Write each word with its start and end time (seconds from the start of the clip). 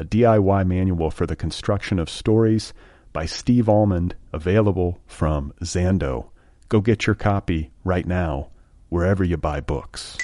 a 0.00 0.04
DIY 0.04 0.66
manual 0.66 1.10
for 1.10 1.26
the 1.26 1.36
construction 1.36 1.98
of 1.98 2.08
stories 2.08 2.72
by 3.12 3.26
Steve 3.26 3.68
Almond, 3.68 4.14
available 4.32 4.98
from 5.06 5.52
Zando. 5.62 6.30
Go 6.70 6.80
get 6.80 7.06
your 7.06 7.14
copy 7.14 7.70
right 7.84 8.06
now, 8.06 8.48
wherever 8.88 9.22
you 9.22 9.36
buy 9.36 9.60
books. 9.60 10.16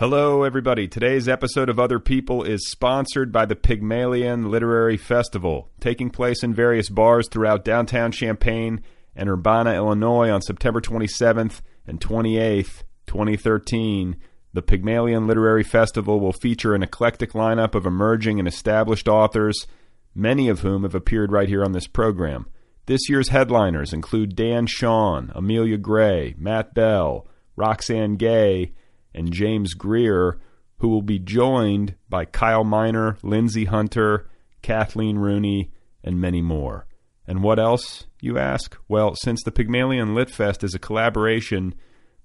Hello, 0.00 0.42
everybody. 0.42 0.88
Today's 0.88 1.28
episode 1.28 1.68
of 1.68 1.78
Other 1.78 2.00
People 2.00 2.42
is 2.42 2.68
sponsored 2.68 3.30
by 3.30 3.46
the 3.46 3.54
Pygmalion 3.54 4.50
Literary 4.50 4.96
Festival, 4.96 5.70
taking 5.78 6.10
place 6.10 6.42
in 6.42 6.52
various 6.52 6.88
bars 6.88 7.28
throughout 7.28 7.64
downtown 7.64 8.10
Champaign 8.10 8.82
and 9.14 9.28
Urbana, 9.28 9.74
Illinois 9.74 10.30
on 10.30 10.42
September 10.42 10.80
27th 10.80 11.60
and 11.86 12.00
28th, 12.00 12.82
2013. 13.06 14.16
The 14.52 14.62
Pygmalion 14.62 15.28
Literary 15.28 15.62
Festival 15.62 16.18
will 16.18 16.32
feature 16.32 16.74
an 16.74 16.82
eclectic 16.82 17.32
lineup 17.32 17.76
of 17.76 17.86
emerging 17.86 18.40
and 18.40 18.48
established 18.48 19.06
authors, 19.06 19.66
many 20.14 20.48
of 20.48 20.60
whom 20.60 20.82
have 20.82 20.94
appeared 20.94 21.30
right 21.30 21.48
here 21.48 21.64
on 21.64 21.72
this 21.72 21.86
program. 21.86 22.46
This 22.86 23.08
year's 23.08 23.28
headliners 23.28 23.92
include 23.92 24.34
Dan 24.34 24.66
Chaon, 24.66 25.30
Amelia 25.36 25.78
Gray, 25.78 26.34
Matt 26.36 26.74
Bell, 26.74 27.28
Roxane 27.54 28.16
Gay, 28.16 28.72
and 29.14 29.32
James 29.32 29.74
Greer, 29.74 30.40
who 30.78 30.88
will 30.88 31.02
be 31.02 31.20
joined 31.20 31.94
by 32.08 32.24
Kyle 32.24 32.64
Minor, 32.64 33.18
Lindsay 33.22 33.66
Hunter, 33.66 34.28
Kathleen 34.62 35.18
Rooney, 35.18 35.70
and 36.02 36.20
many 36.20 36.42
more. 36.42 36.86
And 37.24 37.44
what 37.44 37.60
else, 37.60 38.06
you 38.20 38.38
ask? 38.38 38.76
Well, 38.88 39.14
since 39.14 39.44
the 39.44 39.52
Pygmalion 39.52 40.14
Lit 40.14 40.30
Fest 40.30 40.64
is 40.64 40.74
a 40.74 40.80
collaboration 40.80 41.74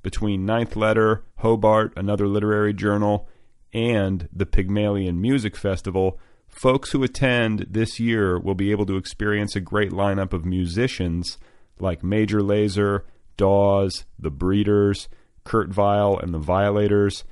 between 0.05 0.45
Ninth 0.45 0.75
Letter, 0.75 1.23
Hobart, 1.37 1.91
another 1.97 2.27
literary 2.27 2.75
journal, 2.75 3.27
and 3.73 4.29
the 4.31 4.45
Pygmalion 4.45 5.19
Music 5.19 5.57
Festival, 5.57 6.19
folks 6.47 6.91
who 6.91 7.01
attend 7.01 7.65
this 7.71 7.99
year 7.99 8.37
will 8.37 8.53
be 8.53 8.69
able 8.69 8.85
to 8.85 8.97
experience 8.97 9.55
a 9.55 9.59
great 9.59 9.89
lineup 9.89 10.31
of 10.31 10.45
musicians 10.45 11.39
like 11.79 12.03
Major 12.03 12.41
Lazer, 12.41 13.01
Dawes, 13.35 14.05
The 14.19 14.29
Breeders, 14.29 15.09
Kurt 15.43 15.73
Vile 15.73 16.19
and 16.19 16.35
the 16.35 16.39
Violators, 16.39 17.23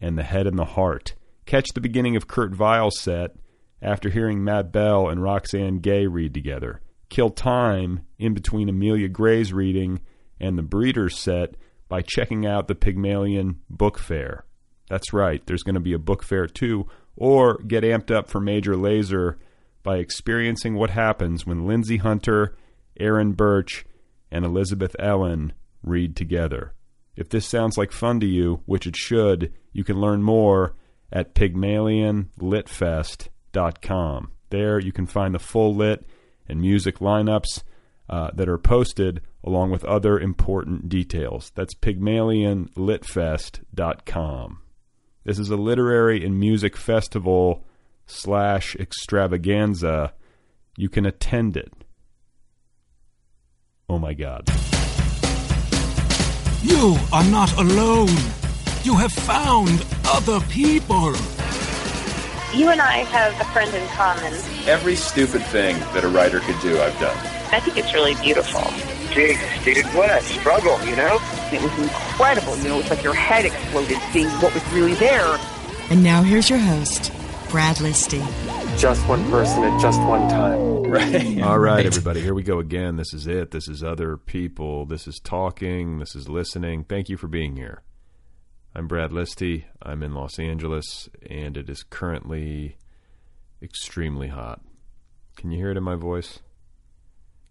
and 0.00 0.16
The 0.16 0.22
Head 0.22 0.46
and 0.46 0.56
the 0.56 0.64
Heart. 0.64 1.16
Catch 1.46 1.70
the 1.74 1.80
beginning 1.80 2.14
of 2.14 2.28
Kurt 2.28 2.54
Vile's 2.54 3.00
set 3.00 3.34
after 3.82 4.08
hearing 4.08 4.44
Matt 4.44 4.70
Bell 4.70 5.08
and 5.08 5.20
Roxane 5.20 5.80
Gay 5.80 6.06
read 6.06 6.32
together. 6.32 6.80
Kill 7.08 7.30
time 7.30 8.06
in 8.20 8.34
between 8.34 8.68
Amelia 8.68 9.08
Gray's 9.08 9.52
reading 9.52 9.98
and 10.38 10.56
the 10.56 10.62
Breeders 10.62 11.18
set 11.18 11.56
by 11.90 12.00
checking 12.00 12.46
out 12.46 12.68
the 12.68 12.74
Pygmalion 12.74 13.60
Book 13.68 13.98
Fair. 13.98 14.46
That's 14.88 15.12
right, 15.12 15.44
there's 15.44 15.64
going 15.64 15.74
to 15.74 15.80
be 15.80 15.92
a 15.92 15.98
book 15.98 16.24
fair 16.24 16.46
too, 16.46 16.86
or 17.16 17.58
get 17.58 17.84
amped 17.84 18.10
up 18.10 18.30
for 18.30 18.40
Major 18.40 18.72
Lazer 18.74 19.36
by 19.82 19.98
experiencing 19.98 20.74
what 20.74 20.90
happens 20.90 21.44
when 21.44 21.66
Lindsay 21.66 21.96
Hunter, 21.98 22.56
Aaron 22.98 23.32
Burch, 23.32 23.84
and 24.30 24.42
Elizabeth 24.44 24.94
Ellen 24.98 25.52
read 25.82 26.14
together. 26.16 26.74
If 27.16 27.28
this 27.28 27.46
sounds 27.46 27.76
like 27.76 27.92
fun 27.92 28.20
to 28.20 28.26
you, 28.26 28.62
which 28.66 28.86
it 28.86 28.96
should, 28.96 29.52
you 29.72 29.82
can 29.84 30.00
learn 30.00 30.22
more 30.22 30.76
at 31.12 31.34
pygmalionlitfest.com. 31.34 34.32
There 34.50 34.80
you 34.80 34.92
can 34.92 35.06
find 35.06 35.34
the 35.34 35.38
full 35.38 35.74
lit 35.74 36.06
and 36.48 36.60
music 36.60 36.98
lineups 36.98 37.62
uh, 38.08 38.30
that 38.34 38.48
are 38.48 38.58
posted 38.58 39.22
along 39.42 39.70
with 39.70 39.84
other 39.84 40.18
important 40.18 40.88
details. 40.88 41.52
That's 41.54 41.74
pygmalionlitfest.com. 41.74 44.58
This 45.24 45.38
is 45.38 45.50
a 45.50 45.56
literary 45.56 46.24
and 46.24 46.40
music 46.40 46.76
festival 46.76 47.66
slash 48.06 48.74
extravaganza. 48.76 50.14
You 50.76 50.88
can 50.88 51.04
attend 51.06 51.56
it. 51.56 51.72
Oh 53.88 53.98
my 53.98 54.14
God. 54.14 54.48
You 56.62 56.96
are 57.12 57.24
not 57.24 57.52
alone. 57.58 58.08
You 58.82 58.96
have 58.96 59.12
found 59.12 59.84
other 60.06 60.40
people. 60.46 61.12
You 62.54 62.68
and 62.68 62.80
I 62.80 63.04
have 63.04 63.38
a 63.40 63.44
friend 63.52 63.72
in 63.74 63.86
common. 63.88 64.32
Every 64.66 64.96
stupid 64.96 65.42
thing 65.42 65.78
that 65.94 66.04
a 66.04 66.08
writer 66.08 66.40
could 66.40 66.58
do, 66.60 66.80
I've 66.80 66.98
done. 66.98 67.16
I 67.52 67.60
think 67.60 67.76
it's 67.76 67.92
really 67.94 68.14
beautiful. 68.16 68.62
Jesus, 69.12 69.64
dude, 69.64 69.84
what 69.86 70.10
a 70.10 70.22
struggle, 70.22 70.80
you 70.86 70.94
know? 70.94 71.18
It 71.52 71.60
was 71.60 71.76
incredible. 71.78 72.56
You 72.58 72.68
know, 72.68 72.78
it's 72.78 72.90
like 72.90 73.02
your 73.02 73.14
head 73.14 73.44
exploded 73.44 73.98
seeing 74.12 74.28
what 74.40 74.54
was 74.54 74.66
really 74.72 74.94
there. 74.94 75.36
And 75.90 76.04
now 76.04 76.22
here's 76.22 76.48
your 76.48 76.60
host, 76.60 77.12
Brad 77.50 77.78
Listi. 77.78 78.20
Just 78.78 79.06
one 79.08 79.28
person 79.30 79.64
at 79.64 79.80
just 79.80 80.00
one 80.02 80.28
time. 80.28 80.84
Right. 80.84 81.42
All 81.42 81.58
right, 81.58 81.84
everybody, 81.84 82.20
here 82.20 82.34
we 82.34 82.44
go 82.44 82.60
again. 82.60 82.96
This 82.96 83.12
is 83.12 83.26
it. 83.26 83.50
This 83.50 83.68
is 83.68 83.82
other 83.82 84.16
people. 84.16 84.86
This 84.86 85.08
is 85.08 85.18
talking. 85.18 85.98
This 85.98 86.14
is 86.14 86.28
listening. 86.28 86.84
Thank 86.84 87.08
you 87.08 87.16
for 87.16 87.26
being 87.26 87.56
here. 87.56 87.82
I'm 88.74 88.86
Brad 88.86 89.10
Listi. 89.10 89.64
I'm 89.82 90.04
in 90.04 90.14
Los 90.14 90.38
Angeles, 90.38 91.08
and 91.28 91.56
it 91.56 91.68
is 91.68 91.82
currently 91.82 92.76
extremely 93.60 94.28
hot. 94.28 94.60
Can 95.36 95.50
you 95.50 95.58
hear 95.58 95.72
it 95.72 95.76
in 95.76 95.82
my 95.82 95.96
voice? 95.96 96.38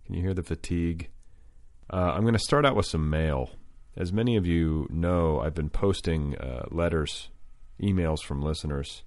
Can 0.05 0.15
you 0.15 0.21
hear 0.21 0.33
the 0.33 0.43
fatigue? 0.43 1.09
Uh, 1.91 2.13
I'm 2.13 2.21
going 2.21 2.33
to 2.33 2.39
start 2.39 2.65
out 2.65 2.75
with 2.75 2.85
some 2.85 3.09
mail. 3.09 3.49
As 3.97 4.13
many 4.13 4.35
of 4.35 4.45
you 4.45 4.87
know, 4.91 5.39
I've 5.39 5.55
been 5.55 5.69
posting 5.69 6.37
uh, 6.37 6.65
letters, 6.69 7.29
emails 7.81 8.21
from 8.23 8.41
listeners 8.41 9.03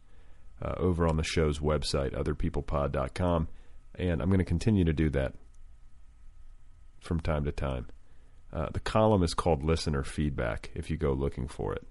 uh, 0.60 0.75
over 0.78 1.06
on 1.06 1.16
the 1.16 1.22
show's 1.22 1.60
website, 1.60 2.15
otherpeoplepod.com, 2.15 3.48
and 3.94 4.21
I'm 4.21 4.28
going 4.28 4.38
to 4.38 4.44
continue 4.44 4.84
to 4.84 4.92
do 4.92 5.10
that 5.10 5.34
from 7.00 7.21
time 7.21 7.44
to 7.44 7.53
time. 7.53 7.87
Uh, 8.53 8.69
the 8.72 8.81
column 8.81 9.22
is 9.22 9.32
called 9.32 9.65
Listener 9.65 10.03
Feedback 10.03 10.71
if 10.75 10.91
you 10.91 10.97
go 10.97 11.12
looking 11.12 11.48
for 11.48 11.72
it. 11.72 11.87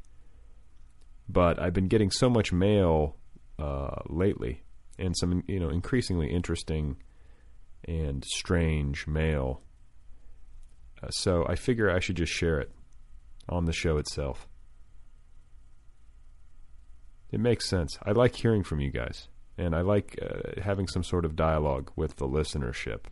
But 1.27 1.59
I've 1.59 1.73
been 1.73 1.87
getting 1.87 2.11
so 2.11 2.29
much 2.29 2.51
mail 2.51 3.15
uh, 3.57 4.01
lately, 4.07 4.63
and 4.99 5.15
some 5.17 5.43
you 5.47 5.59
know 5.59 5.69
increasingly 5.69 6.31
interesting 6.31 6.97
and 7.85 8.23
strange 8.25 9.07
mail. 9.07 9.61
Uh, 11.03 11.09
so 11.09 11.45
I 11.47 11.55
figure 11.55 11.89
I 11.89 11.99
should 11.99 12.17
just 12.17 12.31
share 12.31 12.59
it 12.59 12.71
on 13.49 13.65
the 13.65 13.73
show 13.73 13.97
itself. 13.97 14.47
It 17.31 17.39
makes 17.39 17.67
sense. 17.67 17.97
I 18.03 18.11
like 18.11 18.35
hearing 18.35 18.63
from 18.63 18.81
you 18.81 18.91
guys, 18.91 19.29
and 19.57 19.75
I 19.75 19.81
like 19.81 20.19
uh, 20.21 20.61
having 20.61 20.87
some 20.87 21.03
sort 21.03 21.25
of 21.25 21.35
dialogue 21.35 21.91
with 21.95 22.17
the 22.17 22.27
listenership. 22.27 23.05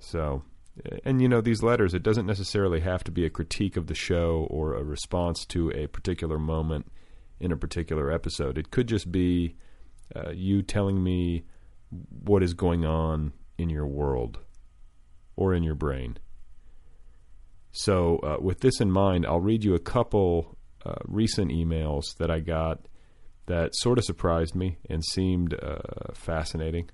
So, 0.00 0.42
and 1.04 1.22
you 1.22 1.28
know, 1.28 1.40
these 1.40 1.62
letters, 1.62 1.94
it 1.94 2.02
doesn't 2.02 2.26
necessarily 2.26 2.80
have 2.80 3.04
to 3.04 3.12
be 3.12 3.24
a 3.24 3.30
critique 3.30 3.76
of 3.76 3.86
the 3.86 3.94
show 3.94 4.46
or 4.50 4.74
a 4.74 4.82
response 4.82 5.44
to 5.46 5.70
a 5.70 5.86
particular 5.86 6.38
moment 6.38 6.90
in 7.40 7.52
a 7.52 7.56
particular 7.56 8.10
episode. 8.10 8.58
It 8.58 8.70
could 8.70 8.88
just 8.88 9.12
be 9.12 9.56
uh, 10.16 10.30
you 10.30 10.62
telling 10.62 11.02
me 11.02 11.44
what 11.90 12.42
is 12.42 12.54
going 12.54 12.84
on 12.84 13.32
in 13.56 13.70
your 13.70 13.86
world 13.86 14.38
or 15.36 15.54
in 15.54 15.62
your 15.62 15.74
brain. 15.74 16.18
So, 17.70 18.18
uh, 18.18 18.36
with 18.40 18.60
this 18.60 18.80
in 18.80 18.90
mind, 18.90 19.26
I'll 19.26 19.40
read 19.40 19.62
you 19.62 19.74
a 19.74 19.78
couple 19.78 20.56
uh, 20.84 20.94
recent 21.04 21.50
emails 21.50 22.16
that 22.18 22.30
I 22.30 22.40
got 22.40 22.86
that 23.46 23.74
sort 23.74 23.98
of 23.98 24.04
surprised 24.04 24.54
me 24.54 24.78
and 24.88 25.04
seemed 25.04 25.54
uh, 25.54 26.12
fascinating. 26.14 26.90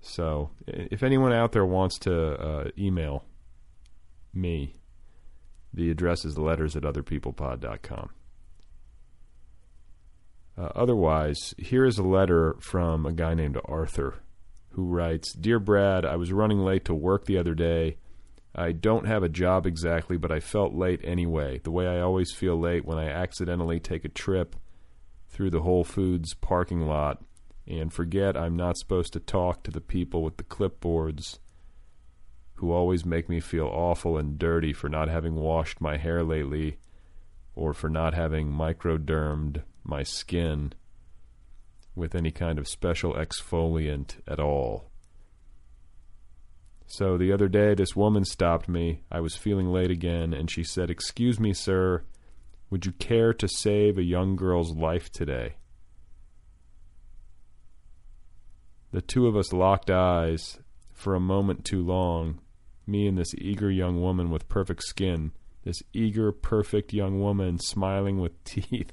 So, 0.00 0.50
if 0.66 1.02
anyone 1.02 1.32
out 1.32 1.52
there 1.52 1.64
wants 1.64 1.98
to 2.00 2.34
uh, 2.34 2.70
email 2.76 3.24
me, 4.34 4.74
the 5.72 5.90
address 5.90 6.24
is 6.24 6.36
letters 6.36 6.76
at 6.76 6.82
otherpeoplepod.com. 6.82 8.10
Uh, 10.56 10.68
otherwise, 10.74 11.54
here 11.58 11.84
is 11.84 11.98
a 11.98 12.02
letter 12.02 12.56
from 12.60 13.06
a 13.06 13.12
guy 13.12 13.34
named 13.34 13.58
Arthur 13.64 14.22
who 14.70 14.84
writes 14.84 15.32
Dear 15.32 15.58
Brad, 15.58 16.04
I 16.04 16.16
was 16.16 16.32
running 16.32 16.58
late 16.58 16.84
to 16.86 16.94
work 16.94 17.24
the 17.24 17.38
other 17.38 17.54
day. 17.54 17.96
I 18.54 18.72
don't 18.72 19.06
have 19.06 19.24
a 19.24 19.28
job 19.28 19.66
exactly, 19.66 20.16
but 20.16 20.30
I 20.30 20.38
felt 20.38 20.74
late 20.74 21.00
anyway, 21.02 21.60
the 21.64 21.72
way 21.72 21.88
I 21.88 22.00
always 22.00 22.32
feel 22.32 22.58
late 22.58 22.84
when 22.84 22.98
I 22.98 23.08
accidentally 23.08 23.80
take 23.80 24.04
a 24.04 24.08
trip 24.08 24.54
through 25.28 25.50
the 25.50 25.62
Whole 25.62 25.82
Foods 25.82 26.34
parking 26.34 26.82
lot 26.82 27.24
and 27.66 27.92
forget 27.92 28.36
I'm 28.36 28.56
not 28.56 28.76
supposed 28.76 29.12
to 29.14 29.20
talk 29.20 29.64
to 29.64 29.70
the 29.70 29.80
people 29.80 30.22
with 30.22 30.36
the 30.36 30.44
clipboards 30.44 31.38
who 32.54 32.70
always 32.70 33.04
make 33.04 33.28
me 33.28 33.40
feel 33.40 33.66
awful 33.66 34.16
and 34.16 34.38
dirty 34.38 34.72
for 34.72 34.88
not 34.88 35.08
having 35.08 35.34
washed 35.34 35.80
my 35.80 35.96
hair 35.96 36.22
lately 36.22 36.78
or 37.56 37.72
for 37.72 37.88
not 37.88 38.14
having 38.14 38.48
microdermed 38.48 39.62
my 39.84 40.02
skin 40.02 40.72
with 41.94 42.14
any 42.14 42.30
kind 42.30 42.58
of 42.58 42.68
special 42.68 43.14
exfoliant 43.14 44.16
at 44.26 44.40
all. 44.40 44.90
So 46.86 47.16
the 47.16 47.32
other 47.32 47.48
day, 47.48 47.74
this 47.74 47.96
woman 47.96 48.24
stopped 48.24 48.68
me. 48.68 49.00
I 49.10 49.20
was 49.20 49.36
feeling 49.36 49.68
late 49.72 49.90
again, 49.90 50.32
and 50.34 50.50
she 50.50 50.62
said, 50.62 50.90
Excuse 50.90 51.40
me, 51.40 51.52
sir, 51.52 52.04
would 52.70 52.86
you 52.86 52.92
care 52.92 53.32
to 53.32 53.48
save 53.48 53.98
a 53.98 54.02
young 54.02 54.36
girl's 54.36 54.72
life 54.72 55.10
today? 55.10 55.54
The 58.92 59.02
two 59.02 59.26
of 59.26 59.36
us 59.36 59.52
locked 59.52 59.90
eyes 59.90 60.58
for 60.92 61.14
a 61.14 61.20
moment 61.20 61.64
too 61.64 61.82
long, 61.82 62.40
me 62.86 63.08
and 63.08 63.18
this 63.18 63.34
eager 63.34 63.70
young 63.70 64.00
woman 64.00 64.30
with 64.30 64.48
perfect 64.48 64.84
skin, 64.84 65.32
this 65.64 65.82
eager, 65.92 66.30
perfect 66.30 66.92
young 66.92 67.20
woman 67.20 67.58
smiling 67.58 68.20
with 68.20 68.44
teeth. 68.44 68.92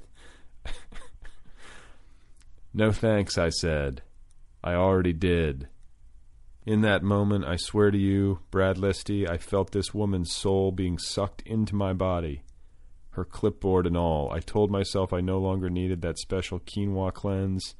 No 2.74 2.90
thanks, 2.90 3.36
I 3.36 3.50
said. 3.50 4.02
I 4.64 4.74
already 4.74 5.12
did. 5.12 5.68
In 6.64 6.80
that 6.82 7.02
moment, 7.02 7.44
I 7.44 7.56
swear 7.56 7.90
to 7.90 7.98
you, 7.98 8.40
Brad 8.50 8.76
Listi, 8.76 9.28
I 9.28 9.36
felt 9.36 9.72
this 9.72 9.92
woman's 9.92 10.32
soul 10.32 10.70
being 10.70 10.96
sucked 10.96 11.42
into 11.42 11.74
my 11.74 11.92
body, 11.92 12.44
her 13.10 13.24
clipboard 13.24 13.86
and 13.86 13.96
all. 13.96 14.30
I 14.32 14.38
told 14.38 14.70
myself 14.70 15.12
I 15.12 15.20
no 15.20 15.38
longer 15.38 15.68
needed 15.68 16.02
that 16.02 16.18
special 16.18 16.60
quinoa 16.60 17.12
cleanse 17.12 17.74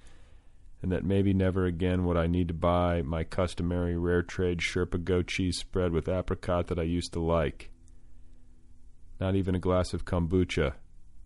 and 0.83 0.91
that 0.91 1.05
maybe 1.05 1.33
never 1.33 1.65
again 1.65 2.05
would 2.05 2.17
I 2.17 2.27
need 2.27 2.49
to 2.49 2.55
buy 2.55 3.03
my 3.03 3.23
customary 3.23 3.97
rare 3.97 4.23
trade 4.23 4.59
Sherpa 4.59 5.03
goat 5.03 5.29
cheese 5.29 5.59
spread 5.59 5.93
with 5.93 6.09
apricot 6.09 6.67
that 6.67 6.79
I 6.79 6.83
used 6.83 7.12
to 7.12 7.21
like. 7.21 7.71
Not 9.21 9.37
even 9.37 9.55
a 9.55 9.61
glass 9.61 9.94
of 9.94 10.05
kombucha 10.05 10.75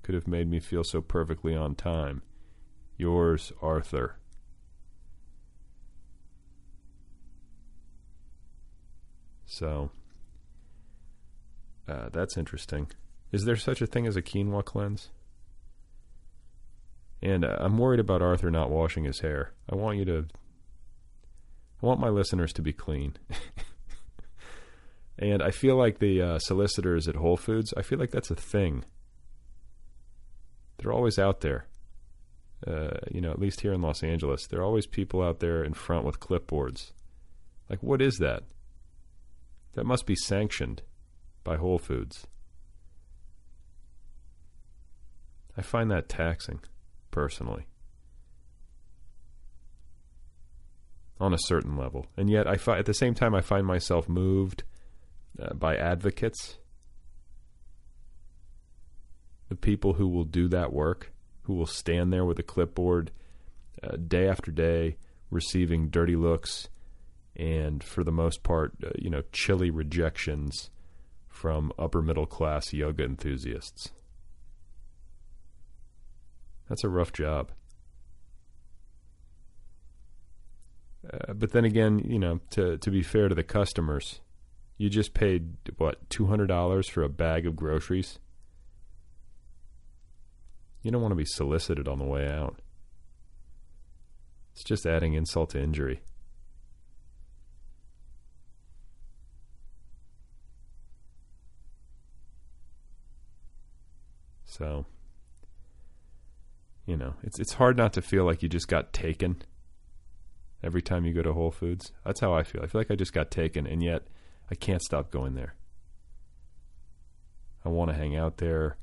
could 0.02 0.14
have 0.14 0.28
made 0.28 0.48
me 0.48 0.60
feel 0.60 0.84
so 0.84 1.00
perfectly 1.00 1.56
on 1.56 1.74
time. 1.74 2.20
Yours, 2.96 3.52
Arthur. 3.60 4.16
So, 9.44 9.90
uh, 11.88 12.08
that's 12.12 12.36
interesting. 12.36 12.88
Is 13.32 13.44
there 13.44 13.56
such 13.56 13.80
a 13.80 13.86
thing 13.86 14.06
as 14.06 14.16
a 14.16 14.22
quinoa 14.22 14.64
cleanse? 14.64 15.10
And 17.22 17.44
uh, 17.44 17.56
I'm 17.58 17.78
worried 17.78 18.00
about 18.00 18.22
Arthur 18.22 18.50
not 18.50 18.70
washing 18.70 19.04
his 19.04 19.20
hair. 19.20 19.52
I 19.70 19.76
want 19.76 19.98
you 19.98 20.04
to. 20.06 20.26
I 21.82 21.86
want 21.86 22.00
my 22.00 22.08
listeners 22.08 22.52
to 22.54 22.62
be 22.62 22.72
clean. 22.72 23.16
and 25.18 25.42
I 25.42 25.50
feel 25.50 25.76
like 25.76 25.98
the 25.98 26.22
uh, 26.22 26.38
solicitors 26.38 27.06
at 27.06 27.16
Whole 27.16 27.36
Foods, 27.36 27.72
I 27.76 27.82
feel 27.82 27.98
like 27.98 28.10
that's 28.10 28.30
a 28.30 28.34
thing. 28.34 28.84
They're 30.78 30.92
always 30.92 31.18
out 31.18 31.40
there. 31.40 31.66
Uh, 32.64 32.98
you 33.10 33.20
know, 33.20 33.30
at 33.30 33.38
least 33.38 33.60
here 33.60 33.72
in 33.72 33.82
Los 33.82 34.02
Angeles, 34.02 34.46
there 34.46 34.60
are 34.60 34.64
always 34.64 34.86
people 34.86 35.22
out 35.22 35.40
there 35.40 35.64
in 35.64 35.74
front 35.74 36.04
with 36.04 36.20
clipboards. 36.20 36.92
Like, 37.68 37.82
what 37.82 38.00
is 38.00 38.18
that? 38.18 38.44
That 39.74 39.84
must 39.84 40.06
be 40.06 40.14
sanctioned 40.14 40.82
by 41.44 41.56
Whole 41.56 41.78
Foods. 41.78 42.26
I 45.56 45.62
find 45.62 45.90
that 45.90 46.08
taxing 46.08 46.60
personally. 47.10 47.66
On 51.18 51.32
a 51.32 51.38
certain 51.40 51.76
level. 51.76 52.06
And 52.16 52.28
yet, 52.28 52.46
I 52.46 52.56
fi- 52.56 52.78
at 52.78 52.86
the 52.86 52.94
same 52.94 53.14
time, 53.14 53.34
I 53.34 53.40
find 53.40 53.66
myself 53.66 54.08
moved 54.08 54.64
uh, 55.40 55.54
by 55.54 55.76
advocates, 55.76 56.58
the 59.48 59.56
people 59.56 59.94
who 59.94 60.08
will 60.08 60.24
do 60.24 60.48
that 60.48 60.72
work, 60.72 61.12
who 61.46 61.54
will 61.54 61.66
stand 61.66 62.12
there 62.12 62.24
with 62.24 62.38
a 62.38 62.42
clipboard 62.42 63.10
uh, 63.82 63.96
day 63.96 64.28
after 64.28 64.50
day, 64.50 64.96
receiving 65.30 65.88
dirty 65.88 66.16
looks 66.16 66.68
and, 67.34 67.82
for 67.82 68.02
the 68.04 68.12
most 68.12 68.42
part, 68.42 68.72
uh, 68.84 68.90
you 68.96 69.10
know, 69.10 69.22
chilly 69.32 69.70
rejections 69.70 70.70
from 71.28 71.72
upper 71.78 72.02
middle 72.02 72.26
class 72.26 72.72
yoga 72.72 73.04
enthusiasts. 73.04 73.90
That's 76.68 76.84
a 76.84 76.88
rough 76.88 77.12
job. 77.12 77.52
Uh, 81.08 81.34
but 81.34 81.52
then 81.52 81.64
again, 81.64 82.00
you 82.00 82.18
know, 82.18 82.40
to 82.50 82.78
to 82.78 82.90
be 82.90 83.02
fair 83.02 83.28
to 83.28 83.34
the 83.34 83.44
customers, 83.44 84.20
you 84.76 84.90
just 84.90 85.14
paid 85.14 85.56
what 85.76 86.10
two 86.10 86.26
hundred 86.26 86.48
dollars 86.48 86.88
for 86.88 87.04
a 87.04 87.08
bag 87.08 87.46
of 87.46 87.54
groceries. 87.54 88.18
You 90.86 90.92
don't 90.92 91.02
want 91.02 91.10
to 91.10 91.16
be 91.16 91.24
solicited 91.24 91.88
on 91.88 91.98
the 91.98 92.04
way 92.04 92.28
out. 92.28 92.60
It's 94.52 94.62
just 94.62 94.86
adding 94.86 95.14
insult 95.14 95.50
to 95.50 95.60
injury. 95.60 96.00
So 104.44 104.86
you 106.86 106.96
know, 106.96 107.14
it's 107.24 107.40
it's 107.40 107.54
hard 107.54 107.76
not 107.76 107.92
to 107.94 108.00
feel 108.00 108.22
like 108.22 108.44
you 108.44 108.48
just 108.48 108.68
got 108.68 108.92
taken 108.92 109.42
every 110.62 110.82
time 110.82 111.04
you 111.04 111.12
go 111.12 111.22
to 111.22 111.32
Whole 111.32 111.50
Foods. 111.50 111.90
That's 112.04 112.20
how 112.20 112.32
I 112.32 112.44
feel. 112.44 112.62
I 112.62 112.68
feel 112.68 112.80
like 112.80 112.92
I 112.92 112.94
just 112.94 113.12
got 113.12 113.32
taken, 113.32 113.66
and 113.66 113.82
yet 113.82 114.06
I 114.52 114.54
can't 114.54 114.82
stop 114.82 115.10
going 115.10 115.34
there. 115.34 115.56
I 117.64 117.70
want 117.70 117.90
to 117.90 117.96
hang 117.96 118.14
out 118.14 118.36
there. 118.36 118.76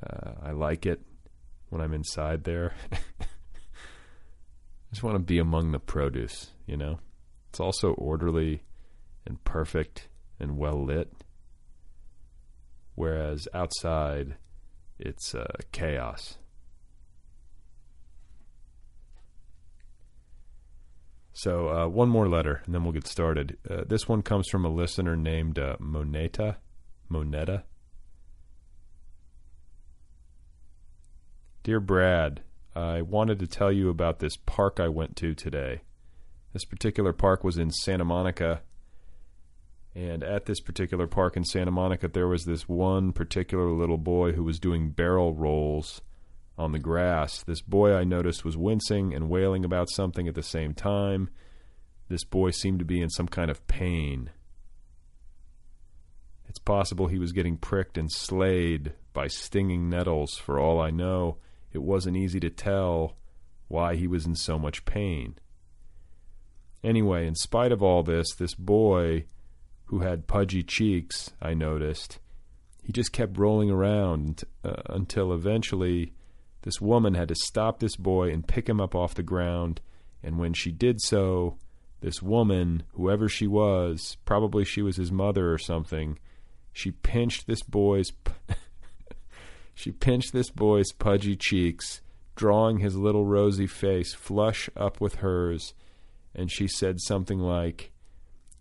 Uh, 0.00 0.34
I 0.40 0.52
like 0.52 0.86
it 0.86 1.00
when 1.70 1.80
I'm 1.80 1.92
inside 1.92 2.44
there. 2.44 2.74
I 2.92 2.94
just 4.90 5.02
want 5.02 5.16
to 5.16 5.20
be 5.20 5.38
among 5.38 5.72
the 5.72 5.78
produce, 5.78 6.50
you 6.66 6.76
know? 6.76 7.00
It's 7.50 7.60
also 7.60 7.92
orderly 7.92 8.62
and 9.26 9.42
perfect 9.44 10.08
and 10.40 10.56
well 10.56 10.84
lit. 10.84 11.12
Whereas 12.94 13.46
outside, 13.54 14.36
it's 14.98 15.34
uh, 15.34 15.46
chaos. 15.72 16.38
So 21.32 21.68
uh, 21.68 21.86
one 21.86 22.08
more 22.08 22.28
letter, 22.28 22.62
and 22.66 22.74
then 22.74 22.82
we'll 22.82 22.92
get 22.92 23.06
started. 23.06 23.58
Uh, 23.70 23.84
this 23.86 24.08
one 24.08 24.22
comes 24.22 24.48
from 24.48 24.64
a 24.64 24.68
listener 24.68 25.14
named 25.14 25.56
uh, 25.56 25.76
Moneta. 25.78 26.56
Moneta. 27.08 27.62
Dear 31.68 31.80
Brad, 31.80 32.40
I 32.74 33.02
wanted 33.02 33.38
to 33.40 33.46
tell 33.46 33.70
you 33.70 33.90
about 33.90 34.20
this 34.20 34.38
park 34.38 34.80
I 34.80 34.88
went 34.88 35.16
to 35.16 35.34
today. 35.34 35.82
This 36.54 36.64
particular 36.64 37.12
park 37.12 37.44
was 37.44 37.58
in 37.58 37.70
Santa 37.70 38.06
Monica, 38.06 38.62
and 39.94 40.24
at 40.24 40.46
this 40.46 40.60
particular 40.60 41.06
park 41.06 41.36
in 41.36 41.44
Santa 41.44 41.70
Monica, 41.70 42.08
there 42.08 42.26
was 42.26 42.46
this 42.46 42.70
one 42.70 43.12
particular 43.12 43.70
little 43.70 43.98
boy 43.98 44.32
who 44.32 44.44
was 44.44 44.58
doing 44.58 44.92
barrel 44.92 45.34
rolls 45.34 46.00
on 46.56 46.72
the 46.72 46.78
grass. 46.78 47.42
This 47.42 47.60
boy 47.60 47.92
I 47.92 48.02
noticed 48.02 48.46
was 48.46 48.56
wincing 48.56 49.12
and 49.12 49.28
wailing 49.28 49.62
about 49.62 49.90
something 49.90 50.26
at 50.26 50.34
the 50.34 50.42
same 50.42 50.72
time. 50.72 51.28
This 52.08 52.24
boy 52.24 52.52
seemed 52.52 52.78
to 52.78 52.86
be 52.86 53.02
in 53.02 53.10
some 53.10 53.28
kind 53.28 53.50
of 53.50 53.66
pain. 53.66 54.30
It's 56.48 56.60
possible 56.60 57.08
he 57.08 57.18
was 57.18 57.32
getting 57.32 57.58
pricked 57.58 57.98
and 57.98 58.10
slayed 58.10 58.94
by 59.12 59.26
stinging 59.26 59.90
nettles. 59.90 60.34
For 60.34 60.58
all 60.58 60.80
I 60.80 60.88
know, 60.88 61.36
it 61.72 61.82
wasn't 61.82 62.16
easy 62.16 62.40
to 62.40 62.50
tell 62.50 63.16
why 63.68 63.94
he 63.96 64.06
was 64.06 64.26
in 64.26 64.34
so 64.34 64.58
much 64.58 64.84
pain. 64.84 65.36
Anyway, 66.82 67.26
in 67.26 67.34
spite 67.34 67.72
of 67.72 67.82
all 67.82 68.02
this, 68.02 68.34
this 68.34 68.54
boy 68.54 69.24
who 69.86 70.00
had 70.00 70.26
pudgy 70.26 70.62
cheeks, 70.62 71.30
I 71.42 71.54
noticed, 71.54 72.18
he 72.82 72.92
just 72.92 73.12
kept 73.12 73.38
rolling 73.38 73.70
around 73.70 74.44
uh, 74.64 74.82
until 74.86 75.32
eventually 75.32 76.12
this 76.62 76.80
woman 76.80 77.14
had 77.14 77.28
to 77.28 77.34
stop 77.34 77.78
this 77.78 77.96
boy 77.96 78.30
and 78.30 78.46
pick 78.46 78.68
him 78.68 78.80
up 78.80 78.94
off 78.94 79.14
the 79.14 79.22
ground. 79.22 79.80
And 80.22 80.38
when 80.38 80.52
she 80.52 80.70
did 80.70 81.00
so, 81.00 81.58
this 82.00 82.22
woman, 82.22 82.84
whoever 82.92 83.28
she 83.28 83.46
was, 83.46 84.16
probably 84.24 84.64
she 84.64 84.82
was 84.82 84.96
his 84.96 85.12
mother 85.12 85.52
or 85.52 85.58
something, 85.58 86.18
she 86.72 86.90
pinched 86.90 87.46
this 87.46 87.62
boy's 87.62 88.12
she 89.78 89.92
pinched 89.92 90.32
this 90.32 90.50
boy's 90.50 90.90
pudgy 90.90 91.36
cheeks, 91.36 92.02
drawing 92.34 92.78
his 92.78 92.96
little 92.96 93.24
rosy 93.24 93.68
face 93.68 94.12
flush 94.12 94.68
up 94.76 95.00
with 95.00 95.14
hers, 95.16 95.72
and 96.34 96.50
she 96.50 96.66
said 96.66 97.00
something 97.00 97.38
like, 97.38 97.92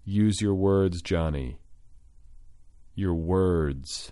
"Use 0.05 0.41
your 0.41 0.53
words, 0.53 1.01
Johnny. 1.01 1.57
Your 2.93 3.15
words." 3.15 4.11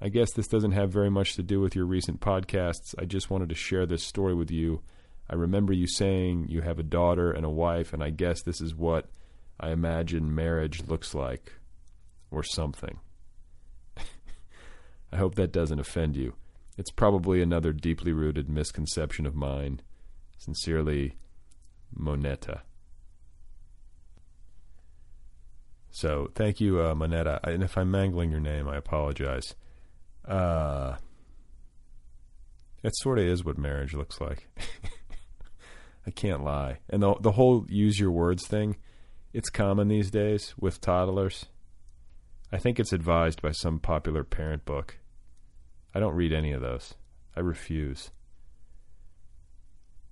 I 0.00 0.08
guess 0.08 0.32
this 0.32 0.48
doesn't 0.48 0.72
have 0.72 0.90
very 0.90 1.08
much 1.08 1.36
to 1.36 1.42
do 1.44 1.60
with 1.60 1.76
your 1.76 1.86
recent 1.86 2.18
podcasts. 2.18 2.96
I 2.98 3.04
just 3.04 3.30
wanted 3.30 3.48
to 3.50 3.54
share 3.54 3.86
this 3.86 4.02
story 4.02 4.34
with 4.34 4.50
you. 4.50 4.82
I 5.30 5.36
remember 5.36 5.72
you 5.72 5.86
saying 5.86 6.48
you 6.48 6.62
have 6.62 6.80
a 6.80 6.82
daughter 6.82 7.30
and 7.30 7.46
a 7.46 7.48
wife, 7.48 7.92
and 7.92 8.02
I 8.02 8.10
guess 8.10 8.42
this 8.42 8.60
is 8.60 8.74
what 8.74 9.08
I 9.60 9.70
imagine 9.70 10.34
marriage 10.34 10.88
looks 10.88 11.14
like, 11.14 11.52
or 12.32 12.42
something. 12.42 12.98
I 15.12 15.16
hope 15.16 15.34
that 15.36 15.52
doesn't 15.52 15.78
offend 15.78 16.16
you. 16.16 16.34
It's 16.78 16.90
probably 16.90 17.42
another 17.42 17.72
deeply 17.72 18.12
rooted 18.12 18.48
misconception 18.48 19.26
of 19.26 19.34
mine. 19.34 19.80
Sincerely, 20.38 21.16
Moneta. 21.94 22.62
So, 25.90 26.30
thank 26.34 26.60
you, 26.60 26.82
uh, 26.82 26.94
Moneta. 26.94 27.38
And 27.44 27.62
if 27.62 27.76
I'm 27.76 27.90
mangling 27.90 28.30
your 28.30 28.40
name, 28.40 28.66
I 28.66 28.76
apologize. 28.76 29.54
Uh, 30.26 30.96
it 32.82 32.96
sort 32.96 33.18
of 33.18 33.26
is 33.26 33.44
what 33.44 33.58
marriage 33.58 33.94
looks 33.94 34.20
like. 34.20 34.48
I 36.06 36.10
can't 36.10 36.42
lie. 36.42 36.78
And 36.88 37.02
the 37.02 37.14
the 37.20 37.32
whole 37.32 37.66
use 37.68 38.00
your 38.00 38.10
words 38.10 38.46
thing, 38.46 38.76
it's 39.32 39.50
common 39.50 39.88
these 39.88 40.10
days 40.10 40.54
with 40.58 40.80
toddlers. 40.80 41.46
I 42.52 42.58
think 42.58 42.78
it's 42.78 42.92
advised 42.92 43.40
by 43.40 43.52
some 43.52 43.78
popular 43.78 44.24
parent 44.24 44.64
book. 44.64 44.98
I 45.94 46.00
don't 46.00 46.14
read 46.14 46.32
any 46.32 46.52
of 46.52 46.60
those. 46.60 46.94
I 47.36 47.40
refuse. 47.40 48.10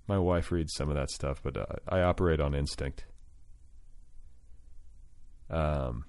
My 0.08 0.18
wife 0.18 0.50
reads 0.50 0.72
some 0.74 0.88
of 0.88 0.96
that 0.96 1.10
stuff, 1.10 1.40
but 1.42 1.56
uh, 1.56 1.66
I 1.88 2.00
operate 2.00 2.40
on 2.40 2.54
instinct. 2.54 3.04
Um, 5.50 6.04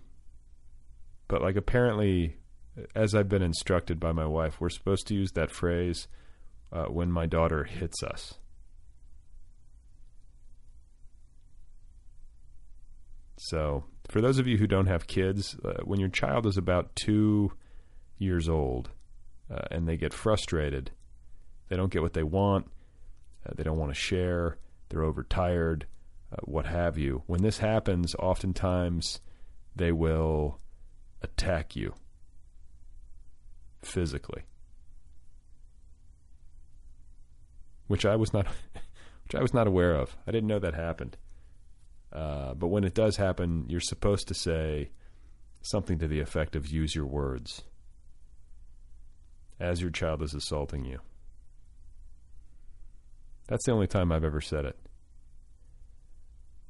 but 1.27 1.41
like 1.41 1.55
apparently 1.55 2.37
as 2.95 3.13
I've 3.13 3.29
been 3.29 3.41
instructed 3.41 3.99
by 3.99 4.11
my 4.11 4.25
wife, 4.25 4.59
we're 4.59 4.69
supposed 4.69 5.07
to 5.07 5.15
use 5.15 5.31
that 5.33 5.51
phrase 5.51 6.07
uh, 6.71 6.85
when 6.85 7.11
my 7.11 7.25
daughter 7.25 7.63
hits 7.65 8.01
us. 8.03 8.35
So, 13.37 13.85
for 14.11 14.19
those 14.19 14.39
of 14.39 14.45
you 14.45 14.57
who 14.57 14.67
don't 14.67 14.87
have 14.87 15.07
kids, 15.07 15.55
uh, 15.63 15.75
when 15.85 15.97
your 15.97 16.09
child 16.09 16.45
is 16.45 16.57
about 16.57 16.93
two 16.97 17.53
years 18.17 18.49
old 18.49 18.89
uh, 19.49 19.61
and 19.71 19.87
they 19.87 19.95
get 19.95 20.13
frustrated, 20.13 20.91
they 21.69 21.77
don't 21.77 21.93
get 21.93 22.01
what 22.01 22.11
they 22.11 22.21
want, 22.21 22.67
uh, 23.45 23.53
they 23.55 23.63
don't 23.63 23.77
want 23.77 23.89
to 23.89 23.97
share, 23.97 24.57
they're 24.89 25.05
overtired, 25.05 25.85
uh, 26.29 26.41
what 26.43 26.65
have 26.65 26.97
you. 26.97 27.23
When 27.25 27.41
this 27.41 27.59
happens, 27.59 28.13
oftentimes 28.15 29.21
they 29.77 29.93
will 29.93 30.59
attack 31.21 31.77
you 31.77 31.93
physically, 33.81 34.43
which 37.87 38.05
I 38.05 38.17
was 38.17 38.33
not, 38.33 38.45
which 39.23 39.35
I 39.35 39.41
was 39.41 39.53
not 39.53 39.67
aware 39.67 39.95
of. 39.95 40.17
I 40.27 40.31
didn't 40.31 40.49
know 40.49 40.59
that 40.59 40.73
happened. 40.73 41.15
Uh, 42.11 42.53
but 42.53 42.67
when 42.67 42.83
it 42.83 42.93
does 42.93 43.15
happen, 43.15 43.65
you're 43.67 43.79
supposed 43.79 44.27
to 44.27 44.33
say 44.33 44.89
something 45.61 45.99
to 45.99 46.07
the 46.07 46.19
effect 46.19 46.55
of 46.55 46.67
"use 46.67 46.95
your 46.95 47.05
words" 47.05 47.63
as 49.59 49.81
your 49.81 49.91
child 49.91 50.21
is 50.21 50.33
assaulting 50.33 50.85
you. 50.85 50.99
That's 53.47 53.65
the 53.65 53.71
only 53.71 53.87
time 53.87 54.11
I've 54.11 54.23
ever 54.23 54.41
said 54.41 54.65
it. 54.65 54.77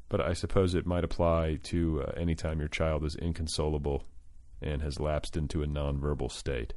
But 0.10 0.20
I 0.20 0.34
suppose 0.34 0.76
it 0.76 0.86
might 0.86 1.06
apply 1.06 1.60
to 1.64 2.04
uh, 2.04 2.12
any 2.18 2.36
time 2.36 2.60
your 2.60 2.68
child 2.68 3.06
is 3.06 3.16
inconsolable 3.16 4.04
and 4.62 4.82
has 4.82 5.00
lapsed 5.00 5.38
into 5.38 5.64
a 5.64 5.68
nonverbal 5.68 6.32
state. 6.32 6.74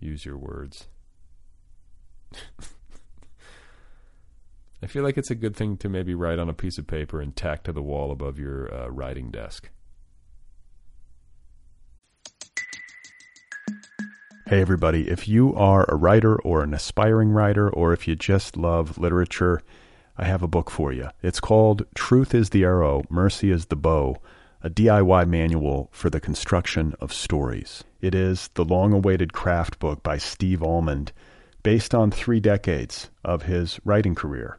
Use 0.00 0.24
your 0.24 0.38
words. 0.38 0.88
I 4.84 4.86
feel 4.86 5.02
like 5.02 5.16
it's 5.16 5.30
a 5.30 5.34
good 5.34 5.56
thing 5.56 5.78
to 5.78 5.88
maybe 5.88 6.14
write 6.14 6.38
on 6.38 6.50
a 6.50 6.52
piece 6.52 6.76
of 6.76 6.86
paper 6.86 7.18
and 7.18 7.34
tack 7.34 7.62
to 7.62 7.72
the 7.72 7.80
wall 7.80 8.12
above 8.12 8.38
your 8.38 8.70
uh, 8.70 8.88
writing 8.88 9.30
desk. 9.30 9.70
Hey, 14.46 14.60
everybody. 14.60 15.08
If 15.08 15.26
you 15.26 15.54
are 15.54 15.86
a 15.88 15.96
writer 15.96 16.38
or 16.42 16.62
an 16.62 16.74
aspiring 16.74 17.30
writer, 17.30 17.70
or 17.70 17.94
if 17.94 18.06
you 18.06 18.14
just 18.14 18.58
love 18.58 18.98
literature, 18.98 19.62
I 20.18 20.26
have 20.26 20.42
a 20.42 20.46
book 20.46 20.70
for 20.70 20.92
you. 20.92 21.08
It's 21.22 21.40
called 21.40 21.86
Truth 21.94 22.34
is 22.34 22.50
the 22.50 22.64
Arrow, 22.64 23.04
Mercy 23.08 23.50
is 23.50 23.64
the 23.66 23.76
Bow 23.76 24.18
a 24.62 24.68
DIY 24.68 25.26
manual 25.26 25.88
for 25.92 26.10
the 26.10 26.20
construction 26.20 26.94
of 27.00 27.10
stories. 27.10 27.84
It 28.02 28.14
is 28.14 28.50
the 28.52 28.66
long 28.66 28.92
awaited 28.92 29.32
craft 29.32 29.78
book 29.78 30.02
by 30.02 30.18
Steve 30.18 30.62
Almond, 30.62 31.12
based 31.62 31.94
on 31.94 32.10
three 32.10 32.40
decades 32.40 33.08
of 33.24 33.44
his 33.44 33.80
writing 33.84 34.14
career, 34.14 34.58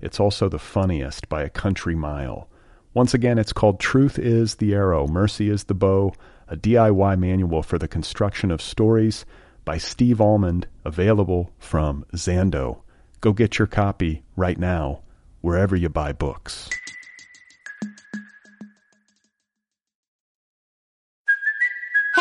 It's 0.00 0.20
also 0.20 0.48
the 0.48 0.58
funniest 0.58 1.28
by 1.28 1.42
a 1.42 1.50
country 1.50 1.94
mile. 1.94 2.48
Once 2.94 3.14
again, 3.14 3.38
it's 3.38 3.52
called 3.52 3.80
Truth 3.80 4.18
is 4.18 4.56
the 4.56 4.74
Arrow, 4.74 5.06
Mercy 5.06 5.50
is 5.50 5.64
the 5.64 5.74
Bow, 5.74 6.12
a 6.48 6.56
DIY 6.56 7.18
manual 7.18 7.62
for 7.62 7.78
the 7.78 7.88
construction 7.88 8.50
of 8.50 8.62
stories 8.62 9.24
by 9.64 9.76
Steve 9.76 10.20
Almond, 10.20 10.66
available 10.84 11.50
from 11.58 12.04
Zando. 12.14 12.78
Go 13.20 13.32
get 13.32 13.58
your 13.58 13.66
copy 13.66 14.22
right 14.36 14.58
now, 14.58 15.00
wherever 15.42 15.76
you 15.76 15.88
buy 15.88 16.12
books. 16.12 16.70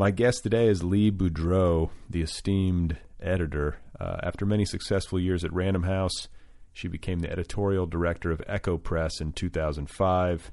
My 0.00 0.12
guest 0.12 0.44
today 0.44 0.68
is 0.68 0.84
Lee 0.84 1.10
Boudreaux, 1.10 1.90
the 2.08 2.22
esteemed 2.22 2.98
editor. 3.20 3.80
Uh, 3.98 4.18
after 4.22 4.46
many 4.46 4.64
successful 4.64 5.18
years 5.18 5.42
at 5.42 5.52
Random 5.52 5.82
House, 5.82 6.28
she 6.72 6.86
became 6.86 7.18
the 7.18 7.32
editorial 7.32 7.84
director 7.84 8.30
of 8.30 8.40
Ecco 8.46 8.78
Press 8.80 9.20
in 9.20 9.32
2005. 9.32 10.52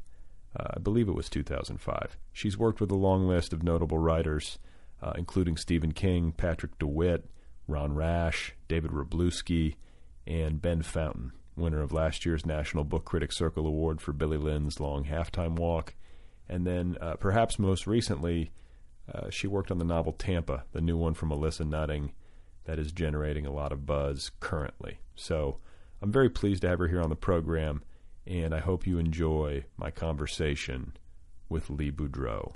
Uh, 0.59 0.63
I 0.75 0.79
believe 0.79 1.07
it 1.07 1.13
was 1.13 1.29
2005. 1.29 2.17
She's 2.33 2.57
worked 2.57 2.81
with 2.81 2.89
a 2.89 2.95
long 2.95 3.27
list 3.27 3.53
of 3.53 3.61
notable 3.61 3.99
writers, 3.99 4.57
uh, 4.99 5.13
including 5.15 5.57
Stephen 5.57 5.91
King, 5.91 6.31
Patrick 6.31 6.79
DeWitt, 6.79 7.29
Ron 7.67 7.93
Rash, 7.93 8.55
David 8.67 8.89
Wroblewski, 8.89 9.75
and 10.25 10.59
Ben 10.59 10.81
Fountain, 10.81 11.33
winner 11.55 11.83
of 11.83 11.93
last 11.93 12.25
year's 12.25 12.47
National 12.47 12.83
Book 12.83 13.05
Critics 13.05 13.37
Circle 13.37 13.67
Award 13.67 14.01
for 14.01 14.11
Billy 14.11 14.37
Lynn's 14.37 14.79
Long 14.79 15.05
Halftime 15.05 15.55
Walk. 15.59 15.93
And 16.49 16.65
then, 16.65 16.97
uh, 16.99 17.13
perhaps 17.17 17.59
most 17.59 17.85
recently, 17.85 18.49
uh, 19.13 19.29
she 19.29 19.47
worked 19.47 19.71
on 19.71 19.77
the 19.77 19.85
novel 19.85 20.13
Tampa, 20.13 20.63
the 20.71 20.81
new 20.81 20.97
one 20.97 21.13
from 21.13 21.29
Alissa 21.29 21.67
Nutting 21.67 22.11
that 22.65 22.79
is 22.79 22.91
generating 22.91 23.45
a 23.45 23.51
lot 23.51 23.71
of 23.71 23.85
buzz 23.85 24.31
currently. 24.39 24.99
So 25.15 25.57
I'm 26.01 26.11
very 26.11 26.29
pleased 26.29 26.61
to 26.61 26.69
have 26.69 26.79
her 26.79 26.87
here 26.87 27.01
on 27.01 27.09
the 27.09 27.15
program, 27.15 27.83
and 28.25 28.53
I 28.53 28.59
hope 28.59 28.87
you 28.87 28.97
enjoy 28.97 29.65
my 29.77 29.91
conversation 29.91 30.93
with 31.49 31.69
Lee 31.69 31.91
Boudreaux. 31.91 32.55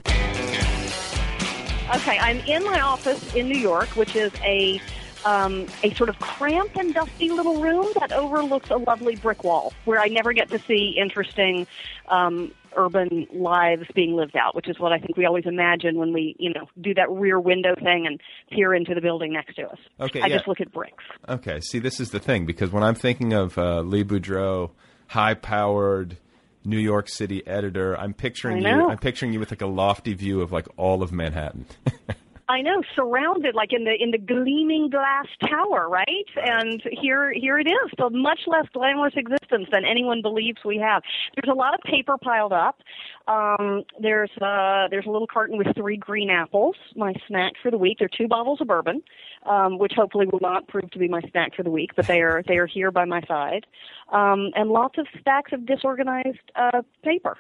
Okay, 1.95 2.19
I'm 2.19 2.39
in 2.41 2.63
my 2.65 2.81
office 2.81 3.33
in 3.33 3.47
New 3.47 3.57
York, 3.57 3.89
which 3.89 4.15
is 4.15 4.31
a 4.43 4.81
um, 5.25 5.65
a 5.83 5.93
sort 5.95 6.09
of 6.09 6.17
cramped 6.19 6.77
and 6.77 6.93
dusty 6.93 7.29
little 7.29 7.61
room 7.61 7.87
that 7.99 8.13
overlooks 8.13 8.69
a 8.69 8.77
lovely 8.77 9.15
brick 9.15 9.43
wall, 9.43 9.73
where 9.85 9.99
I 9.99 10.07
never 10.07 10.31
get 10.31 10.49
to 10.51 10.59
see 10.59 10.95
interesting 10.97 11.67
um, 12.07 12.53
urban 12.75 13.27
lives 13.33 13.83
being 13.95 14.15
lived 14.15 14.35
out, 14.35 14.55
which 14.55 14.69
is 14.69 14.79
what 14.79 14.91
I 14.91 14.99
think 14.99 15.17
we 15.17 15.25
always 15.25 15.45
imagine 15.45 15.97
when 15.97 16.13
we, 16.13 16.35
you 16.39 16.53
know, 16.53 16.67
do 16.81 16.93
that 16.95 17.09
rear 17.09 17.39
window 17.39 17.75
thing 17.75 18.05
and 18.07 18.19
peer 18.51 18.73
into 18.73 18.93
the 18.93 19.01
building 19.01 19.33
next 19.33 19.55
to 19.55 19.63
us. 19.67 19.77
Okay, 19.99 20.21
I 20.21 20.27
yeah. 20.27 20.37
just 20.37 20.47
look 20.47 20.61
at 20.61 20.71
bricks. 20.71 21.03
Okay, 21.27 21.59
see, 21.61 21.79
this 21.79 21.99
is 21.99 22.11
the 22.11 22.19
thing 22.19 22.45
because 22.45 22.71
when 22.71 22.83
I'm 22.83 22.95
thinking 22.95 23.33
of 23.33 23.57
uh, 23.57 23.81
Lee 23.81 24.03
Boudreaux, 24.03 24.71
high-powered 25.07 26.17
New 26.65 26.77
York 26.77 27.09
City 27.09 27.45
editor, 27.47 27.97
I'm 27.97 28.13
picturing 28.13 28.61
you. 28.61 28.89
I'm 28.89 28.97
picturing 28.97 29.33
you 29.33 29.39
with 29.39 29.51
like 29.51 29.61
a 29.61 29.67
lofty 29.67 30.13
view 30.13 30.41
of 30.41 30.51
like 30.51 30.67
all 30.77 31.01
of 31.01 31.11
Manhattan. 31.11 31.65
I 32.49 32.61
know, 32.61 32.81
surrounded 32.95 33.53
like 33.53 33.71
in 33.73 33.83
the 33.83 33.93
in 33.99 34.09
the 34.09 34.17
gleaming 34.17 34.89
glass 34.89 35.27
tower, 35.47 35.87
right? 35.87 36.25
And 36.35 36.81
here 36.99 37.31
here 37.31 37.59
it 37.59 37.67
is, 37.67 37.91
a 37.99 38.09
much 38.09 38.39
less 38.47 38.65
glamorous 38.73 39.13
existence 39.15 39.67
than 39.71 39.85
anyone 39.85 40.23
believes 40.23 40.57
we 40.65 40.77
have. 40.77 41.03
There's 41.35 41.51
a 41.51 41.55
lot 41.55 41.75
of 41.75 41.81
paper 41.81 42.17
piled 42.17 42.51
up. 42.51 42.79
Um, 43.27 43.83
there's 44.01 44.31
uh, 44.41 44.87
there's 44.89 45.05
a 45.05 45.11
little 45.11 45.27
carton 45.27 45.59
with 45.59 45.67
three 45.75 45.97
green 45.97 46.31
apples, 46.31 46.75
my 46.95 47.13
snack 47.27 47.53
for 47.61 47.69
the 47.69 47.77
week. 47.77 47.99
There 47.99 48.07
are 48.07 48.17
two 48.17 48.27
bottles 48.27 48.61
of 48.61 48.67
bourbon, 48.67 49.03
um, 49.45 49.77
which 49.77 49.93
hopefully 49.95 50.25
will 50.25 50.41
not 50.41 50.67
prove 50.67 50.89
to 50.89 50.97
be 50.97 51.07
my 51.07 51.21
snack 51.29 51.55
for 51.55 51.61
the 51.61 51.69
week, 51.69 51.91
but 51.95 52.07
they 52.07 52.21
are 52.21 52.41
they 52.47 52.57
are 52.57 52.67
here 52.67 52.89
by 52.89 53.05
my 53.05 53.21
side, 53.27 53.67
um, 54.11 54.49
and 54.55 54.71
lots 54.71 54.97
of 54.97 55.05
stacks 55.21 55.51
of 55.53 55.67
disorganized 55.67 56.51
uh, 56.55 56.81
paper. 57.03 57.37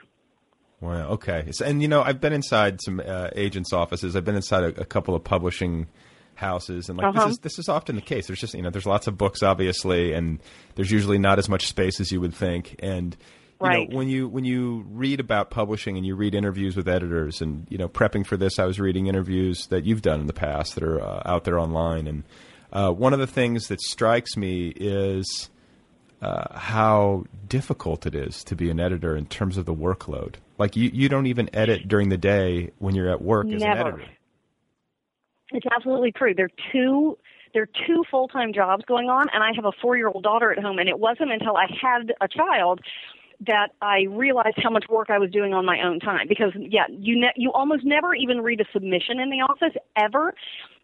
Wow. 0.81 1.09
Okay. 1.09 1.51
So, 1.51 1.65
and 1.65 1.81
you 1.81 1.87
know, 1.87 2.01
I've 2.01 2.21
been 2.21 2.33
inside 2.33 2.79
some 2.81 3.01
uh, 3.05 3.29
agents' 3.35 3.73
offices. 3.73 4.15
I've 4.15 4.25
been 4.25 4.35
inside 4.35 4.63
a, 4.63 4.81
a 4.81 4.85
couple 4.85 5.13
of 5.15 5.23
publishing 5.23 5.87
houses, 6.35 6.87
and 6.87 6.97
like 6.97 7.07
Uh-huh. 7.07 7.25
this 7.25 7.33
is 7.33 7.39
this 7.39 7.59
is 7.59 7.67
often 7.69 7.95
the 7.95 8.01
case. 8.01 8.27
There's 8.27 8.39
just 8.39 8.53
you 8.53 8.61
know, 8.61 8.69
there's 8.69 8.85
lots 8.85 9.07
of 9.07 9.17
books, 9.17 9.43
obviously, 9.43 10.13
and 10.13 10.39
there's 10.75 10.91
usually 10.91 11.17
not 11.19 11.37
as 11.37 11.49
much 11.49 11.67
space 11.67 11.99
as 11.99 12.11
you 12.11 12.21
would 12.21 12.33
think. 12.33 12.75
And 12.79 13.15
you 13.61 13.67
Right. 13.67 13.89
know, 13.89 13.97
when 13.97 14.07
you 14.07 14.29
when 14.29 14.45
you 14.45 14.85
read 14.89 15.19
about 15.19 15.49
publishing 15.49 15.97
and 15.97 16.05
you 16.05 16.15
read 16.15 16.33
interviews 16.33 16.77
with 16.77 16.87
editors, 16.87 17.41
and 17.41 17.67
you 17.69 17.77
know, 17.77 17.89
prepping 17.89 18.25
for 18.25 18.37
this, 18.37 18.57
I 18.57 18.63
was 18.63 18.79
reading 18.79 19.07
interviews 19.07 19.67
that 19.67 19.83
you've 19.83 20.01
done 20.01 20.21
in 20.21 20.27
the 20.27 20.33
past 20.33 20.75
that 20.75 20.83
are 20.85 21.01
uh, 21.01 21.23
out 21.25 21.43
there 21.43 21.59
online, 21.59 22.07
and 22.07 22.23
uh, 22.71 22.91
one 22.91 23.11
of 23.11 23.19
the 23.19 23.27
things 23.27 23.67
that 23.67 23.81
strikes 23.81 24.37
me 24.37 24.69
is 24.77 25.49
uh, 26.21 26.57
how 26.57 27.25
difficult 27.47 28.05
it 28.05 28.15
is 28.15 28.43
to 28.45 28.55
be 28.55 28.69
an 28.69 28.79
editor 28.79 29.15
in 29.15 29.25
terms 29.25 29.57
of 29.57 29.65
the 29.65 29.73
workload. 29.73 30.35
Like 30.57 30.75
you, 30.75 30.89
you 30.93 31.09
don't 31.09 31.27
even 31.27 31.49
edit 31.53 31.87
during 31.87 32.09
the 32.09 32.17
day 32.17 32.71
when 32.79 32.95
you're 32.95 33.09
at 33.09 33.21
work 33.21 33.47
as 33.47 33.61
an 33.61 33.69
editor. 33.69 34.03
It's 35.51 35.65
absolutely 35.73 36.11
true. 36.11 36.33
There 36.35 36.45
are 36.45 36.71
two 36.71 37.17
there 37.53 37.63
are 37.63 37.87
two 37.87 38.03
full 38.11 38.27
time 38.27 38.53
jobs 38.53 38.83
going 38.85 39.09
on, 39.09 39.27
and 39.33 39.43
I 39.43 39.51
have 39.55 39.65
a 39.65 39.71
four 39.81 39.97
year 39.97 40.07
old 40.07 40.23
daughter 40.23 40.51
at 40.51 40.59
home. 40.59 40.79
And 40.79 40.89
it 40.89 40.99
wasn't 40.99 41.31
until 41.31 41.55
I 41.55 41.65
had 41.81 42.13
a 42.21 42.27
child 42.27 42.81
that 43.47 43.69
I 43.81 44.01
realized 44.09 44.57
how 44.61 44.69
much 44.69 44.85
work 44.89 45.09
I 45.09 45.17
was 45.17 45.31
doing 45.31 45.53
on 45.53 45.65
my 45.65 45.81
own 45.81 45.99
time. 45.99 46.27
Because 46.27 46.51
yeah, 46.55 46.85
you 46.89 47.19
ne- 47.19 47.33
you 47.35 47.51
almost 47.53 47.83
never 47.85 48.13
even 48.13 48.41
read 48.41 48.61
a 48.61 48.65
submission 48.73 49.19
in 49.19 49.29
the 49.29 49.37
office 49.37 49.73
ever, 49.95 50.33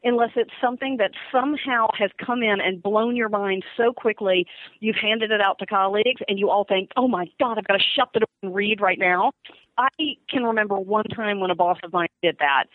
unless 0.05 0.31
it's 0.35 0.53
something 0.61 0.97
that 0.97 1.11
somehow 1.31 1.87
has 1.97 2.11
come 2.23 2.41
in 2.41 2.61
and 2.61 2.81
blown 2.81 3.15
your 3.15 3.29
mind 3.29 3.63
so 3.75 3.91
quickly. 3.91 4.45
You've 4.79 4.95
handed 4.95 5.31
it 5.31 5.41
out 5.41 5.59
to 5.59 5.65
colleagues, 5.65 6.21
and 6.27 6.39
you 6.39 6.49
all 6.49 6.63
think, 6.63 6.91
"Oh 6.95 7.07
my 7.07 7.25
God, 7.39 7.57
I've 7.57 7.67
got 7.67 7.77
to 7.77 7.83
shut 7.95 8.09
the 8.13 8.21
door 8.21 8.27
and 8.43 8.55
read 8.55 8.79
right 8.79 8.99
now." 8.99 9.31
I 9.77 9.89
can 10.29 10.43
remember 10.43 10.79
one 10.79 11.03
time 11.05 11.41
when 11.41 11.51
a 11.51 11.55
boss 11.55 11.77
of 11.83 11.91
mine 11.91 12.07
did 12.21 12.37
that 12.39 12.65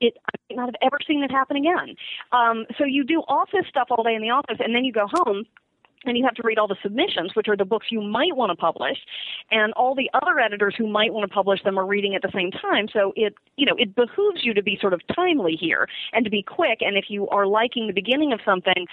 it 0.00 0.16
I 0.26 0.36
might 0.50 0.56
not 0.56 0.66
have 0.66 0.76
ever 0.82 0.98
seen 1.06 1.22
it 1.22 1.30
happen 1.30 1.56
again. 1.56 1.96
Um, 2.32 2.66
so 2.78 2.84
you 2.84 3.04
do 3.04 3.22
office 3.28 3.66
stuff 3.68 3.88
all 3.90 4.04
day 4.04 4.14
in 4.14 4.22
the 4.22 4.30
office, 4.30 4.58
and 4.60 4.74
then 4.74 4.84
you 4.84 4.92
go 4.92 5.06
home. 5.10 5.44
And 6.04 6.16
you 6.18 6.24
have 6.24 6.34
to 6.34 6.42
read 6.44 6.58
all 6.58 6.68
the 6.68 6.76
submissions, 6.82 7.32
which 7.34 7.48
are 7.48 7.56
the 7.56 7.64
books 7.64 7.86
you 7.90 8.00
might 8.00 8.36
want 8.36 8.50
to 8.50 8.56
publish, 8.56 8.98
and 9.50 9.72
all 9.74 9.94
the 9.94 10.10
other 10.14 10.38
editors 10.38 10.74
who 10.76 10.86
might 10.86 11.12
want 11.12 11.28
to 11.28 11.34
publish 11.34 11.62
them 11.62 11.78
are 11.78 11.86
reading 11.86 12.14
at 12.14 12.22
the 12.22 12.30
same 12.34 12.50
time. 12.50 12.88
So 12.92 13.12
it, 13.16 13.34
you 13.56 13.66
know, 13.66 13.74
it 13.78 13.94
behooves 13.94 14.44
you 14.44 14.54
to 14.54 14.62
be 14.62 14.78
sort 14.80 14.92
of 14.92 15.00
timely 15.14 15.56
here 15.58 15.88
and 16.12 16.24
to 16.24 16.30
be 16.30 16.42
quick. 16.42 16.78
And 16.80 16.96
if 16.96 17.06
you 17.08 17.28
are 17.28 17.46
liking 17.46 17.86
the 17.86 17.92
beginning 17.92 18.32
of 18.32 18.40
something, 18.44 18.86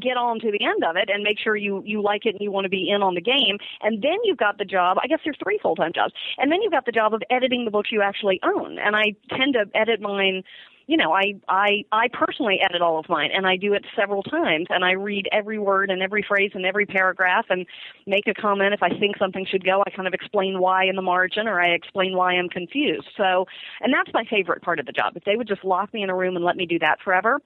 get 0.00 0.16
on 0.16 0.40
to 0.40 0.50
the 0.50 0.64
end 0.64 0.84
of 0.84 0.96
it 0.96 1.08
and 1.12 1.22
make 1.22 1.38
sure 1.38 1.56
you 1.56 1.82
you 1.84 2.02
like 2.02 2.26
it 2.26 2.34
and 2.34 2.40
you 2.40 2.50
want 2.50 2.64
to 2.64 2.70
be 2.70 2.90
in 2.90 3.02
on 3.02 3.14
the 3.14 3.20
game. 3.20 3.58
And 3.82 4.02
then 4.02 4.16
you've 4.24 4.38
got 4.38 4.58
the 4.58 4.64
job. 4.64 4.98
I 5.02 5.06
guess 5.06 5.20
there's 5.24 5.38
three 5.42 5.58
full 5.62 5.76
time 5.76 5.92
jobs, 5.94 6.12
and 6.38 6.50
then 6.50 6.62
you've 6.62 6.72
got 6.72 6.86
the 6.86 6.92
job 6.92 7.14
of 7.14 7.22
editing 7.30 7.64
the 7.64 7.70
books 7.70 7.90
you 7.92 8.02
actually 8.02 8.40
own. 8.42 8.78
And 8.78 8.96
I 8.96 9.14
tend 9.30 9.54
to 9.54 9.66
edit 9.74 10.00
mine 10.00 10.42
you 10.88 10.96
know, 10.96 11.12
I 11.12 11.34
I 11.48 11.84
I 11.92 12.08
personally 12.08 12.60
edit 12.64 12.80
all 12.80 12.98
of 12.98 13.10
mine, 13.10 13.28
and 13.32 13.46
I 13.46 13.56
do 13.56 13.74
it 13.74 13.84
several 13.94 14.22
times, 14.22 14.66
and 14.70 14.82
I 14.86 14.92
read 14.92 15.28
every 15.30 15.58
word 15.58 15.90
and 15.90 16.02
every 16.02 16.24
phrase 16.26 16.52
and 16.54 16.64
every 16.64 16.86
paragraph, 16.86 17.44
and 17.50 17.66
make 18.06 18.26
a 18.26 18.32
comment 18.32 18.72
if 18.72 18.82
I 18.82 18.88
think 18.98 19.18
something 19.18 19.44
should 19.44 19.64
go. 19.64 19.82
I 19.86 19.90
kind 19.90 20.08
of 20.08 20.14
explain 20.14 20.58
why 20.60 20.86
in 20.86 20.96
the 20.96 21.02
margin, 21.02 21.46
or 21.46 21.60
I 21.60 21.68
explain 21.68 22.16
why 22.16 22.32
I'm 22.32 22.48
confused. 22.48 23.06
So, 23.18 23.46
and 23.82 23.92
that's 23.92 24.10
my 24.14 24.24
favorite 24.30 24.62
part 24.62 24.80
of 24.80 24.86
the 24.86 24.92
job. 24.92 25.14
If 25.14 25.24
they 25.24 25.36
would 25.36 25.46
just 25.46 25.62
lock 25.62 25.92
me 25.92 26.02
in 26.02 26.08
a 26.08 26.16
room 26.16 26.36
and 26.36 26.44
let 26.44 26.56
me 26.56 26.64
do 26.64 26.78
that 26.78 27.00
forever, 27.04 27.38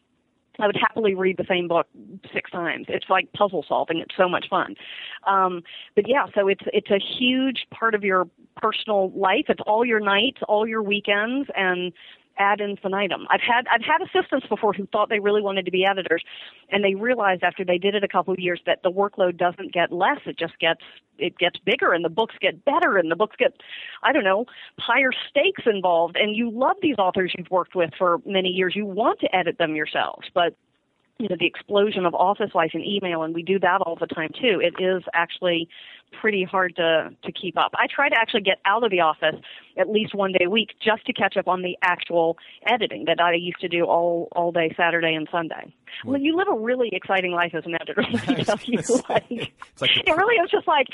I 0.60 0.66
would 0.66 0.76
happily 0.76 1.14
read 1.16 1.36
the 1.36 1.46
same 1.48 1.66
book 1.66 1.88
six 2.32 2.48
times. 2.52 2.86
It's 2.88 3.06
like 3.08 3.32
puzzle 3.32 3.64
solving. 3.66 3.98
It's 3.98 4.14
so 4.16 4.28
much 4.28 4.46
fun. 4.48 4.76
Um, 5.26 5.62
but 5.96 6.08
yeah, 6.08 6.26
so 6.32 6.46
it's 6.46 6.64
it's 6.72 6.90
a 6.90 7.00
huge 7.18 7.66
part 7.70 7.96
of 7.96 8.04
your 8.04 8.28
personal 8.56 9.10
life. 9.16 9.46
It's 9.48 9.62
all 9.66 9.84
your 9.84 9.98
nights, 9.98 10.42
all 10.48 10.66
your 10.66 10.82
weekends, 10.82 11.48
and 11.56 11.92
ad 12.38 12.60
infinitum. 12.60 13.26
I've 13.30 13.40
had 13.40 13.66
I've 13.72 13.82
had 13.82 14.00
assistants 14.02 14.46
before 14.48 14.72
who 14.72 14.86
thought 14.86 15.08
they 15.08 15.20
really 15.20 15.42
wanted 15.42 15.64
to 15.64 15.70
be 15.70 15.84
editors, 15.84 16.22
and 16.70 16.84
they 16.84 16.94
realized 16.94 17.42
after 17.42 17.64
they 17.64 17.78
did 17.78 17.94
it 17.94 18.04
a 18.04 18.08
couple 18.08 18.32
of 18.32 18.40
years 18.40 18.60
that 18.66 18.82
the 18.82 18.90
workload 18.90 19.36
doesn't 19.36 19.72
get 19.72 19.92
less. 19.92 20.18
It 20.26 20.38
just 20.38 20.58
gets 20.58 20.80
it 21.18 21.38
gets 21.38 21.58
bigger, 21.58 21.92
and 21.92 22.04
the 22.04 22.10
books 22.10 22.34
get 22.40 22.64
better, 22.64 22.96
and 22.96 23.10
the 23.10 23.16
books 23.16 23.36
get 23.38 23.54
I 24.02 24.12
don't 24.12 24.24
know 24.24 24.46
higher 24.78 25.10
stakes 25.28 25.62
involved. 25.66 26.16
And 26.16 26.36
you 26.36 26.50
love 26.50 26.76
these 26.82 26.96
authors 26.98 27.32
you've 27.36 27.50
worked 27.50 27.74
with 27.74 27.90
for 27.96 28.20
many 28.24 28.48
years. 28.48 28.74
You 28.76 28.86
want 28.86 29.20
to 29.20 29.34
edit 29.34 29.58
them 29.58 29.74
yourselves, 29.74 30.28
but 30.34 30.56
you 31.22 31.28
know 31.28 31.36
the 31.38 31.46
explosion 31.46 32.04
of 32.04 32.14
office 32.14 32.50
life 32.54 32.72
and 32.74 32.84
email 32.84 33.22
and 33.22 33.34
we 33.34 33.42
do 33.42 33.58
that 33.60 33.80
all 33.80 33.96
the 33.96 34.06
time 34.06 34.30
too. 34.40 34.60
It 34.60 34.82
is 34.82 35.02
actually 35.14 35.68
pretty 36.20 36.44
hard 36.44 36.76
to 36.76 37.10
to 37.24 37.32
keep 37.32 37.56
up. 37.56 37.72
I 37.76 37.86
try 37.86 38.08
to 38.08 38.16
actually 38.18 38.42
get 38.42 38.58
out 38.64 38.82
of 38.84 38.90
the 38.90 39.00
office 39.00 39.36
at 39.78 39.88
least 39.88 40.14
one 40.14 40.32
day 40.32 40.44
a 40.44 40.50
week 40.50 40.70
just 40.84 41.06
to 41.06 41.12
catch 41.12 41.36
up 41.36 41.48
on 41.48 41.62
the 41.62 41.78
actual 41.82 42.36
editing 42.66 43.04
that 43.06 43.20
i 43.20 43.32
used 43.32 43.60
to 43.60 43.68
do 43.68 43.84
all 43.84 44.28
all 44.32 44.52
day 44.52 44.74
saturday 44.76 45.14
and 45.14 45.28
sunday. 45.30 45.72
Well 46.04 46.20
you 46.20 46.36
live 46.36 46.48
a 46.48 46.58
really 46.58 46.90
exciting 46.92 47.32
life 47.32 47.54
as 47.54 47.64
an 47.64 47.76
editor. 47.80 48.02
Me 48.02 48.44
tell 48.44 48.58
you 48.64 48.78
like 49.08 49.24
It's 49.30 49.80
like 49.80 49.90
it 50.06 50.16
really 50.16 50.36
is 50.36 50.50
just 50.50 50.66
like, 50.66 50.86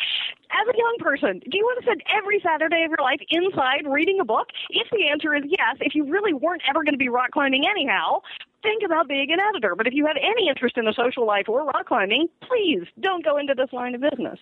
as 0.50 0.66
a 0.68 0.76
young 0.76 0.96
person, 1.00 1.40
do 1.40 1.56
you 1.56 1.64
want 1.64 1.80
to 1.80 1.86
spend 1.86 2.02
every 2.14 2.40
Saturday 2.44 2.84
of 2.84 2.90
your 2.90 3.02
life 3.02 3.20
inside 3.30 3.90
reading 3.90 4.18
a 4.20 4.24
book? 4.24 4.48
If 4.70 4.88
the 4.90 5.08
answer 5.08 5.34
is 5.34 5.42
yes, 5.46 5.76
if 5.80 5.94
you 5.94 6.04
really 6.04 6.32
weren't 6.32 6.62
ever 6.68 6.84
going 6.84 6.94
to 6.94 6.98
be 6.98 7.08
rock 7.08 7.30
climbing 7.32 7.64
anyhow, 7.68 8.20
think 8.62 8.82
about 8.84 9.08
being 9.08 9.30
an 9.30 9.38
editor. 9.40 9.74
But 9.76 9.86
if 9.86 9.94
you 9.94 10.06
have 10.06 10.16
any 10.16 10.48
interest 10.48 10.76
in 10.76 10.84
the 10.84 10.94
social 10.96 11.26
life 11.26 11.48
or 11.48 11.64
rock 11.64 11.86
climbing, 11.86 12.28
please 12.42 12.86
don't 13.00 13.24
go 13.24 13.36
into 13.38 13.54
this 13.54 13.72
line 13.72 13.94
of 13.94 14.00
business. 14.00 14.38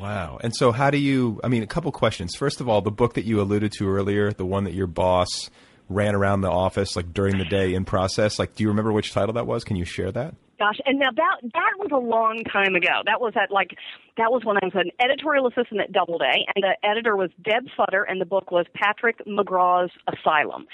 Wow. 0.00 0.38
And 0.42 0.54
so, 0.54 0.72
how 0.72 0.90
do 0.90 0.98
you? 0.98 1.40
I 1.44 1.48
mean, 1.48 1.62
a 1.62 1.66
couple 1.66 1.92
questions. 1.92 2.34
First 2.34 2.60
of 2.60 2.68
all, 2.68 2.80
the 2.80 2.90
book 2.90 3.14
that 3.14 3.24
you 3.24 3.40
alluded 3.40 3.72
to 3.78 3.88
earlier, 3.88 4.32
the 4.32 4.46
one 4.46 4.64
that 4.64 4.74
your 4.74 4.86
boss 4.86 5.50
ran 5.88 6.14
around 6.14 6.40
the 6.40 6.50
office 6.50 6.96
like 6.96 7.12
during 7.12 7.38
the 7.38 7.44
day 7.44 7.74
in 7.74 7.84
process. 7.84 8.38
Like, 8.38 8.54
do 8.54 8.64
you 8.64 8.68
remember 8.68 8.92
which 8.92 9.12
title 9.12 9.34
that 9.34 9.46
was? 9.46 9.64
Can 9.64 9.76
you 9.76 9.84
share 9.84 10.10
that? 10.12 10.34
Gosh, 10.58 10.78
and 10.86 10.98
now 10.98 11.10
that 11.14 11.36
that 11.52 11.72
was 11.78 11.90
a 11.92 11.98
long 11.98 12.42
time 12.50 12.74
ago. 12.74 13.02
That 13.04 13.20
was 13.20 13.34
at 13.36 13.50
like 13.50 13.76
that 14.16 14.32
was 14.32 14.42
when 14.44 14.56
I 14.56 14.64
was 14.64 14.72
an 14.74 14.90
editorial 15.04 15.46
assistant 15.46 15.80
at 15.80 15.92
Doubleday, 15.92 16.46
and 16.54 16.64
the 16.64 16.76
editor 16.82 17.14
was 17.14 17.30
Deb 17.44 17.66
Futter, 17.76 18.04
and 18.08 18.20
the 18.20 18.24
book 18.24 18.50
was 18.50 18.64
Patrick 18.74 19.20
McGrath's 19.26 19.92
Asylum. 20.08 20.66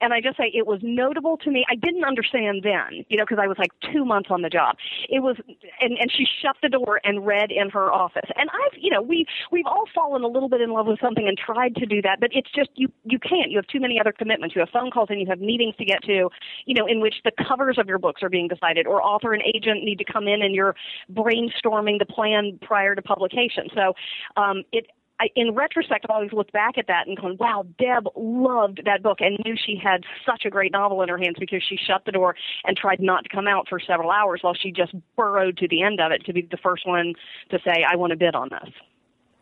And 0.00 0.12
I 0.12 0.20
just 0.20 0.36
say 0.36 0.50
it 0.52 0.66
was 0.66 0.80
notable 0.82 1.36
to 1.38 1.50
me. 1.50 1.64
I 1.70 1.76
didn't 1.76 2.04
understand 2.04 2.62
then, 2.64 3.04
you 3.08 3.16
know, 3.16 3.24
because 3.24 3.38
I 3.40 3.46
was 3.46 3.58
like 3.58 3.70
two 3.92 4.04
months 4.04 4.28
on 4.30 4.42
the 4.42 4.48
job. 4.48 4.76
It 5.08 5.20
was, 5.20 5.36
and 5.80 5.96
and 5.98 6.10
she 6.10 6.26
shut 6.42 6.56
the 6.60 6.68
door 6.68 7.00
and 7.04 7.24
read 7.24 7.52
in 7.52 7.70
her 7.70 7.92
office. 7.92 8.28
And 8.34 8.50
I've, 8.50 8.78
you 8.80 8.90
know, 8.90 9.02
we 9.02 9.24
we've 9.52 9.66
all 9.66 9.84
fallen 9.94 10.24
a 10.24 10.28
little 10.28 10.48
bit 10.48 10.60
in 10.60 10.72
love 10.72 10.86
with 10.86 10.98
something 11.00 11.28
and 11.28 11.38
tried 11.38 11.76
to 11.76 11.86
do 11.86 12.02
that, 12.02 12.18
but 12.18 12.30
it's 12.32 12.50
just 12.50 12.70
you 12.74 12.88
you 13.04 13.20
can't. 13.20 13.52
You 13.52 13.58
have 13.58 13.68
too 13.68 13.80
many 13.80 14.00
other 14.00 14.12
commitments. 14.12 14.56
You 14.56 14.60
have 14.60 14.70
phone 14.70 14.90
calls 14.90 15.10
and 15.10 15.20
you 15.20 15.26
have 15.28 15.38
meetings 15.38 15.76
to 15.76 15.84
get 15.84 16.02
to, 16.04 16.28
you 16.66 16.74
know, 16.74 16.86
in 16.86 17.00
which 17.00 17.14
the 17.24 17.32
covers 17.46 17.78
of 17.78 17.86
your 17.86 17.98
books 17.98 18.22
are 18.24 18.28
being 18.30 18.48
decided, 18.48 18.88
or 18.88 19.00
and 19.32 19.42
agent 19.42 19.84
need 19.84 19.98
to 19.98 20.04
come 20.04 20.28
in 20.28 20.42
and 20.42 20.54
you're 20.54 20.74
brainstorming 21.12 21.98
the 21.98 22.06
plan 22.06 22.58
prior 22.62 22.94
to 22.94 23.02
publication. 23.02 23.68
So 23.74 23.94
um, 24.36 24.64
it 24.72 24.86
I, 25.20 25.28
in 25.34 25.54
retrospect, 25.54 26.06
I've 26.08 26.14
always 26.14 26.32
looked 26.32 26.52
back 26.52 26.78
at 26.78 26.86
that 26.86 27.08
and 27.08 27.16
gone, 27.16 27.36
wow, 27.38 27.66
Deb 27.78 28.06
loved 28.16 28.82
that 28.84 29.02
book 29.02 29.18
and 29.20 29.38
knew 29.44 29.56
she 29.56 29.76
had 29.76 30.04
such 30.24 30.44
a 30.44 30.50
great 30.50 30.70
novel 30.70 31.02
in 31.02 31.08
her 31.08 31.18
hands 31.18 31.36
because 31.38 31.62
she 31.68 31.76
shut 31.76 32.04
the 32.04 32.12
door 32.12 32.36
and 32.64 32.76
tried 32.76 33.00
not 33.00 33.24
to 33.24 33.28
come 33.28 33.48
out 33.48 33.66
for 33.68 33.80
several 33.80 34.10
hours 34.10 34.40
while 34.42 34.54
she 34.54 34.70
just 34.70 34.94
burrowed 35.16 35.56
to 35.58 35.68
the 35.68 35.82
end 35.82 36.00
of 36.00 36.12
it 36.12 36.24
to 36.26 36.32
be 36.32 36.42
the 36.42 36.56
first 36.56 36.86
one 36.86 37.14
to 37.50 37.58
say, 37.64 37.84
I 37.88 37.96
want 37.96 38.10
to 38.12 38.16
bid 38.16 38.34
on 38.34 38.48
this. 38.50 38.72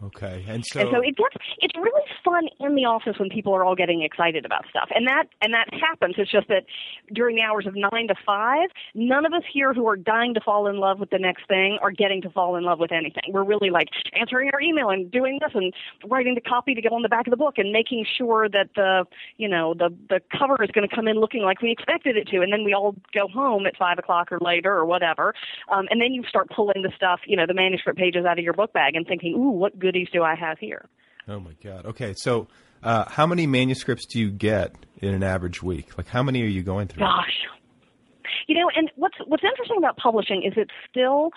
Okay, 0.04 0.44
and 0.46 0.62
so 0.62 0.80
and 0.80 0.90
so 0.92 1.00
it 1.00 1.16
gets 1.16 1.36
it's 1.58 1.74
really 1.74 2.02
fun 2.22 2.48
in 2.60 2.74
the 2.74 2.84
office 2.84 3.18
when 3.18 3.30
people 3.30 3.54
are 3.54 3.64
all 3.64 3.74
getting 3.74 4.02
excited 4.02 4.44
about 4.44 4.66
stuff, 4.68 4.90
and 4.94 5.08
that 5.08 5.24
and 5.40 5.54
that 5.54 5.72
happens. 5.72 6.16
It's 6.18 6.30
just 6.30 6.48
that 6.48 6.64
during 7.14 7.36
the 7.36 7.42
hours 7.42 7.66
of 7.66 7.74
nine 7.74 8.08
to 8.08 8.14
five, 8.26 8.68
none 8.94 9.24
of 9.24 9.32
us 9.32 9.42
here 9.50 9.72
who 9.72 9.86
are 9.86 9.96
dying 9.96 10.34
to 10.34 10.40
fall 10.40 10.66
in 10.66 10.76
love 10.76 11.00
with 11.00 11.08
the 11.08 11.18
next 11.18 11.48
thing 11.48 11.78
are 11.80 11.90
getting 11.90 12.20
to 12.22 12.28
fall 12.28 12.56
in 12.56 12.64
love 12.64 12.78
with 12.78 12.92
anything. 12.92 13.22
We're 13.30 13.42
really 13.42 13.70
like 13.70 13.88
answering 14.12 14.50
our 14.52 14.60
email 14.60 14.90
and 14.90 15.10
doing 15.10 15.38
this 15.40 15.52
and 15.54 15.72
writing 16.06 16.34
the 16.34 16.42
copy 16.42 16.74
to 16.74 16.82
get 16.82 16.92
on 16.92 17.00
the 17.00 17.08
back 17.08 17.26
of 17.26 17.30
the 17.30 17.38
book 17.38 17.54
and 17.56 17.72
making 17.72 18.04
sure 18.18 18.50
that 18.50 18.68
the 18.76 19.06
you 19.38 19.48
know 19.48 19.72
the 19.72 19.88
the 20.10 20.20
cover 20.38 20.62
is 20.62 20.70
going 20.72 20.86
to 20.86 20.94
come 20.94 21.08
in 21.08 21.18
looking 21.18 21.40
like 21.40 21.62
we 21.62 21.70
expected 21.70 22.18
it 22.18 22.28
to, 22.28 22.42
and 22.42 22.52
then 22.52 22.64
we 22.64 22.74
all 22.74 22.94
go 23.14 23.28
home 23.28 23.64
at 23.64 23.74
five 23.78 23.98
o'clock 23.98 24.30
or 24.30 24.38
later 24.42 24.76
or 24.76 24.84
whatever, 24.84 25.32
um, 25.72 25.86
and 25.88 26.02
then 26.02 26.12
you 26.12 26.22
start 26.28 26.50
pulling 26.50 26.82
the 26.82 26.92
stuff, 26.94 27.20
you 27.26 27.34
know, 27.34 27.46
the 27.46 27.54
manuscript 27.54 27.98
pages 27.98 28.26
out 28.26 28.38
of 28.38 28.44
your 28.44 28.52
book 28.52 28.74
bag 28.74 28.94
and 28.94 29.06
thinking, 29.06 29.32
ooh, 29.34 29.48
what 29.48 29.85
goodies 29.86 30.08
do 30.12 30.22
I 30.22 30.34
have 30.34 30.58
here? 30.58 30.88
Oh 31.28 31.40
my 31.40 31.52
God. 31.62 31.86
Okay, 31.86 32.14
so 32.16 32.48
uh, 32.82 33.04
how 33.08 33.26
many 33.26 33.46
manuscripts 33.46 34.06
do 34.06 34.18
you 34.18 34.30
get 34.30 34.74
in 34.98 35.14
an 35.14 35.22
average 35.22 35.62
week? 35.62 35.96
Like, 35.96 36.08
how 36.08 36.22
many 36.22 36.42
are 36.42 36.46
you 36.46 36.62
going 36.62 36.88
through? 36.88 37.00
Gosh, 37.00 37.46
you 38.46 38.54
know, 38.54 38.70
and 38.74 38.90
what's 38.96 39.16
what's 39.26 39.44
interesting 39.44 39.76
about 39.78 39.96
publishing 39.96 40.42
is 40.42 40.54
it 40.56 40.70
still 40.88 41.30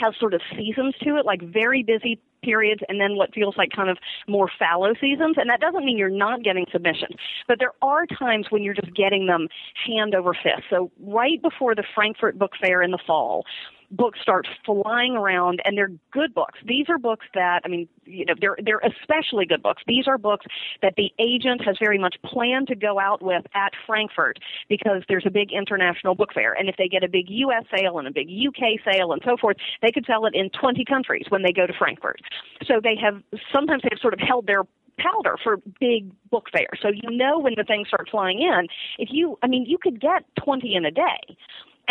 has 0.00 0.14
sort 0.20 0.34
of 0.34 0.40
seasons 0.56 0.94
to 1.02 1.16
it, 1.16 1.26
like 1.26 1.42
very 1.42 1.82
busy 1.82 2.20
periods 2.42 2.80
and 2.88 3.00
then 3.00 3.16
what 3.16 3.34
feels 3.34 3.54
like 3.58 3.70
kind 3.74 3.90
of 3.90 3.98
more 4.26 4.48
fallow 4.58 4.94
seasons. 5.00 5.36
And 5.36 5.50
that 5.50 5.60
doesn't 5.60 5.84
mean 5.84 5.98
you're 5.98 6.08
not 6.08 6.42
getting 6.42 6.64
submissions, 6.72 7.16
but 7.48 7.58
there 7.58 7.72
are 7.82 8.06
times 8.06 8.46
when 8.50 8.62
you're 8.62 8.74
just 8.74 8.94
getting 8.94 9.26
them 9.26 9.48
hand 9.86 10.14
over 10.14 10.32
fist. 10.32 10.62
So 10.70 10.90
right 11.00 11.42
before 11.42 11.74
the 11.74 11.84
Frankfurt 11.94 12.38
Book 12.38 12.52
Fair 12.60 12.82
in 12.82 12.92
the 12.92 13.00
fall, 13.04 13.44
books 13.90 14.20
start 14.20 14.46
flying 14.64 15.16
around 15.16 15.60
and 15.64 15.76
they're 15.76 15.90
good 16.12 16.32
books. 16.34 16.58
These 16.66 16.86
are 16.88 16.98
books 16.98 17.26
that 17.34 17.60
I 17.64 17.68
mean, 17.68 17.88
you 18.04 18.24
know, 18.24 18.34
they're 18.40 18.56
they're 18.64 18.80
especially 18.80 19.46
good 19.46 19.62
books. 19.62 19.82
These 19.86 20.06
are 20.06 20.18
books 20.18 20.46
that 20.82 20.94
the 20.96 21.12
agent 21.18 21.62
has 21.64 21.76
very 21.78 21.98
much 21.98 22.16
planned 22.24 22.68
to 22.68 22.76
go 22.76 22.98
out 22.98 23.22
with 23.22 23.44
at 23.54 23.72
Frankfurt 23.86 24.38
because 24.68 25.02
there's 25.08 25.26
a 25.26 25.30
big 25.30 25.52
international 25.52 26.14
book 26.14 26.32
fair. 26.32 26.52
And 26.52 26.68
if 26.68 26.76
they 26.76 26.88
get 26.88 27.04
a 27.04 27.08
big 27.08 27.26
US 27.28 27.64
sale 27.76 27.98
and 27.98 28.06
a 28.06 28.12
big 28.12 28.28
UK 28.28 28.80
sale 28.84 29.12
and 29.12 29.22
so 29.24 29.36
forth, 29.36 29.56
they 29.82 29.90
could 29.90 30.06
sell 30.06 30.26
it 30.26 30.34
in 30.34 30.50
20 30.50 30.84
countries 30.84 31.26
when 31.28 31.42
they 31.42 31.52
go 31.52 31.66
to 31.66 31.72
Frankfurt. 31.72 32.20
So 32.66 32.80
they 32.82 32.96
have 32.96 33.22
sometimes 33.52 33.82
they've 33.82 34.00
sort 34.00 34.14
of 34.14 34.20
held 34.20 34.46
their 34.46 34.62
powder 34.98 35.36
for 35.42 35.58
big 35.80 36.10
book 36.30 36.48
fairs. 36.52 36.78
So 36.80 36.88
you 36.88 37.10
know 37.10 37.38
when 37.38 37.54
the 37.56 37.64
things 37.64 37.88
start 37.88 38.08
flying 38.10 38.40
in. 38.40 38.66
If 38.98 39.08
you, 39.10 39.38
I 39.42 39.46
mean, 39.46 39.64
you 39.66 39.78
could 39.78 40.00
get 40.00 40.24
20 40.44 40.74
in 40.74 40.84
a 40.84 40.90
day 40.90 41.36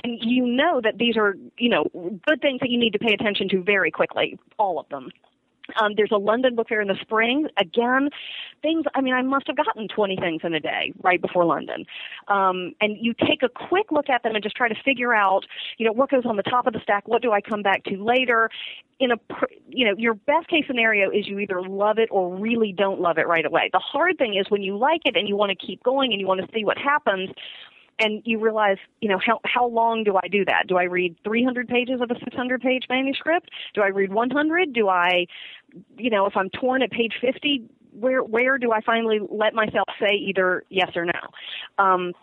and 0.04 0.20
you 0.22 0.46
know 0.46 0.82
that 0.82 0.98
these 0.98 1.18
are 1.18 1.36
you 1.58 1.70
know 1.70 1.86
good 2.28 2.42
things 2.42 2.60
that 2.62 2.70
you 2.70 2.80
need 2.80 2.92
to 2.92 3.00
pay 3.00 3.14
attention 3.14 3.50
to 3.50 3.62
very 3.62 3.92
quickly 3.92 4.38
all 4.58 4.80
of 4.80 4.88
them 4.90 5.10
um, 5.80 5.94
there's 5.96 6.12
a 6.12 6.18
London 6.18 6.56
book 6.56 6.70
fair 6.70 6.82
in 6.82 6.88
the 6.88 6.98
spring. 7.02 7.48
Again, 7.58 8.10
things, 8.62 8.86
I 8.96 9.02
mean, 9.02 9.14
I 9.14 9.22
must 9.22 9.48
have 9.48 9.56
gotten 9.56 9.88
20 9.88 10.18
things 10.18 10.42
in 10.44 10.54
a 10.54 10.60
day 10.60 10.94
right 11.02 11.22
before 11.22 11.46
London. 11.46 11.86
Um, 12.28 12.74
and 12.82 12.98
you 13.00 13.14
take 13.14 13.44
a 13.44 13.50
quick 13.50 13.92
look 13.92 14.10
at 14.10 14.24
them 14.24 14.36
and 14.36 14.44
just 14.44 14.56
try 14.56 14.68
to 14.68 14.76
figure 14.84 15.14
out, 15.14 15.46
you 15.78 15.86
know, 15.86 15.94
what 15.94 16.10
goes 16.10 16.26
on 16.26 16.38
the 16.38 16.44
top 16.44 16.68
of 16.68 16.74
the 16.74 16.80
stack, 16.82 17.08
what 17.08 17.22
do 17.22 17.32
I 17.32 17.42
come 17.42 17.62
back 17.62 17.84
to 17.86 18.04
later. 18.04 18.50
In 19.00 19.12
a, 19.12 19.16
you 19.70 19.86
know, 19.86 19.94
your 19.98 20.14
best 20.14 20.50
case 20.50 20.66
scenario 20.68 21.10
is 21.10 21.26
you 21.26 21.40
either 21.40 21.62
love 21.62 22.00
it 22.00 22.10
or 22.12 22.36
really 22.36 22.74
don't 22.74 23.00
love 23.00 23.18
it 23.18 23.28
right 23.28 23.46
away. 23.46 23.70
The 23.72 23.80
hard 23.80 24.18
thing 24.18 24.36
is 24.36 24.50
when 24.50 24.62
you 24.62 24.78
like 24.78 25.02
it 25.06 25.16
and 25.16 25.28
you 25.28 25.38
want 25.38 25.58
to 25.58 25.66
keep 25.66 25.82
going 25.84 26.12
and 26.12 26.20
you 26.20 26.28
want 26.28 26.42
to 26.42 26.48
see 26.54 26.66
what 26.66 26.78
happens, 26.78 27.30
and 28.00 28.22
you 28.26 28.40
realize, 28.40 28.78
you 29.02 29.10
know, 29.10 29.20
how 29.24 29.40
how 29.46 29.68
long 29.68 30.04
do 30.04 30.18
I 30.22 30.28
do 30.28 30.46
that? 30.46 30.68
Do 30.68 30.78
I 30.78 30.84
read 30.84 31.16
300 31.24 31.68
pages 31.68 32.02
of 32.02 32.10
a 32.12 32.20
600 32.20 32.62
page 32.62 32.86
manuscript? 32.90 33.50
Do 33.74 33.82
I 33.82 33.88
read 33.88 34.12
100? 34.12 34.74
Do 34.74 34.90
I, 34.90 35.28
you 35.98 36.10
know, 36.10 36.26
if 36.26 36.36
I'm 36.36 36.50
torn 36.50 36.82
at 36.82 36.92
page 36.92 37.14
50, 37.22 37.64
where 37.92 38.24
where 38.24 38.58
do 38.58 38.72
I 38.72 38.82
finally 38.82 39.20
let 39.30 39.54
myself 39.54 39.88
say 40.00 40.16
either 40.16 40.64
yes 40.70 40.92
or 40.96 41.06
no? 41.06 41.84
Um, 41.84 42.14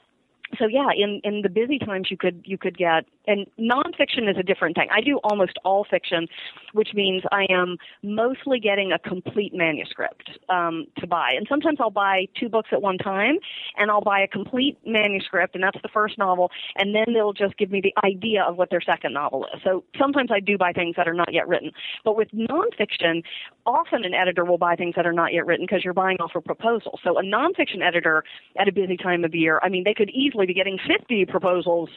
so 0.59 0.67
yeah, 0.67 0.89
in 0.97 1.21
in 1.25 1.43
the 1.43 1.49
busy 1.49 1.79
times 1.79 2.09
you 2.11 2.17
could 2.17 2.43
you 2.45 2.59
could 2.59 2.77
get 2.77 3.07
and 3.27 3.47
nonfiction 3.59 4.31
is 4.31 4.37
a 4.39 4.43
different 4.43 4.77
thing. 4.77 4.89
I 4.93 5.01
do 5.01 5.19
almost 5.25 5.59
all 5.65 5.85
fiction, 5.89 6.29
which 6.73 6.91
means 6.95 7.23
I 7.33 7.47
am 7.51 7.77
mostly 8.03 8.61
getting 8.61 8.93
a 8.93 8.99
complete 8.99 9.53
manuscript 9.55 10.31
um, 10.49 10.87
to 10.99 11.07
buy. 11.07 11.33
And 11.37 11.47
sometimes 11.49 11.79
I'll 11.81 11.91
buy 11.91 12.27
two 12.39 12.49
books 12.49 12.71
at 12.73 12.83
one 12.83 12.99
time, 12.99 13.37
and 13.77 13.91
I'll 13.91 14.01
buy 14.01 14.21
a 14.21 14.29
complete 14.29 14.79
manuscript, 14.87 15.55
and 15.55 15.65
that's 15.65 15.81
the 15.83 15.89
first 15.89 16.19
novel, 16.19 16.51
and 16.77 16.95
then 16.95 17.15
they'll 17.15 17.33
just 17.33 17.57
give 17.57 17.71
me 17.71 17.81
the 17.81 17.95
idea 18.05 18.43
of 18.43 18.57
what 18.57 18.71
their 18.71 18.81
second 18.81 19.13
novel 19.13 19.47
is. 19.55 19.61
So 19.65 19.85
sometimes 19.99 20.31
I 20.33 20.41
do 20.41 20.57
buy 20.57 20.73
things 20.73 20.97
that 20.97 21.09
are 21.09 21.15
not 21.15 21.33
yet 21.33 21.49
written. 21.49 21.73
But 22.05 22.17
with 22.17 22.29
nonfiction, 22.31 23.23
often 23.65 24.05
an 24.05 24.15
editor 24.15 24.45
will 24.45 24.59
buy 24.59 24.77
things 24.77 24.95
that 24.97 25.07
are 25.07 25.13
not 25.13 25.33
yet 25.33 25.47
written 25.47 25.67
because 25.67 25.85
you're 25.85 25.95
buying 25.95 26.19
off 26.21 26.33
a 26.35 26.41
proposal. 26.41 26.99
So 27.03 27.19
a 27.19 27.23
nonfiction 27.23 27.83
editor 27.83 28.25
at 28.59 28.69
a 28.69 28.73
busy 28.73 28.97
time 28.97 29.25
of 29.25 29.35
year, 29.35 29.59
I 29.63 29.69
mean, 29.69 29.85
they 29.85 29.95
could 29.95 30.11
easily 30.11 30.36
be 30.45 30.53
getting 30.53 30.79
50 30.87 31.25
proposals 31.27 31.89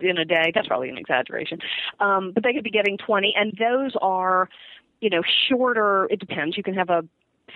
in 0.00 0.16
a 0.16 0.24
day. 0.24 0.52
That's 0.54 0.66
probably 0.66 0.88
an 0.88 0.96
exaggeration. 0.96 1.58
Um, 2.00 2.32
but 2.32 2.42
they 2.42 2.54
could 2.54 2.64
be 2.64 2.70
getting 2.70 2.96
20, 2.96 3.34
and 3.36 3.52
those 3.58 3.92
are, 4.00 4.48
you 5.00 5.10
know, 5.10 5.22
shorter. 5.48 6.06
It 6.10 6.20
depends. 6.20 6.56
You 6.56 6.62
can 6.62 6.74
have 6.74 6.88
a 6.88 7.04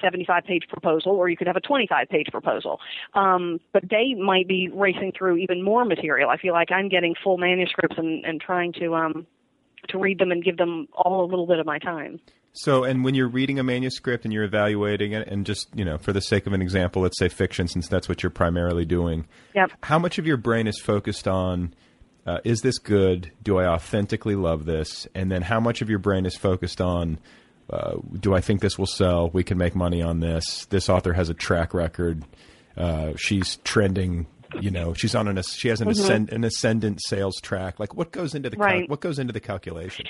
75 0.03 0.45
page 0.45 0.65
proposal 0.69 1.13
or 1.13 1.29
you 1.29 1.37
could 1.37 1.47
have 1.47 1.57
a 1.57 1.61
25 1.61 2.09
page 2.09 2.27
proposal. 2.31 2.81
Um, 3.15 3.61
but 3.73 3.85
they 3.89 4.15
might 4.15 4.49
be 4.49 4.69
racing 4.69 5.13
through 5.17 5.39
even 5.39 5.63
more 5.63 5.85
material. 5.85 6.29
I 6.29 6.37
feel 6.37 6.53
like 6.53 6.71
I'm 6.71 6.89
getting 6.89 7.15
full 7.23 7.39
manuscripts 7.39 7.97
and, 7.97 8.25
and 8.25 8.41
trying 8.41 8.73
to 8.75 8.95
um, 8.95 9.27
to 9.89 9.99
read 9.99 10.19
them 10.19 10.33
and 10.33 10.43
give 10.43 10.57
them 10.57 10.89
all 10.93 11.25
a 11.25 11.29
little 11.29 11.47
bit 11.47 11.59
of 11.59 11.67
my 11.67 11.79
time. 11.79 12.21
So, 12.59 12.85
and 12.85 13.05
when 13.05 13.15
you're 13.15 13.29
reading 13.29 13.59
a 13.59 13.63
manuscript 13.63 14.25
and 14.25 14.33
you're 14.33 14.45
evaluating 14.45 15.13
it, 15.13 15.29
and 15.29 15.45
just 15.45 15.69
you 15.75 15.85
know, 15.85 15.99
for 15.99 16.13
the 16.13 16.21
sake 16.23 16.47
of 16.47 16.53
an 16.53 16.63
example, 16.63 17.03
let's 17.03 17.19
say 17.19 17.29
fiction, 17.29 17.69
since 17.69 17.87
that's 17.89 18.09
what 18.09 18.23
you're 18.23 18.31
primarily 18.31 18.85
doing. 18.85 19.27
Yep. 19.55 19.73
How 19.83 19.99
much 19.99 20.19
of 20.19 20.27
your 20.27 20.37
brain 20.39 20.67
is 20.67 20.79
focused 20.81 21.29
on 21.29 21.75
uh, 22.27 22.39
is 22.45 22.63
this 22.63 22.79
good? 22.79 23.31
Do 23.43 23.59
I 23.59 23.67
authentically 23.67 24.35
love 24.37 24.65
this? 24.65 25.07
And 25.15 25.31
then 25.31 25.43
how 25.43 25.61
much 25.61 25.83
of 25.83 25.91
your 25.91 25.99
brain 25.99 26.25
is 26.27 26.35
focused 26.37 26.81
on 26.81 27.19
uh, 27.69 27.97
do 28.21 28.35
I 28.35 28.41
think 28.41 28.61
this 28.63 28.79
will 28.79 28.87
sell? 28.87 29.29
We 29.31 29.43
can 29.45 29.59
make 29.59 29.75
money 29.75 30.01
on 30.01 30.21
this. 30.21 30.67
This 30.67 30.89
author 30.89 31.13
has 31.13 31.29
a 31.29 31.35
track 31.35 31.75
record. 31.75 32.25
Uh, 32.77 33.13
she's 33.17 33.57
trending. 33.65 34.27
You 34.61 34.71
know, 34.71 34.95
she's 34.95 35.15
on 35.15 35.27
an 35.29 35.43
she 35.43 35.69
has 35.69 35.81
an, 35.81 35.89
Mhm. 35.89 35.91
ascend, 35.91 36.33
an 36.33 36.45
ascendant 36.45 37.01
sales 37.05 37.35
track. 37.43 37.79
Like 37.81 37.95
what 37.95 38.13
goes 38.13 38.35
into 38.35 38.49
the 38.49 38.57
cal- 38.57 38.65
Right. 38.65 38.89
what 38.89 39.01
goes 39.01 39.19
into 39.19 39.33
the 39.33 39.41
calculation? 39.41 40.07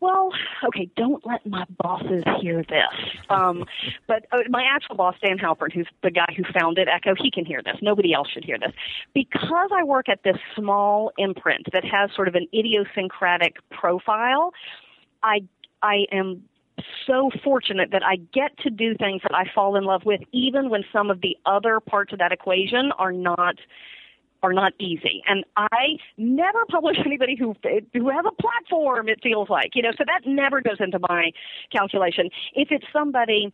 Well, 0.00 0.30
okay, 0.64 0.88
don't 0.96 1.26
let 1.26 1.44
my 1.44 1.64
bosses 1.82 2.22
hear 2.40 2.62
this. 2.62 3.10
Um, 3.30 3.64
but 4.06 4.26
uh, 4.30 4.38
my 4.48 4.62
actual 4.62 4.94
boss, 4.94 5.16
Dan 5.24 5.38
Halpern, 5.38 5.72
who's 5.72 5.88
the 6.04 6.10
guy 6.10 6.32
who 6.36 6.44
founded 6.56 6.88
Ecco, 6.88 7.14
he 7.20 7.32
can 7.32 7.44
hear 7.44 7.62
this. 7.64 7.76
Nobody 7.82 8.12
else 8.12 8.28
should 8.32 8.44
hear 8.44 8.58
this. 8.58 8.72
Because 9.12 9.70
I 9.74 9.82
work 9.82 10.08
at 10.08 10.22
this 10.22 10.36
small 10.54 11.10
imprint 11.18 11.66
that 11.72 11.84
has 11.84 12.10
sort 12.14 12.28
of 12.28 12.36
an 12.36 12.46
idiosyncratic 12.54 13.56
profile, 13.70 14.52
I 15.22 15.40
I 15.82 16.06
am 16.12 16.44
so 17.06 17.30
fortunate 17.42 17.90
that 17.90 18.04
I 18.04 18.16
get 18.32 18.56
to 18.58 18.70
do 18.70 18.94
things 18.94 19.22
that 19.22 19.34
I 19.34 19.50
fall 19.52 19.74
in 19.76 19.84
love 19.84 20.04
with, 20.04 20.20
even 20.32 20.70
when 20.70 20.84
some 20.92 21.10
of 21.10 21.20
the 21.20 21.36
other 21.44 21.80
parts 21.80 22.12
of 22.12 22.20
that 22.20 22.30
equation 22.30 22.92
are 22.98 23.12
not 23.12 23.56
are 24.42 24.52
not 24.52 24.72
easy. 24.78 25.22
And 25.26 25.44
I 25.56 25.98
never 26.16 26.64
publish 26.68 26.96
anybody 27.04 27.36
who 27.36 27.54
who 27.92 28.08
has 28.08 28.24
a 28.26 28.42
platform. 28.42 29.08
It 29.08 29.20
feels 29.22 29.48
like 29.48 29.74
you 29.74 29.82
know, 29.82 29.92
so 29.96 30.04
that 30.06 30.28
never 30.28 30.60
goes 30.60 30.78
into 30.80 30.98
my 31.08 31.30
calculation. 31.72 32.30
If 32.54 32.68
it's 32.70 32.86
somebody 32.92 33.52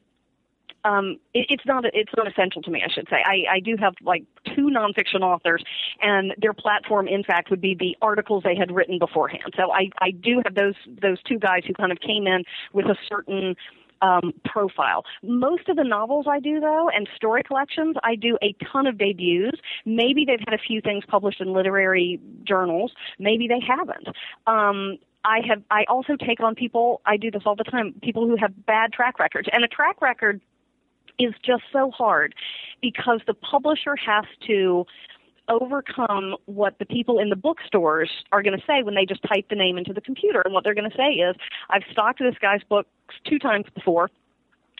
um, 0.85 1.19
it, 1.33 1.47
it's 1.49 1.67
not 1.67 1.85
it's 1.87 2.13
not 2.17 2.29
essential 2.29 2.63
to 2.63 2.71
me. 2.71 2.83
I 2.85 2.93
should 2.93 3.09
say. 3.09 3.17
I, 3.25 3.57
I 3.57 3.61
do 3.61 3.77
have 3.79 3.95
like 4.03 4.25
two 4.55 4.71
nonfiction 4.71 5.23
authors, 5.23 5.65
and 6.01 6.35
their 6.39 6.53
platform, 6.53 7.09
in 7.09 7.25
fact, 7.25 7.51
would 7.51 7.61
be 7.61 7.75
the 7.75 7.97
articles 8.03 8.43
they 8.45 8.57
had 8.57 8.71
written 8.71 8.99
beforehand. 8.99 9.55
So 9.57 9.73
I 9.73 9.89
I 10.01 10.11
do 10.11 10.43
have 10.45 10.55
those 10.55 10.75
those 11.01 11.23
two 11.23 11.39
guys 11.39 11.63
who 11.67 11.73
kind 11.75 11.93
of 11.93 11.99
came 12.01 12.27
in 12.27 12.45
with 12.73 12.87
a 12.87 12.97
certain 13.09 13.57
um, 14.05 14.35
profile. 14.45 15.05
Most 15.23 15.69
of 15.69 15.77
the 15.77 15.85
novels 15.85 16.27
I 16.29 16.39
do, 16.39 16.61
though, 16.61 16.91
and 16.95 17.09
story 17.17 17.43
collections, 17.43 17.97
I 18.03 18.15
do 18.15 18.37
a 18.43 18.55
ton 18.71 18.87
of 18.87 18.99
debuts. 18.99 19.59
Maybe 19.87 20.25
they've 20.27 20.41
had 20.41 20.53
a 20.53 20.59
few 20.59 20.81
things 20.81 21.05
published 21.09 21.41
in 21.41 21.53
literary 21.53 22.21
journals. 22.45 22.93
Maybe 23.19 23.49
they 23.49 23.61
haven't. 23.67 24.09
Um, 24.47 24.99
I 25.25 25.41
have. 25.49 25.63
I 25.71 25.85
also 25.89 26.17
take 26.17 26.41
on 26.41 26.55
people. 26.55 27.01
I 27.07 27.17
do 27.17 27.31
this 27.31 27.43
all 27.47 27.57
the 27.57 27.65
time. 27.65 27.95
People 28.03 28.27
who 28.27 28.37
have 28.37 28.67
bad 28.67 28.93
track 28.93 29.19
records, 29.19 29.49
and 29.51 29.65
a 29.65 29.69
track 29.69 30.03
record 30.03 30.41
is 31.19 31.33
just 31.43 31.63
so 31.73 31.91
hard 31.91 32.35
because 32.83 33.21
the 33.27 33.35
publisher 33.35 33.97
has 33.97 34.25
to 34.47 34.85
overcome 35.49 36.37
what 36.47 36.79
the 36.79 36.87
people 36.87 37.19
in 37.19 37.29
the 37.31 37.37
bookstores 37.37 38.11
are 38.33 38.43
going 38.43 38.59
to 38.59 38.65
say 38.67 38.83
when 38.83 38.95
they 38.95 39.05
just 39.05 39.23
type 39.23 39.47
the 39.49 39.57
name 39.57 39.79
into 39.79 39.93
the 39.93 40.01
computer. 40.01 40.43
And 40.45 40.55
what 40.55 40.65
they're 40.65 40.75
going 40.75 40.91
to 40.91 40.97
say 40.97 41.13
is, 41.13 41.37
I've 41.71 41.83
stocked 41.91 42.21
this 42.21 42.37
guy's 42.41 42.63
books 42.69 42.89
two 43.29 43.39
times 43.39 43.67
before. 43.75 44.11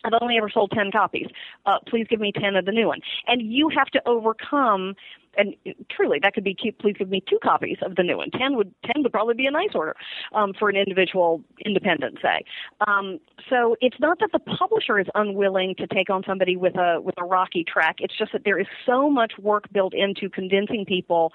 I've 0.05 0.13
only 0.21 0.37
ever 0.37 0.49
sold 0.49 0.73
10 0.73 0.93
copies. 0.93 1.27
Uh, 1.67 1.79
please 1.87 2.07
give 2.09 2.21
me 2.21 2.33
10 2.33 2.57
of 2.57 2.65
the 2.65 2.73
new 2.73 2.87
one. 2.87 3.01
And 3.27 3.43
you 3.43 3.69
have 3.71 3.89
to 3.89 4.03
overcome 4.07 4.95
and 5.37 5.55
truly 5.91 6.19
that 6.23 6.35
could 6.35 6.45
be 6.45 6.55
cute. 6.55 6.79
Please 6.79 6.95
give 6.99 7.09
me 7.09 7.23
two 7.29 7.39
copies 7.43 7.79
of 7.83 7.97
the 7.97 8.03
new 8.03 8.17
one. 8.17 8.31
Ten 8.31 8.57
would 8.57 8.73
ten 8.85 9.03
would 9.03 9.13
probably 9.13 9.35
be 9.35 9.47
a 9.47 9.51
nice 9.51 9.71
order 9.75 9.97
um, 10.33 10.53
for 10.59 10.69
an 10.69 10.77
individual 10.77 11.43
independent, 11.65 12.19
say. 12.23 12.45
Um, 12.87 13.19
so 13.51 13.77
it's 13.81 13.99
not 14.01 14.19
that 14.21 14.31
the 14.33 14.39
publisher 14.39 14.99
is 14.99 15.07
unwilling 15.15 15.75
to 15.79 15.87
take 15.87 16.11
on 16.11 16.23
somebody 16.27 16.57
with 16.57 16.77
a 16.77 17.01
with 17.01 17.15
a 17.19 17.25
rocky 17.25 17.65
track. 17.65 17.97
It's 17.99 18.17
just 18.17 18.33
that 18.33 18.43
there 18.45 18.59
is 18.59 18.67
so 18.87 19.11
much 19.11 19.33
work 19.41 19.65
built 19.73 19.95
into 19.95 20.29
convincing 20.29 20.85
people 20.87 21.33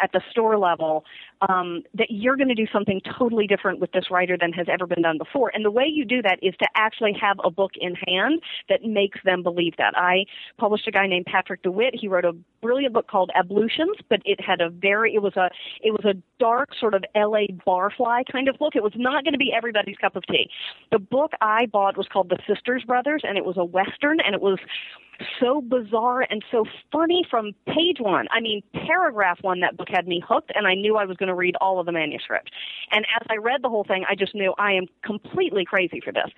at 0.00 0.12
the 0.12 0.20
store 0.30 0.58
level 0.58 1.04
um, 1.48 1.82
that 1.94 2.08
you're 2.10 2.36
going 2.36 2.48
to 2.48 2.54
do 2.54 2.66
something 2.72 3.00
totally 3.18 3.46
different 3.46 3.80
with 3.80 3.92
this 3.92 4.10
writer 4.10 4.36
than 4.38 4.52
has 4.52 4.66
ever 4.70 4.86
been 4.86 5.02
done 5.02 5.18
before. 5.18 5.50
And 5.54 5.64
the 5.64 5.70
way 5.70 5.84
you 5.86 6.04
do 6.04 6.22
that 6.22 6.38
is 6.42 6.54
to 6.60 6.68
actually 6.74 7.14
have 7.20 7.38
a 7.44 7.50
book 7.50 7.72
in 7.80 7.94
hand 8.06 8.42
that 8.68 8.82
makes 8.84 9.18
them 9.24 9.42
believe 9.42 9.74
that. 9.78 9.94
I 9.96 10.24
published 10.58 10.86
a 10.86 10.90
guy 10.90 11.06
named 11.06 11.26
Patrick 11.26 11.62
DeWitt. 11.62 11.94
He 11.94 12.08
wrote 12.08 12.24
a 12.24 12.32
brilliant 12.62 12.94
book 12.94 13.08
called 13.08 13.30
Ablutions, 13.34 13.96
but 14.08 14.22
it 14.24 14.40
had 14.40 14.60
a 14.60 14.70
very 14.70 15.14
it 15.14 15.22
was 15.22 15.36
a 15.36 15.50
it 15.82 15.90
was 15.90 16.04
a 16.04 16.14
dark 16.38 16.70
sort 16.78 16.94
of 16.94 17.04
LA 17.14 17.46
barfly 17.66 18.22
kind 18.30 18.48
of 18.48 18.56
book. 18.58 18.74
It 18.74 18.82
was 18.82 18.92
not 18.96 19.24
going 19.24 19.32
to 19.32 19.38
be 19.38 19.52
everybody's 19.54 19.96
cup 19.96 20.16
of 20.16 20.24
tea. 20.26 20.48
The 20.90 20.98
book 20.98 21.32
I 21.40 21.66
bought 21.66 21.96
was 21.96 22.06
called 22.10 22.30
The 22.30 22.38
Sisters 22.46 22.84
Brothers, 22.84 23.22
and 23.24 23.36
it 23.36 23.44
was 23.44 23.56
a 23.58 23.64
western, 23.64 24.20
and 24.20 24.34
it 24.34 24.40
was 24.40 24.58
so 25.40 25.60
bizarre 25.60 26.22
and 26.28 26.42
so 26.50 26.64
funny 26.90 27.24
from 27.28 27.52
page 27.66 27.98
one. 27.98 28.26
I 28.30 28.40
mean, 28.40 28.62
paragraph 28.86 29.38
one, 29.42 29.60
that 29.60 29.76
book 29.76 29.88
had 29.90 30.08
me 30.08 30.22
hooked, 30.26 30.52
and 30.54 30.66
I 30.66 30.74
knew 30.74 30.96
I 30.96 31.04
was 31.04 31.16
going 31.16 31.28
to 31.28 31.34
read 31.34 31.56
all 31.60 31.78
of 31.78 31.86
the 31.86 31.92
manuscript. 31.92 32.50
And 32.90 33.04
as 33.20 33.26
I 33.28 33.36
read 33.36 33.62
the 33.62 33.68
whole 33.68 33.84
thing, 33.84 34.04
I 34.08 34.14
just 34.14 34.34
knew 34.34 34.54
I 34.58 34.72
am 34.72 34.86
completely 35.04 35.64
crazy 35.64 36.00
for 36.02 36.12
this. 36.12 36.30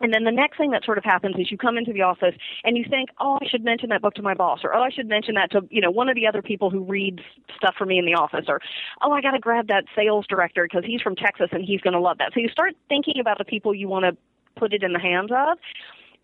And 0.00 0.14
then 0.14 0.24
the 0.24 0.32
next 0.32 0.56
thing 0.56 0.70
that 0.70 0.84
sort 0.84 0.98
of 0.98 1.04
happens 1.04 1.36
is 1.38 1.50
you 1.50 1.58
come 1.58 1.76
into 1.76 1.92
the 1.92 2.02
office 2.02 2.34
and 2.64 2.76
you 2.76 2.84
think, 2.88 3.10
oh, 3.20 3.38
I 3.40 3.46
should 3.46 3.64
mention 3.64 3.90
that 3.90 4.00
book 4.00 4.14
to 4.14 4.22
my 4.22 4.34
boss, 4.34 4.60
or 4.64 4.74
oh, 4.74 4.82
I 4.82 4.90
should 4.90 5.08
mention 5.08 5.34
that 5.34 5.50
to 5.52 5.62
you 5.70 5.80
know 5.80 5.90
one 5.90 6.08
of 6.08 6.14
the 6.14 6.26
other 6.26 6.42
people 6.42 6.70
who 6.70 6.82
reads 6.84 7.20
stuff 7.56 7.74
for 7.76 7.86
me 7.86 7.98
in 7.98 8.06
the 8.06 8.14
office, 8.14 8.46
or 8.48 8.60
oh, 9.02 9.12
I 9.12 9.20
got 9.20 9.32
to 9.32 9.38
grab 9.38 9.68
that 9.68 9.84
sales 9.94 10.26
director 10.28 10.64
because 10.64 10.84
he's 10.84 11.02
from 11.02 11.16
Texas 11.16 11.48
and 11.52 11.64
he's 11.64 11.80
going 11.80 11.94
to 11.94 12.00
love 12.00 12.18
that. 12.18 12.32
So 12.34 12.40
you 12.40 12.48
start 12.48 12.74
thinking 12.88 13.20
about 13.20 13.38
the 13.38 13.44
people 13.44 13.74
you 13.74 13.88
want 13.88 14.04
to 14.04 14.16
put 14.56 14.72
it 14.72 14.82
in 14.82 14.92
the 14.92 14.98
hands 14.98 15.30
of. 15.30 15.58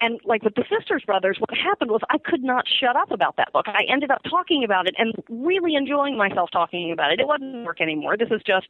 And 0.00 0.20
like 0.24 0.42
with 0.42 0.54
the 0.54 0.64
Sisters 0.68 1.02
Brothers, 1.06 1.38
what 1.38 1.56
happened 1.56 1.90
was 1.90 2.00
I 2.11 2.18
could 2.18 2.42
not 2.42 2.64
shut 2.68 2.96
up 2.96 3.11
about 3.11 3.37
that 3.37 3.52
book. 3.52 3.66
I 3.66 3.85
ended 3.90 4.11
up 4.11 4.20
talking 4.28 4.62
about 4.62 4.87
it 4.87 4.94
and 4.98 5.14
really 5.28 5.74
enjoying 5.74 6.18
myself 6.18 6.50
talking 6.52 6.92
about 6.92 7.12
it. 7.12 7.20
It 7.20 7.26
wasn't 7.26 7.64
work 7.64 7.80
anymore. 7.80 8.16
This 8.16 8.28
is 8.30 8.42
just 8.46 8.66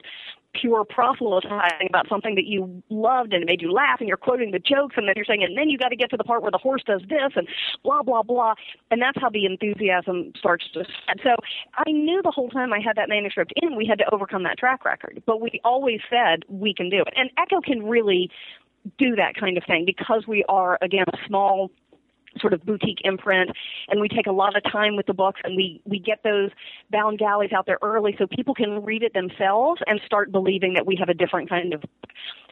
pure 0.54 0.84
proselytizing 0.84 1.88
about 1.88 2.08
something 2.08 2.34
that 2.36 2.46
you 2.46 2.82
loved 2.88 3.32
and 3.32 3.42
it 3.42 3.46
made 3.46 3.60
you 3.60 3.72
laugh 3.72 3.98
and 4.00 4.08
you're 4.08 4.16
quoting 4.16 4.52
the 4.52 4.58
jokes 4.58 4.94
and 4.96 5.08
then 5.08 5.14
you're 5.16 5.24
saying, 5.24 5.42
and 5.42 5.56
then 5.58 5.68
you 5.68 5.76
got 5.78 5.88
to 5.88 5.96
get 5.96 6.10
to 6.10 6.16
the 6.16 6.24
part 6.24 6.42
where 6.42 6.50
the 6.50 6.58
horse 6.58 6.82
does 6.86 7.02
this 7.08 7.32
and 7.34 7.48
blah, 7.82 8.02
blah, 8.02 8.22
blah. 8.22 8.54
And 8.90 9.02
that's 9.02 9.20
how 9.20 9.28
the 9.28 9.46
enthusiasm 9.46 10.32
starts 10.38 10.64
to 10.74 10.84
spread. 10.84 11.20
So 11.22 11.36
I 11.74 11.90
knew 11.90 12.22
the 12.22 12.30
whole 12.30 12.48
time 12.48 12.72
I 12.72 12.80
had 12.80 12.96
that 12.96 13.08
manuscript 13.08 13.52
in, 13.56 13.76
we 13.76 13.86
had 13.86 13.98
to 13.98 14.14
overcome 14.14 14.44
that 14.44 14.58
track 14.58 14.84
record. 14.84 15.22
But 15.26 15.40
we 15.40 15.60
always 15.64 16.00
said 16.08 16.44
we 16.48 16.72
can 16.72 16.88
do 16.88 17.00
it. 17.00 17.12
And 17.16 17.30
Ecco 17.36 17.60
can 17.60 17.82
really 17.82 18.30
do 18.98 19.16
that 19.16 19.34
kind 19.38 19.56
of 19.56 19.64
thing 19.64 19.84
because 19.84 20.24
we 20.26 20.44
are 20.48 20.78
again 20.82 21.04
a 21.12 21.16
small 21.26 21.70
sort 22.40 22.52
of 22.52 22.64
boutique 22.64 23.00
imprint 23.04 23.50
and 23.88 24.00
we 24.00 24.08
take 24.08 24.26
a 24.26 24.32
lot 24.32 24.56
of 24.56 24.62
time 24.70 24.96
with 24.96 25.06
the 25.06 25.14
books 25.14 25.40
and 25.44 25.56
we 25.56 25.80
we 25.84 25.98
get 25.98 26.22
those 26.22 26.50
bound 26.90 27.18
galleys 27.18 27.52
out 27.52 27.66
there 27.66 27.78
early 27.82 28.14
so 28.18 28.26
people 28.26 28.54
can 28.54 28.84
read 28.84 29.02
it 29.02 29.14
themselves 29.14 29.80
and 29.86 30.00
start 30.04 30.30
believing 30.32 30.74
that 30.74 30.86
we 30.86 30.96
have 30.96 31.08
a 31.08 31.14
different 31.14 31.48
kind 31.48 31.72
of 31.72 31.82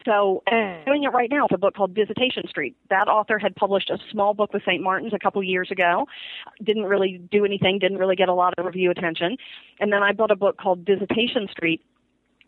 so 0.05 0.43
doing 0.85 1.03
it 1.03 1.13
right 1.13 1.29
now 1.31 1.43
with 1.43 1.53
a 1.53 1.57
book 1.57 1.75
called 1.75 1.95
visitation 1.95 2.43
street. 2.47 2.75
That 2.91 3.07
author 3.07 3.39
had 3.39 3.55
published 3.55 3.89
a 3.89 3.97
small 4.11 4.35
book 4.35 4.53
with 4.53 4.61
st 4.63 4.81
martin's 4.83 5.13
a 5.13 5.19
couple 5.19 5.41
years 5.43 5.71
ago. 5.71 6.05
Didn't 6.63 6.83
really 6.83 7.19
do 7.31 7.43
anything 7.43 7.79
didn't 7.79 7.97
really 7.97 8.15
get 8.15 8.29
a 8.29 8.33
lot 8.33 8.53
of 8.57 8.65
review 8.65 8.91
attention. 8.91 9.37
And 9.79 9.91
then 9.91 10.03
i 10.03 10.11
bought 10.11 10.31
a 10.31 10.35
book 10.35 10.57
called 10.57 10.85
visitation 10.85 11.47
street 11.51 11.81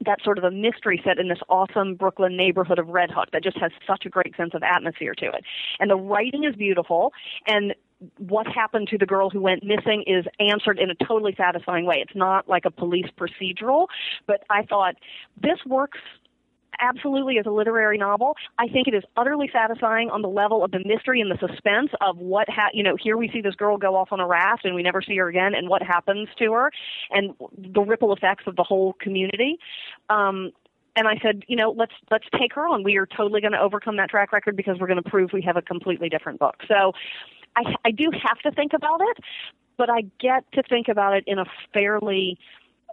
that's 0.06 0.24
sort 0.24 0.38
of 0.38 0.44
a 0.44 0.52
mystery 0.52 1.02
set 1.04 1.20
in 1.20 1.28
this 1.28 1.40
awesome 1.50 1.96
Brooklyn 1.96 2.38
neighborhood 2.38 2.80
of 2.80 2.88
Red 2.88 3.12
Hook 3.12 3.30
that 3.34 3.44
just 3.44 3.58
has 3.58 3.72
such 3.86 4.06
a 4.06 4.10
great 4.10 4.36
sense 4.36 4.52
of 4.54 4.64
atmosphere 4.64 5.14
to 5.16 5.26
it. 5.26 5.44
And 5.80 5.90
the 5.90 5.96
writing 5.96 6.44
is 6.44 6.56
beautiful 6.56 7.14
and 7.48 7.74
what 8.18 8.46
happened 8.48 8.88
to 8.90 8.98
the 8.98 9.06
girl 9.06 9.30
who 9.30 9.42
went 9.42 9.64
missing 9.64 10.04
is 10.06 10.26
answered 10.40 10.78
in 10.78 10.92
a 10.92 10.96
totally 11.06 11.34
satisfying 11.36 11.86
way. 11.86 11.96
It's 11.98 12.16
not 12.16 12.48
like 12.48 12.66
a 12.66 12.72
police 12.72 13.08
procedural, 13.18 13.88
but 14.28 14.44
I 14.50 14.64
thought 14.64 14.96
this 15.42 15.58
works 15.66 16.00
absolutely 16.80 17.38
as 17.40 17.46
a 17.46 17.52
literary 17.52 17.98
novel. 17.98 18.36
I 18.58 18.68
think 18.68 18.88
it 18.88 18.94
is 18.94 19.04
utterly 19.16 19.50
satisfying 19.52 20.10
on 20.10 20.22
the 20.22 20.30
level 20.30 20.64
of 20.64 20.72
the 20.72 20.82
mystery 20.86 21.22
and 21.22 21.32
the 21.32 21.38
suspense 21.38 21.90
of 22.02 22.18
what 22.18 22.50
ha- 22.50 22.70
you 22.74 22.84
know. 22.84 22.96
Here 22.96 23.18
we 23.18 23.30
see 23.30 23.42
this 23.42 23.56
girl 23.56 23.78
go 23.78 23.96
off 23.96 24.10
on 24.12 24.20
a 24.20 24.28
raft 24.28 24.66
and 24.66 24.76
we 24.76 24.84
never 24.84 25.02
see 25.02 25.18
her 25.18 25.28
again, 25.28 25.54
and 25.56 25.70
what 25.70 25.82
happens 25.82 26.30
to 26.40 26.54
her, 26.54 26.72
and 27.12 27.34
the 27.58 27.82
ripple 27.82 28.14
effects 28.14 28.46
of 28.48 28.56
the 28.56 28.64
whole 28.64 28.94
community. 28.94 29.58
Um, 30.10 30.52
and 30.96 31.08
I 31.08 31.20
said, 31.22 31.44
you 31.48 31.56
know, 31.56 31.72
let's 31.72 31.94
let's 32.10 32.26
take 32.40 32.54
her 32.54 32.68
on. 32.68 32.84
We 32.84 32.98
are 32.98 33.06
totally 33.06 33.42
going 33.42 33.54
to 33.54 33.60
overcome 33.60 33.98
that 33.98 34.10
track 34.10 34.32
record 34.32 34.56
because 34.56 34.80
we're 34.80 34.88
going 34.88 35.02
to 35.02 35.10
prove 35.10 35.32
we 35.32 35.44
have 35.44 35.58
a 35.58 35.62
completely 35.62 36.10
different 36.10 36.40
book. 36.40 36.56
So, 36.68 36.94
I 37.56 37.76
I 37.86 37.92
do 37.92 38.10
have 38.12 38.40
to 38.40 38.52
think 38.52 38.74
about 38.74 39.02
it, 39.02 39.18
but 39.78 39.90
I 39.90 40.02
get 40.20 40.52
to 40.54 40.64
think 40.64 40.88
about 40.88 41.16
it 41.16 41.24
in 41.28 41.40
a 41.40 41.46
fairly 41.74 42.38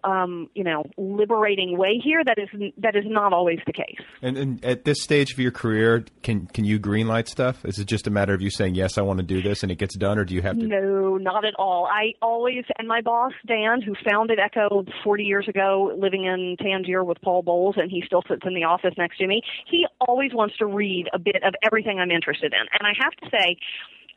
um, 0.05 0.49
you 0.55 0.65
know, 0.65 0.85
liberating 0.97 1.77
way 1.79 2.01
here. 2.03 2.23
That 2.25 2.39
is 2.39 2.49
that 2.79 2.95
is 2.95 3.05
not 3.07 3.33
always 3.33 3.59
the 3.67 3.73
case. 3.73 4.01
And, 4.23 4.37
and, 4.37 4.65
at 4.65 4.85
this 4.85 5.03
stage 5.03 5.33
of 5.33 5.39
your 5.39 5.51
career, 5.51 6.05
can 6.23 6.47
can 6.47 6.65
you 6.65 6.79
greenlight 6.79 7.29
stuff? 7.29 7.65
Is 7.65 7.79
it 7.79 7.87
just 7.87 8.07
a 8.07 8.11
matter 8.11 8.35
of 8.35 8.41
you 8.41 8.51
saying 8.51 8.75
yes, 8.75 8.99
I 8.99 9.03
want 9.03 9.19
to 9.19 9.25
do 9.25 9.43
this, 9.43 9.63
and 9.63 9.73
it 9.73 9.77
gets 9.77 9.97
done, 9.97 10.19
or 10.19 10.25
do 10.25 10.35
you 10.35 10.43
have 10.43 10.59
to? 10.59 10.67
No, 10.67 11.17
not 11.17 11.45
at 11.45 11.55
all. 11.59 11.87
I 11.87 12.13
always 12.23 12.65
and 12.79 12.87
my 12.87 13.01
boss 13.01 13.33
Dan, 13.47 13.83
who 13.83 13.95
founded 14.09 14.39
Ecco 14.39 14.87
40 15.03 15.25
years 15.25 15.49
ago, 15.49 15.93
living 15.99 16.25
in 16.25 16.57
Tangier 16.61 17.05
with 17.05 17.21
Paul 17.23 17.43
Bowles, 17.43 17.77
and 17.79 17.91
he 17.91 18.03
still 18.07 18.23
sits 18.29 18.43
in 18.45 18.55
the 18.55 18.65
office 18.65 18.95
next 18.99 19.19
to 19.19 19.27
me. 19.27 19.43
He 19.71 19.87
always 20.01 20.33
wants 20.35 20.57
to 20.59 20.67
read 20.67 21.09
a 21.13 21.19
bit 21.19 21.43
of 21.45 21.55
everything 21.65 21.99
I'm 21.99 22.11
interested 22.11 22.53
in, 22.53 22.67
and 22.79 22.87
I 22.87 22.93
have 23.03 23.13
to 23.23 23.31
say 23.31 23.57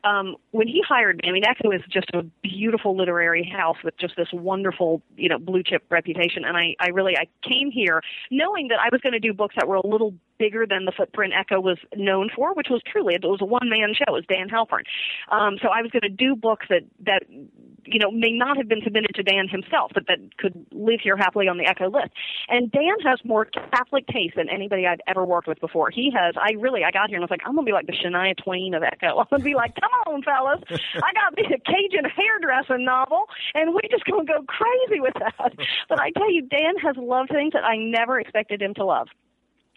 um, 0.04 0.36
when 0.52 0.68
he 0.68 0.82
hired 0.86 1.16
me, 1.22 1.28
I 1.28 1.32
mean, 1.32 1.44
Ecco 1.44 1.70
is 1.74 1.82
just 1.90 2.08
a 2.14 2.22
beautiful 2.42 2.96
literary 2.96 3.44
house 3.44 3.76
with 3.82 3.96
just 3.98 4.16
this 4.16 4.28
wonderful, 4.32 5.02
you 5.16 5.28
know, 5.28 5.38
blue 5.38 5.62
chip 5.62 5.84
reputation. 5.90 6.44
And 6.44 6.56
I, 6.56 6.74
I 6.80 6.88
really, 6.88 7.16
I 7.16 7.26
came 7.46 7.70
here 7.70 8.02
knowing 8.30 8.68
that 8.68 8.78
I 8.80 8.88
was 8.90 9.00
going 9.00 9.12
to 9.12 9.18
do 9.18 9.32
books 9.32 9.54
that 9.56 9.66
were 9.68 9.76
a 9.76 9.86
little 9.86 10.14
bigger 10.38 10.66
than 10.66 10.84
the 10.84 10.92
footprint 10.92 11.34
Ecco 11.34 11.60
was 11.60 11.78
known 11.94 12.30
for, 12.34 12.54
which 12.54 12.68
was 12.70 12.80
truly 12.90 13.14
it 13.14 13.22
was 13.22 13.40
a 13.40 13.44
one 13.44 13.68
man 13.68 13.92
show. 13.94 14.14
It 14.14 14.24
was 14.24 14.26
Dan 14.28 14.48
Halpern. 14.48 14.84
Um, 15.30 15.58
so 15.60 15.68
I 15.68 15.82
was 15.82 15.90
going 15.90 16.02
to 16.02 16.08
do 16.08 16.34
books 16.34 16.66
that 16.70 16.82
that 17.04 17.22
you 17.28 17.98
know 17.98 18.10
may 18.10 18.32
not 18.32 18.56
have 18.56 18.68
been 18.68 18.80
submitted 18.82 19.14
to 19.14 19.22
Dan 19.22 19.48
himself, 19.48 19.92
but 19.94 20.06
that 20.08 20.18
could 20.38 20.66
live 20.72 21.00
here 21.02 21.16
happily 21.16 21.48
on 21.48 21.58
the 21.58 21.66
Ecco 21.66 21.90
list. 21.90 22.12
And 22.48 22.70
Dan 22.70 23.00
has 23.04 23.18
more 23.24 23.44
Catholic 23.44 24.06
taste 24.06 24.36
than 24.36 24.48
anybody 24.48 24.86
I've 24.86 25.00
ever 25.06 25.24
worked 25.24 25.48
with 25.48 25.60
before. 25.60 25.90
He 25.90 26.10
has. 26.14 26.34
I 26.38 26.52
really 26.58 26.84
I 26.84 26.90
got 26.90 27.08
here 27.08 27.16
and 27.16 27.24
I 27.24 27.26
was 27.26 27.30
like, 27.30 27.42
I'm 27.44 27.54
gonna 27.54 27.66
be 27.66 27.72
like 27.72 27.86
the 27.86 27.96
Shania 27.96 28.36
Twain 28.36 28.74
of 28.74 28.82
Ecco. 28.82 29.18
I'm 29.18 29.26
gonna 29.30 29.44
be 29.44 29.54
like, 29.54 29.74
come 29.74 29.90
on, 30.06 30.22
fellas, 30.22 30.62
I 30.70 31.12
got 31.12 31.36
me 31.36 31.44
a 31.44 31.58
Cajun 31.68 32.08
hairdressing 32.08 32.84
novel, 32.84 33.26
and 33.54 33.74
we 33.74 33.80
just 33.90 34.04
gonna 34.04 34.24
go 34.24 34.42
crazy 34.46 35.00
with 35.00 35.14
that. 35.14 35.52
But 35.88 36.00
I 36.00 36.10
tell 36.10 36.30
you, 36.30 36.42
Dan 36.42 36.76
has 36.82 36.96
loved 36.96 37.30
things 37.30 37.52
that 37.52 37.64
I 37.64 37.76
never 37.76 38.20
expected 38.20 38.60
him 38.60 38.74
to 38.74 38.84
love 38.84 39.08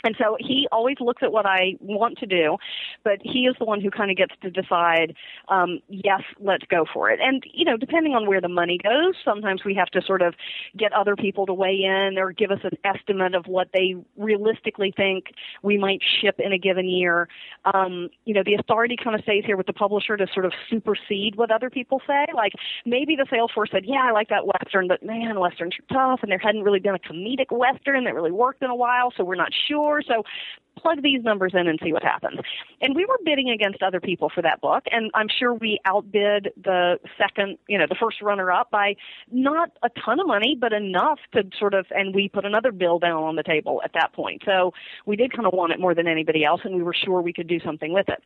And 0.04 0.16
so 0.18 0.38
he 0.40 0.68
always 0.72 0.98
looks 1.00 1.22
at 1.24 1.32
what 1.32 1.46
I 1.46 1.76
want 1.80 2.18
to 2.20 2.26
do, 2.26 2.58
but 3.04 3.20
he 3.22 3.42
is 3.42 3.56
the 3.60 3.66
one 3.66 3.82
who 3.82 3.92
kind 3.92 4.10
of 4.10 4.18
gets 4.18 4.34
to 4.42 4.50
decide, 4.50 5.16
um, 5.50 5.80
yes, 5.90 6.22
let's 6.40 6.66
go 6.70 6.86
for 6.92 7.10
it. 7.10 7.20
And, 7.22 7.44
you 7.54 7.66
know, 7.66 7.78
depending 7.78 8.14
on 8.16 8.28
where 8.28 8.42
the 8.42 8.50
money 8.50 8.80
goes, 8.82 9.16
sometimes 9.24 9.64
we 9.64 9.76
have 9.76 9.90
to 9.90 10.02
sort 10.02 10.22
of 10.22 10.34
get 10.78 10.92
other 10.94 11.16
people 11.16 11.46
to 11.46 11.54
weigh 11.54 11.84
in 11.84 12.18
or 12.18 12.32
give 12.32 12.52
us 12.52 12.60
an 12.64 12.78
estimate 12.84 13.36
of 13.36 13.46
what 13.46 13.68
they 13.74 13.96
realistically 14.18 14.94
think 14.96 15.26
we 15.62 15.78
might 15.78 16.02
ship 16.22 16.40
in 16.40 16.52
a 16.52 16.58
given 16.58 16.88
year. 16.88 17.28
Um, 17.74 18.10
you 18.26 18.34
know, 18.34 18.44
the 18.44 18.56
authority 18.56 18.96
kind 19.02 19.16
of 19.16 19.22
stays 19.22 19.44
here 19.46 19.58
with 19.58 19.68
the 19.68 19.74
publisher 19.74 20.18
to 20.18 20.28
sort 20.34 20.46
of 20.46 20.54
supersede 20.70 21.36
what 21.36 21.52
other 21.52 21.70
people 21.70 22.02
say. 22.08 22.26
Like 22.34 22.54
maybe 22.86 23.16
the 23.16 23.28
sales 23.30 23.52
force 23.54 23.70
said, 23.72 23.84
yeah, 23.86 24.06
I 24.08 24.12
like 24.12 24.30
that 24.30 24.48
Western, 24.48 24.88
but 24.88 25.04
man, 25.04 25.40
Westerns 25.40 25.76
are 25.80 25.94
tough 25.94 26.20
and 26.24 26.32
there 26.32 26.40
hadn't 26.40 26.64
really 26.64 26.80
been 26.80 26.96
a 26.96 27.00
comedic 27.00 27.52
Western 27.52 28.06
that 28.06 28.16
really 28.16 28.32
worked 28.32 28.64
in 28.64 28.70
a 28.70 28.76
while, 28.76 29.14
so 29.16 29.24
we're 29.24 29.36
not 29.36 29.52
sure 29.68 29.91
so 30.02 30.24
plug 30.78 31.02
these 31.04 31.24
numbers 31.24 31.52
in 31.54 31.68
and 31.68 31.80
see 31.84 31.92
what 31.92 32.04
happens. 32.04 32.40
And 32.82 32.96
we 32.96 33.06
were 33.06 33.18
bidding 33.26 33.50
against 33.50 33.84
other 33.84 34.00
people 34.00 34.32
for 34.34 34.42
that 34.42 34.62
book, 34.62 34.84
and 34.92 35.12
I'm 35.14 35.28
sure 35.28 35.54
we 35.54 35.80
outbid 35.86 36.50
the 36.64 36.98
second, 37.18 37.58
you 37.68 37.78
know, 37.78 37.86
the 37.88 37.98
first 38.00 38.22
runner 38.22 38.52
up 38.52 38.72
by 38.72 38.96
not 39.32 39.72
a 39.84 39.90
ton 40.04 40.20
of 40.20 40.28
money, 40.28 40.58
but 40.60 40.74
enough 40.74 41.20
to 41.34 41.44
sort 41.60 41.74
of, 41.74 41.86
and 41.92 42.16
we 42.16 42.30
put 42.30 42.46
another 42.46 42.72
bill 42.72 43.00
down 43.00 43.24
on 43.24 43.36
the 43.36 43.44
table 43.44 43.82
at 43.84 43.92
that 43.94 44.14
point. 44.14 44.44
So 44.46 44.74
we 45.06 45.16
did 45.16 45.34
kind 45.34 45.46
of 45.46 45.54
want 45.54 45.74
it 45.74 45.80
more 45.80 45.94
than 45.94 46.08
anybody 46.08 46.46
else, 46.46 46.62
and 46.64 46.76
we 46.76 46.84
were 46.84 46.96
sure 46.96 47.22
we 47.22 47.34
could 47.34 47.48
do 47.48 47.60
something 47.60 47.94
with 47.94 48.08
it. 48.10 48.24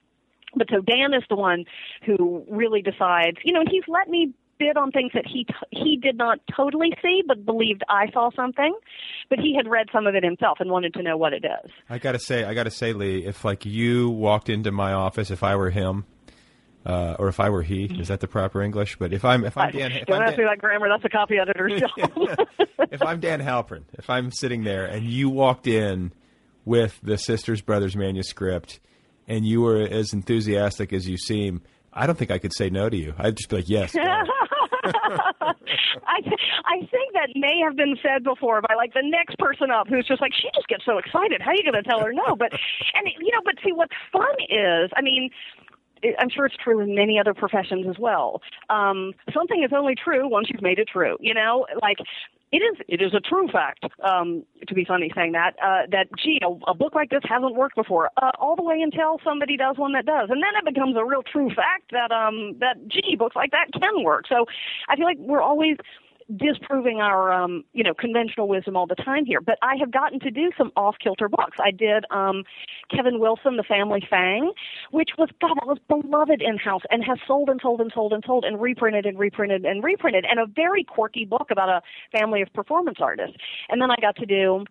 But 0.56 0.68
so 0.70 0.82
Dan 0.82 1.14
is 1.14 1.24
the 1.30 1.36
one 1.36 1.66
who 2.06 2.46
really 2.50 2.82
decides, 2.82 3.38
you 3.44 3.54
know, 3.54 3.60
and 3.60 3.70
he's 3.70 3.84
let 3.88 4.08
me 4.08 4.34
bid 4.58 4.78
on 4.78 4.92
things 4.92 5.12
that 5.14 5.26
he 5.28 5.44
t- 5.46 5.54
he 5.72 5.98
did 5.98 6.18
not 6.18 6.40
totally 6.56 6.92
see, 7.02 7.22
but 7.28 7.46
believed 7.46 7.84
I 7.90 8.10
saw 8.12 8.30
something. 8.36 8.74
But 9.30 9.40
he 9.40 9.56
had 9.56 9.68
read 9.68 9.88
some 9.92 10.08
of 10.08 10.16
it 10.16 10.24
himself 10.24 10.60
and 10.60 10.70
wanted 10.70 10.94
to 10.96 11.04
know 11.04 11.18
what 11.18 11.34
it 11.34 11.46
is. 11.46 11.72
I 11.90 11.98
gotta 11.98 12.20
say, 12.20 12.44
I 12.44 12.54
gotta 12.54 12.72
say, 12.72 12.94
Lee, 12.94 13.26
if 13.26 13.44
like 13.46 13.66
you 13.66 14.10
walked 14.10 14.50
into 14.50 14.72
my 14.72 14.94
office, 14.94 15.32
if 15.32 15.44
I 15.44 15.56
were 15.56 15.70
him, 15.72 16.06
uh, 16.86 17.16
or 17.18 17.28
if 17.30 17.40
I 17.40 17.50
were 17.50 17.64
he, 17.64 17.86
is 18.00 18.10
that 18.10 18.20
the 18.20 18.28
proper 18.28 18.62
English? 18.62 18.98
But 18.98 19.12
if 19.14 19.26
I'm 19.26 19.44
if 19.44 19.58
I'm 19.58 19.72
Dan, 19.72 19.92
if 19.92 20.06
don't 20.06 20.18
I'm 20.22 20.28
ask 20.28 20.36
Dan, 20.38 20.46
me 20.46 20.50
that 20.52 20.60
grammar. 20.60 20.88
That's 20.90 21.06
a 21.06 21.10
copy 21.10 21.38
editor's 21.40 21.82
job. 21.98 22.48
if 22.92 23.02
I'm 23.02 23.20
Dan 23.20 23.42
Halpern, 23.42 23.84
if 23.94 24.10
I'm 24.10 24.32
sitting 24.32 24.64
there 24.64 24.86
and 24.86 25.06
you 25.06 25.30
walked 25.30 25.66
in 25.68 26.12
with 26.64 27.00
the 27.02 27.18
Sisters 27.18 27.62
Brothers 27.62 27.96
manuscript 27.96 28.80
and 29.28 29.46
you 29.46 29.62
were 29.62 29.82
as 29.82 30.14
enthusiastic 30.14 30.94
as 30.94 31.08
you 31.10 31.18
seem, 31.18 31.62
I 31.96 32.06
don't 32.06 32.18
think 32.18 32.30
I 32.30 32.40
could 32.40 32.54
say 32.54 32.70
no 32.70 32.90
to 32.90 32.98
you. 32.98 33.14
I'd 33.18 33.38
just 33.38 33.50
be 33.50 33.56
like, 33.58 33.70
yes. 33.70 33.96
I 34.86 36.22
th- 36.22 36.40
I 36.66 36.78
think 36.92 37.14
that 37.14 37.30
may 37.36 37.60
have 37.64 37.76
been 37.76 37.96
said 38.04 38.24
before 38.24 38.62
by 38.62 38.76
like 38.76 38.94
the 38.94 39.02
next 39.04 39.38
person 39.40 39.72
up 39.72 39.88
who's 39.88 40.06
just 40.06 40.22
like 40.22 40.34
she 40.34 40.50
just 40.54 40.68
gets 40.68 40.84
so 40.86 40.98
excited. 40.98 41.42
How 41.42 41.52
are 41.52 41.56
you 41.56 41.64
going 41.64 41.82
to 41.82 41.90
tell 41.90 42.02
her 42.02 42.12
no? 42.14 42.36
But 42.36 42.52
and 42.94 43.08
you 43.20 43.32
know, 43.32 43.42
but 43.44 43.56
see 43.64 43.72
what's 43.72 43.96
fun 44.12 44.36
is, 44.50 44.92
I 44.96 45.02
mean. 45.02 45.30
I'm 46.20 46.30
sure 46.30 46.46
it's 46.46 46.58
true 46.64 46.82
in 46.82 46.94
many 46.94 47.18
other 47.18 47.34
professions 47.34 47.88
as 47.90 47.98
well. 47.98 48.42
Um, 48.70 49.14
something 49.34 49.64
is 49.64 49.72
only 49.76 49.96
true 49.96 50.28
once 50.30 50.50
you've 50.52 50.62
made 50.62 50.78
it 50.78 50.88
true. 50.88 51.18
You 51.20 51.34
know, 51.34 51.66
like 51.82 51.98
it 52.52 52.58
is. 52.58 52.78
It 52.88 53.02
is 53.02 53.14
a 53.14 53.20
true 53.20 53.48
fact. 53.52 53.86
Um, 54.04 54.44
to 54.68 54.74
be 54.74 54.86
funny, 54.86 55.12
saying 55.16 55.34
that 55.34 55.56
uh, 55.62 55.88
that 55.92 56.08
gee, 56.18 56.40
a, 56.44 56.72
a 56.72 56.74
book 56.74 56.96
like 56.96 57.10
this 57.10 57.24
hasn't 57.28 57.56
worked 57.56 57.76
before. 57.76 58.10
Uh, 58.22 58.32
all 58.40 58.56
the 58.56 58.64
way 58.64 58.82
until 58.82 59.20
somebody 59.24 59.58
does 59.58 59.78
one 59.78 59.94
that 59.94 60.06
does, 60.06 60.30
and 60.30 60.42
then 60.42 60.56
it 60.56 60.66
becomes 60.66 60.96
a 60.96 61.04
real 61.04 61.24
true 61.24 61.50
fact 61.50 61.92
that 61.92 62.12
um, 62.12 62.56
that 62.60 62.88
gee, 62.88 63.16
books 63.16 63.36
like 63.36 63.52
that 63.52 63.68
can 63.80 64.04
work. 64.04 64.26
So 64.28 64.46
I 64.88 64.96
feel 64.96 65.06
like 65.06 65.18
we're 65.20 65.42
always 65.42 65.78
disproving 66.36 67.02
our 67.02 67.32
um 67.32 67.64
you 67.74 67.84
know 67.84 67.94
conventional 67.94 68.48
wisdom 68.48 68.76
all 68.76 68.88
the 68.88 68.96
time 68.96 69.26
here 69.26 69.40
but 69.40 69.60
i 69.62 69.76
have 69.80 69.92
gotten 69.92 70.20
to 70.20 70.32
do 70.32 70.50
some 70.58 70.72
off 70.76 70.96
kilter 71.00 71.30
books 71.30 71.58
i 71.60 71.70
did 71.70 72.04
um 72.10 72.44
kevin 72.90 73.20
wilson 73.20 73.58
the 73.58 73.64
family 73.64 74.04
fang 74.10 74.52
which 74.90 75.12
was 75.20 75.30
god 75.40 75.56
that 75.56 75.68
was 75.68 75.78
beloved 75.88 76.42
in 76.42 76.58
house 76.58 76.82
and 76.90 77.04
has 77.04 77.20
sold 77.28 77.48
and 77.50 77.60
sold 77.62 77.80
and 77.80 77.92
sold 77.94 78.12
and 78.12 78.24
sold 78.26 78.44
and 78.44 78.60
reprinted 78.60 79.06
and 79.06 79.20
reprinted 79.20 79.66
and 79.66 79.84
reprinted 79.84 80.26
and 80.30 80.40
a 80.40 80.46
very 80.48 80.84
quirky 80.84 81.26
book 81.26 81.48
about 81.52 81.70
a 81.70 81.82
family 82.18 82.42
of 82.42 82.52
performance 82.54 82.98
artists. 83.00 83.38
And 83.70 83.82
then 83.82 83.92
i 83.92 83.96
got 84.02 84.16
to 84.18 84.26
do 84.26 84.66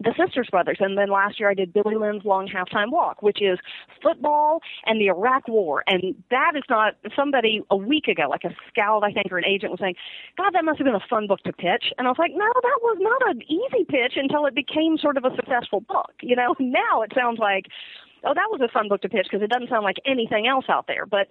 the 0.00 0.12
Sisters 0.18 0.48
Brothers. 0.50 0.78
And 0.80 0.98
then 0.98 1.10
last 1.10 1.40
year 1.40 1.50
I 1.50 1.54
did 1.54 1.72
Billy 1.72 1.96
Lynn's 1.96 2.24
Long 2.24 2.48
Halftime 2.48 2.90
Walk, 2.90 3.22
which 3.22 3.40
is 3.40 3.58
football 4.02 4.60
and 4.84 5.00
the 5.00 5.06
Iraq 5.06 5.48
War. 5.48 5.84
And 5.86 6.14
that 6.30 6.52
is 6.54 6.64
not 6.68 6.94
somebody 7.14 7.62
a 7.70 7.76
week 7.76 8.06
ago, 8.08 8.28
like 8.28 8.44
a 8.44 8.54
scout, 8.68 9.04
I 9.04 9.12
think, 9.12 9.32
or 9.32 9.38
an 9.38 9.44
agent 9.44 9.72
was 9.72 9.80
saying, 9.80 9.94
God, 10.36 10.50
that 10.52 10.64
must 10.64 10.78
have 10.78 10.84
been 10.84 10.94
a 10.94 11.08
fun 11.08 11.26
book 11.26 11.40
to 11.44 11.52
pitch. 11.52 11.92
And 11.98 12.06
I 12.06 12.10
was 12.10 12.18
like, 12.18 12.32
no, 12.32 12.46
that 12.46 12.78
was 12.82 12.98
not 13.00 13.30
an 13.30 13.42
easy 13.42 13.84
pitch 13.88 14.14
until 14.16 14.46
it 14.46 14.54
became 14.54 14.98
sort 14.98 15.16
of 15.16 15.24
a 15.24 15.34
successful 15.34 15.80
book. 15.80 16.12
You 16.20 16.36
know, 16.36 16.54
now 16.60 17.02
it 17.02 17.12
sounds 17.14 17.38
like, 17.38 17.66
oh, 18.24 18.34
that 18.34 18.50
was 18.50 18.60
a 18.60 18.72
fun 18.72 18.88
book 18.88 19.00
to 19.02 19.08
pitch 19.08 19.28
because 19.30 19.42
it 19.42 19.50
doesn't 19.50 19.70
sound 19.70 19.84
like 19.84 19.96
anything 20.04 20.46
else 20.46 20.66
out 20.68 20.86
there. 20.86 21.06
But 21.06 21.28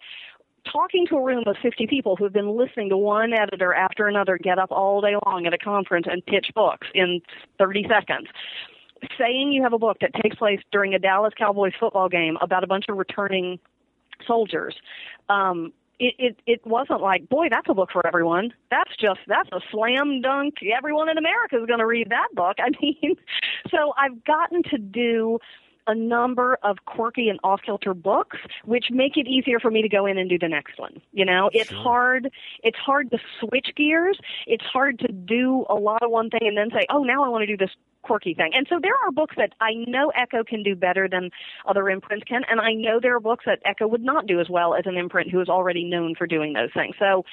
talking 0.71 1.06
to 1.08 1.17
a 1.17 1.23
room 1.23 1.43
of 1.47 1.56
50 1.62 1.88
people 1.88 2.15
who've 2.15 2.34
been 2.34 2.56
listening 2.58 2.89
to 2.89 2.97
one 2.97 3.34
editor 3.34 3.73
after 3.73 4.08
another 4.08 4.38
get 4.38 4.60
up 4.60 4.71
all 4.71 5.01
day 5.01 5.15
long 5.25 5.45
at 5.45 5.54
a 5.54 5.58
conference 5.58 6.08
and 6.10 6.25
pitch 6.25 6.47
books 6.54 6.88
in 6.93 7.21
30 7.60 7.86
seconds. 7.89 8.28
Saying 9.17 9.51
you 9.51 9.62
have 9.62 9.73
a 9.73 9.80
book 9.80 9.97
that 10.01 10.12
takes 10.21 10.36
place 10.38 10.60
during 10.71 10.93
a 10.93 10.99
Dallas 10.99 11.34
Cowboys 11.38 11.73
football 11.80 12.10
game 12.10 12.38
about 12.41 12.63
a 12.63 12.67
bunch 12.67 12.86
of 12.89 12.97
returning 12.97 13.60
soldiers. 14.25 14.75
Um, 15.30 15.73
it, 15.99 16.15
it 16.17 16.39
it 16.45 16.65
wasn't 16.65 17.01
like, 17.01 17.30
boy, 17.30 17.47
that's 17.49 17.67
a 17.69 17.73
book 17.73 17.89
for 17.91 18.06
everyone. 18.06 18.54
That's 18.71 18.91
just 18.99 19.19
that's 19.28 19.49
a 19.51 19.60
slam 19.71 20.21
dunk. 20.21 20.56
Everyone 20.75 21.10
in 21.10 21.17
America 21.17 21.58
is 21.58 21.65
going 21.67 21.80
to 21.80 21.86
read 21.86 22.10
that 22.10 22.28
book. 22.34 22.58
I 22.60 22.69
mean, 22.82 23.15
so 23.69 23.93
I've 23.97 24.23
gotten 24.23 24.63
to 24.63 24.78
do 24.78 25.39
a 25.88 25.95
number 25.95 26.58
of 26.63 26.78
quirky 26.86 27.30
and 27.30 27.39
off 27.43 27.62
kilter 27.65 27.93
books, 27.93 28.38
which 28.65 28.86
make 28.91 29.17
it 29.17 29.28
easier 29.28 29.60
for 29.60 29.71
me 29.71 29.82
to 29.82 29.89
go 29.89 30.06
in 30.06 30.17
and 30.17 30.30
do 30.30 30.38
the 30.39 30.48
next 30.48 30.80
one. 30.80 31.02
You 31.12 31.26
know, 31.26 31.50
it's 31.54 31.69
hard. 31.69 32.32
It's 32.63 32.78
hard 32.78 33.12
to 33.12 33.17
switch 33.39 33.69
gears. 33.76 34.19
It's 34.48 34.63
hard 34.65 35.00
to 35.00 35.12
do 35.12 35.65
a 35.69 35.76
lot 35.76 36.04
of 36.04 36.12
one 36.12 36.30
thing 36.30 36.41
and 36.43 36.58
then 36.58 36.69
say, 36.71 36.86
oh, 36.89 37.04
now 37.04 37.24
I 37.24 37.30
want 37.30 37.43
to 37.43 37.48
do 37.48 37.58
this 37.58 37.71
quirky 38.02 38.34
thing. 38.34 38.52
And 38.54 38.67
so 38.69 38.80
there 38.82 38.93
are 39.04 39.12
books 39.12 39.36
that 39.38 39.54
I 39.62 39.74
know 39.88 40.12
Ecco 40.15 40.43
can 40.43 40.63
do 40.63 40.76
better 40.76 41.08
than 41.10 41.30
other 41.67 41.89
imprints 41.89 42.26
can, 42.28 42.43
and 42.50 42.60
I 42.62 42.74
know 42.74 43.00
there 43.02 43.15
are 43.15 43.19
books 43.19 43.45
that 43.45 43.60
Ecco 43.65 43.88
would 43.89 44.04
not 44.04 44.28
do 44.28 44.39
as 44.39 44.50
well 44.50 44.76
as 44.76 44.86
an 44.86 44.98
imprint 44.98 45.32
who 45.32 45.41
is 45.41 45.50
already 45.50 45.84
known 45.84 46.15
for 46.15 46.28
doing 46.28 46.54
those 46.54 46.69
things. 46.74 46.95
So, 47.00 47.26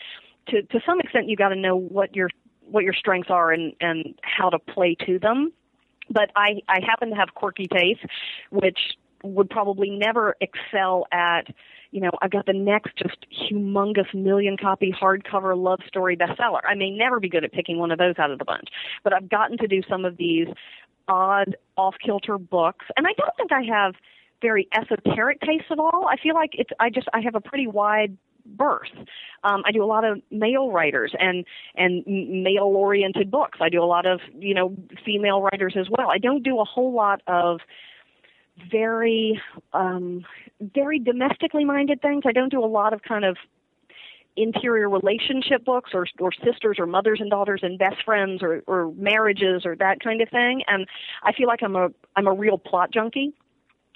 to 0.48 0.62
to 0.62 0.80
some 0.84 0.98
extent, 0.98 1.28
you've 1.28 1.38
got 1.38 1.50
to 1.50 1.56
know 1.56 1.76
what 1.76 2.16
your 2.16 2.28
what 2.62 2.84
your 2.84 2.94
strengths 2.94 3.30
are 3.30 3.52
and 3.52 3.74
and 3.80 4.18
how 4.22 4.50
to 4.50 4.58
play 4.58 4.96
to 5.06 5.18
them 5.18 5.52
but 6.10 6.30
I, 6.36 6.60
I 6.68 6.80
happen 6.86 7.10
to 7.10 7.16
have 7.16 7.34
quirky 7.34 7.66
tastes, 7.66 8.04
which 8.50 8.78
would 9.22 9.48
probably 9.48 9.90
never 9.90 10.36
excel 10.40 11.06
at, 11.12 11.46
you 11.90 12.00
know, 12.00 12.10
I've 12.20 12.30
got 12.30 12.46
the 12.46 12.52
next 12.52 12.96
just 12.96 13.26
humongous 13.30 14.12
million 14.14 14.56
copy 14.56 14.92
hardcover 14.92 15.56
love 15.56 15.80
story 15.86 16.16
bestseller. 16.16 16.60
I 16.68 16.74
may 16.74 16.90
never 16.90 17.20
be 17.20 17.28
good 17.28 17.44
at 17.44 17.52
picking 17.52 17.78
one 17.78 17.90
of 17.92 17.98
those 17.98 18.16
out 18.18 18.30
of 18.30 18.38
the 18.38 18.44
bunch, 18.44 18.68
but 19.04 19.12
I've 19.12 19.28
gotten 19.28 19.58
to 19.58 19.68
do 19.68 19.80
some 19.88 20.04
of 20.04 20.16
these 20.16 20.48
odd 21.08 21.56
off 21.76 21.94
kilter 22.04 22.38
books, 22.38 22.86
and 22.96 23.06
I 23.06 23.12
don't 23.16 23.36
think 23.36 23.52
I 23.52 23.62
have 23.62 23.94
very 24.40 24.68
esoteric 24.76 25.40
tastes 25.40 25.68
at 25.70 25.78
all. 25.78 26.06
I 26.10 26.16
feel 26.16 26.34
like 26.34 26.50
it's 26.54 26.70
I 26.80 26.90
just 26.90 27.08
I 27.12 27.20
have 27.20 27.34
a 27.34 27.40
pretty 27.40 27.66
wide 27.66 28.16
berth. 28.44 28.90
Um, 29.44 29.62
I 29.66 29.72
do 29.72 29.82
a 29.82 29.86
lot 29.86 30.04
of 30.04 30.20
male 30.30 30.70
writers 30.70 31.12
and 31.18 31.44
and 31.74 32.04
male 32.06 32.64
oriented 32.64 33.30
books. 33.30 33.58
I 33.60 33.68
do 33.68 33.82
a 33.82 33.86
lot 33.86 34.06
of 34.06 34.20
you 34.38 34.54
know 34.54 34.76
female 35.04 35.42
writers 35.42 35.74
as 35.78 35.86
well. 35.90 36.10
I 36.10 36.18
don't 36.18 36.42
do 36.42 36.60
a 36.60 36.64
whole 36.64 36.92
lot 36.92 37.22
of 37.26 37.60
very 38.70 39.40
um, 39.72 40.24
very 40.60 40.98
domestically 40.98 41.64
minded 41.64 42.00
things. 42.02 42.24
I 42.26 42.32
don't 42.32 42.50
do 42.50 42.64
a 42.64 42.66
lot 42.66 42.92
of 42.92 43.02
kind 43.02 43.24
of 43.24 43.36
interior 44.36 44.88
relationship 44.88 45.64
books 45.64 45.90
or 45.92 46.06
or 46.18 46.30
sisters 46.44 46.76
or 46.78 46.86
mothers 46.86 47.20
and 47.20 47.30
daughters 47.30 47.60
and 47.62 47.78
best 47.78 47.96
friends 48.04 48.42
or 48.42 48.62
or 48.66 48.90
marriages 48.96 49.66
or 49.66 49.76
that 49.76 50.00
kind 50.00 50.22
of 50.22 50.28
thing 50.30 50.62
and 50.68 50.86
I 51.22 51.32
feel 51.32 51.46
like 51.46 51.62
I'm 51.62 51.76
a 51.76 51.90
I'm 52.16 52.26
a 52.26 52.32
real 52.32 52.56
plot 52.56 52.90
junkie 52.92 53.34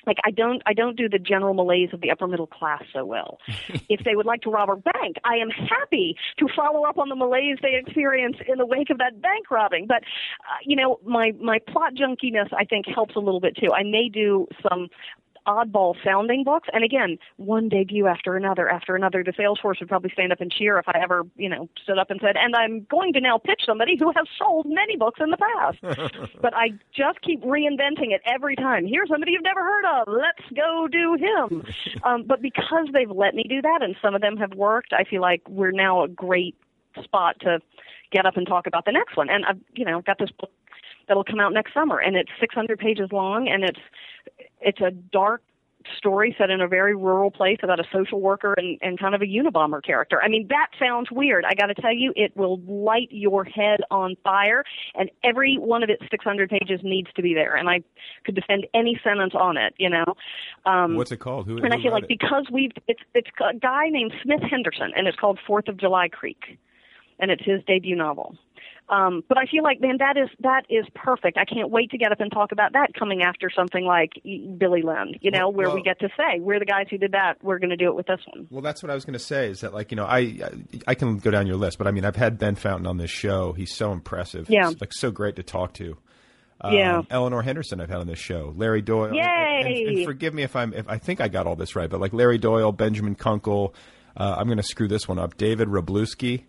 like 0.07 0.19
I 0.25 0.31
don't 0.31 0.62
I 0.66 0.73
don't 0.73 0.97
do 0.97 1.09
the 1.09 1.19
general 1.19 1.55
malaise 1.55 1.90
of 1.92 2.01
the 2.01 2.11
upper 2.11 2.27
middle 2.27 2.47
class 2.47 2.83
so 2.92 3.05
well. 3.05 3.38
if 3.88 4.05
they 4.05 4.14
would 4.14 4.27
like 4.27 4.42
to 4.42 4.51
rob 4.51 4.71
a 4.71 4.77
bank, 4.77 5.16
I 5.25 5.37
am 5.37 5.51
happy 5.51 6.16
to 6.38 6.47
follow 6.55 6.85
up 6.85 6.99
on 6.99 7.09
the 7.09 7.16
malaise 7.16 7.59
they 7.62 7.77
experience 7.77 8.37
in 8.47 8.59
the 8.59 8.66
wake 8.66 8.90
of 8.90 8.99
that 8.99 9.21
bank 9.21 9.51
robbing. 9.51 9.87
But 9.87 10.03
uh, 10.40 10.59
you 10.64 10.77
know, 10.77 11.01
my 11.05 11.33
my 11.40 11.59
plot 11.59 11.95
junkiness 11.95 12.53
I 12.57 12.64
think 12.64 12.87
helps 12.87 13.16
a 13.16 13.21
little 13.21 13.40
bit 13.40 13.57
too. 13.57 13.73
I 13.73 13.83
may 13.83 14.09
do 14.09 14.47
some 14.62 14.88
oddball 15.47 15.95
sounding 16.05 16.45
books. 16.45 16.69
And 16.73 16.85
again, 16.85 17.19
one 17.37 17.69
debut 17.69 18.07
after 18.07 18.37
another 18.37 18.69
after 18.69 18.97
another. 18.97 19.23
The 19.25 19.33
sales 19.37 19.59
force 19.61 19.79
would 19.81 19.89
probably 19.89 20.11
stand 20.11 20.33
up 20.33 20.41
and 20.41 20.51
cheer 20.51 20.79
if 20.79 20.89
I 20.89 20.99
ever, 21.03 21.25
you 21.37 21.49
know, 21.49 21.69
stood 21.83 21.99
up 21.99 22.11
and 22.11 22.21
said, 22.23 22.37
and 22.37 22.55
I'm 22.55 22.87
going 22.91 23.13
to 23.15 23.21
now 23.21 23.39
pitch 23.39 23.63
somebody 23.65 23.97
who 23.99 24.13
has 24.17 24.27
sold 24.39 24.67
many 24.69 24.97
books 24.97 25.21
in 25.23 25.31
the 25.31 25.37
past. 25.37 26.33
but 26.41 26.55
I 26.55 26.71
just 26.95 27.21
keep 27.23 27.43
reinventing 27.43 28.13
it 28.13 28.23
every 28.27 28.57
time. 28.57 28.87
Here's 28.87 29.09
somebody 29.09 29.33
you've 29.33 29.43
never 29.43 29.63
heard 29.63 29.85
of. 29.85 30.09
Let's 30.09 30.49
go 30.55 30.89
do 30.91 31.15
him. 31.15 31.65
um, 32.05 32.25
but 32.25 32.43
because 32.43 32.89
they've 32.93 33.11
let 33.11 33.35
me 33.35 33.45
do 33.49 33.63
that 33.63 33.83
and 33.83 33.97
some 34.03 34.15
of 34.15 34.21
them 34.21 34.37
have 34.37 34.55
worked, 34.55 34.93
I 34.93 35.05
feel 35.05 35.21
like 35.21 35.43
we're 35.49 35.73
now 35.73 36.03
a 36.03 36.09
great 36.09 36.57
spot 37.03 37.37
to 37.41 37.61
get 38.13 38.27
up 38.27 38.37
and 38.37 38.47
talk 38.47 38.67
about 38.67 38.85
the 38.85 38.93
next 38.93 39.17
one. 39.17 39.29
And 39.29 39.45
I've, 39.45 39.61
you 39.75 39.85
know, 39.85 40.01
got 40.01 40.19
this 40.19 40.31
book 40.31 40.51
that'll 41.09 41.25
come 41.25 41.41
out 41.41 41.53
next 41.53 41.73
summer, 41.73 41.99
and 41.99 42.17
it's 42.17 42.31
600 42.41 42.79
pages 42.79 43.11
long, 43.13 43.49
and 43.49 43.65
it's 43.65 43.81
it's 44.61 44.81
a 44.81 44.90
dark 44.90 45.42
story 45.97 46.35
set 46.38 46.51
in 46.51 46.61
a 46.61 46.69
very 46.69 46.95
rural 46.95 47.31
place 47.31 47.59
about 47.62 47.81
a 47.81 47.85
social 47.92 48.21
worker 48.21 48.55
and, 48.57 48.79
and 48.83 48.99
kind 48.99 49.14
of 49.14 49.23
a 49.23 49.25
Unabomber 49.25 49.83
character. 49.83 50.21
I 50.23 50.29
mean, 50.29 50.49
that 50.49 50.69
sounds 50.79 51.11
weird. 51.11 51.45
I 51.45 51.55
got 51.55 51.66
to 51.66 51.75
tell 51.75 51.95
you, 51.95 52.12
it 52.16 52.37
will 52.37 52.61
light 52.66 53.09
your 53.11 53.45
head 53.45 53.81
on 53.90 54.16
fire, 54.25 54.64
and 54.95 55.11
every 55.23 55.57
one 55.59 55.83
of 55.83 55.91
its 55.91 56.03
600 56.11 56.51
pages 56.51 56.81
needs 56.83 57.09
to 57.16 57.22
be 57.22 57.35
there. 57.35 57.57
And 57.57 57.68
I 57.68 57.83
could 58.24 58.35
defend 58.35 58.66
any 58.74 59.01
sentence 59.03 59.35
on 59.39 59.57
it, 59.57 59.74
you 59.78 59.91
know. 59.91 60.14
Um, 60.64 60.97
What's 60.97 61.12
it 61.12 61.18
called? 61.18 61.47
Who, 61.47 61.59
and 61.59 61.72
I 61.72 61.81
feel 61.81 61.93
like 61.93 62.05
it? 62.05 62.09
because 62.09 62.47
we've 62.51 62.72
it's 62.89 63.03
it's 63.14 63.31
a 63.41 63.57
guy 63.57 63.89
named 63.89 64.12
Smith 64.22 64.43
Henderson, 64.43 64.93
and 64.97 65.07
it's 65.07 65.18
called 65.18 65.39
Fourth 65.47 65.68
of 65.68 65.76
July 65.76 66.09
Creek, 66.09 66.59
and 67.18 67.31
it's 67.31 67.45
his 67.45 67.62
debut 67.66 67.97
novel. 67.97 68.37
Um, 68.89 69.25
but 69.29 69.37
I 69.37 69.47
feel 69.47 69.63
like, 69.65 69.81
man, 69.81 69.97
that 69.99 70.17
is 70.17 70.29
that 70.41 70.63
is 70.71 70.85
perfect. 70.95 71.39
I 71.39 71.45
can't 71.45 71.71
wait 71.71 71.91
to 71.91 71.99
get 71.99 72.13
up 72.13 72.21
and 72.21 72.31
talk 72.31 72.53
about 72.53 72.73
that 72.75 72.95
coming 72.99 73.23
after 73.23 73.51
something 73.51 73.85
like 73.85 74.13
Billy 74.25 74.83
Lynn, 74.83 75.15
you 75.21 75.31
know, 75.33 75.49
where 75.49 75.67
well- 75.69 75.77
we 75.77 75.83
get 75.83 75.99
to 76.01 76.09
say 76.17 76.39
we're 76.41 76.59
the 76.61 76.65
guys 76.67 76.87
who 76.91 76.99
did 76.99 77.13
that. 77.13 77.43
We're 77.43 77.59
going 77.59 77.71
to 77.71 77.77
do 77.77 77.87
it 77.89 77.97
with 77.97 78.07
this 78.07 78.21
one. 78.33 78.47
Well, 78.51 78.63
that's 78.63 78.83
what 78.83 78.91
I 78.91 78.95
was 78.95 79.05
going 79.05 79.15
to 79.15 79.19
say. 79.19 79.49
Is 79.49 79.61
that 79.63 79.75
like 79.75 79.91
you 79.91 79.97
know 79.97 80.05
I 80.07 80.39
I 80.87 80.95
can 80.95 81.19
go 81.19 81.31
down 81.31 81.47
your 81.47 81.57
list, 81.57 81.79
but 81.79 81.87
I 81.87 81.91
mean 81.91 82.05
I've 82.05 82.17
had 82.17 82.39
Ben 82.39 82.55
Fountain 82.55 82.87
on 82.87 82.97
this 82.97 83.11
show. 83.11 83.53
He's 83.53 83.75
so 83.75 83.93
impressive. 83.93 84.49
Yeah. 84.49 84.69
He's, 84.71 84.81
like 84.81 84.93
so 84.93 85.11
great 85.11 85.37
to 85.37 85.43
talk 85.43 85.73
to. 85.75 85.97
Um, 86.61 86.73
Yeah. 86.75 87.03
Eleanor 87.11 87.43
Henderson 87.43 87.81
I've 87.81 87.89
had 87.91 87.99
on 87.99 88.07
this 88.07 88.19
show. 88.19 88.55
Larry 88.57 88.83
Doyle. 88.83 89.07
and- 89.07 89.17
Yay! 89.17 89.63
And, 89.89 89.97
and 89.99 90.05
forgive 90.07 90.33
me 90.33 90.43
if 90.45 90.55
I'm 90.55 90.73
if 90.73 90.89
I 90.89 90.99
think 90.99 91.21
I 91.21 91.29
got 91.29 91.47
all 91.49 91.57
this 91.57 91.75
right, 91.75 91.91
but 91.91 92.01
like 92.01 92.13
Larry 92.13 92.39
Doyle, 92.39 92.71
Benjamin 92.73 93.15
Kunkel. 93.17 93.75
Uh, 94.17 94.37
I'm 94.39 94.47
going 94.47 94.57
to 94.57 94.63
screw 94.63 94.89
this 94.89 95.07
one 95.07 95.19
up. 95.19 95.37
David 95.37 95.69
Wroblewski. 95.69 96.45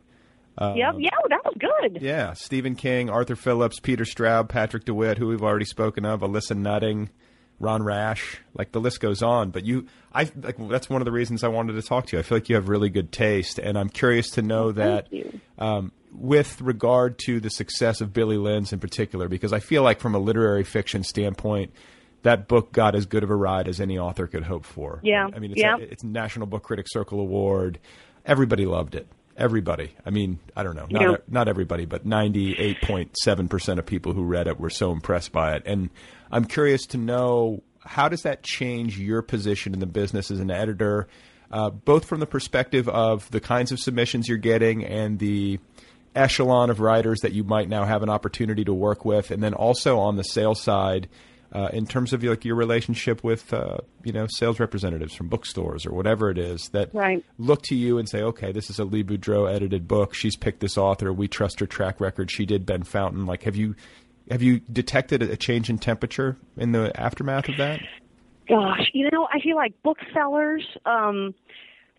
Uh, 0.57 0.73
yep, 0.75 0.95
yeah, 0.97 1.09
that 1.11 1.19
was 1.21 1.26
good. 1.57 2.01
Yeah, 2.01 2.33
Stephen 2.33 2.75
King, 2.75 3.09
Arthur 3.09 3.35
Phillips, 3.35 3.79
Peter 3.79 4.03
Straub, 4.03 4.49
Patrick 4.49 4.85
DeWitt, 4.85 5.17
who 5.17 5.27
we've 5.27 5.43
already 5.43 5.65
spoken 5.65 6.05
of, 6.05 6.21
Alissa 6.21 6.55
Nutting, 6.55 7.09
Ron 7.59 7.83
Rash, 7.83 8.39
like 8.53 8.71
the 8.71 8.79
list 8.79 8.99
goes 8.99 9.21
on. 9.21 9.49
But 9.49 9.65
you, 9.65 9.87
I 10.13 10.29
like 10.41 10.57
that's 10.69 10.89
one 10.89 11.01
of 11.01 11.05
the 11.05 11.11
reasons 11.11 11.43
I 11.43 11.47
wanted 11.47 11.73
to 11.73 11.81
talk 11.81 12.07
to 12.07 12.15
you. 12.15 12.19
I 12.19 12.23
feel 12.23 12.37
like 12.37 12.49
you 12.49 12.55
have 12.55 12.69
really 12.69 12.89
good 12.89 13.11
taste, 13.11 13.59
and 13.59 13.77
I'm 13.77 13.89
curious 13.89 14.31
to 14.31 14.41
know 14.41 14.71
that 14.73 15.07
um, 15.57 15.91
with 16.13 16.61
regard 16.61 17.17
to 17.25 17.39
the 17.39 17.49
success 17.49 18.01
of 18.01 18.13
Billy 18.13 18.37
Lynn's 18.37 18.73
in 18.73 18.79
particular, 18.79 19.27
because 19.27 19.53
I 19.53 19.59
feel 19.59 19.81
like 19.83 19.99
from 19.99 20.15
a 20.15 20.19
literary 20.19 20.63
fiction 20.63 21.03
standpoint. 21.03 21.73
That 22.23 22.47
book 22.47 22.73
got 22.73 22.95
as 22.95 23.05
good 23.05 23.23
of 23.23 23.29
a 23.29 23.35
ride 23.35 23.69
as 23.69 23.79
any 23.79 23.99
author 23.99 24.27
could 24.27 24.43
hope 24.43 24.65
for. 24.65 24.99
Yeah, 25.03 25.29
I 25.33 25.39
mean, 25.39 25.51
it's, 25.51 25.61
yeah. 25.61 25.77
a, 25.77 25.79
it's 25.79 26.03
National 26.03 26.47
Book 26.47 26.63
Critics 26.63 26.91
Circle 26.91 27.21
Award. 27.21 27.79
Everybody 28.25 28.65
loved 28.65 28.95
it. 28.95 29.07
Everybody. 29.37 29.93
I 30.03 30.09
mean, 30.09 30.39
I 30.55 30.63
don't 30.63 30.75
know, 30.75 30.87
not 30.89 31.29
not 31.29 31.47
everybody, 31.47 31.85
but 31.85 32.07
ninety 32.07 32.57
eight 32.57 32.81
point 32.81 33.15
seven 33.17 33.47
percent 33.47 33.77
of 33.77 33.85
people 33.85 34.13
who 34.13 34.23
read 34.23 34.47
it 34.47 34.59
were 34.59 34.71
so 34.71 34.91
impressed 34.91 35.31
by 35.31 35.55
it. 35.55 35.63
And 35.67 35.91
I'm 36.31 36.45
curious 36.45 36.87
to 36.87 36.97
know 36.97 37.61
how 37.79 38.09
does 38.09 38.23
that 38.23 38.41
change 38.41 38.99
your 38.99 39.21
position 39.21 39.73
in 39.73 39.79
the 39.79 39.85
business 39.85 40.31
as 40.31 40.39
an 40.39 40.49
editor, 40.49 41.07
uh, 41.51 41.69
both 41.69 42.05
from 42.05 42.19
the 42.19 42.25
perspective 42.25 42.89
of 42.89 43.29
the 43.29 43.39
kinds 43.39 43.71
of 43.71 43.79
submissions 43.79 44.27
you're 44.27 44.39
getting 44.39 44.83
and 44.83 45.19
the 45.19 45.59
echelon 46.15 46.71
of 46.71 46.79
writers 46.79 47.19
that 47.19 47.33
you 47.33 47.43
might 47.43 47.69
now 47.69 47.85
have 47.85 48.01
an 48.01 48.09
opportunity 48.09 48.65
to 48.65 48.73
work 48.73 49.05
with, 49.05 49.29
and 49.29 49.43
then 49.43 49.53
also 49.53 49.99
on 49.99 50.15
the 50.15 50.23
sales 50.23 50.59
side. 50.59 51.07
Uh, 51.53 51.69
in 51.71 51.85
terms 51.87 52.11
of 52.11 52.21
like 52.23 52.43
your 52.43 52.55
relationship 52.55 53.23
with 53.23 53.53
uh, 53.53 53.77
you 54.03 54.11
know 54.11 54.27
sales 54.29 54.59
representatives 54.59 55.13
from 55.13 55.29
bookstores 55.29 55.85
or 55.85 55.93
whatever 55.93 56.29
it 56.29 56.37
is 56.37 56.67
that 56.69 56.93
Right. 56.93 57.23
look 57.37 57.61
to 57.63 57.75
you 57.75 57.97
and 57.97 58.09
say, 58.09 58.21
okay, 58.21 58.51
this 58.51 58.69
is 58.69 58.79
a 58.79 58.83
Lee 58.83 59.01
Boudreaux 59.03 59.49
edited 59.49 59.87
book. 59.87 60.13
She's 60.13 60.35
picked 60.35 60.59
this 60.59 60.77
author. 60.77 61.13
We 61.13 61.29
trust 61.29 61.61
her 61.61 61.65
track 61.65 62.01
record. 62.01 62.29
She 62.29 62.45
did 62.45 62.65
Ben 62.65 62.83
Fountain. 62.83 63.25
Like, 63.25 63.43
have 63.43 63.55
you 63.55 63.75
have 64.29 64.41
you 64.41 64.59
detected 64.71 65.21
a 65.21 65.37
change 65.37 65.69
in 65.69 65.77
temperature 65.77 66.35
in 66.57 66.73
the 66.73 66.91
aftermath 66.99 67.47
of 67.47 67.55
that? 67.57 67.79
Gosh, 68.49 68.89
you 68.93 69.09
know, 69.11 69.27
I 69.33 69.39
feel 69.39 69.55
like 69.55 69.73
booksellers, 69.83 70.65
um, 70.85 71.33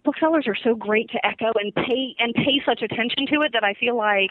booksellers 0.05 0.47
are 0.47 0.57
so 0.63 0.75
great 0.75 1.09
to 1.11 1.19
Ecco 1.25 1.53
and 1.55 1.75
pay 1.75 2.15
and 2.19 2.35
pay 2.35 2.61
such 2.67 2.83
attention 2.83 3.27
to 3.33 3.41
it 3.43 3.53
that 3.55 3.65
I 3.65 3.75
feel 3.75 3.97
like, 3.97 4.31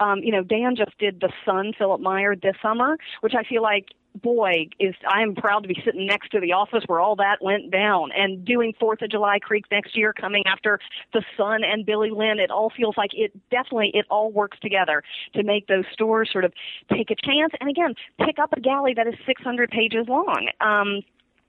um, 0.00 0.20
you 0.20 0.32
know, 0.32 0.42
Dan 0.42 0.74
just 0.76 0.96
did 0.98 1.20
the 1.20 1.32
Son, 1.44 1.72
Philipp 1.76 2.00
Meyer 2.00 2.34
this 2.36 2.54
summer, 2.62 2.96
which 3.22 3.34
I 3.36 3.42
feel 3.42 3.62
like. 3.62 3.86
Boy, 4.20 4.68
is 4.78 4.94
I 5.08 5.22
am 5.22 5.34
proud 5.34 5.60
to 5.60 5.68
be 5.68 5.80
sitting 5.84 6.06
next 6.06 6.30
to 6.30 6.40
the 6.40 6.52
office 6.52 6.84
where 6.86 7.00
all 7.00 7.16
that 7.16 7.36
went 7.40 7.70
down, 7.70 8.10
and 8.16 8.44
doing 8.44 8.74
Fourth 8.78 9.00
of 9.00 9.10
July 9.10 9.38
Creek 9.38 9.64
next 9.70 9.96
year, 9.96 10.12
coming 10.12 10.42
after 10.46 10.78
the 11.12 11.22
Son 11.36 11.62
and 11.64 11.86
Billy 11.86 12.10
Lynn. 12.10 12.38
It 12.38 12.50
all 12.50 12.70
feels 12.76 12.96
like 12.96 13.10
it 13.14 13.32
definitely 13.50 13.90
it 13.94 14.04
all 14.10 14.30
works 14.30 14.58
together 14.60 15.02
to 15.34 15.42
make 15.42 15.66
those 15.66 15.84
stores 15.92 16.28
sort 16.30 16.44
of 16.44 16.52
take 16.90 17.10
a 17.10 17.16
chance, 17.16 17.52
and 17.60 17.70
again, 17.70 17.94
pick 18.18 18.38
up 18.38 18.52
a 18.52 18.60
galley 18.60 18.92
that 18.94 19.06
is 19.06 19.14
600 19.26 19.70
pages 19.70 20.06
long. 20.08 20.48
Um, 20.60 21.02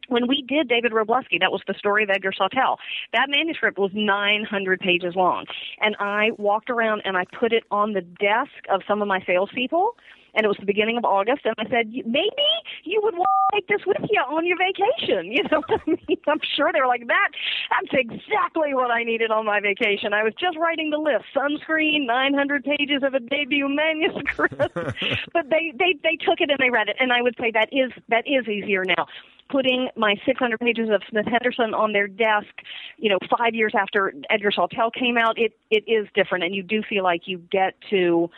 when 0.08 0.28
we 0.28 0.44
did 0.48 0.68
David 0.68 0.92
Wroblewski, 0.92 1.40
that 1.40 1.52
was 1.52 1.62
the 1.68 1.74
story 1.78 2.04
of 2.04 2.10
Edgar 2.10 2.32
Sawtelle. 2.32 2.78
That 3.14 3.28
manuscript 3.30 3.78
was 3.78 3.92
900 3.94 4.80
pages 4.80 5.16
long, 5.16 5.46
and 5.80 5.96
I 6.00 6.32
walked 6.38 6.70
around 6.70 7.02
and 7.06 7.18
I 7.18 7.26
put 7.40 7.54
it 7.54 7.64
on 7.72 7.94
the 7.94 8.02
desk 8.02 8.52
of 8.72 8.82
some 8.88 9.02
of 9.02 9.08
my 9.08 9.22
salespeople. 9.26 9.96
And 10.36 10.46
it 10.46 10.48
was 10.48 10.58
the 10.60 10.66
beginning 10.66 10.98
of 10.98 11.06
August, 11.06 11.46
and 11.46 11.54
I 11.60 11.70
said, 11.70 11.94
maybe 11.94 12.50
you 12.86 13.00
would 13.04 13.14
want 13.14 13.30
to 13.30 13.56
take 13.56 13.68
this 13.68 13.86
with 13.86 14.02
you 14.10 14.20
on 14.20 14.48
your 14.48 14.58
vacation. 14.58 15.32
You 15.34 15.44
know 15.44 15.62
what 15.68 15.82
I 15.86 15.92
mean? 15.92 16.18
I'm 16.28 16.40
sure 16.56 16.72
they 16.74 16.80
were 16.80 16.88
like, 16.88 17.06
that, 17.08 17.30
that's 17.70 17.94
exactly 17.94 18.74
what 18.74 18.90
I 18.90 19.04
needed 19.04 19.30
on 19.30 19.46
my 19.46 19.60
vacation. 19.60 20.14
I 20.14 20.24
was 20.24 20.34
just 20.40 20.58
writing 20.58 20.90
the 20.90 20.98
list 20.98 21.26
sunscreen, 21.36 22.08
900 22.08 22.64
pages 22.64 23.04
of 23.04 23.14
a 23.14 23.20
debut 23.20 23.68
manuscript. 23.70 24.58
but 25.34 25.50
they, 25.50 25.74
they, 25.78 25.94
they 26.02 26.18
took 26.18 26.42
it 26.42 26.50
and 26.50 26.58
they 26.60 26.70
read 26.72 26.90
it. 26.90 26.96
And 27.00 27.14
I 27.14 27.22
would 27.22 27.36
say 27.40 27.52
that 27.52 27.70
is, 27.72 27.92
that 28.10 28.26
is 28.26 28.48
easier 28.48 28.84
now 28.86 29.06
putting 29.54 29.90
my 29.96 30.16
600 30.26 30.60
pages 30.60 30.90
of 30.90 31.04
Smith 31.10 31.28
Henderson 31.28 31.76
on 31.76 31.94
their 31.94 32.08
desk, 32.08 32.50
you 32.98 33.08
know, 33.08 33.20
five 33.38 33.54
years 33.54 33.74
after 33.78 34.12
Edgar 34.32 34.52
Sawtelle 34.52 34.92
came 34.92 35.16
out, 35.16 35.38
it 35.38 35.54
it 35.70 35.84
is 35.88 36.08
different, 36.16 36.44
and 36.44 36.56
you 36.56 36.64
do 36.64 36.82
feel 36.82 37.04
like 37.04 37.28
you 37.28 37.38
get 37.38 37.76
to 37.92 38.30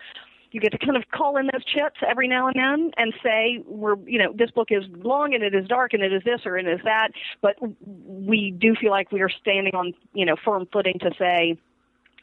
you 0.51 0.61
get 0.61 0.71
to 0.71 0.77
kind 0.77 0.95
of 0.95 1.03
call 1.11 1.37
in 1.37 1.49
those 1.51 1.65
chits 1.65 1.95
every 2.07 2.27
now 2.27 2.47
and 2.47 2.55
then 2.55 2.91
and 2.97 3.13
say 3.23 3.63
we're 3.65 3.97
you 4.05 4.19
know 4.19 4.33
this 4.33 4.51
book 4.51 4.67
is 4.71 4.83
long 5.03 5.33
and 5.33 5.43
it 5.43 5.55
is 5.55 5.67
dark 5.67 5.93
and 5.93 6.03
it 6.03 6.13
is 6.13 6.23
this 6.23 6.41
or 6.45 6.57
it 6.57 6.67
is 6.67 6.79
that. 6.83 7.09
But 7.41 7.55
we 7.85 8.51
do 8.51 8.75
feel 8.75 8.91
like 8.91 9.11
we 9.11 9.21
are 9.21 9.29
standing 9.29 9.73
on 9.73 9.93
you 10.13 10.25
know 10.25 10.35
firm 10.43 10.67
footing 10.71 10.99
to 10.99 11.11
say 11.17 11.57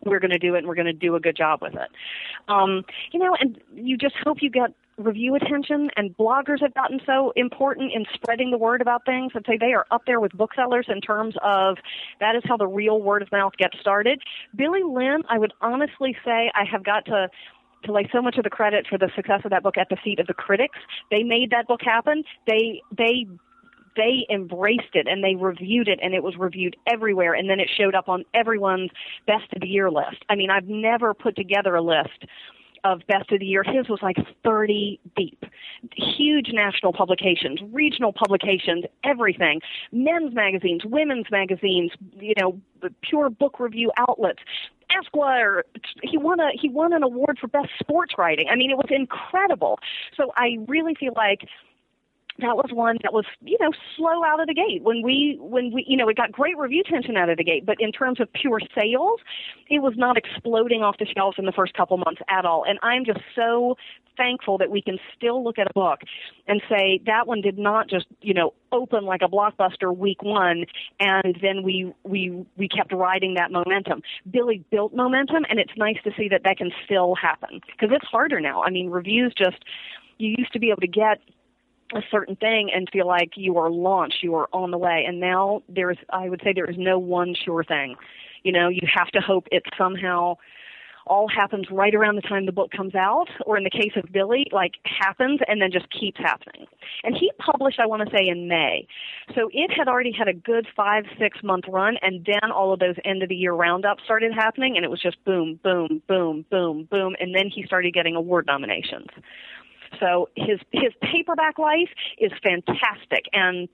we're 0.04 0.20
going 0.20 0.32
to 0.32 0.38
do 0.38 0.54
it 0.54 0.58
and 0.58 0.66
we're 0.66 0.74
going 0.74 0.86
to 0.86 0.92
do 0.92 1.14
a 1.14 1.20
good 1.20 1.36
job 1.36 1.62
with 1.62 1.74
it. 1.74 1.90
Um, 2.48 2.84
you 3.12 3.20
know 3.20 3.34
and 3.40 3.58
you 3.74 3.96
just 3.96 4.16
hope 4.22 4.38
you 4.42 4.50
get 4.50 4.72
review 4.98 5.34
attention 5.34 5.90
and 5.96 6.16
bloggers 6.16 6.60
have 6.60 6.74
gotten 6.74 7.00
so 7.06 7.32
important 7.36 7.92
in 7.94 8.04
spreading 8.14 8.50
the 8.50 8.58
word 8.58 8.82
about 8.82 9.04
things 9.06 9.32
i'd 9.34 9.46
say 9.46 9.56
they 9.58 9.72
are 9.72 9.86
up 9.90 10.02
there 10.06 10.20
with 10.20 10.32
booksellers 10.32 10.86
in 10.88 11.00
terms 11.00 11.34
of 11.42 11.78
that 12.20 12.36
is 12.36 12.42
how 12.44 12.58
the 12.58 12.66
real 12.66 13.00
word 13.00 13.22
of 13.22 13.32
mouth 13.32 13.52
gets 13.56 13.78
started 13.80 14.20
billy 14.54 14.82
lynn 14.84 15.22
i 15.30 15.38
would 15.38 15.52
honestly 15.62 16.14
say 16.24 16.52
i 16.54 16.64
have 16.70 16.84
got 16.84 17.06
to 17.06 17.26
to 17.84 17.92
lay 17.92 18.08
so 18.12 18.22
much 18.22 18.36
of 18.38 18.44
the 18.44 18.50
credit 18.50 18.86
for 18.88 18.98
the 18.98 19.10
success 19.14 19.40
of 19.44 19.50
that 19.50 19.62
book 19.62 19.76
at 19.76 19.88
the 19.88 19.96
feet 19.96 20.20
of 20.20 20.26
the 20.26 20.34
critics. 20.34 20.78
They 21.10 21.22
made 21.22 21.50
that 21.50 21.66
book 21.66 21.80
happen. 21.82 22.24
They 22.46 22.80
they 22.96 23.26
they 23.94 24.26
embraced 24.30 24.94
it 24.94 25.06
and 25.06 25.22
they 25.22 25.34
reviewed 25.34 25.88
it 25.88 25.98
and 26.02 26.14
it 26.14 26.22
was 26.22 26.34
reviewed 26.38 26.76
everywhere 26.86 27.34
and 27.34 27.50
then 27.50 27.60
it 27.60 27.68
showed 27.76 27.94
up 27.94 28.08
on 28.08 28.24
everyone's 28.32 28.90
best 29.26 29.52
of 29.54 29.60
the 29.60 29.68
year 29.68 29.90
list. 29.90 30.24
I 30.30 30.34
mean, 30.34 30.50
I've 30.50 30.68
never 30.68 31.12
put 31.12 31.36
together 31.36 31.74
a 31.74 31.82
list 31.82 32.24
of 32.84 33.00
best 33.06 33.30
of 33.30 33.40
the 33.40 33.46
year. 33.46 33.62
His 33.62 33.88
was 33.88 34.00
like 34.02 34.16
30 34.44 35.00
deep. 35.16 35.44
Huge 35.94 36.50
national 36.52 36.92
publications, 36.92 37.60
regional 37.72 38.12
publications, 38.12 38.84
everything. 39.04 39.60
Men's 39.92 40.34
magazines, 40.34 40.82
women's 40.84 41.26
magazines, 41.30 41.92
you 42.18 42.34
know, 42.40 42.60
pure 43.02 43.30
book 43.30 43.60
review 43.60 43.90
outlets. 43.96 44.40
Esquire, 44.90 45.64
he 46.02 46.18
won 46.18 46.38
a 46.38 46.50
he 46.52 46.68
won 46.68 46.92
an 46.92 47.02
award 47.02 47.38
for 47.40 47.46
best 47.46 47.70
sports 47.80 48.14
writing. 48.18 48.46
I 48.50 48.56
mean, 48.56 48.70
it 48.70 48.76
was 48.76 48.90
incredible. 48.90 49.78
So 50.16 50.32
I 50.36 50.58
really 50.68 50.94
feel 50.94 51.14
like 51.16 51.48
that 52.38 52.56
was 52.56 52.70
one 52.72 52.96
that 53.02 53.12
was 53.12 53.24
you 53.42 53.56
know 53.60 53.70
slow 53.96 54.24
out 54.24 54.40
of 54.40 54.46
the 54.46 54.54
gate. 54.54 54.82
When 54.82 55.02
we 55.02 55.36
when 55.40 55.72
we 55.72 55.84
you 55.86 55.96
know 55.96 56.08
it 56.08 56.16
got 56.16 56.32
great 56.32 56.56
review 56.56 56.82
tension 56.88 57.16
out 57.16 57.28
of 57.28 57.36
the 57.36 57.44
gate 57.44 57.66
but 57.66 57.76
in 57.80 57.92
terms 57.92 58.20
of 58.20 58.32
pure 58.32 58.60
sales 58.74 59.20
it 59.68 59.80
was 59.80 59.94
not 59.96 60.16
exploding 60.16 60.82
off 60.82 60.96
the 60.98 61.06
shelves 61.06 61.36
in 61.38 61.44
the 61.44 61.52
first 61.52 61.74
couple 61.74 61.96
months 61.96 62.20
at 62.28 62.44
all. 62.44 62.64
And 62.66 62.78
i'm 62.82 63.04
just 63.04 63.20
so 63.34 63.76
thankful 64.16 64.58
that 64.58 64.70
we 64.70 64.82
can 64.82 64.98
still 65.16 65.42
look 65.42 65.58
at 65.58 65.66
a 65.66 65.72
book 65.74 66.00
and 66.46 66.60
say 66.68 67.00
that 67.06 67.26
one 67.26 67.40
did 67.40 67.58
not 67.58 67.88
just 67.88 68.06
you 68.20 68.34
know 68.34 68.52
open 68.70 69.04
like 69.04 69.20
a 69.22 69.28
blockbuster 69.28 69.94
week 69.94 70.22
one 70.22 70.64
and 71.00 71.38
then 71.42 71.62
we 71.62 71.92
we 72.04 72.44
we 72.56 72.68
kept 72.68 72.92
riding 72.92 73.34
that 73.34 73.50
momentum. 73.50 74.02
Billy 74.30 74.64
built 74.70 74.94
momentum 74.94 75.44
and 75.48 75.58
it's 75.58 75.72
nice 75.76 75.96
to 76.04 76.10
see 76.16 76.28
that 76.28 76.42
that 76.44 76.56
can 76.56 76.70
still 76.84 77.14
happen 77.14 77.60
because 77.66 77.94
it's 77.94 78.06
harder 78.06 78.40
now. 78.40 78.62
I 78.62 78.70
mean 78.70 78.90
reviews 78.90 79.32
just 79.36 79.62
you 80.18 80.34
used 80.38 80.52
to 80.52 80.58
be 80.58 80.70
able 80.70 80.80
to 80.80 80.86
get 80.86 81.18
a 81.92 82.02
certain 82.10 82.36
thing 82.36 82.70
and 82.74 82.88
feel 82.92 83.06
like 83.06 83.32
you 83.36 83.58
are 83.58 83.70
launched, 83.70 84.22
you 84.22 84.34
are 84.34 84.48
on 84.52 84.70
the 84.70 84.78
way. 84.78 85.04
And 85.06 85.20
now 85.20 85.62
there's, 85.68 85.98
I 86.10 86.28
would 86.28 86.40
say, 86.44 86.52
there 86.54 86.70
is 86.70 86.76
no 86.78 86.98
one 86.98 87.34
sure 87.44 87.64
thing. 87.64 87.96
You 88.42 88.52
know, 88.52 88.68
you 88.68 88.86
have 88.92 89.08
to 89.08 89.20
hope 89.20 89.46
it 89.50 89.62
somehow 89.78 90.36
all 91.06 91.28
happens 91.28 91.66
right 91.70 91.94
around 91.94 92.16
the 92.16 92.22
time 92.22 92.46
the 92.46 92.52
book 92.52 92.70
comes 92.70 92.94
out, 92.94 93.28
or 93.46 93.56
in 93.56 93.64
the 93.64 93.70
case 93.70 93.92
of 93.96 94.10
Billy, 94.12 94.46
like 94.52 94.72
happens 94.84 95.40
and 95.48 95.60
then 95.60 95.70
just 95.72 95.86
keeps 95.90 96.18
happening. 96.18 96.66
And 97.04 97.16
he 97.16 97.30
published, 97.38 97.80
I 97.80 97.86
want 97.86 98.08
to 98.08 98.16
say, 98.16 98.28
in 98.28 98.48
May. 98.48 98.86
So 99.34 99.50
it 99.52 99.70
had 99.76 99.88
already 99.88 100.12
had 100.12 100.28
a 100.28 100.32
good 100.32 100.66
five, 100.76 101.04
six 101.18 101.38
month 101.42 101.64
run, 101.68 101.96
and 102.02 102.24
then 102.24 102.50
all 102.52 102.72
of 102.72 102.80
those 102.80 102.96
end 103.04 103.22
of 103.22 103.28
the 103.28 103.34
year 103.34 103.52
roundups 103.52 104.04
started 104.04 104.32
happening, 104.32 104.76
and 104.76 104.84
it 104.84 104.90
was 104.90 105.00
just 105.00 105.22
boom, 105.24 105.58
boom, 105.62 106.02
boom, 106.06 106.44
boom, 106.50 106.88
boom, 106.90 107.16
and 107.18 107.34
then 107.34 107.48
he 107.52 107.64
started 107.66 107.92
getting 107.92 108.14
award 108.14 108.46
nominations. 108.46 109.08
So 110.02 110.28
his 110.36 110.58
his 110.72 110.92
paperback 111.00 111.58
life 111.58 111.88
is 112.18 112.32
fantastic, 112.42 113.26
and 113.32 113.68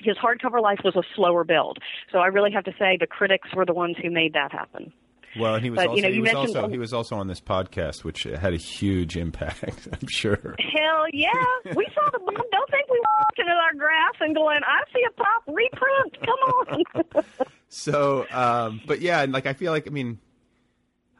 his 0.00 0.16
hardcover 0.18 0.60
life 0.60 0.80
was 0.84 0.94
a 0.96 1.02
slower 1.16 1.44
build. 1.44 1.78
So 2.10 2.18
I 2.18 2.26
really 2.26 2.52
have 2.52 2.64
to 2.64 2.72
say 2.78 2.96
the 3.00 3.06
critics 3.06 3.48
were 3.56 3.64
the 3.64 3.72
ones 3.72 3.96
who 4.02 4.10
made 4.10 4.34
that 4.34 4.52
happen. 4.52 4.92
Well, 5.38 5.54
and 5.54 5.64
he 5.64 5.70
was 5.70 5.78
But, 5.78 5.86
also 5.88 5.96
you 5.96 6.02
know, 6.02 6.10
he 6.12 6.20
was 6.20 6.32
mentioned- 6.32 6.56
also 6.56 6.68
he 6.68 6.76
was 6.78 6.92
also 6.92 7.16
on 7.16 7.26
this 7.26 7.40
podcast, 7.40 8.04
which 8.04 8.24
had 8.24 8.52
a 8.52 8.58
huge 8.58 9.16
impact. 9.16 9.88
I'm 10.02 10.08
sure. 10.08 10.54
Hell 10.58 11.04
yeah, 11.14 11.30
we 11.74 11.86
saw 11.94 12.10
the 12.10 12.18
book. 12.18 12.34
Don't 12.52 12.70
think 12.70 12.86
we 12.90 12.98
were 12.98 13.24
looking 13.30 13.48
at 13.50 13.56
our 13.56 13.72
graphs 13.78 14.18
and 14.20 14.34
going, 14.34 14.60
"I 14.62 14.82
see 14.92 15.02
a 15.08 15.12
pop 15.12 15.42
reprint." 15.46 16.18
Come 16.20 17.24
on. 17.24 17.24
So, 17.74 18.26
um, 18.30 18.82
but 18.86 19.00
yeah, 19.00 19.22
and 19.22 19.32
like 19.32 19.46
I 19.46 19.54
feel 19.54 19.72
like 19.72 19.86
I 19.86 19.90
mean, 19.90 20.18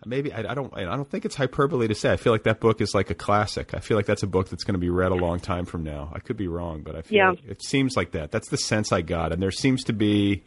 maybe 0.05 0.32
I, 0.32 0.50
I 0.50 0.55
don't 0.55 0.72
I 0.76 0.82
don't 0.84 1.09
think 1.11 1.24
it's 1.24 1.34
hyperbole 1.36 1.88
to 1.88 1.94
say 1.94 2.12
I 2.12 2.16
feel 2.16 2.32
like 2.32 2.42
that 2.44 2.61
book 2.61 2.80
is 2.80 2.94
like 2.94 3.11
a 3.11 3.14
classic. 3.14 3.74
I 3.74 3.80
feel 3.80 3.96
like 3.96 4.07
that's 4.07 4.22
a 4.22 4.26
book 4.26 4.48
that's 4.48 4.64
going 4.64 4.74
to 4.74 4.78
be 4.80 4.90
read 4.90 5.12
a 5.12 5.16
long 5.16 5.40
time 5.40 5.64
from 5.64 5.82
now. 5.84 6.11
I 6.14 6.18
could 6.18 6.36
be 6.36 6.48
wrong, 6.48 6.82
but 6.82 6.96
I 6.96 7.03
feel 7.03 7.16
Yeah. 7.18 7.30
like 7.30 7.44
it 7.46 7.62
seems 7.64 7.96
like 7.96 8.12
that. 8.12 8.30
That's 8.30 8.48
the 8.48 8.57
sense 8.57 8.92
I 8.92 9.03
got, 9.03 9.32
and 9.32 9.42
there 9.42 9.50
seems 9.50 9.84
to 9.84 9.92
be 9.92 10.42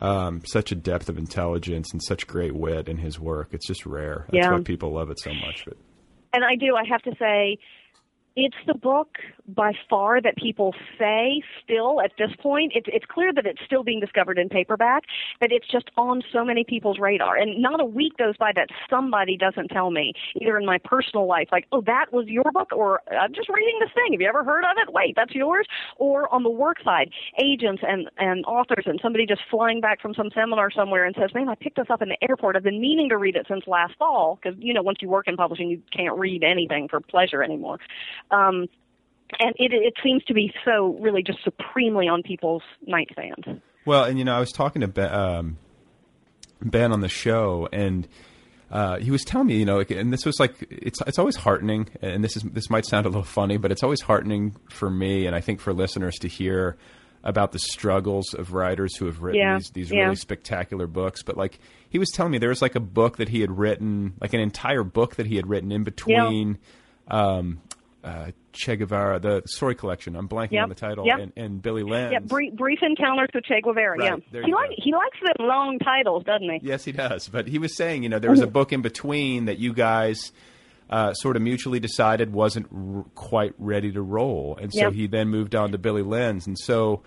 um, 0.00 0.42
such 0.46 0.70
a 0.70 0.74
depth 0.76 1.08
of 1.08 1.18
intelligence 1.18 1.92
and 1.92 2.00
such 2.02 2.26
great 2.28 2.54
wit 2.54 2.88
in 2.88 2.98
his 2.98 3.18
work. 3.18 3.48
It's 3.52 3.66
just 3.66 3.84
rare. 3.84 4.26
That's 4.30 4.44
Yeah. 4.46 4.52
why 4.52 4.62
people 4.62 4.92
love 4.92 5.10
it 5.10 5.18
so 5.18 5.32
much. 5.34 5.64
But 5.64 5.76
and 6.32 6.44
I 6.44 6.54
do. 6.54 6.76
I 6.76 6.84
have 6.88 7.02
to 7.02 7.14
say, 7.18 7.58
it's 8.40 8.56
the 8.68 8.74
book 8.74 9.18
by 9.48 9.72
far 9.90 10.20
that 10.20 10.36
people 10.36 10.72
say 10.96 11.42
still 11.64 12.00
at 12.00 12.12
this 12.18 12.30
point. 12.40 12.70
It's 12.76 12.86
it's 12.92 13.04
clear 13.06 13.32
that 13.32 13.46
it's 13.46 13.60
still 13.66 13.82
being 13.82 13.98
discovered 13.98 14.38
in 14.38 14.48
paperback, 14.48 15.04
but 15.40 15.50
it's 15.50 15.66
just 15.66 15.90
on 15.96 16.22
so 16.32 16.44
many 16.44 16.62
people's 16.62 17.00
radar. 17.00 17.36
And 17.36 17.60
not 17.60 17.80
a 17.80 17.84
week 17.84 18.16
goes 18.16 18.36
by 18.36 18.52
that 18.54 18.68
somebody 18.88 19.36
doesn't 19.36 19.68
tell 19.68 19.90
me, 19.90 20.12
either 20.40 20.56
in 20.56 20.64
my 20.64 20.78
personal 20.78 21.26
life, 21.26 21.48
like, 21.50 21.66
"Oh, 21.72 21.80
that 21.80 22.12
was 22.12 22.28
your 22.28 22.44
book," 22.52 22.70
or 22.72 23.00
"I'm 23.10 23.34
just 23.34 23.48
reading 23.48 23.78
this 23.80 23.90
thing. 23.92 24.12
Have 24.12 24.20
you 24.20 24.28
ever 24.28 24.44
heard 24.44 24.64
of 24.64 24.76
it? 24.76 24.92
Wait, 24.92 25.16
that's 25.16 25.34
yours." 25.34 25.66
Or 25.96 26.32
on 26.32 26.44
the 26.44 26.50
work 26.50 26.80
side, 26.84 27.10
agents 27.42 27.82
and 27.86 28.08
and 28.18 28.44
authors 28.46 28.84
and 28.86 29.00
somebody 29.02 29.26
just 29.26 29.42
flying 29.50 29.80
back 29.80 30.00
from 30.00 30.14
some 30.14 30.30
seminar 30.30 30.70
somewhere 30.70 31.06
and 31.06 31.16
says, 31.16 31.34
"Man, 31.34 31.48
I 31.48 31.56
picked 31.56 31.76
this 31.76 31.90
up 31.90 32.02
in 32.02 32.08
the 32.08 32.22
airport. 32.22 32.54
I've 32.54 32.62
been 32.62 32.80
meaning 32.80 33.08
to 33.08 33.16
read 33.16 33.34
it 33.34 33.46
since 33.48 33.66
last 33.66 33.94
fall 33.98 34.38
because 34.40 34.56
you 34.60 34.72
know 34.72 34.82
once 34.82 34.98
you 35.02 35.08
work 35.08 35.26
in 35.26 35.36
publishing, 35.36 35.68
you 35.68 35.82
can't 35.90 36.16
read 36.16 36.44
anything 36.44 36.86
for 36.86 37.00
pleasure 37.00 37.42
anymore." 37.42 37.78
Um, 38.30 38.66
and 39.38 39.54
it 39.56 39.72
it 39.72 39.94
seems 40.02 40.24
to 40.24 40.34
be 40.34 40.52
so 40.64 40.96
really 41.00 41.22
just 41.22 41.42
supremely 41.44 42.08
on 42.08 42.22
people's 42.22 42.62
nightstand. 42.86 43.60
Well, 43.84 44.04
and 44.04 44.18
you 44.18 44.24
know, 44.24 44.34
I 44.34 44.40
was 44.40 44.52
talking 44.52 44.80
to 44.80 44.88
Ben, 44.88 45.12
um, 45.12 45.58
ben 46.62 46.92
on 46.92 47.00
the 47.00 47.08
show, 47.08 47.68
and 47.72 48.08
uh, 48.70 48.98
he 48.98 49.10
was 49.10 49.24
telling 49.24 49.46
me, 49.46 49.56
you 49.56 49.64
know, 49.64 49.80
and 49.80 50.12
this 50.12 50.24
was 50.26 50.38
like, 50.38 50.54
it's 50.70 51.00
it's 51.06 51.18
always 51.18 51.36
heartening, 51.36 51.88
and 52.02 52.22
this 52.22 52.36
is 52.36 52.42
this 52.42 52.70
might 52.70 52.86
sound 52.86 53.06
a 53.06 53.08
little 53.08 53.22
funny, 53.22 53.56
but 53.56 53.72
it's 53.72 53.82
always 53.82 54.00
heartening 54.00 54.56
for 54.70 54.90
me, 54.90 55.26
and 55.26 55.34
I 55.34 55.40
think 55.40 55.60
for 55.60 55.72
listeners 55.72 56.16
to 56.16 56.28
hear 56.28 56.76
about 57.24 57.52
the 57.52 57.58
struggles 57.58 58.32
of 58.34 58.52
writers 58.52 58.96
who 58.96 59.06
have 59.06 59.20
written 59.22 59.40
Yeah, 59.40 59.56
these 59.58 59.70
these 59.70 59.90
yeah. 59.90 60.04
really 60.04 60.16
spectacular 60.16 60.86
books. 60.86 61.22
But 61.22 61.36
like, 61.36 61.58
he 61.88 61.98
was 61.98 62.08
telling 62.10 62.32
me 62.32 62.38
there 62.38 62.48
was 62.48 62.62
like 62.62 62.74
a 62.74 62.80
book 62.80 63.16
that 63.18 63.28
he 63.28 63.40
had 63.40 63.58
written, 63.58 64.14
like 64.20 64.34
an 64.34 64.40
entire 64.40 64.84
book 64.84 65.16
that 65.16 65.26
he 65.26 65.36
had 65.36 65.46
written 65.48 65.72
in 65.72 65.84
between. 65.84 66.58
Um, 67.10 67.62
uh, 68.08 68.30
Che 68.52 68.76
Guevara, 68.76 69.18
the 69.18 69.42
story 69.46 69.74
collection. 69.74 70.16
I'm 70.16 70.28
blanking 70.28 70.52
Yep, 70.52 70.62
on 70.62 70.68
the 70.70 70.74
title, 70.74 71.06
yep. 71.06 71.18
and, 71.20 71.32
and 71.36 71.62
Billy 71.62 71.82
Lynn's. 71.82 72.12
Yeah, 72.12 72.20
brief, 72.20 72.54
brief 72.54 72.78
encounters 72.82 73.28
with 73.34 73.44
Che 73.44 73.60
Guevara. 73.62 73.98
Right, 73.98 74.22
yeah, 74.32 74.42
he 74.44 74.52
like 74.52 74.70
he 74.76 74.92
likes 74.92 75.18
the 75.36 75.42
long 75.44 75.78
titles, 75.78 76.24
doesn't 76.24 76.48
he? 76.48 76.60
Yes, 76.62 76.84
he 76.84 76.92
does. 76.92 77.28
But 77.28 77.46
he 77.48 77.58
was 77.58 77.76
saying, 77.76 78.02
you 78.02 78.08
know, 78.08 78.18
there 78.18 78.30
was 78.30 78.40
a 78.40 78.46
book 78.46 78.72
in 78.72 78.82
between 78.82 79.44
that 79.44 79.58
you 79.58 79.72
guys 79.74 80.32
uh, 80.90 81.12
sort 81.14 81.36
of 81.36 81.42
mutually 81.42 81.80
decided 81.80 82.32
wasn't 82.32 82.66
r- 82.74 83.04
quite 83.14 83.52
ready 83.58 83.92
to 83.92 84.00
roll, 84.02 84.56
and 84.60 84.72
so 84.72 84.80
Yep. 84.80 84.92
he 84.94 85.06
then 85.06 85.28
moved 85.28 85.54
on 85.54 85.72
to 85.72 85.78
Billy 85.78 86.02
Lynn's, 86.02 86.46
and 86.46 86.58
so. 86.58 87.02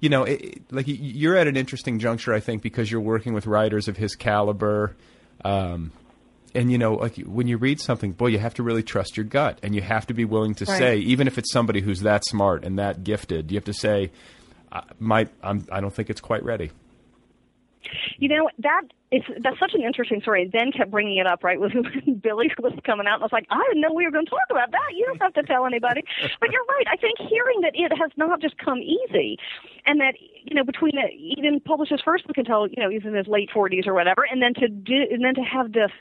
You 0.00 0.10
know, 0.10 0.22
it, 0.22 0.40
it- 0.40 0.62
like 0.72 0.84
you're 0.86 1.34
at 1.34 1.48
an 1.48 1.56
interesting 1.56 1.98
juncture, 1.98 2.32
I 2.32 2.38
think, 2.38 2.62
because 2.62 2.88
you're 2.88 3.00
working 3.00 3.34
with 3.34 3.48
writers 3.48 3.88
of 3.88 3.96
his 3.96 4.14
caliber, 4.14 4.94
um, 5.44 5.90
and 6.54 6.70
you 6.72 6.78
know, 6.78 6.94
like 6.94 7.16
when 7.18 7.46
you 7.48 7.56
read 7.56 7.80
something, 7.80 8.12
boy, 8.12 8.28
you 8.28 8.38
have 8.38 8.54
to 8.54 8.62
really 8.62 8.82
trust 8.82 9.16
your 9.16 9.24
gut, 9.24 9.58
and 9.62 9.74
you 9.74 9.82
have 9.82 10.06
to 10.06 10.14
be 10.14 10.24
willing 10.24 10.54
to 10.56 10.64
Right. 10.64 10.78
say, 10.78 10.96
even 10.98 11.26
if 11.26 11.38
it's 11.38 11.52
somebody 11.52 11.80
who's 11.80 12.00
that 12.00 12.24
smart 12.24 12.64
and 12.64 12.78
that 12.78 13.04
gifted, 13.04 13.50
you 13.50 13.56
have 13.56 13.64
to 13.64 13.72
say, 13.74 14.10
I, 14.72 14.82
my, 14.98 15.28
I'm, 15.42 15.66
I 15.70 15.80
don't 15.80 15.92
think 15.94 16.10
it's 16.10 16.20
quite 16.20 16.44
ready. 16.44 16.70
You 18.18 18.28
know 18.28 18.50
that 18.58 18.82
is 19.12 19.22
that's 19.42 19.58
such 19.58 19.72
an 19.72 19.82
interesting 19.82 20.20
story. 20.20 20.50
Then 20.52 20.72
kept 20.72 20.90
bringing 20.90 21.16
it 21.18 21.26
up, 21.26 21.42
right? 21.44 21.58
When 21.60 21.72
Billy 22.22 22.50
was 22.58 22.72
coming 22.84 23.06
out, 23.06 23.14
and 23.14 23.22
I 23.22 23.24
was 23.24 23.32
like, 23.32 23.46
I 23.50 23.62
didn't 23.68 23.80
know 23.80 23.94
we 23.94 24.04
were 24.04 24.10
going 24.10 24.26
to 24.26 24.30
talk 24.30 24.50
about 24.50 24.72
that. 24.72 24.88
You 24.94 25.06
don't 25.06 25.22
have 25.22 25.32
to 25.34 25.42
tell 25.44 25.64
anybody. 25.64 26.02
But 26.40 26.50
you're 26.52 26.64
right. 26.68 26.86
I 26.90 26.96
think 26.96 27.16
hearing 27.18 27.60
that 27.62 27.72
it 27.74 27.92
has 27.96 28.10
not 28.16 28.42
just 28.42 28.58
come 28.58 28.78
easy, 28.78 29.38
and 29.86 30.00
that 30.00 30.14
you 30.44 30.54
know 30.54 30.64
between 30.64 30.92
the, 30.96 31.06
he 31.10 31.36
didn't 31.36 31.64
publish 31.64 31.88
his 31.88 32.00
first 32.04 32.26
book 32.26 32.36
until 32.36 32.66
you 32.66 32.82
know 32.82 32.90
he's 32.90 33.04
in 33.04 33.14
his 33.14 33.26
late 33.28 33.48
40s 33.54 33.86
or 33.86 33.94
whatever, 33.94 34.26
and 34.30 34.42
then 34.42 34.52
to 34.54 34.68
do 34.68 35.06
and 35.10 35.24
then 35.24 35.34
to 35.36 35.42
have 35.42 35.72
this 35.72 35.92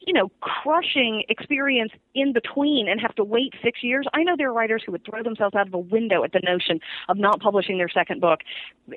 you 0.00 0.14
know, 0.14 0.30
crushing 0.40 1.24
experience 1.28 1.92
in 2.14 2.32
between 2.32 2.88
and 2.88 3.00
have 3.00 3.14
to 3.16 3.24
wait 3.24 3.52
six 3.62 3.82
years. 3.82 4.06
I 4.14 4.22
know 4.22 4.34
there 4.36 4.48
are 4.48 4.52
writers 4.52 4.82
who 4.84 4.92
would 4.92 5.04
throw 5.04 5.22
themselves 5.22 5.54
out 5.54 5.66
of 5.66 5.74
a 5.74 5.78
window 5.78 6.24
at 6.24 6.32
the 6.32 6.40
notion 6.42 6.80
of 7.08 7.18
not 7.18 7.40
publishing 7.40 7.76
their 7.76 7.88
second 7.88 8.20
book 8.20 8.40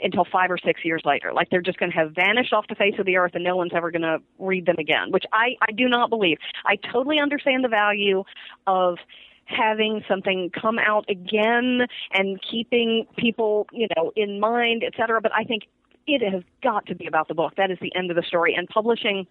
until 0.02 0.26
five 0.32 0.50
or 0.50 0.58
six 0.58 0.86
years 0.86 1.02
later. 1.04 1.34
Like 1.34 1.50
they're 1.50 1.62
just 1.62 1.78
going 1.78 1.92
to 1.92 1.98
have 1.98 2.14
vanished 2.14 2.54
off 2.54 2.66
the 2.70 2.76
face 2.76 2.96
of 3.00 3.06
the 3.06 3.18
earth 3.18 3.32
and 3.36 3.44
no 3.44 3.58
one's 3.58 3.74
ever 3.76 3.92
going 3.92 4.04
to 4.04 4.20
read 4.40 4.66
them 4.66 4.78
again, 4.80 5.12
which 5.12 5.26
I, 5.34 5.56
I 5.68 5.74
do 5.74 5.90
not 5.90 6.10
believe. 6.10 6.38
I 6.66 6.78
totally 6.78 7.20
understand 7.20 7.66
the 7.66 7.70
value 7.70 8.24
of 8.66 8.98
having 9.46 10.04
something 10.08 10.52
come 10.60 10.80
out 10.80 11.06
again 11.10 11.82
and 12.14 12.40
keeping 12.50 13.06
people, 13.18 13.68
you 13.74 13.88
know, 13.96 14.14
in 14.16 14.40
mind, 14.40 14.84
et 14.86 14.94
cetera. 14.96 15.20
But 15.20 15.34
I 15.34 15.44
think 15.44 15.64
it 16.08 16.22
has 16.32 16.44
got 16.62 16.86
to 16.86 16.96
be 16.96 17.08
about 17.08 17.28
the 17.28 17.34
book. 17.34 17.54
That 17.58 17.72
is 17.72 17.78
the 17.82 17.94
end 17.96 18.10
of 18.10 18.16
the 18.16 18.24
story. 18.24 18.56
And 18.56 18.68
publishing 18.68 19.28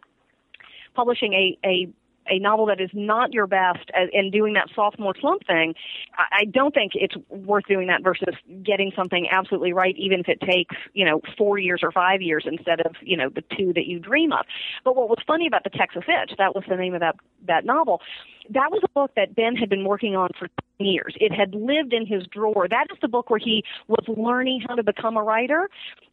publishing 0.95 1.33
a 1.35 1.59
a 1.65 1.89
a 2.29 2.39
novel 2.39 2.67
that 2.67 2.81
is 2.81 2.91
not 2.93 3.33
your 3.33 3.47
best 3.47 3.91
and 3.95 4.31
doing 4.31 4.55
that 4.55 4.69
sophomore 4.75 5.15
slump 5.21 5.45
thing, 5.47 5.75
I 6.17 6.43
I 6.43 6.45
don't 6.45 6.75
think 6.75 6.93
it's 6.95 7.15
worth 7.29 7.67
doing 7.67 7.89
that 7.89 8.03
versus 8.03 8.35
getting 8.63 8.93
something 8.97 9.29
absolutely 9.31 9.73
right, 9.73 9.95
even 9.97 10.21
if 10.21 10.29
it 10.29 10.41
takes, 10.41 10.77
you 10.93 11.05
know, 11.05 11.21
four 11.37 11.59
years 11.59 11.81
or 11.83 11.93
five 11.93 12.23
years 12.23 12.45
instead 12.47 12.81
of, 12.81 12.95
you 13.01 13.17
know, 13.17 13.29
the 13.29 13.43
two 13.57 13.73
that 13.75 13.87
you 13.87 13.99
dream 13.99 14.33
of. 14.33 14.45
But 14.85 14.97
what 14.97 15.09
was 15.09 15.19
funny 15.27 15.47
about 15.47 15.65
the 15.65 15.71
Texas 15.71 16.05
Itch, 16.09 16.37
that 16.39 16.55
was 16.55 16.65
the 16.69 16.77
name 16.77 16.95
of 16.95 17.01
that, 17.01 17.17
that 17.47 17.65
novel, 17.65 18.01
that 18.51 18.71
was 18.71 18.81
a 18.85 18.89
book 18.89 19.13
that 19.17 19.35
Ben 19.35 19.57
had 19.57 19.69
been 19.69 19.85
working 19.85 20.17
on 20.17 20.31
for 20.39 20.49
10 20.79 20.87
years. 20.87 21.15
It 21.21 21.33
had 21.33 21.55
lived 21.55 21.93
in 21.93 22.07
his 22.07 22.27
drawer. 22.27 22.67
That 22.69 22.87
is 22.93 22.99
the 23.01 23.09
book 23.09 23.31
where 23.31 23.39
he 23.39 23.65
was 23.89 24.05
learning 24.09 24.63
how 24.69 24.75
to 24.75 24.83
become 24.83 25.17
a 25.17 25.23
writer, 25.23 25.69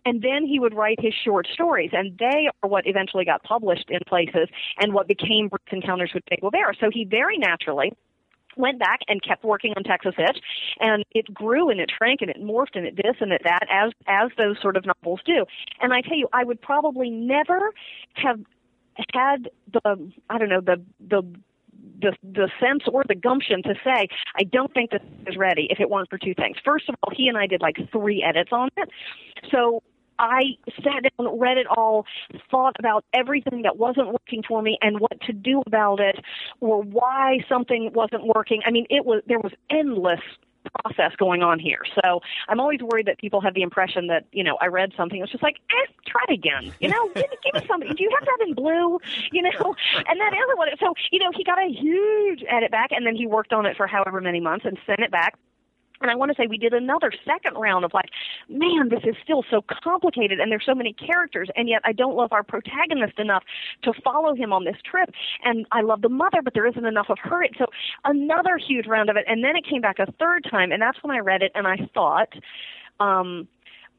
and 0.06 0.22
then 0.22 0.46
he 0.46 0.60
would 0.60 0.74
write 0.74 1.00
his 1.00 1.14
short 1.26 1.48
stories, 1.54 1.92
and 1.94 2.18
they 2.18 2.50
are 2.62 2.70
what 2.70 2.86
eventually 2.88 3.26
got 3.26 3.44
published 3.44 3.90
in 3.90 4.00
places 4.08 4.48
and 4.80 4.94
what 4.94 5.08
became 5.08 5.50
Brief 5.50 5.62
Encounters 5.72 6.12
with 6.14 6.24
Che 6.30 6.38
Guevara. 6.42 6.74
So 6.80 6.90
he 6.92 7.06
very 7.06 7.38
naturally 7.38 7.92
went 8.58 8.80
back 8.80 9.00
and 9.08 9.22
kept 9.24 9.44
working 9.44 9.74
on 9.78 9.84
Texas 9.84 10.14
Itch, 10.18 10.38
and 10.80 11.04
it 11.12 11.34
grew 11.34 11.70
and 11.70 11.80
it 11.80 11.90
shrank 11.96 12.22
and 12.22 12.30
it 12.30 12.42
morphed 12.42 12.76
and 12.76 12.86
it 12.86 12.96
this 12.96 13.16
and 13.20 13.32
it 13.32 13.42
that 13.44 13.66
as 13.72 13.92
as 14.08 14.30
those 14.38 14.58
sort 14.62 14.76
of 14.78 14.86
novels 14.86 15.22
do. 15.26 15.46
And 15.82 15.94
I 15.94 16.02
tell 16.02 16.18
you, 16.18 16.28
I 16.34 16.44
would 16.44 16.62
probably 16.62 17.10
never 17.10 17.72
have 18.16 18.40
had 19.14 19.50
the 19.72 20.12
I 20.30 20.38
don't 20.38 20.50
know 20.50 20.62
the 20.62 20.82
the 21.00 21.24
the 22.02 22.16
the 22.24 22.50
sense 22.60 22.84
or 22.91 23.04
the 23.08 23.16
gumption 23.16 23.62
to 23.64 23.74
say 23.84 24.08
I 24.36 24.43
don't 24.43 24.74
think 24.74 24.91
this 24.91 25.02
is 25.28 25.38
ready 25.38 25.68
if 25.70 25.80
it 25.80 25.89
weren't 25.89 26.10
for 26.10 26.18
two 26.18 26.34
things. 26.34 26.58
First 26.64 26.89
of 26.89 26.95
all, 27.04 27.14
he 27.16 27.28
and 27.28 27.38
I 27.38 27.47
did 27.47 27.62
like 27.62 27.78
three 27.91 28.24
edits 28.24 28.52
on 28.52 28.70
it, 28.78 28.89
so 29.52 29.82
I 30.20 30.58
sat 30.84 31.04
down, 31.04 31.39
read 31.39 31.58
it 31.58 31.66
all, 31.68 32.06
thought 32.52 32.76
about 32.78 33.06
everything 33.14 33.62
that 33.64 33.78
wasn't 33.78 34.08
working 34.08 34.43
for 34.47 34.62
me 34.62 34.78
and 34.82 35.00
what 35.00 35.20
to 35.22 35.34
do 35.34 35.64
about 35.66 36.02
it, 36.02 36.18
or 36.60 36.84
why 36.84 37.39
something 37.47 37.91
wasn't 37.93 38.26
working. 38.36 38.62
I 38.66 38.72
mean, 38.72 38.86
it 38.89 39.06
was 39.06 39.24
there 39.28 39.39
was 39.39 39.54
endless 39.70 40.20
process 40.84 41.16
going 41.18 41.41
on 41.43 41.60
here. 41.60 41.82
So 42.03 42.22
I'm 42.47 42.60
always 42.60 42.80
worried 42.82 43.07
that 43.07 43.18
people 43.18 43.41
have 43.41 43.53
the 43.53 43.62
impression 43.62 44.07
that, 44.07 44.26
you 44.32 44.43
know, 44.43 44.57
I 44.62 44.68
read 44.68 44.91
something, 44.95 45.22
it's 45.22 45.32
just 45.32 45.43
like, 45.43 45.57
eh, 45.70 45.91
try 46.07 46.22
it 46.28 46.34
again. 46.34 46.74
You 46.80 46.89
know, 46.89 47.07
give, 47.16 47.30
me- 47.30 47.38
give 47.43 47.62
me 47.62 47.68
something. 47.68 47.89
Do 47.95 48.03
you 48.03 48.12
have 48.18 48.26
that 48.26 48.47
in 48.47 48.53
blue? 48.53 48.99
You 49.32 49.43
know, 49.43 49.76
and 49.95 50.20
that 50.20 50.34
what 50.55 50.68
it, 50.68 50.80
so, 50.80 50.93
you 51.12 51.20
know, 51.20 51.32
he 51.36 51.43
got 51.43 51.60
a 51.60 51.70
huge 51.70 52.43
edit 52.47 52.72
back 52.72 52.91
and 52.91 53.05
then 53.05 53.16
he 53.16 53.26
worked 53.28 53.53
on 53.53 53.66
it 53.66 53.78
for 53.78 53.88
however 53.88 54.22
many 54.22 54.39
months 54.39 54.66
and 54.66 54.78
sent 54.86 54.99
it 54.99 55.12
back. 55.12 55.38
And 56.02 56.10
I 56.10 56.16
want 56.16 56.32
to 56.32 56.36
say 56.36 56.47
we 56.47 56.58
did 56.58 56.74
another 56.74 57.12
second 57.26 57.60
round 57.60 57.84
of 57.84 57.93
like, 57.93 58.10
man, 58.47 58.89
this 58.89 59.02
is 59.04 59.16
still 59.24 59.43
so 59.50 59.64
complicated 59.84 60.39
and 60.39 60.52
there's 60.52 60.66
so 60.66 60.76
many 60.76 60.93
characters 60.93 61.50
and 61.56 61.68
yet 61.68 61.82
I 61.84 61.91
don't 61.91 62.16
love 62.16 62.32
our 62.32 62.43
protagonist 62.43 63.20
enough 63.20 63.43
to 63.84 63.93
follow 64.04 64.36
him 64.36 64.54
on 64.54 64.64
this 64.64 64.78
trip. 64.89 65.10
And 65.43 65.66
I 65.72 65.82
love 65.82 66.02
the 66.02 66.10
mother, 66.10 66.41
but 66.41 66.54
there 66.54 66.68
isn't 66.68 66.86
enough 66.86 67.08
of 67.10 67.18
her. 67.24 67.45
So 67.58 67.66
another 68.06 68.58
huge 68.58 68.88
round 68.88 69.10
of 69.10 69.18
it. 69.18 69.26
And 69.28 69.43
then 69.43 69.56
it 69.56 69.66
came 69.70 69.82
back 69.82 70.00
a 70.00 70.12
third 70.14 70.45
time 70.50 70.72
and 70.72 70.82
that's 70.82 70.97
when 71.04 71.16
I 71.16 71.20
read 71.20 71.41
it 71.41 71.52
and 71.56 71.68
I 71.68 71.78
thought, 71.93 72.30
um, 73.00 73.47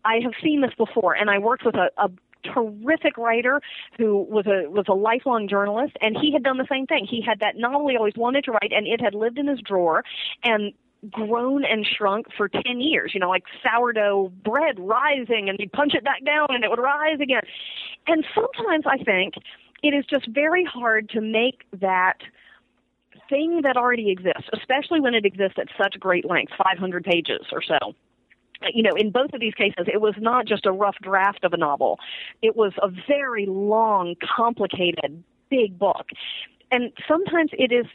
I 0.05 0.21
have 0.23 0.33
seen 0.43 0.63
this 0.63 0.73
before 0.79 1.15
and 1.15 1.31
I 1.31 1.39
worked 1.39 1.65
with 1.65 1.75
a, 1.75 1.91
a 1.99 2.11
terrific 2.55 3.19
writer 3.19 3.61
who 3.99 4.23
was 4.23 4.47
a 4.47 4.71
was 4.71 4.87
a 4.89 4.95
lifelong 4.95 5.47
journalist 5.47 5.95
and 6.01 6.17
he 6.19 6.33
had 6.33 6.43
done 6.43 6.57
the 6.57 6.67
same 6.71 6.87
thing. 6.87 7.07
He 7.09 7.21
had 7.21 7.41
that 7.41 7.57
novel 7.57 7.89
he 7.89 7.97
always 7.97 8.17
wanted 8.17 8.45
to 8.45 8.53
write 8.53 8.73
and 8.75 8.87
it 8.87 9.01
had 9.01 9.15
lived 9.15 9.39
in 9.39 9.47
his 9.47 9.61
drawer 9.61 10.03
and 10.43 10.73
grown 11.11 11.65
and 11.65 11.87
shrunk 11.87 12.27
for 12.37 12.49
10 12.49 12.81
years, 12.81 13.13
you 13.15 13.21
know, 13.21 13.29
like 13.29 13.45
sourdough 13.63 14.33
bread 14.45 14.79
rising 14.79 15.49
and 15.49 15.59
you 15.59 15.69
punch 15.69 15.95
it 15.95 16.05
back 16.05 16.25
down 16.25 16.49
and 16.51 16.65
it 16.65 16.71
would 16.71 16.79
rise 16.79 17.21
again. 17.21 17.43
And 18.07 18.25
sometimes 18.35 18.85
I 18.87 19.03
think 19.03 19.35
it 19.83 19.95
is 19.95 20.05
just 20.05 20.29
very 20.29 20.65
hard 20.65 21.09
to 21.11 21.21
make 21.21 21.63
that 21.81 22.19
thing 23.31 23.61
that 23.63 23.77
already 23.77 24.11
exists, 24.11 24.51
especially 24.53 25.01
when 25.01 25.15
it 25.15 25.25
exists 25.25 25.59
at 25.59 25.69
such 25.81 25.99
great 25.99 26.29
length, 26.29 26.53
500 26.59 27.05
pages 27.05 27.47
or 27.53 27.63
so 27.63 27.95
you 28.75 28.83
know, 28.83 28.93
in 28.97 29.11
both 29.11 29.33
of 29.33 29.41
these 29.41 29.55
cases, 29.55 29.87
it 29.93 30.01
was 30.01 30.15
not 30.19 30.47
just 30.47 30.67
a 30.67 30.73
rough 30.73 30.97
draft 31.03 31.45
of 31.45 31.53
a 31.53 31.57
novel. 31.57 31.99
It 32.43 32.57
was 32.57 32.73
a 32.83 32.89
very 33.09 33.47
long, 33.47 34.17
complicated, 34.37 35.23
big 35.51 35.79
book. 35.79 36.09
And 36.71 36.93
sometimes 37.09 37.51
it 37.53 37.73
is, 37.73 37.87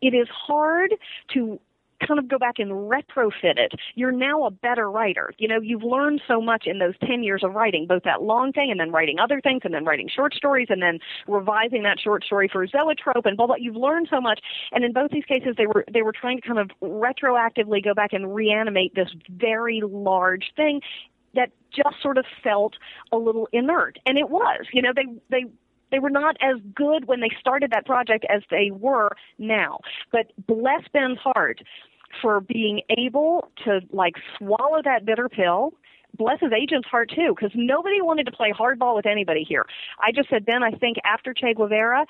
it 0.00 0.14
is 0.14 0.28
hard 0.28 0.94
to 1.34 1.60
kind 2.06 2.18
of 2.18 2.28
go 2.28 2.38
back 2.38 2.58
and 2.58 2.70
retrofit 2.70 3.58
it. 3.58 3.72
You're 3.94 4.12
now 4.12 4.44
a 4.44 4.50
better 4.50 4.90
writer. 4.90 5.32
You 5.38 5.48
know, 5.48 5.60
you've 5.60 5.82
learned 5.82 6.22
so 6.26 6.40
much 6.40 6.64
in 6.66 6.78
those 6.78 6.94
10 7.06 7.22
years 7.22 7.42
of 7.44 7.54
writing, 7.54 7.86
both 7.86 8.02
that 8.04 8.22
long 8.22 8.52
thing 8.52 8.70
and 8.70 8.80
then 8.80 8.92
writing 8.92 9.18
other 9.18 9.40
things 9.40 9.62
and 9.64 9.74
then 9.74 9.84
writing 9.84 10.08
short 10.14 10.34
stories 10.34 10.68
and 10.70 10.82
then 10.82 10.98
revising 11.26 11.82
that 11.84 11.98
short 12.00 12.24
story 12.24 12.48
for 12.50 12.66
Zoetrope 12.66 13.26
and 13.26 13.36
blah 13.36 13.46
blah. 13.46 13.56
You've 13.58 13.76
learned 13.76 14.08
so 14.10 14.20
much. 14.20 14.40
And 14.72 14.84
in 14.84 14.92
both 14.92 15.10
these 15.10 15.24
cases 15.24 15.54
they 15.56 15.66
were 15.66 15.84
they 15.92 16.02
were 16.02 16.12
trying 16.12 16.40
to 16.40 16.46
kind 16.46 16.58
of 16.58 16.70
retroactively 16.82 17.82
go 17.82 17.94
back 17.94 18.12
and 18.12 18.34
reanimate 18.34 18.94
this 18.94 19.08
very 19.30 19.82
large 19.84 20.52
thing 20.56 20.80
that 21.34 21.50
just 21.74 22.02
sort 22.02 22.18
of 22.18 22.24
felt 22.42 22.74
a 23.12 23.16
little 23.16 23.48
inert. 23.52 23.98
And 24.06 24.18
it 24.18 24.30
was. 24.30 24.66
You 24.72 24.82
know, 24.82 24.92
they 24.94 25.04
they 25.30 25.44
they 25.96 26.00
were 26.00 26.10
not 26.10 26.36
as 26.42 26.56
good 26.74 27.06
when 27.06 27.20
they 27.20 27.30
started 27.40 27.70
that 27.70 27.86
project 27.86 28.26
as 28.28 28.42
they 28.50 28.70
were 28.70 29.08
now. 29.38 29.80
But 30.12 30.26
bless 30.46 30.82
Ben's 30.92 31.16
heart 31.18 31.62
for 32.20 32.42
being 32.42 32.82
able 32.98 33.50
to 33.64 33.80
like 33.92 34.16
swallow 34.36 34.82
that 34.84 35.06
bitter 35.06 35.30
pill 35.30 35.72
bless 36.18 36.40
his 36.40 36.52
agent's 36.52 36.88
heart 36.88 37.10
too, 37.14 37.34
because 37.36 37.50
nobody 37.54 38.00
wanted 38.00 38.24
to 38.24 38.32
play 38.32 38.50
hardball 38.50 38.96
with 38.96 39.04
anybody 39.04 39.44
here. 39.46 39.66
I 40.00 40.12
just 40.12 40.30
said, 40.30 40.46
Ben, 40.46 40.62
I 40.62 40.70
think 40.70 40.96
after 41.04 41.34
Che 41.34 41.52
Guevara, 41.54 42.06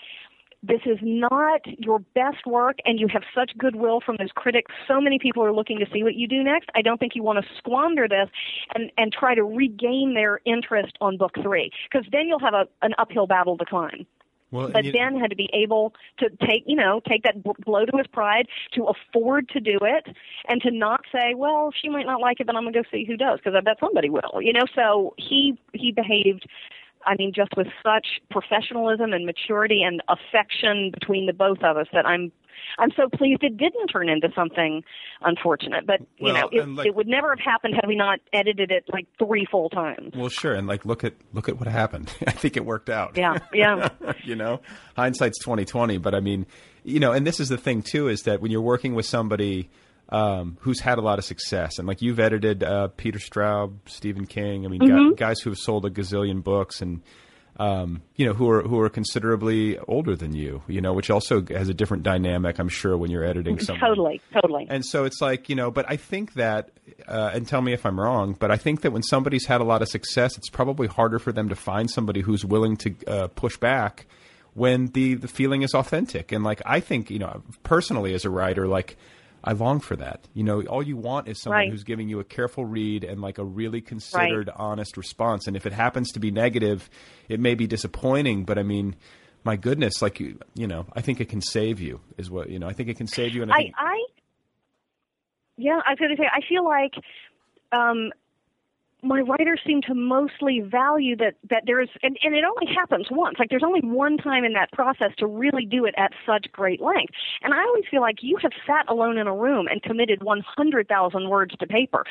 this 0.67 0.81
is 0.87 0.99
not 1.03 1.61
your 1.79 2.01
best 2.15 2.47
work 2.47 2.79
and 2.85 2.99
you 2.99 3.09
have 3.09 3.23
such 3.35 3.57
goodwill 3.59 4.01
from 4.05 4.17
those 4.19 4.33
critics. 4.35 4.73
So 4.89 5.01
many 5.01 5.19
people 5.19 5.45
are 5.45 5.53
looking 5.53 5.79
to 5.79 5.87
see 5.93 6.03
what 6.03 6.15
you 6.15 6.27
do 6.27 6.43
next. 6.43 6.69
I 6.75 6.83
don't 6.83 6.99
think 6.99 7.15
you 7.15 7.23
want 7.23 7.45
to 7.45 7.49
squander 7.59 8.09
this 8.09 8.29
and 8.75 8.91
and 8.99 9.13
try 9.13 9.35
to 9.35 9.45
regain 9.45 10.15
their 10.15 10.41
interest 10.45 10.97
on 11.01 11.17
book 11.17 11.33
three 11.43 11.71
because 11.91 12.07
then 12.11 12.27
you'll 12.27 12.41
have 12.41 12.55
a 12.55 12.67
an 12.83 12.95
uphill 12.99 13.27
battle 13.27 13.57
to 13.59 13.65
climb. 13.65 14.07
Well, 14.53 14.71
but 14.71 14.85
you, 14.85 14.93
Ben 14.93 15.19
had 15.19 15.31
to 15.31 15.37
be 15.37 15.51
able 15.53 15.93
to 16.19 16.31
take, 16.47 16.63
you 16.67 16.77
know, 16.77 17.01
take 17.07 17.25
that 17.25 17.43
blow 17.43 17.85
to 17.85 17.97
his 17.97 18.07
pride, 18.07 18.47
to 18.75 18.85
afford 18.85 19.49
to 19.51 19.61
do 19.61 19.79
it, 19.83 20.07
and 20.49 20.63
to 20.63 20.71
not 20.71 21.01
say, 21.13 21.35
"Well, 21.35 21.73
she 21.73 21.89
might 21.89 22.07
not 22.07 22.21
like 22.21 22.39
it, 22.39 22.47
but 22.47 22.55
I'm 22.55 22.63
gonna 22.63 22.83
go 22.83 22.89
see 22.91 23.05
who 23.05 23.17
does," 23.17 23.39
because 23.39 23.57
I 23.57 23.61
bet 23.61 23.81
somebody 23.81 24.09
will, 24.09 24.41
you 24.41 24.53
know. 24.53 24.65
So 24.75 25.15
he 25.19 25.59
he 25.73 25.91
behaved 25.91 26.47
I 27.07 27.15
mean, 27.17 27.33
just 27.35 27.51
with 27.57 27.69
such 27.83 28.07
professionalism 28.31 29.13
and 29.13 29.25
maturity 29.25 29.83
and 29.83 30.03
affection 30.09 30.91
between 30.93 31.27
the 31.27 31.33
both 31.33 31.63
of 31.63 31.77
us 31.77 31.87
that 31.93 32.07
I'm 32.07 32.33
I'm 32.79 32.91
so 32.97 33.09
pleased 33.09 33.43
it 33.43 33.57
didn't 33.57 33.89
turn 33.89 34.09
into 34.09 34.29
something 34.35 34.83
unfortunate. 35.23 35.87
But 35.87 36.01
you 36.19 36.33
well, 36.33 36.35
know, 36.35 36.49
it, 36.53 36.69
like, 36.69 36.87
it 36.87 36.95
would 36.95 37.07
never 37.07 37.31
have 37.31 37.39
happened 37.39 37.75
had 37.75 37.87
we 37.87 37.97
not 37.97 38.19
edited 38.33 38.71
it 38.71 38.85
like 38.93 39.07
three 39.19 39.47
full 39.51 39.71
times. 39.71 40.13
Well, 40.15 40.29
sure, 40.29 40.55
and 40.55 40.67
like 40.67 40.85
look 40.85 41.05
at 41.05 41.15
look 41.33 41.49
at 41.49 41.59
what 41.59 41.69
happened. 41.69 42.13
I 42.27 42.33
think 42.33 42.57
it 42.57 42.65
worked 42.65 42.91
out. 42.91 43.17
Yeah, 43.17 43.39
yeah. 43.53 43.89
you 44.25 44.37
know, 44.37 44.61
hindsight's 44.97 45.39
twenty 45.39 45.65
twenty. 45.65 45.99
But 45.99 46.15
I 46.15 46.21
mean, 46.21 46.47
you 46.85 47.01
know, 47.01 47.13
and 47.13 47.27
this 47.27 47.41
is 47.41 47.49
the 47.49 47.59
thing 47.59 47.83
too 47.83 48.09
is 48.09 48.23
that 48.23 48.41
when 48.41 48.51
you're 48.51 48.61
working 48.61 48.95
with 48.95 49.07
somebody 49.07 49.71
um, 50.09 50.57
who's 50.61 50.81
had 50.81 50.99
a 50.99 51.01
lot 51.01 51.19
of 51.19 51.25
success. 51.25 51.79
And 51.79 51.89
like 51.89 52.03
you've 52.03 52.21
edited 52.21 52.63
uh, 52.63 52.89
Peter 52.97 53.19
Straub, 53.19 53.75
Stephen 53.87 54.27
King. 54.27 54.65
I 54.65 54.69
mean, 54.69 54.81
mm-hmm. 54.81 55.15
guys 55.15 55.41
who 55.41 55.51
have 55.51 55.59
sold 55.59 55.85
a 55.85 55.91
gazillion 55.91 56.43
books 56.43 56.81
and 56.81 57.03
um, 57.59 58.03
you 58.17 58.27
know 58.27 58.35
who 58.35 58.51
are 58.51 58.63
who 58.63 58.79
are 58.81 58.91
considerably 58.91 59.79
older 59.79 60.15
than 60.15 60.35
you. 60.35 60.63
You 60.69 60.81
know, 60.81 60.93
which 60.93 61.11
also 61.11 61.45
has 61.47 61.69
a 61.69 61.75
different 61.75 62.03
dynamic. 62.03 62.59
I'm 62.59 62.69
sure 62.69 62.97
when 62.97 63.11
you're 63.11 63.25
editing 63.25 63.59
something. 63.59 63.81
Totally, 63.81 64.21
totally. 64.33 64.67
And 64.69 64.85
so 64.85 65.05
it's 65.05 65.21
like 65.21 65.49
you 65.49 65.57
know, 65.57 65.71
but 65.71 65.87
I 65.89 65.97
think 65.97 66.35
that, 66.35 66.71
uh, 67.09 67.31
and 67.33 67.49
tell 67.49 67.63
me 67.63 67.73
if 67.73 67.87
I'm 67.87 67.99
wrong, 67.99 68.37
but 68.39 68.51
I 68.51 68.57
think 68.57 68.83
that 68.83 68.93
when 68.93 69.03
somebody's 69.03 69.47
had 69.47 69.61
a 69.61 69.65
lot 69.65 69.81
of 69.81 69.89
success, 69.89 70.37
it's 70.37 70.51
probably 70.51 70.87
harder 70.87 71.19
for 71.19 71.33
them 71.33 71.49
to 71.49 71.57
find 71.57 71.91
somebody 71.91 72.21
who's 72.21 72.45
willing 72.45 72.77
to 72.79 72.95
uh, 73.07 73.29
push 73.29 73.57
back 73.57 74.07
when 74.53 74.89
the 74.89 75.15
the 75.15 75.29
feeling 75.29 75.63
is 75.63 75.75
authentic. 75.75 76.33
And 76.33 76.45
like 76.45 76.61
I 76.67 76.81
think 76.81 77.11
you 77.11 77.19
know, 77.19 77.43
personally 77.63 78.13
as 78.13 78.27
a 78.27 78.31
writer, 78.31 78.69
like 78.69 78.99
I 79.47 79.53
long 79.53 79.81
for 79.81 79.97
that. 79.97 80.27
You 80.35 80.43
know, 80.43 80.63
all 80.63 80.83
you 80.83 80.97
want 80.97 81.29
is 81.29 81.41
someone 81.41 81.61
right. 81.61 81.71
who's 81.71 81.85
giving 81.85 82.09
you 82.09 82.19
a 82.21 82.25
careful 82.25 82.65
read 82.65 83.05
and 83.05 83.21
like 83.21 83.39
a 83.39 83.45
really 83.45 83.81
considered, 83.81 84.49
right. 84.49 84.57
honest 84.57 84.97
response. 84.97 85.47
And 85.47 85.57
if 85.57 85.67
it 85.67 85.73
happens 85.73 86.13
to 86.13 86.21
be 86.21 86.31
negative, 86.31 86.91
it 87.29 87.39
may 87.39 87.55
be 87.55 87.67
disappointing, 87.67 88.45
but 88.45 88.59
I 88.59 88.65
mean, 88.65 88.97
my 89.45 89.55
goodness, 89.55 90.03
like 90.03 90.19
you, 90.19 90.39
you 90.55 90.67
know, 90.67 90.87
I 90.95 91.01
think 91.01 91.21
it 91.21 91.29
can 91.29 91.41
save 91.41 91.81
you. 91.81 92.01
Is 92.19 92.29
what 92.29 92.51
you 92.51 92.59
know. 92.59 92.67
I 92.67 92.73
think 92.73 92.89
it 92.89 92.97
can 92.97 93.07
save 93.07 93.35
you. 93.35 93.43
And 93.43 93.53
I, 93.53 93.57
I, 93.57 93.73
I 93.79 94.07
yeah, 95.57 95.81
I 95.87 95.93
was 95.93 95.99
going 95.99 96.11
to 96.11 96.17
say, 96.17 96.29
I 96.31 96.41
feel 96.47 96.65
like 96.65 96.95
um, 97.73 98.13
my 99.07 99.21
writers 99.21 99.61
seem 99.67 99.81
to 99.83 99.95
mostly 99.95 100.61
value 100.61 101.17
that 101.17 101.35
that 101.49 101.63
there's 101.67 101.89
and, 102.03 102.17
and 102.23 102.35
it 102.35 102.45
only 102.45 102.73
happens 102.73 103.07
once. 103.11 103.37
Like 103.39 103.51
there's 103.51 103.63
only 103.65 103.81
one 103.81 104.17
time 104.17 104.45
in 104.45 104.53
that 104.55 104.73
process 104.73 105.13
to 105.19 105.27
really 105.27 105.65
do 105.65 105.85
it 105.85 105.95
at 105.97 106.13
such 106.27 106.47
great 106.53 106.81
length. 106.81 107.13
And 107.43 107.55
i 107.55 107.63
always 107.63 107.85
feel 107.91 108.01
like 108.01 108.17
you 108.21 108.37
have 108.43 108.53
sat 108.67 108.85
alone 108.89 109.19
in 109.19 109.27
a 109.27 109.35
room 109.35 109.67
and 109.69 109.83
committed 109.83 110.23
100,000 110.23 111.29
words 111.29 111.55
to 111.59 111.67
paper. 111.67 112.05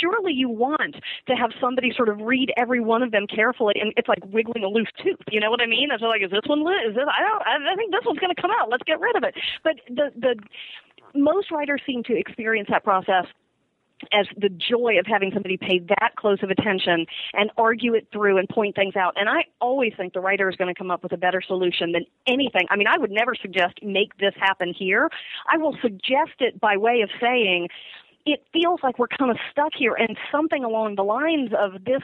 Surely 0.00 0.32
you 0.32 0.48
want 0.48 0.96
to 1.26 1.34
have 1.34 1.50
somebody 1.60 1.92
sort 1.94 2.08
of 2.08 2.20
read 2.20 2.52
every 2.56 2.80
one 2.80 3.02
of 3.02 3.10
them 3.10 3.26
carefully 3.26 3.74
and 3.80 3.92
it's 3.96 4.08
like 4.08 4.24
wiggling 4.26 4.64
a 4.64 4.68
loose 4.68 4.90
tooth. 5.02 5.20
You 5.30 5.40
know 5.40 5.50
what 5.50 5.60
i 5.60 5.66
mean? 5.66 5.88
It's 5.90 6.02
like 6.02 6.22
is 6.22 6.30
this 6.30 6.46
one 6.46 6.64
lit? 6.64 6.86
Is 6.88 6.94
this 6.94 7.04
i 7.06 7.22
don't 7.22 7.42
i 7.66 7.74
think 7.76 7.92
this 7.92 8.04
one's 8.06 8.20
going 8.20 8.34
to 8.34 8.40
come 8.40 8.50
out. 8.60 8.70
Let's 8.70 8.84
get 8.84 9.00
rid 9.00 9.16
of 9.16 9.24
it. 9.24 9.34
But 9.64 9.76
the 9.88 10.10
the 10.14 10.36
most 11.14 11.50
writers 11.50 11.82
seem 11.86 12.02
to 12.04 12.16
experience 12.16 12.68
that 12.70 12.84
process 12.84 13.26
as 14.12 14.26
the 14.36 14.48
joy 14.48 14.98
of 14.98 15.06
having 15.06 15.30
somebody 15.32 15.56
pay 15.56 15.78
that 15.78 16.12
close 16.16 16.38
of 16.42 16.50
attention 16.50 17.06
and 17.32 17.50
argue 17.56 17.94
it 17.94 18.06
through 18.12 18.38
and 18.38 18.48
point 18.48 18.74
things 18.76 18.96
out. 18.96 19.14
And 19.16 19.28
I 19.28 19.44
always 19.60 19.92
think 19.96 20.12
the 20.12 20.20
writer 20.20 20.48
is 20.48 20.56
going 20.56 20.72
to 20.72 20.78
come 20.78 20.90
up 20.90 21.02
with 21.02 21.12
a 21.12 21.16
better 21.16 21.40
solution 21.40 21.92
than 21.92 22.04
anything. 22.26 22.66
I 22.70 22.76
mean, 22.76 22.86
I 22.86 22.98
would 22.98 23.10
never 23.10 23.34
suggest 23.34 23.74
make 23.82 24.16
this 24.18 24.34
happen 24.38 24.74
here. 24.76 25.10
I 25.52 25.56
will 25.56 25.76
suggest 25.80 26.40
it 26.40 26.60
by 26.60 26.76
way 26.76 27.00
of 27.00 27.10
saying, 27.20 27.68
it 28.26 28.44
feels 28.52 28.80
like 28.82 28.98
we're 28.98 29.06
kind 29.06 29.30
of 29.30 29.38
stuck 29.50 29.72
here 29.78 29.94
and 29.94 30.18
something 30.32 30.64
along 30.64 30.96
the 30.96 31.04
lines 31.04 31.50
of 31.56 31.84
this 31.84 32.02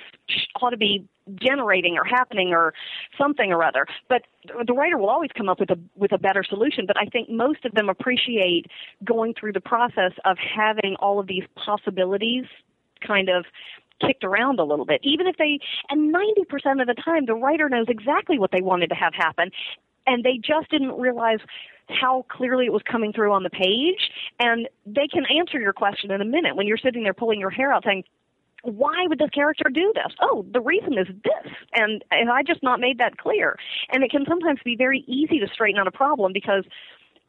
ought 0.61 0.71
to 0.71 0.77
be 0.77 1.07
generating 1.35 1.97
or 1.99 2.05
happening 2.05 2.53
or 2.53 2.73
something 3.19 3.53
or 3.53 3.63
other. 3.65 3.87
But 4.09 4.23
the 4.67 4.73
writer 4.73 4.97
will 4.99 5.11
always 5.11 5.31
come 5.37 5.49
up 5.49 5.59
with 5.59 5.71
a 5.71 5.79
with 5.97 6.13
a 6.13 6.19
better 6.19 6.45
solution. 6.45 6.87
But 6.87 6.97
I 6.97 7.07
think 7.07 7.29
most 7.29 7.65
of 7.65 7.73
them 7.73 7.89
appreciate 7.89 8.67
going 9.05 9.35
through 9.35 9.53
the 9.53 9.61
process 9.61 10.13
of 10.25 10.39
having 10.39 10.95
all 11.01 11.19
of 11.19 11.27
these 11.27 11.45
possibilities 11.57 12.45
kind 13.07 13.29
of 13.29 13.45
kicked 14.01 14.25
around 14.25 14.61
a 14.61 14.65
little 14.65 14.87
bit. 14.87 15.01
Even 15.03 15.27
if 15.27 15.37
they 15.37 15.59
and 15.91 16.15
90% 16.15 16.81
of 16.81 16.87
the 16.87 16.95
time 17.05 17.27
the 17.27 17.35
writer 17.35 17.69
knows 17.69 17.87
exactly 17.89 18.39
what 18.39 18.53
they 18.53 18.63
wanted 18.63 18.89
to 18.89 18.95
have 18.95 19.15
happen 19.15 19.51
and 20.07 20.25
they 20.25 20.37
just 20.37 20.71
didn't 20.71 20.99
realize 20.99 21.39
how 21.89 22.25
clearly 22.29 22.67
it 22.67 22.73
was 22.73 22.83
coming 22.91 23.13
through 23.13 23.33
on 23.33 23.43
the 23.43 23.51
page 23.51 24.11
and 24.39 24.69
they 24.87 25.07
can 25.07 25.25
answer 25.27 25.61
your 25.61 25.73
question 25.73 26.11
in 26.11 26.21
a 26.21 26.25
minute 26.25 26.57
when 26.57 26.67
you're 26.67 26.79
sitting 26.79 27.03
there 27.03 27.15
pulling 27.15 27.41
your 27.41 27.51
hair 27.51 27.73
out 27.73 27.85
saying 27.85 28.05
why 28.63 29.07
would 29.09 29.19
this 29.19 29.31
character 29.31 29.69
do 29.73 29.93
this? 29.95 30.15
Oh, 30.21 30.47
the 30.53 30.61
reason 30.61 30.97
is 30.97 31.09
this. 31.09 31.53
And, 31.75 32.05
and 32.11 32.31
I 32.31 32.43
just 32.43 32.63
not 32.63 32.79
made 32.79 32.99
that 32.99 33.19
clear. 33.19 33.59
And 33.91 34.05
it 34.05 34.11
can 34.11 34.25
sometimes 34.29 34.61
be 34.65 34.77
very 34.77 35.05
easy 35.09 35.41
to 35.41 35.49
straighten 35.53 35.81
out 35.81 35.89
a 35.89 35.93
problem 35.93 36.33
because 36.33 36.65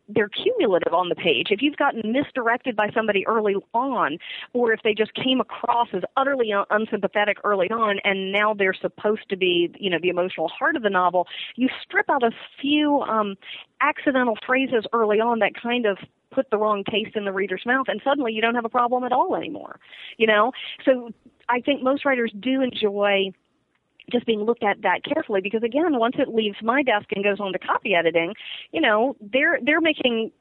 they're 0.09 0.29
cumulative 0.29 0.93
on 0.93 1.09
the 1.09 1.15
page. 1.15 1.47
If 1.49 1.61
you've 1.61 1.77
gotten 1.77 2.11
misdirected 2.11 2.75
by 2.75 2.89
somebody 2.93 3.25
early 3.27 3.55
on, 3.73 4.17
or 4.53 4.73
if 4.73 4.81
they 4.83 4.93
just 4.93 5.13
came 5.13 5.39
across 5.39 5.87
as 5.93 6.03
utterly 6.17 6.51
un- 6.51 6.65
unsympathetic 6.69 7.37
early 7.43 7.69
on, 7.69 7.99
and 8.03 8.31
now 8.31 8.53
they're 8.53 8.73
supposed 8.73 9.29
to 9.29 9.37
be, 9.37 9.73
you 9.79 9.89
know, 9.89 9.99
the 10.01 10.09
emotional 10.09 10.47
heart 10.47 10.75
of 10.75 10.83
the 10.83 10.89
novel, 10.89 11.27
you 11.55 11.69
strip 11.81 12.09
out 12.09 12.23
a 12.23 12.31
few 12.61 13.01
um, 13.01 13.35
accidental 13.81 14.37
phrases 14.45 14.85
early 14.93 15.19
on 15.19 15.39
that 15.39 15.51
kind 15.61 15.85
of 15.85 15.97
put 16.31 16.49
the 16.49 16.57
wrong 16.57 16.83
taste 16.89 17.15
in 17.15 17.25
the 17.25 17.31
reader's 17.31 17.63
mouth, 17.65 17.85
and 17.87 18.01
suddenly 18.03 18.33
you 18.33 18.41
don't 18.41 18.55
have 18.55 18.65
a 18.65 18.69
problem 18.69 19.03
at 19.03 19.11
all 19.11 19.35
anymore. 19.35 19.79
You 20.17 20.27
know, 20.27 20.51
so 20.83 21.11
I 21.49 21.61
think 21.61 21.83
most 21.83 22.05
writers 22.05 22.33
do 22.39 22.61
enjoy 22.61 23.31
just 24.11 24.25
being 24.25 24.41
looked 24.41 24.63
at 24.63 24.81
that 24.81 25.03
carefully 25.03 25.41
because 25.41 25.63
again 25.63 25.97
once 25.97 26.15
it 26.17 26.27
leaves 26.29 26.57
my 26.61 26.83
desk 26.83 27.07
and 27.15 27.23
goes 27.23 27.39
on 27.39 27.53
to 27.53 27.59
copy 27.59 27.95
editing 27.95 28.33
you 28.71 28.81
know 28.81 29.15
they're 29.21 29.59
they're 29.63 29.81
making 29.81 30.31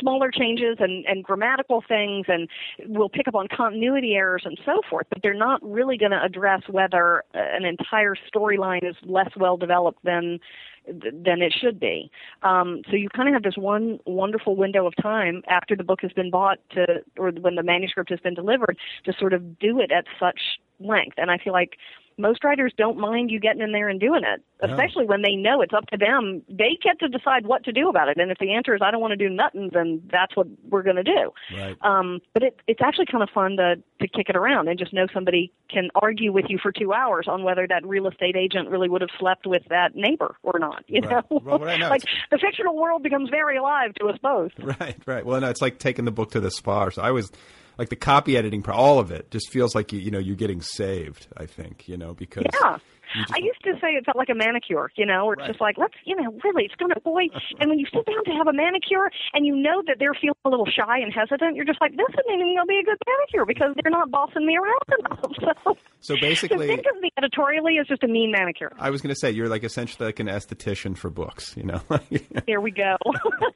smaller 0.00 0.30
changes 0.30 0.76
and, 0.80 1.04
and 1.06 1.24
grammatical 1.24 1.82
things 1.86 2.26
and 2.28 2.48
will 2.86 3.08
pick 3.08 3.28
up 3.28 3.34
on 3.34 3.48
continuity 3.48 4.14
errors 4.14 4.42
and 4.44 4.58
so 4.64 4.80
forth, 4.88 5.06
but 5.10 5.18
they're 5.22 5.34
not 5.34 5.60
really 5.62 5.96
going 5.96 6.12
to 6.12 6.22
address 6.22 6.62
whether 6.68 7.22
an 7.34 7.64
entire 7.64 8.14
storyline 8.14 8.88
is 8.88 8.96
less 9.04 9.30
well 9.36 9.56
developed 9.56 10.02
than 10.04 10.38
than 10.84 11.42
it 11.42 11.54
should 11.56 11.78
be. 11.78 12.10
Um, 12.42 12.82
so 12.90 12.96
you 12.96 13.08
kind 13.08 13.28
of 13.28 13.34
have 13.34 13.44
this 13.44 13.56
one 13.56 14.00
wonderful 14.04 14.56
window 14.56 14.84
of 14.84 14.94
time 15.00 15.42
after 15.48 15.76
the 15.76 15.84
book 15.84 16.00
has 16.02 16.12
been 16.12 16.28
bought 16.28 16.58
to, 16.72 17.04
or 17.16 17.30
when 17.30 17.54
the 17.54 17.62
manuscript 17.62 18.10
has 18.10 18.18
been 18.18 18.34
delivered, 18.34 18.76
to 19.04 19.12
sort 19.16 19.32
of 19.32 19.60
do 19.60 19.78
it 19.78 19.92
at 19.92 20.06
such 20.18 20.40
length. 20.80 21.18
And 21.18 21.30
I 21.30 21.38
feel 21.38 21.52
like 21.52 21.76
most 22.18 22.44
writers 22.44 22.72
don't 22.76 22.98
mind 22.98 23.30
you 23.30 23.40
getting 23.40 23.62
in 23.62 23.72
there 23.72 23.88
and 23.88 23.98
doing 24.00 24.22
it, 24.24 24.42
especially 24.60 25.04
when 25.06 25.22
they 25.22 25.34
know 25.34 25.60
it's 25.62 25.72
up 25.74 25.86
to 25.88 25.96
them. 25.96 26.42
They 26.48 26.78
get 26.82 26.98
to 27.00 27.08
decide 27.08 27.46
what 27.46 27.64
to 27.64 27.72
do 27.72 27.88
about 27.88 28.08
it. 28.08 28.18
And 28.18 28.30
if 28.30 28.38
the 28.38 28.52
answer 28.52 28.74
is 28.74 28.80
I 28.82 28.90
don't 28.90 29.00
want 29.00 29.12
to 29.12 29.16
do 29.16 29.28
nothing, 29.28 29.70
then 29.72 30.02
that's 30.10 30.36
what 30.36 30.46
we're 30.68 30.82
going 30.82 30.96
to 30.96 31.02
do. 31.02 31.32
Right. 31.56 31.76
Um, 31.82 32.20
but 32.34 32.42
it, 32.42 32.56
it's 32.66 32.80
actually 32.82 33.06
kind 33.06 33.22
of 33.22 33.30
fun 33.30 33.56
to 33.56 33.76
to 34.00 34.08
kick 34.08 34.28
it 34.28 34.36
around 34.36 34.68
and 34.68 34.78
just 34.78 34.92
know 34.92 35.06
somebody 35.14 35.52
can 35.70 35.90
argue 35.94 36.32
with 36.32 36.46
you 36.48 36.58
for 36.60 36.72
two 36.72 36.92
hours 36.92 37.26
on 37.28 37.44
whether 37.44 37.66
that 37.68 37.86
real 37.86 38.08
estate 38.08 38.36
agent 38.36 38.68
really 38.68 38.88
would 38.88 39.00
have 39.00 39.10
slept 39.18 39.46
with 39.46 39.62
that 39.68 39.94
neighbor 39.94 40.36
or 40.42 40.58
not. 40.58 40.84
You 40.88 41.02
Right. 41.02 41.24
know, 41.30 41.40
Well, 41.44 41.58
no, 41.78 41.88
like 41.90 42.02
the 42.30 42.38
fictional 42.38 42.76
world 42.76 43.02
becomes 43.02 43.30
very 43.30 43.56
alive 43.56 43.94
to 44.00 44.06
us 44.06 44.18
both. 44.22 44.52
Right, 44.80 44.96
right. 45.06 45.24
Well, 45.24 45.40
no, 45.40 45.50
it's 45.50 45.60
like 45.62 45.78
taking 45.78 46.04
the 46.04 46.10
book 46.10 46.30
to 46.32 46.40
the 46.40 46.50
spa. 46.50 46.88
So 46.90 47.02
I 47.02 47.10
was 47.10 47.30
like 47.78 47.88
the 47.88 47.96
copy 47.96 48.36
editing, 48.36 48.62
all 48.72 48.98
of 48.98 49.10
it 49.10 49.30
just 49.30 49.50
feels 49.50 49.74
like 49.74 49.92
you, 49.92 49.98
you 49.98 50.10
know, 50.10 50.18
you're 50.18 50.36
getting 50.36 50.62
saved. 50.62 51.26
I 51.36 51.46
think, 51.46 51.88
you 51.88 51.96
know, 51.96 52.14
because 52.14 52.44
Yeah. 52.62 52.78
I 53.14 53.38
used 53.38 53.62
to 53.64 53.72
say 53.80 53.94
it 53.98 54.04
felt 54.04 54.16
like 54.16 54.28
a 54.30 54.34
manicure, 54.34 54.90
you 54.96 55.06
know, 55.06 55.26
or 55.26 55.34
it's 55.34 55.46
just 55.46 55.60
like, 55.60 55.76
let's, 55.78 55.94
you 56.04 56.16
know, 56.16 56.32
really, 56.44 56.64
it's 56.64 56.74
going 56.76 56.92
to, 56.94 57.00
boy. 57.00 57.24
And 57.60 57.68
when 57.70 57.78
you 57.78 57.86
sit 57.92 58.04
down 58.06 58.24
to 58.24 58.30
have 58.32 58.48
a 58.48 58.52
manicure 58.52 59.10
and 59.34 59.46
you 59.46 59.54
know 59.54 59.82
that 59.86 59.96
they're 59.98 60.14
feeling 60.14 60.34
a 60.44 60.48
little 60.48 60.66
shy 60.66 60.98
and 60.98 61.12
hesitant, 61.12 61.54
you're 61.54 61.64
just 61.64 61.80
like, 61.80 61.92
this 61.92 62.08
isn't 62.08 62.26
even 62.34 62.56
going 62.56 62.66
to 62.66 62.66
be 62.66 62.78
a 62.78 62.84
good 62.84 62.98
manicure 63.06 63.44
because 63.46 63.74
they're 63.82 63.90
not 63.92 64.10
bossing 64.10 64.46
me 64.46 64.56
around 64.56 64.82
enough. 64.98 65.18
So, 66.02 66.14
so 66.14 66.20
basically, 66.20 66.66
think 66.66 66.84
of 66.92 67.00
me 67.00 67.10
editorially 67.16 67.78
as 67.78 67.86
just 67.86 68.02
a 68.02 68.08
mean 68.08 68.32
manicure. 68.32 68.72
I 68.78 68.90
was 68.90 69.00
going 69.02 69.14
to 69.14 69.18
say 69.18 69.30
you're 69.30 69.48
like 69.48 69.62
essentially 69.64 70.06
like 70.06 70.18
an 70.18 70.26
esthetician 70.26 70.96
for 70.96 71.10
books, 71.10 71.54
you 71.56 71.62
know. 71.64 71.80
Here 72.46 72.60
we 72.60 72.70
go. 72.72 72.96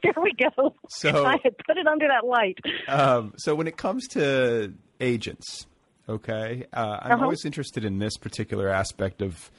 Here 0.03 0.13
we 0.23 0.33
go. 0.33 0.75
So- 0.89 1.25
I 1.25 1.37
had 1.43 1.57
put 1.67 1.77
it 1.77 1.87
under 1.87 2.07
that 2.09 2.25
light. 2.27 2.59
um, 2.89 3.33
so 3.37 3.55
when 3.55 3.67
it 3.67 3.77
comes 3.77 4.07
to 4.09 4.73
agents, 5.01 5.67
okay, 6.09 6.65
uh, 6.73 6.99
I'm 7.03 7.13
Uh-huh. 7.13 7.25
always 7.25 7.45
interested 7.45 7.85
in 7.85 7.99
this 7.99 8.17
particular 8.17 8.69
aspect 8.69 9.23
of 9.23 9.51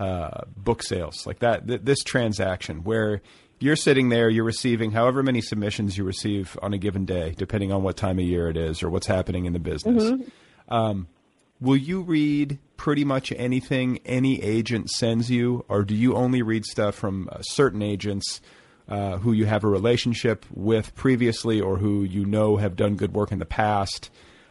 uh, 0.00 0.42
book 0.56 0.82
sales, 0.82 1.24
like 1.26 1.38
that 1.38 1.66
th- 1.68 1.80
this 1.84 2.02
transaction 2.02 2.82
where 2.84 3.20
you're 3.60 3.76
sitting 3.76 4.08
there, 4.08 4.28
you're 4.28 4.44
receiving 4.44 4.90
however 4.90 5.22
many 5.22 5.40
submissions 5.40 5.96
you 5.96 6.02
receive 6.04 6.58
on 6.60 6.74
a 6.74 6.78
given 6.78 7.04
day, 7.04 7.34
depending 7.38 7.70
on 7.72 7.82
what 7.84 7.96
time 7.96 8.18
of 8.18 8.24
year 8.24 8.48
it 8.48 8.56
is 8.56 8.82
or 8.82 8.90
what's 8.90 9.06
happening 9.06 9.44
in 9.46 9.52
the 9.52 9.58
business. 9.60 10.02
Mhm. 10.02 10.30
Um, 10.68 11.06
will 11.60 11.76
you 11.76 12.00
read 12.02 12.58
pretty 12.76 13.04
much 13.04 13.32
anything 13.36 14.00
any 14.04 14.42
agent 14.42 14.90
sends 14.90 15.30
you, 15.30 15.64
or 15.68 15.84
do 15.84 15.94
you 15.94 16.14
only 16.16 16.42
read 16.42 16.64
stuff 16.64 16.96
from 16.96 17.28
uh, 17.30 17.40
certain 17.42 17.80
agents 17.80 18.40
uh, 18.88 19.18
who 19.18 19.32
you 19.32 19.46
have 19.46 19.62
a 19.64 19.68
relationship 19.68 20.44
with 20.52 20.94
previously, 20.96 21.60
or 21.60 21.76
who 21.78 22.02
you 22.02 22.24
know 22.26 22.56
have 22.56 22.74
done 22.76 22.96
good 22.96 23.14
work 23.14 23.30
in 23.32 23.38
the 23.38 23.46
past, 23.46 24.10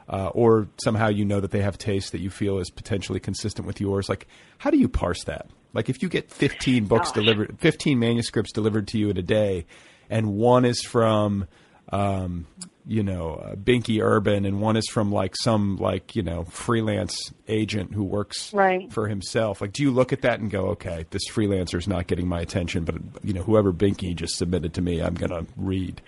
uh, 0.09 0.27
or 0.27 0.67
somehow 0.83 1.07
you 1.09 1.25
know 1.25 1.39
that 1.39 1.51
they 1.51 1.61
have 1.61 1.77
taste 1.77 2.11
that 2.11 2.19
you 2.21 2.29
feel 2.29 2.57
is 2.59 2.69
potentially 2.69 3.19
consistent 3.19 3.67
with 3.67 3.79
yours? 3.81 4.09
Like, 4.09 4.27
how 4.57 4.69
do 4.69 4.77
you 4.77 4.87
parse 4.89 5.23
that? 5.25 5.47
Like, 5.73 5.89
if 5.89 6.03
you 6.03 6.09
get 6.09 6.29
15 6.31 6.85
books 6.85 7.09
Gosh. 7.09 7.15
delivered, 7.15 7.57
15 7.59 7.97
manuscripts 7.99 8.51
delivered 8.51 8.87
to 8.89 8.97
you 8.97 9.09
in 9.09 9.17
a 9.17 9.23
day, 9.23 9.65
and 10.09 10.33
one 10.35 10.65
is 10.65 10.81
from 10.83 11.47
um, 11.91 12.47
you 12.85 13.03
know, 13.03 13.35
uh, 13.35 13.55
Binky 13.55 14.01
Urban, 14.03 14.45
and 14.45 14.59
one 14.59 14.75
is 14.77 14.87
from 14.89 15.11
like 15.11 15.35
some 15.41 15.77
like 15.77 16.15
you 16.15 16.23
know 16.23 16.43
freelance 16.45 17.31
agent 17.47 17.93
who 17.93 18.03
works 18.03 18.51
Right. 18.53 18.91
for 18.91 19.07
himself. 19.07 19.61
Like, 19.61 19.73
do 19.73 19.83
you 19.83 19.91
look 19.91 20.11
at 20.11 20.21
that 20.21 20.39
and 20.39 20.49
go, 20.51 20.67
okay, 20.69 21.05
this 21.11 21.21
freelancer 21.29 21.75
is 21.77 21.87
not 21.87 22.07
getting 22.07 22.27
my 22.27 22.39
attention, 22.41 22.83
but 22.83 22.95
you 23.23 23.33
know, 23.33 23.43
whoever 23.43 23.71
Binky 23.71 24.15
just 24.15 24.35
submitted 24.37 24.73
to 24.75 24.81
me, 24.81 25.01
I'm 25.01 25.13
gonna 25.13 25.45
read. 25.55 26.01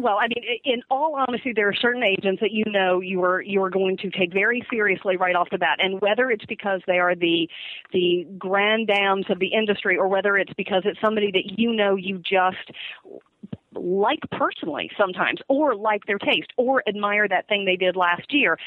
Well, 0.00 0.16
I 0.18 0.28
mean, 0.28 0.42
in 0.64 0.82
all 0.90 1.14
honesty, 1.14 1.52
there 1.54 1.68
are 1.68 1.74
certain 1.74 2.02
agents 2.02 2.40
that 2.40 2.52
you 2.52 2.64
know 2.66 3.00
you 3.00 3.22
are 3.22 3.42
you 3.42 3.62
are 3.62 3.68
going 3.68 3.98
to 3.98 4.10
take 4.10 4.32
very 4.32 4.66
seriously 4.70 5.18
right 5.18 5.36
off 5.36 5.48
the 5.50 5.58
bat, 5.58 5.78
and 5.78 6.00
whether 6.00 6.30
it's 6.30 6.44
because 6.46 6.80
they 6.86 6.98
are 6.98 7.14
the 7.14 7.46
the 7.92 8.26
grand 8.38 8.86
dams 8.86 9.26
of 9.28 9.38
the 9.40 9.48
industry, 9.48 9.98
or 9.98 10.08
whether 10.08 10.38
it's 10.38 10.52
because 10.54 10.82
it's 10.86 11.00
somebody 11.02 11.30
that 11.32 11.58
you 11.58 11.72
know 11.74 11.96
you 11.96 12.18
just 12.18 12.70
like 13.74 14.20
personally 14.32 14.90
sometimes 14.98 15.40
or 15.48 15.74
like 15.74 16.04
their 16.06 16.18
taste 16.18 16.52
or 16.56 16.82
admire 16.88 17.28
that 17.28 17.46
thing 17.48 17.64
they 17.64 17.76
did 17.76 17.96
last 17.96 18.32
year 18.32 18.58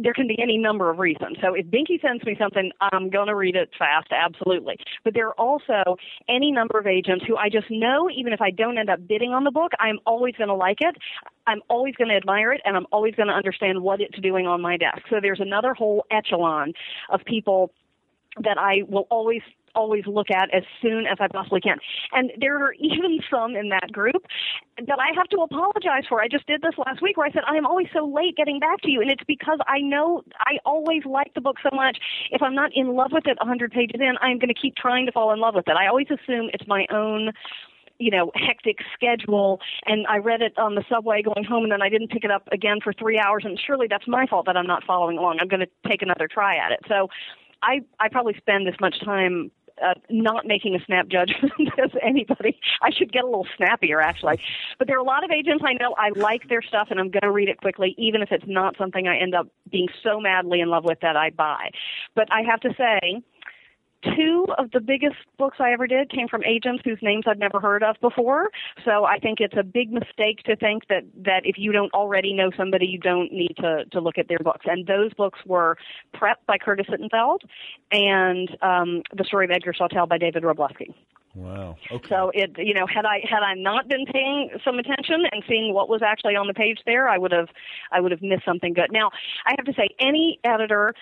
there 0.00 0.12
can 0.12 0.28
be 0.28 0.38
any 0.40 0.56
number 0.56 0.90
of 0.90 0.98
reasons. 0.98 1.36
So 1.40 1.54
if 1.54 1.66
binky 1.66 2.00
sends 2.00 2.24
me 2.24 2.36
something 2.38 2.70
i'm 2.80 3.10
going 3.10 3.26
to 3.26 3.34
read 3.34 3.56
it 3.56 3.70
fast 3.78 4.08
absolutely. 4.12 4.76
But 5.02 5.14
there 5.14 5.28
are 5.28 5.34
also 5.34 5.96
any 6.28 6.52
number 6.52 6.78
of 6.78 6.86
agents 6.86 7.24
who 7.26 7.36
i 7.36 7.48
just 7.48 7.70
know 7.70 8.08
even 8.10 8.32
if 8.32 8.40
i 8.40 8.50
don't 8.50 8.78
end 8.78 8.90
up 8.90 9.06
bidding 9.06 9.32
on 9.32 9.44
the 9.44 9.50
book 9.50 9.72
i'm 9.80 9.98
always 10.06 10.34
going 10.36 10.48
to 10.48 10.54
like 10.54 10.78
it 10.80 10.96
i'm 11.46 11.60
always 11.68 11.94
going 11.96 12.08
to 12.08 12.16
admire 12.16 12.52
it 12.52 12.60
and 12.64 12.76
i'm 12.76 12.86
always 12.92 13.14
going 13.14 13.28
to 13.28 13.34
understand 13.34 13.82
what 13.82 14.00
it's 14.00 14.18
doing 14.20 14.46
on 14.46 14.60
my 14.60 14.76
desk. 14.76 15.02
So 15.10 15.16
there's 15.20 15.40
another 15.40 15.74
whole 15.74 16.04
echelon 16.10 16.72
of 17.10 17.20
people 17.24 17.72
that 18.42 18.58
I 18.58 18.82
will 18.88 19.06
always 19.10 19.42
always 19.74 20.04
look 20.06 20.30
at 20.30 20.52
as 20.54 20.62
soon 20.80 21.06
as 21.06 21.18
I 21.20 21.28
possibly 21.28 21.60
can. 21.60 21.78
And 22.12 22.32
there 22.40 22.56
are 22.58 22.74
even 22.74 23.20
some 23.30 23.56
in 23.56 23.68
that 23.70 23.92
group 23.92 24.26
that 24.78 24.98
I 24.98 25.14
have 25.14 25.28
to 25.28 25.38
apologize 25.38 26.04
for. 26.08 26.20
I 26.20 26.28
just 26.28 26.46
did 26.46 26.62
this 26.62 26.74
last 26.78 27.02
week 27.02 27.16
where 27.16 27.26
I 27.26 27.32
said 27.32 27.42
I 27.48 27.56
am 27.56 27.66
always 27.66 27.88
so 27.92 28.06
late 28.06 28.36
getting 28.36 28.58
back 28.58 28.80
to 28.82 28.90
you 28.90 29.00
and 29.00 29.10
it's 29.10 29.24
because 29.26 29.58
I 29.66 29.80
know 29.80 30.22
I 30.40 30.58
always 30.64 31.04
like 31.04 31.32
the 31.34 31.40
book 31.40 31.56
so 31.62 31.74
much. 31.74 31.98
If 32.30 32.42
I'm 32.42 32.54
not 32.54 32.70
in 32.74 32.94
love 32.94 33.10
with 33.12 33.26
it 33.26 33.38
100 33.38 33.72
pages 33.72 34.00
in, 34.00 34.14
I'm 34.20 34.38
going 34.38 34.48
to 34.48 34.60
keep 34.60 34.76
trying 34.76 35.06
to 35.06 35.12
fall 35.12 35.32
in 35.32 35.40
love 35.40 35.54
with 35.54 35.68
it. 35.68 35.76
I 35.76 35.86
always 35.86 36.06
assume 36.10 36.50
it's 36.52 36.66
my 36.66 36.86
own 36.90 37.32
you 37.98 38.10
know, 38.10 38.32
hectic 38.34 38.78
schedule 38.92 39.60
and 39.86 40.06
I 40.08 40.16
read 40.18 40.42
it 40.42 40.58
on 40.58 40.74
the 40.74 40.84
subway 40.88 41.22
going 41.22 41.44
home 41.44 41.62
and 41.62 41.72
then 41.72 41.82
I 41.82 41.88
didn't 41.88 42.10
pick 42.10 42.24
it 42.24 42.30
up 42.30 42.48
again 42.50 42.78
for 42.82 42.92
three 42.92 43.18
hours 43.18 43.44
and 43.44 43.58
surely 43.64 43.86
that's 43.88 44.08
my 44.08 44.26
fault 44.26 44.46
that 44.46 44.56
I'm 44.56 44.66
not 44.66 44.84
following 44.84 45.16
along. 45.16 45.38
I'm 45.40 45.48
going 45.48 45.60
to 45.60 45.88
take 45.88 46.02
another 46.02 46.28
try 46.28 46.56
at 46.56 46.72
it. 46.72 46.80
So 46.88 47.08
I, 47.62 47.80
I 48.00 48.08
probably 48.08 48.34
spend 48.36 48.68
as 48.68 48.74
much 48.80 48.96
time 49.04 49.50
uh, 49.82 49.94
not 50.10 50.46
making 50.46 50.74
a 50.74 50.84
snap 50.84 51.08
judgment 51.08 51.52
as 51.82 51.90
anybody. 52.02 52.58
I 52.82 52.90
should 52.90 53.12
get 53.12 53.24
a 53.24 53.26
little 53.26 53.46
snappier, 53.56 54.00
actually. 54.00 54.40
But 54.78 54.88
there 54.88 54.96
are 54.96 55.00
a 55.00 55.04
lot 55.04 55.24
of 55.24 55.30
agents 55.30 55.64
I 55.66 55.72
know 55.74 55.94
I 55.98 56.10
like 56.18 56.48
their 56.48 56.62
stuff, 56.62 56.88
and 56.90 57.00
I'm 57.00 57.10
going 57.10 57.22
to 57.22 57.30
read 57.30 57.48
it 57.48 57.58
quickly, 57.58 57.94
even 57.98 58.22
if 58.22 58.30
it's 58.30 58.44
not 58.46 58.76
something 58.78 59.08
I 59.08 59.18
end 59.18 59.34
up 59.34 59.48
being 59.70 59.88
so 60.02 60.20
madly 60.20 60.60
in 60.60 60.68
love 60.68 60.84
with 60.84 61.00
that 61.00 61.16
I 61.16 61.30
buy. 61.30 61.70
But 62.14 62.28
I 62.32 62.42
have 62.42 62.60
to 62.60 62.70
say, 62.76 63.22
two 64.16 64.46
of 64.58 64.70
the 64.72 64.80
biggest 64.80 65.16
books 65.38 65.58
I 65.60 65.72
ever 65.72 65.86
did 65.86 66.10
came 66.10 66.28
from 66.28 66.42
agents 66.44 66.82
whose 66.84 66.98
names 67.02 67.24
I'd 67.26 67.38
never 67.38 67.60
heard 67.60 67.82
of 67.82 67.96
before. 68.00 68.50
So 68.84 69.04
I 69.04 69.18
think 69.18 69.40
it's 69.40 69.56
a 69.56 69.62
big 69.62 69.92
mistake 69.92 70.42
to 70.44 70.56
think 70.56 70.88
that 70.88 71.04
that 71.24 71.42
if 71.44 71.56
you 71.58 71.72
don't 71.72 71.92
already 71.92 72.32
know 72.32 72.50
somebody, 72.56 72.86
you 72.86 72.98
don't 72.98 73.32
need 73.32 73.56
to 73.58 73.84
to 73.86 74.00
look 74.00 74.18
at 74.18 74.28
their 74.28 74.38
books. 74.38 74.66
And 74.66 74.86
those 74.86 75.12
books 75.14 75.40
were 75.46 75.76
Prep 76.12 76.44
by 76.46 76.58
Curtis 76.58 76.86
Sittenfeld 76.86 77.40
and 77.90 78.48
um, 78.62 79.02
The 79.16 79.24
Story 79.24 79.46
of 79.46 79.50
Edgar 79.50 79.72
Sawtelle 79.72 80.06
by 80.06 80.18
David 80.18 80.42
Wroblewski. 80.42 80.94
Wow. 81.34 81.76
Okay. 81.90 82.08
So 82.08 82.30
it, 82.32 82.52
you 82.58 82.74
know, 82.74 82.86
had 82.86 83.04
I 83.04 83.20
had 83.28 83.42
I 83.42 83.54
not 83.54 83.88
been 83.88 84.06
paying 84.06 84.50
some 84.64 84.78
attention 84.78 85.24
and 85.32 85.42
seeing 85.48 85.74
what 85.74 85.88
was 85.88 86.00
actually 86.00 86.36
on 86.36 86.46
the 86.46 86.54
page 86.54 86.78
there, 86.86 87.08
I 87.08 87.18
would 87.18 87.32
have, 87.32 87.48
I 87.90 88.00
would 88.00 88.12
have 88.12 88.22
missed 88.22 88.44
something 88.44 88.72
good. 88.72 88.92
Now, 88.92 89.10
I 89.44 89.54
have 89.58 89.66
to 89.66 89.72
say, 89.72 89.88
any 89.98 90.38
editor, 90.44 90.94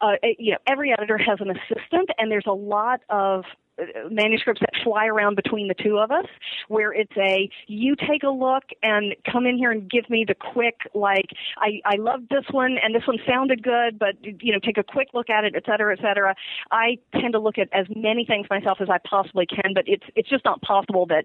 uh, 0.00 0.12
you 0.38 0.52
know, 0.52 0.58
every 0.66 0.92
editor 0.92 1.18
has 1.18 1.38
an 1.40 1.50
assistant, 1.50 2.10
and 2.18 2.30
there's 2.30 2.46
a 2.46 2.52
lot 2.52 3.00
of 3.10 3.44
uh, 3.80 4.08
manuscripts 4.10 4.60
that 4.60 4.70
fly 4.84 5.06
around 5.06 5.36
between 5.36 5.68
the 5.68 5.74
two 5.74 5.98
of 5.98 6.10
us 6.10 6.26
where 6.68 6.92
it's 6.92 7.12
a 7.16 7.48
you 7.66 7.94
take 7.96 8.22
a 8.22 8.28
look 8.28 8.64
and 8.82 9.14
come 9.30 9.46
in 9.46 9.56
here 9.56 9.70
and 9.70 9.90
give 9.90 10.08
me 10.10 10.24
the 10.26 10.34
quick 10.34 10.80
like 10.94 11.30
i 11.58 11.80
i 11.84 11.96
love 11.96 12.20
this 12.30 12.44
one 12.50 12.76
and 12.82 12.94
this 12.94 13.06
one 13.06 13.18
sounded 13.26 13.62
good 13.62 13.98
but 13.98 14.14
you 14.22 14.52
know 14.52 14.58
take 14.58 14.76
a 14.76 14.82
quick 14.82 15.08
look 15.14 15.30
at 15.30 15.44
it 15.44 15.54
et 15.56 15.62
cetera 15.64 15.96
et 15.96 16.02
cetera. 16.02 16.34
I 16.70 16.98
tend 17.12 17.32
to 17.32 17.38
look 17.38 17.58
at 17.58 17.68
as 17.72 17.86
many 17.94 18.24
things 18.24 18.46
myself 18.50 18.78
as 18.80 18.88
i 18.90 18.98
possibly 19.08 19.46
can 19.46 19.72
but 19.74 19.84
it's 19.86 20.04
it's 20.14 20.28
just 20.28 20.44
not 20.44 20.60
possible 20.62 21.06
that 21.06 21.24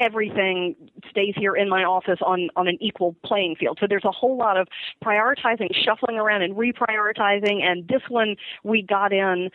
everything 0.00 0.74
stays 1.10 1.34
here 1.36 1.54
in 1.54 1.68
my 1.68 1.84
office 1.84 2.18
on 2.24 2.50
on 2.56 2.68
an 2.68 2.78
equal 2.80 3.14
playing 3.24 3.56
field. 3.56 3.78
So 3.80 3.86
there's 3.88 4.04
a 4.04 4.10
whole 4.10 4.36
lot 4.36 4.56
of 4.56 4.68
prioritizing, 5.04 5.74
shuffling 5.84 6.16
around 6.16 6.42
and 6.42 6.54
reprioritizing 6.54 7.62
and 7.62 7.86
this 7.88 8.02
one 8.08 8.36
we 8.62 8.82
got 8.82 9.12
in 9.12 9.50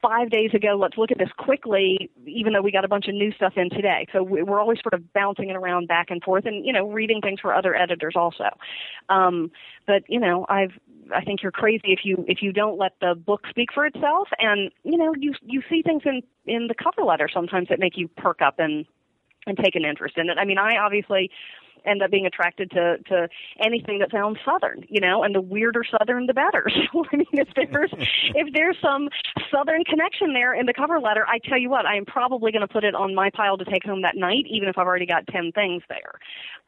five 0.00 0.30
days 0.30 0.50
ago. 0.54 0.76
Let's 0.80 0.96
look 0.96 1.10
at 1.10 1.18
this 1.18 1.28
quickly, 1.38 2.10
even 2.26 2.52
though 2.52 2.62
we 2.62 2.72
got 2.72 2.84
a 2.84 2.88
bunch 2.88 3.08
of 3.08 3.14
new 3.14 3.32
stuff 3.32 3.54
in 3.56 3.70
today. 3.70 4.06
So 4.12 4.22
we- 4.22 4.42
we're 4.42 4.60
always 4.60 4.80
sort 4.80 4.94
of 4.94 5.12
bouncing 5.12 5.50
it 5.50 5.56
around 5.56 5.88
back 5.88 6.10
and 6.10 6.22
forth, 6.22 6.46
and 6.46 6.64
you 6.64 6.72
know, 6.72 6.88
reading 6.88 7.20
things 7.20 7.40
for 7.40 7.54
other 7.54 7.74
editors 7.74 8.16
also. 8.16 8.48
Um, 9.08 9.50
but 9.86 10.02
you 10.08 10.20
know, 10.20 10.46
I've 10.48 10.78
I 11.12 11.22
think 11.22 11.42
you're 11.42 11.52
crazy 11.52 11.92
if 11.92 12.04
you 12.04 12.24
if 12.28 12.42
you 12.42 12.52
don't 12.52 12.78
let 12.78 12.98
the 13.00 13.14
book 13.14 13.46
speak 13.48 13.72
for 13.72 13.84
itself, 13.84 14.28
and 14.38 14.70
you 14.84 14.96
know, 14.96 15.14
you 15.16 15.34
you 15.42 15.62
see 15.68 15.82
things 15.82 16.02
in 16.06 16.22
in 16.46 16.66
the 16.68 16.74
cover 16.74 17.02
letter 17.02 17.28
sometimes 17.28 17.68
that 17.68 17.78
make 17.78 17.96
you 17.96 18.08
perk 18.08 18.40
up 18.40 18.58
and 18.58 18.86
and 19.46 19.56
take 19.56 19.74
an 19.74 19.84
interest 19.84 20.16
in 20.18 20.28
it. 20.30 20.38
I 20.38 20.44
mean, 20.44 20.58
I 20.58 20.76
obviously 20.78 21.30
end 21.86 22.02
up 22.02 22.10
being 22.10 22.24
attracted 22.24 22.70
to 22.70 22.96
to 23.08 23.28
anything 23.62 23.98
that 23.98 24.10
sounds 24.10 24.38
southern, 24.44 24.84
you 24.88 25.00
know, 25.02 25.22
and 25.22 25.34
the 25.34 25.40
weirder 25.42 25.82
southern 25.98 26.26
the 26.26 26.32
better. 26.34 26.66
So 26.92 27.04
I 27.12 27.16
mean 27.16 27.26
if 27.32 27.48
there's 27.54 27.92
if 28.34 28.54
there's 28.54 28.76
some 28.80 29.08
southern 29.50 29.84
connection 29.84 30.32
there 30.32 30.54
in 30.54 30.64
the 30.66 30.72
cover 30.72 30.98
letter, 30.98 31.26
I 31.28 31.38
tell 31.46 31.58
you 31.58 31.68
what, 31.68 31.84
I 31.84 31.96
am 31.96 32.06
probably 32.06 32.52
going 32.52 32.66
to 32.66 32.72
put 32.72 32.84
it 32.84 32.94
on 32.94 33.14
my 33.14 33.28
pile 33.30 33.58
to 33.58 33.64
take 33.66 33.84
home 33.84 34.00
that 34.02 34.16
night 34.16 34.44
even 34.50 34.68
if 34.68 34.78
I've 34.78 34.86
already 34.86 35.04
got 35.06 35.26
10 35.26 35.52
things 35.52 35.82
there. 35.90 36.18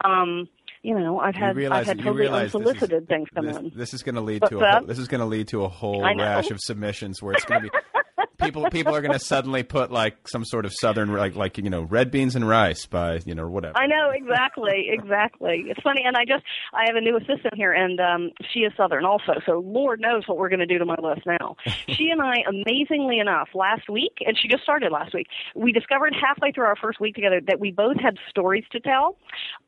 Um 0.05 0.49
you 0.83 0.97
know, 0.99 1.19
I've 1.19 1.35
had 1.35 1.59
I've 1.59 1.87
had 1.87 1.99
totally 1.99 2.29
this 2.29 2.49
is- 2.49 2.55
unsolicited 2.55 3.09
things 3.09 3.29
come 3.35 3.47
This, 3.47 3.57
in. 3.57 3.73
this 3.75 3.95
is 3.95 4.03
going 4.03 4.15
to 4.17 4.21
lead 4.21 4.43
to 4.51 4.59
a 4.59 4.71
whole, 4.71 4.87
this 4.87 4.99
is 4.99 5.09
going 5.09 5.21
to 5.21 5.27
lead 5.27 5.49
to 5.49 5.65
a 5.65 5.69
whole 5.69 6.03
rash 6.03 6.51
of 6.51 6.61
submissions 6.61 7.23
where 7.23 7.33
it's 7.33 7.45
going 7.47 7.63
to 7.63 7.71
be 7.71 7.79
people 8.39 8.69
people 8.71 8.95
are 8.95 9.01
going 9.01 9.13
to 9.13 9.19
suddenly 9.19 9.63
put 9.63 9.91
like 9.91 10.29
some 10.29 10.45
sort 10.45 10.65
of 10.65 10.73
southern 10.73 11.13
like 11.13 11.35
like 11.35 11.59
you 11.59 11.71
know 11.71 11.83
red 11.83 12.11
beans 12.11 12.37
and 12.37 12.47
rice 12.47 12.87
by 12.87 13.21
you 13.25 13.35
know 13.35 13.49
whatever. 13.49 13.77
I 13.79 13.87
know 13.87 14.11
exactly, 14.15 14.89
exactly. 14.89 15.67
It's 15.69 15.81
funny, 15.83 16.03
and 16.05 16.17
I 16.17 16.25
just 16.25 16.45
I 16.73 16.85
have 16.87 16.97
a 16.97 17.01
new 17.01 17.17
assistant 17.17 17.55
here, 17.55 17.73
and 17.73 18.01
um, 18.01 18.31
she 18.53 18.61
is 18.61 18.73
Southern 18.77 19.05
also. 19.05 19.35
So 19.45 19.63
Lord 19.65 20.01
knows 20.01 20.27
what 20.27 20.39
we're 20.39 20.49
going 20.49 20.61
to 20.61 20.67
do 20.67 20.79
to 20.79 20.85
my 20.85 20.97
list 21.03 21.27
now. 21.27 21.57
she 21.89 22.11
and 22.11 22.21
I, 22.21 22.37
amazingly 22.49 23.19
enough, 23.19 23.49
last 23.55 23.89
week, 23.89 24.19
and 24.27 24.37
she 24.39 24.49
just 24.49 24.63
started 24.63 24.93
last 24.93 25.15
week. 25.15 25.29
We 25.55 25.73
discovered 25.73 26.15
halfway 26.15 26.53
through 26.53 26.65
our 26.65 26.77
first 26.77 27.01
week 27.01 27.15
together 27.15 27.41
that 27.47 27.61
we 27.61 27.71
both 27.71 27.99
had 28.01 28.19
stories 28.29 28.65
to 28.73 28.81
tell 28.81 29.17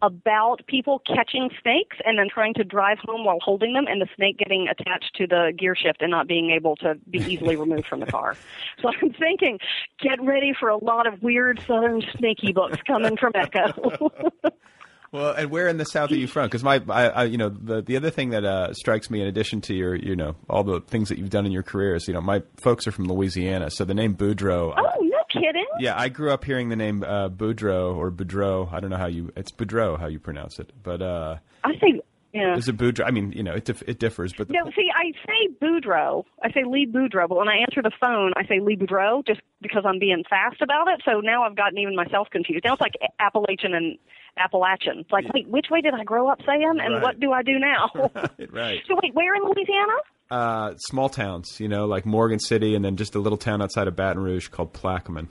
about 0.03 0.67
people 0.67 1.03
catching 1.07 1.51
snakes 1.63 1.97
and 2.05 2.19
then 2.19 2.29
trying 2.33 2.55
to 2.55 2.65
drive 2.65 2.99
home 3.03 3.25
while 3.25 3.39
holding 3.41 3.73
them, 3.73 3.87
and 3.87 4.01
the 4.01 4.09
snake 4.17 4.39
getting 4.39 4.69
attached 4.69 5.15
to 5.17 5.27
the 5.27 5.53
gear 5.57 5.75
shift 5.75 6.03
and 6.03 6.11
not 6.11 6.29
being 6.29 6.51
able 6.51 6.77
to 6.77 6.95
be 7.11 7.19
easily 7.19 7.57
removed 7.57 7.87
from 7.87 8.01
the 8.01 8.07
car. 8.07 8.37
So 8.83 8.89
I'm 8.89 9.13
thinking, 9.13 9.59
get 10.01 10.23
ready 10.23 10.53
for 10.59 10.69
a 10.69 10.77
lot 10.77 11.07
of 11.07 11.23
weird 11.23 11.61
Southern 11.67 12.01
snaky 12.17 12.53
books 12.53 12.79
coming 12.87 13.17
from 13.17 13.33
Ecco. 13.33 14.11
Well, 15.11 15.33
and 15.33 15.51
where 15.51 15.69
in 15.69 15.79
the 15.79 15.87
South 15.87 16.13
are 16.13 16.17
you 16.17 16.27
from? 16.27 16.47
Because 16.47 16.63
my, 16.63 16.83
I, 16.89 17.05
I, 17.07 17.25
you 17.25 17.39
know, 17.39 17.49
the 17.49 17.81
the 17.81 17.97
other 17.97 18.11
thing 18.11 18.31
that 18.31 18.45
uh, 18.45 18.75
strikes 18.75 19.09
me, 19.09 19.23
in 19.23 19.27
addition 19.27 19.63
to 19.63 19.75
your, 19.75 19.95
you 19.95 20.15
know, 20.15 20.37
all 20.51 20.65
the 20.65 20.81
things 20.83 21.09
that 21.09 21.19
you've 21.19 21.31
done 21.31 21.47
in 21.47 21.53
your 21.53 21.63
career, 21.63 21.95
is, 21.95 22.07
you 22.09 22.13
know, 22.13 22.21
my 22.21 22.43
folks 22.59 22.87
are 22.87 22.93
from 22.93 23.07
Louisiana, 23.07 23.71
so 23.71 23.87
the 23.87 23.95
name 23.95 24.15
Boudreaux. 24.15 24.75
Oh, 24.77 25.01
no 25.01 25.19
kidding. 25.33 25.65
Yeah, 25.79 25.99
I 25.99 26.11
grew 26.11 26.31
up 26.31 26.45
hearing 26.45 26.69
the 26.69 26.77
name 26.77 27.03
uh, 27.03 27.31
Boudreaux 27.31 27.97
or 27.97 28.11
Boudreaux. 28.11 28.71
I 28.71 28.81
don't 28.81 28.91
know 28.91 28.99
how 28.99 29.07
you, 29.07 29.33
it's 29.35 29.51
Boudreaux 29.51 29.99
how 29.99 30.09
you 30.09 30.19
pronounce 30.19 30.59
it, 30.59 30.73
but 30.83 31.01
uh, 31.01 31.37
I 31.65 31.73
say, 31.81 32.03
yeah. 32.33 32.57
is 32.57 32.69
it 32.69 32.77
Boudreaux? 32.77 33.05
I 33.07 33.11
mean, 33.11 33.33
you 33.33 33.43
know, 33.43 33.53
it 33.55 33.65
dif- 33.65 33.83
it 33.87 33.99
differs, 33.99 34.33
but 34.37 34.51
No, 34.51 34.65
see, 34.77 34.89
I 34.95 35.13
say 35.27 35.55
Boudreaux. 35.61 36.25
I 36.43 36.51
say 36.53 36.65
Lee 36.67 36.87
Boudreaux, 36.87 37.29
but 37.29 37.37
when 37.39 37.49
I 37.49 37.57
answer 37.59 37.83
the 37.83 37.93
phone, 38.01 38.33
I 38.37 38.47
say 38.47 38.61
Lee 38.61 38.77
Boudreaux 38.77 39.27
just 39.27 39.41
because 39.61 39.85
I'm 39.87 39.99
being 39.99 40.23
fast 40.29 40.61
about 40.63 40.89
it. 40.89 41.03
So 41.05 41.21
now 41.21 41.43
I've 41.45 41.57
gotten 41.57 41.79
even 41.79 41.97
myself 41.97 42.29
confused. 42.31 42.65
Now 42.65 42.75
it's 42.75 42.81
like 42.81 42.95
Appalachian 43.21 43.75
and 43.75 43.99
Appalachian. 44.37 44.99
It's 45.01 45.11
like, 45.11 45.25
wait, 45.35 45.49
which 45.49 45.67
way 45.71 45.81
did 45.81 45.95
I 45.95 46.05
grow 46.05 46.29
up 46.29 46.41
saying, 46.47 46.63
and 46.63 46.95
Right. 46.95 47.03
what 47.03 47.19
do 47.21 47.33
I 47.33 47.43
do 47.43 47.59
now? 47.59 47.91
right, 48.15 48.53
right. 48.53 48.79
so 48.87 48.97
wait, 49.03 49.15
where 49.15 49.35
in 49.35 49.43
Louisiana? 49.43 49.93
Uh, 50.31 50.75
small 50.77 51.09
towns, 51.09 51.59
you 51.59 51.69
know, 51.69 51.87
like 51.87 52.05
Morgan 52.05 52.39
City, 52.39 52.75
and 52.75 52.85
then 52.85 52.97
just 52.97 53.15
a 53.15 53.19
little 53.19 53.39
town 53.39 53.63
outside 53.63 53.89
of 53.89 53.97
Baton 53.97 54.23
Rouge 54.23 54.49
called 54.49 54.75
Plaquemine. 54.75 55.29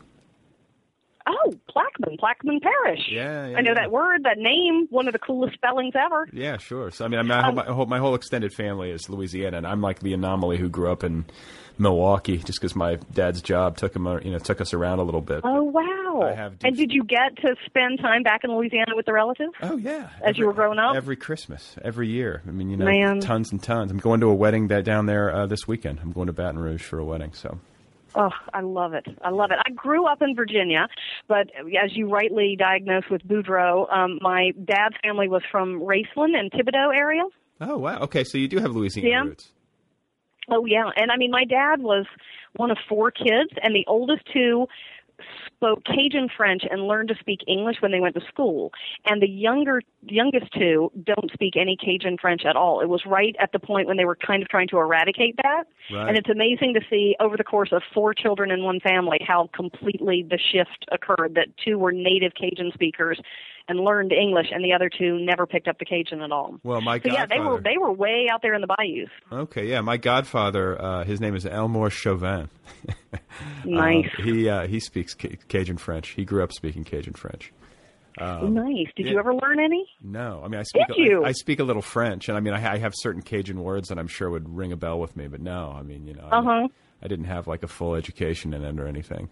Plaquemine, 2.15 2.37
Plaquemine 2.37 2.61
Parish. 2.61 2.99
Yeah, 3.09 3.47
yeah, 3.47 3.57
I 3.57 3.61
know 3.61 3.71
yeah. 3.71 3.81
that 3.81 3.91
word, 3.91 4.23
that 4.23 4.37
name, 4.37 4.87
one 4.89 5.07
of 5.07 5.13
the 5.13 5.19
coolest 5.19 5.55
spellings 5.55 5.93
ever. 5.95 6.27
Yeah, 6.31 6.57
sure. 6.57 6.91
So 6.91 7.05
I 7.05 7.07
mean, 7.07 7.19
I, 7.19 7.23
mean, 7.23 7.31
I, 7.31 7.43
hope, 7.43 7.55
my, 7.55 7.67
I 7.67 7.73
hope 7.73 7.89
my 7.89 7.99
whole 7.99 8.15
extended 8.15 8.53
family 8.53 8.91
is 8.91 9.09
Louisiana, 9.09 9.57
and 9.57 9.67
I'm 9.67 9.81
like 9.81 9.99
the 9.99 10.13
anomaly 10.13 10.57
who 10.57 10.69
grew 10.69 10.91
up 10.91 11.03
in 11.03 11.25
Milwaukee, 11.77 12.37
just 12.37 12.59
because 12.59 12.75
my 12.75 12.95
dad's 13.13 13.41
job 13.41 13.77
took 13.77 13.95
him, 13.95 14.07
uh, 14.07 14.19
you 14.19 14.31
know, 14.31 14.39
took 14.39 14.61
us 14.61 14.73
around 14.73 14.99
a 14.99 15.03
little 15.03 15.21
bit. 15.21 15.41
Oh 15.43 15.63
wow! 15.63 16.21
I 16.21 16.33
have 16.33 16.55
and 16.63 16.75
did 16.75 16.91
you 16.91 17.03
get 17.03 17.37
to 17.37 17.55
spend 17.65 17.99
time 17.99 18.23
back 18.23 18.41
in 18.43 18.51
Louisiana 18.51 18.95
with 18.95 19.05
the 19.05 19.13
relatives? 19.13 19.53
Oh 19.61 19.77
yeah, 19.77 20.09
as 20.21 20.37
you 20.37 20.47
were 20.47 20.53
growing 20.53 20.79
up. 20.79 20.95
every 20.95 21.15
Christmas, 21.15 21.75
every 21.83 22.09
year. 22.09 22.41
I 22.47 22.51
mean, 22.51 22.69
you 22.69 22.77
know, 22.77 22.85
Man. 22.85 23.19
tons 23.19 23.51
and 23.51 23.61
tons. 23.61 23.91
I'm 23.91 23.99
going 23.99 24.21
to 24.21 24.27
a 24.27 24.35
wedding 24.35 24.67
that 24.69 24.83
down 24.83 25.05
there 25.05 25.33
uh, 25.33 25.45
this 25.45 25.67
weekend. 25.67 25.99
I'm 26.01 26.11
going 26.11 26.27
to 26.27 26.33
Baton 26.33 26.59
Rouge 26.59 26.83
for 26.83 26.97
a 26.99 27.05
wedding. 27.05 27.33
So 27.33 27.59
Oh, 28.15 28.29
I 28.53 28.61
love 28.61 28.93
it. 28.93 29.05
I 29.21 29.29
love 29.29 29.51
it. 29.51 29.57
I 29.65 29.69
grew 29.71 30.05
up 30.07 30.21
in 30.21 30.35
Virginia, 30.35 30.87
but 31.27 31.49
as 31.83 31.95
you 31.95 32.09
rightly 32.09 32.55
diagnosed 32.57 33.09
with 33.11 33.21
Boudreaux, 33.27 33.91
um, 33.93 34.19
my 34.21 34.51
dad's 34.65 34.95
family 35.03 35.27
was 35.27 35.41
from 35.51 35.81
Raceland 35.81 36.35
and 36.37 36.51
Thibodaux 36.51 36.95
area. 36.97 37.23
Oh 37.61 37.77
wow. 37.77 37.99
Okay, 38.01 38.23
so 38.23 38.37
you 38.37 38.47
do 38.47 38.59
have 38.59 38.71
Louisiana 38.75 39.09
Yeah. 39.09 39.21
roots. 39.23 39.51
Oh 40.49 40.65
yeah, 40.65 40.89
and 40.95 41.11
I 41.11 41.17
mean 41.17 41.31
my 41.31 41.43
dad 41.43 41.81
was 41.81 42.05
one 42.55 42.71
of 42.71 42.77
four 42.87 43.11
kids, 43.11 43.51
and 43.61 43.75
the 43.75 43.83
oldest 43.87 44.23
two 44.33 44.65
spoke 45.57 45.83
Cajun 45.83 46.29
French 46.35 46.63
and 46.69 46.87
learned 46.87 47.09
to 47.09 47.15
speak 47.19 47.39
English 47.47 47.77
when 47.79 47.91
they 47.91 47.99
went 47.99 48.15
to 48.15 48.21
school. 48.27 48.71
And 49.05 49.21
the 49.21 49.27
younger 49.27 49.81
youngest 50.03 50.51
two 50.53 50.91
don't 51.03 51.31
speak 51.33 51.55
any 51.57 51.75
Cajun 51.75 52.17
French 52.21 52.43
at 52.45 52.55
all. 52.55 52.79
It 52.81 52.89
was 52.89 53.01
right 53.05 53.35
at 53.39 53.51
the 53.51 53.59
point 53.59 53.87
when 53.87 53.97
they 53.97 54.05
were 54.05 54.15
kind 54.15 54.41
of 54.41 54.49
trying 54.49 54.67
to 54.69 54.77
eradicate 54.77 55.35
that. 55.43 55.63
Right. 55.91 56.09
And 56.09 56.17
it's 56.17 56.29
amazing 56.29 56.73
to 56.75 56.81
see 56.89 57.15
over 57.19 57.35
the 57.35 57.43
course 57.43 57.69
of 57.71 57.81
four 57.93 58.13
children 58.13 58.51
in 58.51 58.63
one 58.63 58.79
family 58.79 59.17
how 59.27 59.49
completely 59.53 60.25
the 60.27 60.37
shift 60.37 60.85
occurred 60.91 61.35
that 61.35 61.47
two 61.63 61.77
were 61.77 61.91
native 61.91 62.33
Cajun 62.35 62.71
speakers 62.73 63.19
and 63.67 63.79
learned 63.79 64.11
English 64.11 64.47
and 64.51 64.63
the 64.63 64.73
other 64.73 64.89
two 64.89 65.19
never 65.19 65.45
picked 65.45 65.67
up 65.67 65.77
the 65.79 65.85
Cajun 65.85 66.21
at 66.21 66.31
all. 66.31 66.59
Well, 66.63 66.81
my 66.81 66.99
so 66.99 67.09
yeah, 67.11 67.25
they 67.25 67.39
were 67.39 67.61
they 67.61 67.77
were 67.77 67.91
way 67.91 68.27
out 68.31 68.41
there 68.41 68.53
in 68.53 68.61
the 68.61 68.67
bayous. 68.77 69.09
Okay, 69.31 69.67
yeah, 69.67 69.81
my 69.81 69.97
godfather, 69.97 70.81
uh, 70.81 71.03
his 71.03 71.19
name 71.19 71.35
is 71.35 71.45
Elmore 71.45 71.89
Chauvin. 71.89 72.49
Nice. 73.65 74.05
Um, 74.17 74.25
he 74.25 74.49
uh, 74.49 74.67
he 74.67 74.79
speaks 74.79 75.13
Ca- 75.13 75.37
Cajun 75.47 75.77
French. 75.77 76.09
He 76.09 76.25
grew 76.25 76.43
up 76.43 76.51
speaking 76.53 76.83
Cajun 76.83 77.13
French. 77.13 77.53
Um, 78.19 78.53
nice. 78.55 78.87
Did 78.95 79.05
yeah. 79.05 79.13
you 79.13 79.19
ever 79.19 79.33
learn 79.33 79.59
any? 79.59 79.87
No, 80.01 80.41
I 80.43 80.47
mean 80.47 80.59
I 80.59 80.63
speak. 80.63 80.87
Did 80.87 80.97
you? 80.97 81.23
I, 81.23 81.29
I 81.29 81.31
speak 81.33 81.59
a 81.59 81.63
little 81.63 81.81
French, 81.81 82.29
and 82.29 82.37
I 82.37 82.39
mean 82.39 82.53
I, 82.53 82.73
I 82.73 82.77
have 82.77 82.93
certain 82.95 83.21
Cajun 83.21 83.61
words 83.61 83.89
that 83.89 83.99
I'm 83.99 84.07
sure 84.07 84.29
would 84.29 84.55
ring 84.55 84.71
a 84.71 84.77
bell 84.77 84.99
with 84.99 85.15
me. 85.15 85.27
But 85.27 85.41
no, 85.41 85.73
I 85.75 85.83
mean 85.83 86.07
you 86.07 86.13
know, 86.13 86.27
Uh 86.31 86.41
huh. 86.41 86.67
I 87.01 87.07
didn't 87.07 87.25
have 87.25 87.47
like 87.47 87.63
a 87.63 87.67
full 87.67 87.95
education 87.95 88.53
in 88.53 88.63
it 88.63 88.79
or 88.79 88.87
anything. 88.87 89.29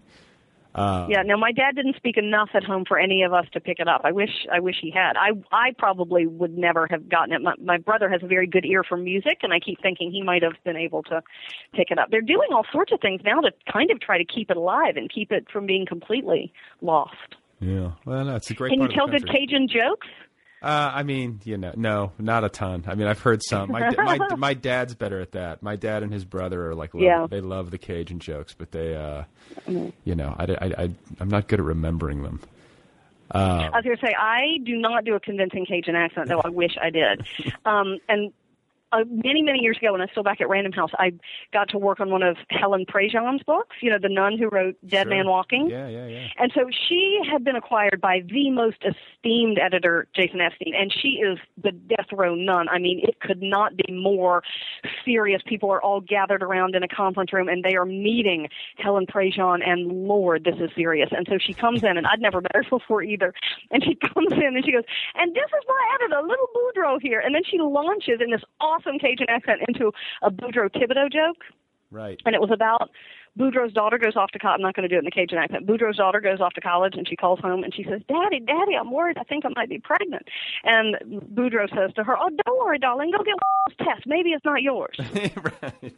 Uh, 0.76 1.08
Yeah, 1.10 1.24
no, 1.24 1.38
my 1.38 1.52
dad 1.52 1.76
didn't 1.76 1.96
speak 1.96 2.18
enough 2.18 2.50
at 2.54 2.64
home 2.64 2.84
for 2.86 3.00
any 3.00 3.24
of 3.24 3.34
us 3.34 3.46
to 3.54 3.60
pick 3.62 3.80
it 3.80 3.88
up. 3.88 4.02
I 4.04 4.12
wish, 4.12 4.46
I 4.52 4.60
wish 4.60 4.76
he 4.82 4.92
had. 4.92 5.14
I, 5.16 5.30
I 5.52 5.72
probably 5.78 6.28
would 6.28 6.58
never 6.58 6.86
have 6.92 7.08
gotten 7.08 7.34
it. 7.34 7.42
My, 7.42 7.54
my 7.64 7.78
brother 7.78 8.10
has 8.10 8.22
a 8.22 8.28
very 8.28 8.46
good 8.46 8.66
ear 8.66 8.84
for 8.84 8.98
music, 8.98 9.40
and 9.42 9.54
I 9.54 9.60
keep 9.60 9.82
thinking 9.82 10.12
he 10.12 10.22
might 10.22 10.44
have 10.44 10.54
been 10.66 10.76
able 10.76 11.02
to 11.04 11.22
pick 11.74 11.92
it 11.92 11.98
up. 11.98 12.12
They're 12.12 12.22
doing 12.22 12.50
all 12.52 12.66
sorts 12.72 12.92
of 12.92 13.00
things 13.00 13.22
now 13.24 13.40
to 13.40 13.52
kind 13.72 13.90
of 13.90 14.00
try 14.02 14.18
to 14.18 14.26
keep 14.26 14.52
it 14.52 14.58
alive 14.58 14.98
and 14.98 15.10
keep 15.10 15.32
it 15.32 15.48
from 15.52 15.66
being 15.66 15.86
completely 15.86 16.52
lost. 16.82 17.36
Yeah, 17.62 17.92
well, 18.06 18.26
that's 18.26 18.52
a 18.52 18.54
great. 18.54 18.72
Can 18.72 18.82
you 18.82 18.90
tell 18.90 19.08
good. 19.08 19.26
Cajun 19.28 19.68
jokes? 19.70 20.08
Uh, 20.62 20.92
I 20.96 21.04
mean, 21.04 21.42
you 21.44 21.58
know, 21.58 21.74
no, 21.76 22.12
not 22.18 22.44
a 22.44 22.50
ton. 22.50 22.86
I 22.88 22.96
mean, 22.96 23.08
I've 23.08 23.20
heard 23.20 23.44
some. 23.44 23.72
My 23.72 23.92
my 23.98 24.18
my 24.36 24.54
dad's 24.56 24.96
better 24.96 25.20
at 25.20 25.34
that. 25.34 25.62
My 25.62 25.76
dad 25.76 26.02
and 26.02 26.12
his 26.12 26.26
brother 26.26 26.70
are 26.72 26.76
like, 26.76 26.94
love, 26.96 27.04
Yeah. 27.04 27.28
they 27.30 27.42
love 27.42 27.70
the 27.72 27.78
Cajun 27.78 28.20
jokes, 28.20 28.56
but 28.58 28.72
they, 28.72 28.96
uh, 28.96 29.24
Mm. 29.68 29.94
you 30.06 30.16
know, 30.16 30.36
I, 30.38 30.44
I, 30.46 30.84
I, 30.84 30.90
I'm 31.20 31.30
not 31.30 31.48
good 31.48 31.60
at 31.60 31.66
remembering 31.66 32.24
them. 32.24 32.40
Uh, 33.34 33.70
I 33.74 33.78
was 33.78 33.84
going 33.84 33.98
to 33.98 34.06
say 34.06 34.14
I 34.20 34.58
do 34.64 34.76
not 34.78 35.04
do 35.06 35.16
a 35.16 35.20
convincing 35.20 35.66
Cajun 35.66 35.96
accent, 35.96 36.30
though 36.30 36.42
I 36.44 36.50
wish 36.50 36.76
I 36.82 36.90
did. 36.90 37.26
Um, 37.66 37.98
and 38.08 38.32
uh, 38.92 39.04
many, 39.10 39.42
many 39.42 39.60
years 39.60 39.78
ago, 39.78 39.92
when 39.92 40.02
I 40.02 40.06
was 40.06 40.12
still 40.12 40.24
back 40.24 40.40
at 40.42 40.50
Random 40.50 40.72
House, 40.72 40.92
I 40.98 41.12
got 41.52 41.70
to 41.70 41.78
work 41.78 42.00
on 42.00 42.10
one 42.10 42.24
of 42.24 42.38
Helen 42.50 42.86
Prejean's 42.86 43.44
books. 43.44 43.76
You 43.82 43.92
know, 43.92 43.98
the 44.02 44.10
nun 44.10 44.38
who 44.38 44.48
wrote 44.48 44.76
Dead 44.88 45.04
Sure. 45.04 45.10
Man 45.10 45.28
Walking. 45.28 45.70
Yeah, 45.70 45.88
yeah, 45.88 46.08
yeah. 46.08 46.28
And 46.40 46.52
so 46.56 46.70
she 46.88 47.20
had 47.30 47.44
been 47.44 47.56
acquired 47.56 48.00
by 48.00 48.22
the 48.28 48.50
most 48.52 48.78
esteemed 48.84 49.60
editor, 49.60 50.08
Jason 50.16 50.40
Epstein, 50.40 50.74
and 50.80 50.94
she 50.94 51.20
is 51.20 51.38
the 51.62 51.72
death 51.72 52.08
row 52.14 52.36
nun. 52.36 52.70
I 52.70 52.80
mean, 52.80 53.02
it 53.04 53.20
could 53.20 53.42
not 53.42 53.76
be 53.76 53.92
more 53.92 54.44
serious. 55.04 55.42
People 55.46 55.72
are 55.72 55.82
all 55.82 56.00
gathered 56.00 56.44
around 56.44 56.76
in 56.76 56.84
a 56.84 56.88
conference 56.88 57.34
room, 57.34 57.50
and 57.50 57.64
they 57.64 57.76
are 57.76 57.86
meeting 57.86 58.48
Helen 58.78 59.08
Prejean, 59.08 59.68
and 59.68 60.08
Lord, 60.08 60.44
this 60.46 60.56
is 60.60 60.70
serious. 60.76 61.10
And 61.12 61.28
so 61.30 61.38
she 61.38 61.54
comes 61.54 61.84
in, 61.84 61.98
and 61.98 62.08
I'd 62.08 62.22
never 62.22 62.42
met 62.42 62.52
her 62.56 62.64
before 62.70 63.04
either. 63.04 63.34
And 63.72 63.84
she 63.84 63.96
comes 63.96 64.32
in, 64.32 64.56
and 64.56 64.64
she 64.64 64.72
goes, 64.72 64.84
and 65.16 65.34
this 65.34 65.44
is 65.46 65.66
my 65.68 65.96
editor, 65.96 66.22
Little 66.22 66.50
Boudreaux 66.56 67.02
here. 67.02 67.20
And 67.20 67.36
then 67.36 67.44
she 67.50 67.58
launches 67.60 68.22
in 68.22 68.32
this 68.32 68.44
awesome 68.62 68.75
Cajun 69.00 69.28
accent 69.30 69.62
into 69.68 69.92
a 70.22 70.32
Boudreaux 70.32 70.70
Thibodeau 70.70 71.12
joke 71.12 71.44
right. 71.92 72.20
and 72.26 72.36
it 72.36 72.42
was 72.42 72.52
about 72.54 72.90
Boudreaux's 73.38 73.74
daughter 73.74 73.98
goes 73.98 74.16
off 74.16 74.32
to 74.32 74.40
college. 74.40 74.60
I'm 74.60 74.64
not 74.64 74.76
going 74.76 74.88
to 74.88 74.90
do 74.90 74.96
it 74.96 75.00
in 75.00 75.06
the 75.06 75.12
Cajun 75.12 75.38
accent. 75.38 75.68
Boudreaux's 75.68 75.98
daughter 75.98 76.22
goes 76.22 76.40
off 76.40 76.54
to 76.54 76.62
college, 76.62 76.94
and 76.96 77.08
she 77.08 77.16
calls 77.16 77.40
home 77.40 77.64
and 77.64 77.74
she 77.74 77.84
says, 77.84 78.02
"Daddy, 78.08 78.40
Daddy, 78.40 78.76
I'm 78.80 78.92
worried. 78.92 79.18
I 79.18 79.24
think 79.24 79.46
I 79.46 79.50
might 79.56 79.70
be 79.70 79.80
pregnant." 79.80 80.28
And 80.64 80.96
Boudreaux 81.34 81.70
says 81.76 81.94
to 81.96 82.04
her, 82.04 82.18
"Oh, 82.18 82.30
don't 82.46 82.60
worry, 82.60 82.80
darling. 82.80 83.12
Go 83.12 83.24
get 83.24 83.36
one 83.36 83.88
test. 83.88 84.08
Maybe 84.08 84.30
it's 84.32 84.46
not 84.46 84.62
yours." 84.62 84.98
right, 85.14 85.36
right. 85.74 85.94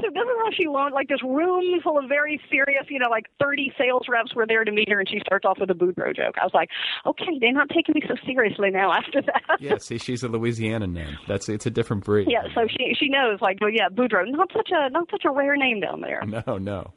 So 0.00 0.08
this 0.12 0.22
is 0.22 0.38
how 0.38 0.50
she 0.56 0.66
launched, 0.66 0.94
like 0.94 1.08
this 1.08 1.22
room 1.22 1.80
full 1.82 1.98
of 1.98 2.08
very 2.08 2.40
serious, 2.50 2.84
you 2.88 2.98
know, 2.98 3.08
like 3.08 3.26
30 3.40 3.72
sales 3.78 4.06
reps 4.08 4.34
were 4.34 4.46
there 4.46 4.64
to 4.64 4.72
meet 4.72 4.88
her, 4.88 4.98
and 4.98 5.08
she 5.08 5.20
starts 5.20 5.44
off 5.44 5.58
with 5.60 5.70
a 5.70 5.74
Boudreaux 5.74 6.14
joke. 6.14 6.34
I 6.40 6.44
was 6.44 6.54
like, 6.54 6.70
okay, 7.06 7.38
they're 7.40 7.52
not 7.52 7.68
taking 7.68 7.94
me 7.94 8.02
so 8.06 8.14
seriously 8.26 8.70
now 8.70 8.92
after 8.92 9.22
that. 9.22 9.42
yeah, 9.60 9.78
see, 9.78 9.98
she's 9.98 10.22
a 10.22 10.28
Louisiana 10.28 10.86
name. 10.86 11.16
That's 11.28 11.48
it's 11.48 11.66
a 11.66 11.70
different 11.70 12.04
breed. 12.04 12.28
Yeah, 12.28 12.44
so 12.54 12.66
she 12.68 12.94
she 12.98 13.08
knows, 13.08 13.40
like, 13.40 13.58
well, 13.60 13.70
yeah, 13.70 13.88
Boudreaux, 13.88 14.30
not 14.30 14.50
such 14.54 14.70
a 14.72 14.90
not 14.90 15.08
such 15.10 15.24
a 15.24 15.30
rare 15.30 15.56
name 15.56 15.80
down 15.80 16.00
there. 16.00 16.09
No, 16.46 16.58
no. 16.58 16.92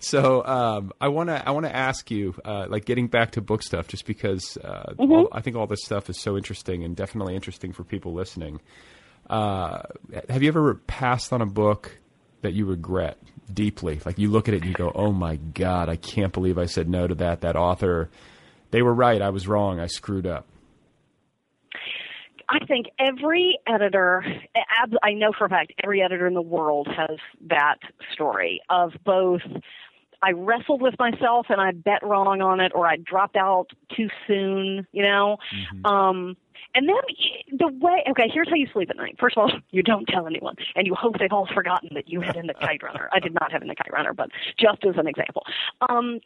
So 0.00 0.44
um, 0.44 0.92
I 1.00 1.08
want 1.08 1.28
to 1.30 1.48
I 1.48 1.50
want 1.52 1.66
to 1.66 1.74
ask 1.74 2.10
you, 2.10 2.34
uh, 2.44 2.66
like, 2.68 2.84
getting 2.84 3.06
back 3.08 3.32
to 3.32 3.40
book 3.40 3.62
stuff, 3.62 3.88
just 3.88 4.06
because 4.06 4.56
uh, 4.58 4.92
Mm-hmm. 4.98 5.12
all, 5.12 5.28
I 5.32 5.40
think 5.40 5.56
all 5.56 5.66
this 5.66 5.84
stuff 5.84 6.08
is 6.10 6.20
so 6.20 6.36
interesting 6.36 6.84
and 6.84 6.94
definitely 6.96 7.34
interesting 7.34 7.72
for 7.72 7.84
people 7.84 8.12
listening. 8.12 8.60
Uh, 9.30 9.82
have 10.28 10.42
you 10.42 10.48
ever 10.48 10.74
passed 10.86 11.32
on 11.32 11.40
a 11.40 11.46
book 11.46 11.98
that 12.42 12.52
you 12.52 12.66
regret 12.66 13.16
deeply? 13.52 14.00
Like 14.04 14.18
you 14.18 14.30
look 14.30 14.48
at 14.48 14.54
it 14.54 14.58
and 14.62 14.66
you 14.66 14.74
go, 14.74 14.92
"Oh 14.94 15.12
my 15.12 15.36
god, 15.36 15.88
I 15.88 15.96
can't 15.96 16.32
believe 16.32 16.58
I 16.58 16.66
said 16.66 16.88
no 16.88 17.06
to 17.06 17.14
that." 17.16 17.40
That 17.40 17.56
author, 17.56 18.10
they 18.70 18.82
were 18.82 18.92
right. 18.94 19.22
I 19.22 19.30
was 19.30 19.48
wrong. 19.48 19.80
I 19.80 19.86
screwed 19.86 20.26
up. 20.26 20.44
I 22.48 22.64
think 22.66 22.86
every 22.98 23.58
editor, 23.66 24.24
I 25.02 25.12
know 25.12 25.32
for 25.36 25.46
a 25.46 25.48
fact, 25.48 25.72
every 25.82 26.02
editor 26.02 26.26
in 26.26 26.34
the 26.34 26.42
world 26.42 26.88
has 26.88 27.18
that 27.48 27.78
story 28.12 28.60
of 28.70 28.92
both. 29.04 29.42
I 30.22 30.32
wrestled 30.32 30.80
with 30.80 30.94
myself 30.98 31.46
and 31.50 31.60
I 31.60 31.72
bet 31.72 32.02
wrong 32.02 32.40
on 32.40 32.60
it, 32.60 32.72
or 32.74 32.86
I 32.86 32.96
dropped 32.96 33.36
out 33.36 33.66
too 33.94 34.08
soon, 34.26 34.86
you 34.92 35.02
know. 35.02 35.36
Um, 35.84 36.36
and 36.74 36.88
then 36.88 37.58
the 37.58 37.68
way, 37.68 38.02
okay, 38.10 38.28
here's 38.32 38.48
how 38.48 38.56
you 38.56 38.66
sleep 38.72 38.90
at 38.90 38.96
night. 38.96 39.16
First 39.18 39.36
of 39.36 39.42
all, 39.42 39.52
you 39.70 39.82
don't 39.82 40.06
tell 40.06 40.26
anyone, 40.26 40.56
and 40.74 40.86
you 40.86 40.94
hope 40.94 41.18
they've 41.18 41.32
all 41.32 41.48
forgotten 41.52 41.90
that 41.94 42.08
you 42.08 42.20
had 42.20 42.36
in 42.36 42.46
the 42.46 42.54
kite 42.54 42.82
runner. 42.82 43.08
I 43.12 43.20
did 43.20 43.34
not 43.34 43.52
have 43.52 43.62
in 43.62 43.68
the 43.68 43.76
kite 43.76 43.92
runner, 43.92 44.12
but 44.12 44.30
just 44.58 44.84
as 44.84 44.96
an 44.96 45.06
example. 45.06 45.44
Um, 45.88 46.20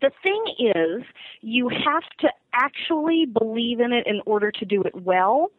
the 0.00 0.10
thing 0.22 0.44
is, 0.58 1.02
you 1.40 1.68
have 1.68 2.02
to 2.20 2.28
actually 2.52 3.26
believe 3.26 3.80
in 3.80 3.92
it 3.92 4.06
in 4.06 4.20
order 4.26 4.50
to 4.50 4.64
do 4.64 4.82
it 4.82 4.94
well. 4.94 5.50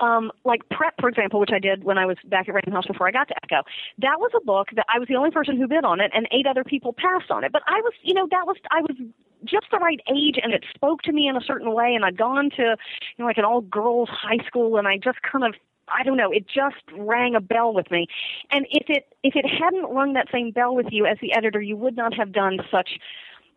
Um, 0.00 0.32
like 0.44 0.66
Prep, 0.70 0.94
for 0.98 1.08
example, 1.08 1.40
which 1.40 1.50
I 1.52 1.58
did 1.58 1.84
when 1.84 1.98
I 1.98 2.06
was 2.06 2.16
back 2.24 2.48
at 2.48 2.54
Random 2.54 2.72
House 2.72 2.86
before 2.86 3.06
I 3.06 3.10
got 3.10 3.28
to 3.28 3.34
Ecco. 3.44 3.62
That 3.98 4.18
was 4.18 4.30
a 4.34 4.44
book 4.44 4.68
that 4.74 4.86
I 4.92 4.98
was 4.98 5.08
the 5.08 5.16
only 5.16 5.30
person 5.30 5.58
who 5.58 5.68
bid 5.68 5.84
on 5.84 6.00
it, 6.00 6.10
and 6.14 6.26
eight 6.32 6.46
other 6.46 6.64
people 6.64 6.94
passed 6.94 7.30
on 7.30 7.44
it. 7.44 7.52
But 7.52 7.62
I 7.66 7.80
was, 7.80 7.92
you 8.02 8.14
know, 8.14 8.26
that 8.30 8.46
was 8.46 8.56
I 8.70 8.80
was 8.80 8.96
just 9.44 9.66
the 9.70 9.78
right 9.78 10.00
age, 10.08 10.38
and 10.42 10.54
it 10.54 10.64
spoke 10.74 11.02
to 11.02 11.12
me 11.12 11.28
in 11.28 11.36
a 11.36 11.40
certain 11.40 11.74
way. 11.74 11.94
And 11.94 12.04
I'd 12.04 12.16
gone 12.16 12.50
to, 12.56 12.62
you 12.62 13.18
know, 13.18 13.26
like 13.26 13.38
an 13.38 13.44
all 13.44 13.60
girls 13.60 14.08
high 14.10 14.44
school, 14.46 14.78
and 14.78 14.88
I 14.88 14.96
just 14.96 15.18
kind 15.22 15.44
of 15.44 15.54
I 15.92 16.02
don't 16.02 16.16
know, 16.16 16.30
it 16.30 16.46
just 16.46 16.82
rang 16.96 17.34
a 17.34 17.40
bell 17.40 17.72
with 17.72 17.90
me. 17.90 18.06
And 18.50 18.66
if 18.70 18.88
it 18.88 19.12
if 19.22 19.36
it 19.36 19.44
hadn't 19.46 19.90
rung 19.90 20.14
that 20.14 20.28
same 20.32 20.50
bell 20.50 20.74
with 20.74 20.86
you 20.90 21.06
as 21.06 21.18
the 21.20 21.34
editor, 21.34 21.60
you 21.60 21.76
would 21.76 21.96
not 21.96 22.14
have 22.14 22.32
done 22.32 22.58
such 22.70 22.98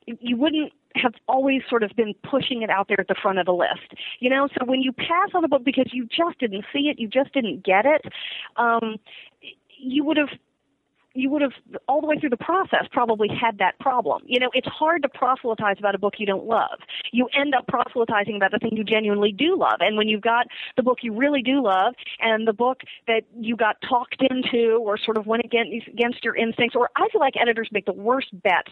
you 0.05 0.37
wouldn't 0.37 0.73
have 0.95 1.13
always 1.27 1.61
sort 1.69 1.83
of 1.83 1.91
been 1.95 2.13
pushing 2.29 2.61
it 2.61 2.69
out 2.69 2.87
there 2.87 2.99
at 2.99 3.07
the 3.07 3.15
front 3.21 3.39
of 3.39 3.45
the 3.45 3.53
list. 3.53 3.93
You 4.19 4.29
know, 4.29 4.47
so 4.57 4.65
when 4.65 4.81
you 4.81 4.91
pass 4.91 5.29
on 5.33 5.43
a 5.43 5.47
book 5.47 5.63
because 5.63 5.87
you 5.91 6.05
just 6.05 6.39
didn't 6.39 6.65
see 6.71 6.89
it, 6.89 6.99
you 6.99 7.07
just 7.07 7.33
didn't 7.33 7.63
get 7.63 7.85
it, 7.85 8.01
um, 8.57 8.97
you 9.77 10.03
would 10.03 10.17
have 10.17 10.29
you 11.15 11.29
would 11.29 11.41
have 11.41 11.51
all 11.87 12.01
the 12.01 12.07
way 12.07 12.17
through 12.17 12.29
the 12.29 12.37
process 12.37 12.85
probably 12.91 13.27
had 13.27 13.59
that 13.59 13.77
problem. 13.79 14.23
You 14.25 14.39
know, 14.39 14.49
it's 14.53 14.67
hard 14.67 15.03
to 15.03 15.09
proselytize 15.09 15.75
about 15.77 15.93
a 15.95 15.99
book 15.99 16.15
you 16.17 16.25
don't 16.25 16.45
love. 16.45 16.79
You 17.11 17.29
end 17.37 17.53
up 17.53 17.67
proselytizing 17.67 18.35
about 18.35 18.51
the 18.51 18.59
thing 18.59 18.75
you 18.75 18.83
genuinely 18.83 19.31
do 19.31 19.55
love. 19.57 19.77
And 19.79 19.95
when 19.95 20.07
you've 20.07 20.21
got 20.21 20.47
the 20.75 20.83
book 20.83 20.99
you 21.01 21.13
really 21.13 21.41
do 21.41 21.63
love 21.63 21.93
and 22.19 22.47
the 22.47 22.53
book 22.53 22.81
that 23.07 23.21
you 23.39 23.55
got 23.55 23.77
talked 23.87 24.21
into 24.29 24.77
or 24.77 24.97
sort 24.97 25.17
of 25.17 25.27
went 25.27 25.45
against 25.45 25.87
against 25.87 26.23
your 26.23 26.35
instincts 26.35 26.75
or 26.75 26.89
I 26.95 27.07
feel 27.11 27.21
like 27.21 27.35
editors 27.39 27.69
make 27.71 27.85
the 27.85 27.93
worst 27.93 28.29
bets 28.41 28.71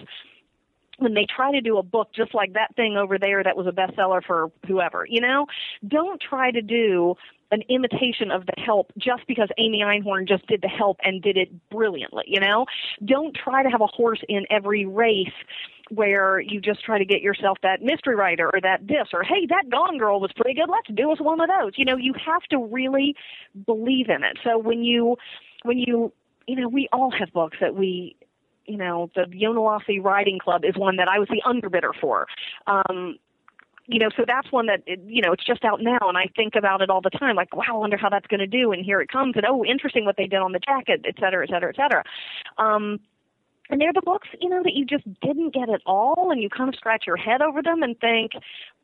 when 1.02 1.14
they 1.14 1.26
try 1.26 1.52
to 1.52 1.62
do 1.62 1.78
a 1.78 1.84
book 1.84 2.10
just 2.16 2.34
like 2.34 2.54
that 2.54 2.76
thing 2.76 2.98
over 2.98 3.18
there 3.18 3.44
that 3.44 3.58
was 3.58 3.68
a 3.68 3.72
bestseller 3.72 4.24
for 4.24 4.52
whoever, 4.68 5.06
you 5.08 5.22
know, 5.22 5.48
don't 5.88 6.22
try 6.22 6.52
to 6.52 6.62
do 6.62 7.16
an 7.52 7.62
imitation 7.70 8.32
of 8.32 8.46
the 8.46 8.54
help 8.64 8.92
just 8.98 9.24
because 9.28 9.50
Amy 9.58 9.82
Einhorn 9.82 10.28
just 10.28 10.48
did 10.48 10.62
the 10.62 10.70
help 10.70 10.98
and 11.04 11.22
did 11.22 11.36
it 11.38 11.50
brilliantly, 11.70 12.24
you 12.28 12.40
know? 12.40 12.66
Don't 13.04 13.36
try 13.36 13.62
to 13.62 13.70
have 13.70 13.82
a 13.82 13.88
horse 13.88 14.22
in 14.30 14.46
every 14.50 14.86
race 14.86 15.28
where 15.90 16.40
you 16.40 16.62
just 16.62 16.84
try 16.84 16.98
to 16.98 17.04
get 17.04 17.22
yourself 17.22 17.58
that 17.64 17.82
mystery 17.82 18.16
writer 18.16 18.50
or 18.54 18.62
that 18.62 18.88
this 18.88 19.08
or 19.12 19.24
hey 19.24 19.46
that 19.50 19.70
gone 19.70 19.98
girl 19.98 20.22
was 20.22 20.32
pretty 20.38 20.58
good. 20.58 20.70
Let's 20.70 20.88
do 20.94 21.12
us 21.12 21.20
one 21.20 21.42
of 21.42 21.50
those. 21.50 21.74
You 21.76 21.84
know 21.84 21.98
you 21.98 22.14
have 22.26 22.44
to 22.44 22.58
really 22.58 23.14
believe 23.66 24.08
in 24.08 24.24
it. 24.24 24.38
So 24.42 24.58
when 24.58 24.86
you 24.86 25.18
when 25.64 25.78
you 25.78 26.14
you 26.48 26.56
know 26.56 26.70
we 26.70 26.88
all 26.94 27.12
have 27.12 27.34
books 27.34 27.58
that 27.60 27.76
we 27.76 28.16
you 28.72 28.78
know, 28.78 29.10
the 29.16 29.24
Yonahlossee 29.24 30.02
Riding 30.02 30.40
Club 30.40 30.64
is 30.64 30.76
one 30.76 30.96
that 30.96 31.08
I 31.08 31.20
was 31.20 31.28
the 31.30 31.42
underbidder 31.46 31.92
for. 32.00 32.28
Um, 32.68 33.18
you 33.88 34.00
know, 34.00 34.10
so 34.16 34.24
that's 34.26 34.52
one 34.52 34.68
that 34.68 34.84
you 34.88 35.22
know 35.22 35.34
it's 35.34 35.46
just 35.46 35.66
out 35.66 35.82
now, 35.82 36.00
and 36.02 36.18
I 36.18 36.28
think 36.36 36.56
about 36.56 36.82
it 36.82 36.90
all 36.90 37.02
the 37.02 37.10
time. 37.10 37.36
Like, 37.36 37.54
wow, 37.54 37.64
I 37.68 37.74
wonder 37.74 37.98
how 37.98 38.10
that's 38.10 38.28
going 38.28 38.40
to 38.40 38.48
do. 38.48 38.72
And 38.72 38.86
here 38.86 39.02
it 39.02 39.10
comes, 39.10 39.34
and 39.36 39.46
oh, 39.46 39.66
interesting 39.66 40.06
what 40.06 40.16
they 40.18 40.28
did 40.28 40.40
on 40.40 40.54
the 40.54 40.60
jacket, 40.60 41.02
et 41.06 41.16
cetera, 41.20 41.46
et 41.46 41.50
cetera, 41.50 41.70
et 41.70 41.76
cetera. 41.76 42.04
Um, 42.58 43.00
and 43.72 43.80
they're 43.80 43.94
the 43.94 44.02
books, 44.02 44.28
you 44.40 44.50
know, 44.50 44.62
that 44.64 44.74
you 44.74 44.86
just 44.86 45.06
didn't 45.22 45.54
get 45.54 45.70
at 45.70 45.82
all, 45.86 46.30
and 46.32 46.42
you 46.42 46.50
kind 46.50 46.70
of 46.70 46.76
scratch 46.76 47.06
your 47.08 47.18
head 47.18 47.42
over 47.42 47.62
them 47.62 47.82
and 47.82 48.00
think, 48.00 48.34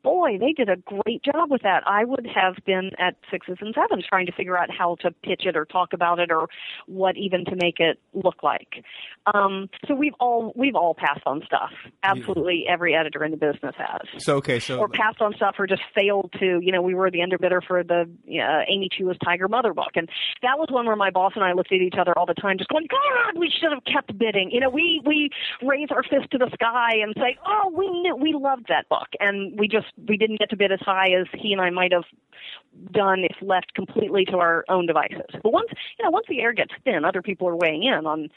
boy, 0.02 0.38
they 0.38 0.52
did 0.52 0.68
a 0.68 0.76
great 0.76 1.22
job 1.22 1.50
with 1.50 1.62
that. 1.62 1.82
I 1.86 2.04
would 2.04 2.26
have 2.34 2.56
been 2.64 2.90
at 2.98 3.16
sixes 3.30 3.58
and 3.60 3.74
sevens 3.74 4.04
trying 4.08 4.26
to 4.26 4.32
figure 4.32 4.56
out 4.56 4.70
how 4.70 4.96
to 5.00 5.10
pitch 5.10 5.42
it 5.44 5.56
or 5.56 5.64
talk 5.64 5.92
about 5.92 6.18
it 6.18 6.30
or 6.30 6.48
what 6.86 7.16
even 7.16 7.44
to 7.46 7.56
make 7.56 7.80
it 7.80 8.00
look 8.14 8.42
like. 8.42 8.84
Um, 9.34 9.68
so 9.86 9.94
we've 9.94 10.14
all 10.20 10.52
we've 10.56 10.74
all 10.74 10.94
passed 10.94 11.22
on 11.26 11.42
stuff. 11.44 11.70
Absolutely, 12.02 12.64
every 12.68 12.94
editor 12.94 13.24
in 13.24 13.30
the 13.30 13.36
business 13.36 13.74
has. 13.76 14.22
So 14.22 14.36
okay, 14.36 14.58
so 14.58 14.78
or 14.78 14.88
passed 14.88 15.20
on 15.20 15.34
stuff 15.34 15.56
or 15.58 15.66
just 15.66 15.82
failed 15.94 16.32
to. 16.40 16.60
You 16.62 16.72
know, 16.72 16.82
we 16.82 16.94
were 16.94 17.10
the 17.10 17.18
underbidder 17.18 17.60
for 17.66 17.82
the 17.82 18.08
uh, 18.28 18.62
Amy 18.68 18.88
Chua's 18.96 19.18
Tiger 19.24 19.48
Mother 19.48 19.74
book, 19.74 19.92
and 19.96 20.08
that 20.42 20.58
was 20.58 20.68
one 20.70 20.86
where 20.86 20.96
my 20.96 21.10
boss 21.10 21.32
and 21.34 21.44
I 21.44 21.52
looked 21.52 21.72
at 21.72 21.80
each 21.80 21.96
other 21.98 22.16
all 22.16 22.26
the 22.26 22.34
time, 22.34 22.58
just 22.58 22.70
going, 22.70 22.86
God, 22.88 23.38
we 23.38 23.50
should 23.50 23.72
have 23.72 23.84
kept 23.84 24.16
bidding. 24.16 24.50
You 24.50 24.60
know, 24.60 24.70
we 24.78 25.02
we 25.04 25.30
raise 25.66 25.88
our 25.90 26.02
fist 26.02 26.30
to 26.30 26.38
the 26.38 26.50
sky 26.54 26.94
and 27.02 27.14
say, 27.16 27.36
Oh, 27.46 27.72
we 27.74 27.88
knew 27.88 28.14
we 28.16 28.32
loved 28.32 28.66
that 28.68 28.88
book, 28.88 29.08
and 29.18 29.58
we 29.58 29.66
just 29.66 29.88
we 30.06 30.16
didn't 30.16 30.38
get 30.38 30.50
to 30.50 30.56
bid 30.56 30.70
as 30.70 30.80
high 30.80 31.10
as 31.18 31.26
he 31.34 31.52
and 31.52 31.60
I 31.60 31.70
might 31.70 31.92
have 31.92 32.04
done 32.92 33.24
if 33.24 33.36
left 33.42 33.74
completely 33.74 34.24
to 34.26 34.36
our 34.36 34.64
own 34.68 34.86
devices. 34.86 35.26
But 35.42 35.52
once 35.52 35.68
you 35.98 36.04
know, 36.04 36.10
once 36.10 36.26
the 36.28 36.40
air 36.40 36.52
gets 36.52 36.72
thin, 36.84 37.04
other 37.04 37.22
people 37.22 37.48
are 37.48 37.56
weighing 37.56 37.82
in 37.82 38.06
on 38.06 38.28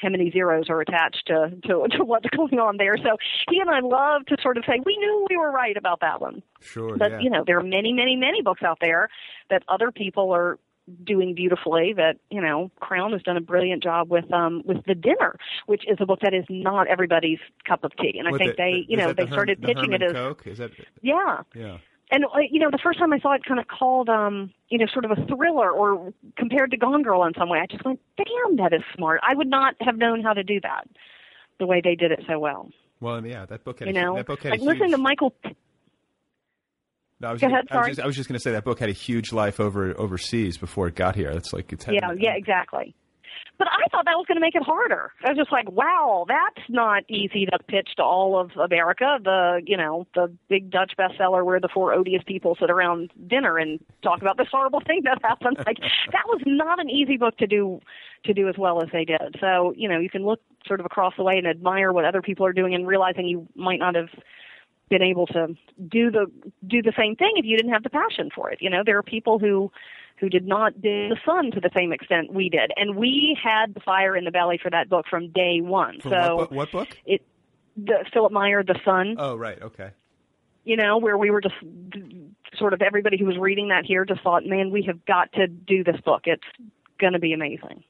how 0.00 0.08
many 0.08 0.30
zeros 0.30 0.70
are 0.70 0.80
attached 0.80 1.26
to, 1.26 1.50
to 1.64 1.86
to 1.90 2.04
what's 2.04 2.28
going 2.36 2.58
on 2.58 2.76
there. 2.76 2.96
So 2.96 3.16
he 3.50 3.60
and 3.60 3.70
I 3.70 3.80
love 3.80 4.26
to 4.26 4.36
sort 4.40 4.56
of 4.56 4.64
say 4.66 4.80
we 4.84 4.96
knew 4.96 5.26
we 5.28 5.36
were 5.36 5.50
right 5.50 5.76
about 5.76 6.00
that 6.00 6.20
one. 6.20 6.42
Sure. 6.60 6.96
But 6.96 7.12
yeah. 7.12 7.20
you 7.20 7.30
know, 7.30 7.44
there 7.46 7.58
are 7.58 7.64
many, 7.64 7.92
many, 7.92 8.16
many 8.16 8.42
books 8.42 8.62
out 8.62 8.78
there 8.80 9.08
that 9.50 9.62
other 9.68 9.90
people 9.90 10.32
are 10.32 10.58
doing 11.04 11.34
beautifully 11.34 11.92
that 11.96 12.16
you 12.30 12.40
know 12.40 12.70
crown 12.80 13.12
has 13.12 13.22
done 13.22 13.36
a 13.36 13.40
brilliant 13.40 13.82
job 13.82 14.10
with 14.10 14.30
um 14.32 14.62
with 14.64 14.84
the 14.86 14.94
dinner 14.94 15.36
which 15.66 15.84
is 15.88 15.96
a 16.00 16.06
book 16.06 16.20
that 16.22 16.34
is 16.34 16.44
not 16.48 16.86
everybody's 16.86 17.38
cup 17.66 17.84
of 17.84 17.92
tea. 17.96 18.18
And 18.18 18.28
i 18.28 18.36
think 18.38 18.52
the- 18.52 18.56
they 18.56 18.84
you 18.88 18.96
know 18.96 19.08
they 19.08 19.24
the 19.24 19.26
Herm- 19.26 19.32
started 19.32 19.60
the 19.60 19.68
pitching 19.68 19.92
it 19.92 20.00
Herman 20.00 20.16
as 20.16 20.22
Koch? 20.36 20.46
Is 20.46 20.58
that 20.58 20.70
yeah. 21.02 21.42
Yeah? 21.54 21.78
and 22.10 22.24
you 22.50 22.60
know 22.60 22.70
the 22.70 22.78
first 22.82 22.98
time 22.98 23.12
i 23.12 23.18
saw 23.18 23.34
it 23.34 23.44
kind 23.44 23.60
of 23.60 23.68
called 23.68 24.08
um 24.08 24.52
you 24.68 24.78
know 24.78 24.86
sort 24.86 25.04
of 25.04 25.10
a 25.12 25.26
thriller 25.26 25.70
or 25.70 26.12
compared 26.36 26.70
to 26.70 26.76
gone 26.76 27.02
girl 27.02 27.24
in 27.24 27.32
some 27.34 27.48
way 27.48 27.58
i 27.58 27.66
just 27.66 27.84
went 27.84 28.00
damn 28.16 28.56
that 28.56 28.72
is 28.72 28.82
smart. 28.96 29.20
I 29.26 29.34
would 29.34 29.48
not 29.48 29.74
have 29.80 29.96
known 29.96 30.22
how 30.22 30.32
to 30.32 30.42
do 30.42 30.60
that 30.62 30.88
the 31.58 31.66
way 31.66 31.80
they 31.82 31.96
did 31.96 32.12
it 32.12 32.20
so 32.28 32.38
well. 32.38 32.70
Well, 33.00 33.24
yeah, 33.24 33.46
that 33.46 33.64
book 33.64 33.80
had 33.80 33.88
you 33.88 33.94
a, 33.96 34.02
know? 34.02 34.16
that 34.16 34.26
book 34.26 34.42
had 34.42 34.50
like 34.52 34.60
listening 34.60 34.88
huge, 34.88 34.92
to 34.92 34.98
michael 34.98 35.34
No, 37.20 37.28
I 37.28 37.32
was 37.32 37.40
Go 37.40 37.48
just, 37.48 37.52
ahead, 37.52 37.64
I 37.70 37.76
was 37.76 37.82
sorry. 37.84 37.90
just, 37.90 38.00
I 38.00 38.06
was 38.06 38.16
just 38.16 38.28
going 38.28 38.38
to 38.38 38.42
say 38.42 38.52
that 38.52 38.64
book 38.64 38.78
had 38.78 38.88
a 38.88 38.92
huge 38.92 39.32
life 39.32 39.58
over 39.58 39.98
overseas 39.98 40.56
before 40.56 40.86
it 40.86 40.94
got 40.94 41.16
here. 41.16 41.32
That's 41.32 41.52
like 41.52 41.72
it's 41.72 41.84
had, 41.84 41.94
Yeah, 41.94 42.12
yeah, 42.16 42.34
exactly. 42.36 42.94
But 43.58 43.66
I 43.66 43.88
thought 43.90 44.04
that 44.04 44.14
was 44.16 44.24
going 44.26 44.36
to 44.36 44.40
make 44.40 44.54
it 44.54 44.62
harder. 44.62 45.10
I 45.24 45.30
was 45.30 45.36
just 45.36 45.50
like, 45.50 45.68
wow, 45.72 46.24
that's 46.28 46.64
not 46.68 47.02
easy 47.08 47.44
to 47.46 47.58
pitch 47.66 47.88
to 47.96 48.04
all 48.04 48.38
of 48.38 48.52
America. 48.56 49.18
The, 49.22 49.60
you 49.66 49.76
know, 49.76 50.06
the 50.14 50.32
big 50.48 50.70
Dutch 50.70 50.92
bestseller 50.96 51.44
where 51.44 51.58
the 51.58 51.68
four 51.72 51.92
odious 51.92 52.22
people 52.24 52.56
sit 52.60 52.70
around 52.70 53.10
dinner 53.26 53.58
and 53.58 53.80
talk 54.02 54.22
about 54.22 54.36
this 54.36 54.46
horrible 54.50 54.80
thing 54.86 55.02
that 55.04 55.18
happened. 55.22 55.56
Like 55.66 55.78
that 55.80 56.24
was 56.26 56.40
not 56.46 56.80
an 56.80 56.88
easy 56.88 57.16
book 57.18 57.36
to 57.38 57.46
do 57.46 57.80
to 58.24 58.32
do 58.32 58.48
as 58.48 58.54
well 58.56 58.80
as 58.82 58.88
they 58.92 59.04
did. 59.04 59.36
So, 59.40 59.74
you 59.76 59.88
know, 59.88 59.98
you 59.98 60.08
can 60.08 60.24
look 60.24 60.40
sort 60.66 60.80
of 60.80 60.86
across 60.86 61.14
the 61.16 61.24
way 61.24 61.36
and 61.36 61.46
admire 61.46 61.92
what 61.92 62.04
other 62.04 62.22
people 62.22 62.46
are 62.46 62.52
doing 62.52 62.74
and 62.74 62.86
realizing 62.86 63.26
you 63.26 63.46
might 63.54 63.80
not 63.80 63.96
have 63.96 64.08
been 64.88 65.02
able 65.02 65.26
to 65.28 65.48
do 65.88 66.10
the 66.10 66.26
do 66.66 66.82
the 66.82 66.92
same 66.96 67.16
thing 67.16 67.32
if 67.36 67.44
you 67.44 67.56
didn't 67.56 67.72
have 67.72 67.82
the 67.82 67.90
passion 67.90 68.30
for 68.34 68.50
it. 68.50 68.58
You 68.60 68.70
know, 68.70 68.82
there 68.84 68.98
are 68.98 69.02
people 69.02 69.38
who 69.38 69.70
who 70.18 70.28
did 70.28 70.46
not 70.46 70.80
do 70.80 71.08
the 71.08 71.18
Son 71.24 71.50
to 71.52 71.60
the 71.60 71.70
same 71.76 71.92
extent 71.92 72.32
we 72.32 72.48
did, 72.48 72.72
and 72.76 72.96
we 72.96 73.38
had 73.42 73.74
the 73.74 73.80
fire 73.80 74.16
in 74.16 74.24
the 74.24 74.30
belly 74.30 74.58
for 74.60 74.70
that 74.70 74.88
book 74.88 75.06
from 75.08 75.30
day 75.30 75.60
one. 75.60 76.00
For 76.00 76.10
so 76.10 76.36
what, 76.36 76.50
book, 76.50 76.50
what 76.50 76.72
book? 76.72 76.88
it 77.06 77.22
the 77.78 78.04
Philipp 78.12 78.32
Meyer, 78.32 78.62
The 78.62 78.78
Son. 78.84 79.16
Oh, 79.18 79.36
right. 79.36 79.60
Okay. 79.60 79.90
You 80.64 80.76
know, 80.76 80.98
where 80.98 81.16
we 81.16 81.30
were 81.30 81.40
just 81.40 81.54
sort 82.58 82.72
of 82.74 82.82
everybody 82.82 83.18
who 83.18 83.24
was 83.24 83.38
reading 83.38 83.68
that 83.68 83.84
here 83.86 84.04
just 84.04 84.20
thought, 84.22 84.44
man, 84.44 84.70
we 84.70 84.82
have 84.82 85.04
got 85.06 85.32
to 85.32 85.46
do 85.46 85.84
this 85.84 86.00
book. 86.04 86.22
It's 86.24 86.42
going 87.00 87.12
to 87.12 87.18
be 87.18 87.32
amazing. 87.32 87.84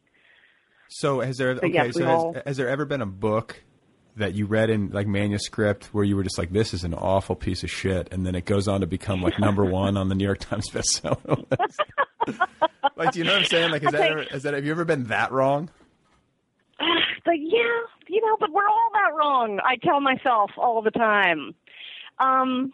So 0.88 1.20
has 1.20 1.38
there 1.38 1.50
okay? 1.50 1.68
yes, 1.68 1.94
so 1.94 2.04
has, 2.04 2.08
all- 2.08 2.36
has 2.46 2.56
there 2.56 2.68
ever 2.68 2.84
been 2.84 3.02
a 3.02 3.06
book 3.06 3.62
that 4.18 4.34
you 4.34 4.46
read 4.46 4.70
in 4.70 4.90
like 4.90 5.06
manuscript 5.06 5.86
where 5.92 6.04
you 6.04 6.16
were 6.16 6.22
just 6.22 6.38
like, 6.38 6.50
"This 6.52 6.74
is 6.74 6.84
an 6.84 6.94
awful 6.94 7.34
piece 7.34 7.62
of 7.62 7.70
shit," 7.70 8.08
and 8.12 8.26
then 8.26 8.34
it 8.34 8.44
goes 8.44 8.68
on 8.68 8.80
to 8.82 8.86
become 8.86 9.22
like 9.22 9.38
number 9.38 9.64
one 9.70 9.96
on 9.96 10.08
the 10.08 10.14
New 10.14 10.24
York 10.24 10.38
Times 10.38 10.68
bestseller 10.70 11.44
list? 11.58 11.80
like, 12.96 13.12
do 13.12 13.18
you 13.18 13.24
know 13.24 13.32
what 13.32 13.40
I'm 13.40 13.46
saying? 13.46 13.70
Like, 13.70 13.82
is 13.84 13.92
that, 13.92 14.10
ever, 14.10 14.22
is 14.22 14.42
that 14.42 14.54
have 14.54 14.64
you 14.64 14.70
ever 14.70 14.84
been 14.84 15.04
that 15.04 15.32
wrong? 15.32 15.70
But 17.24 17.40
yeah, 17.40 17.80
you 18.08 18.22
know, 18.22 18.38
but 18.40 18.50
we're 18.52 18.66
all 18.66 18.90
that 18.94 19.14
wrong. 19.14 19.60
I 19.62 19.76
tell 19.76 20.00
myself 20.00 20.50
all 20.56 20.80
the 20.80 20.90
time. 20.90 21.54
Um, 22.18 22.72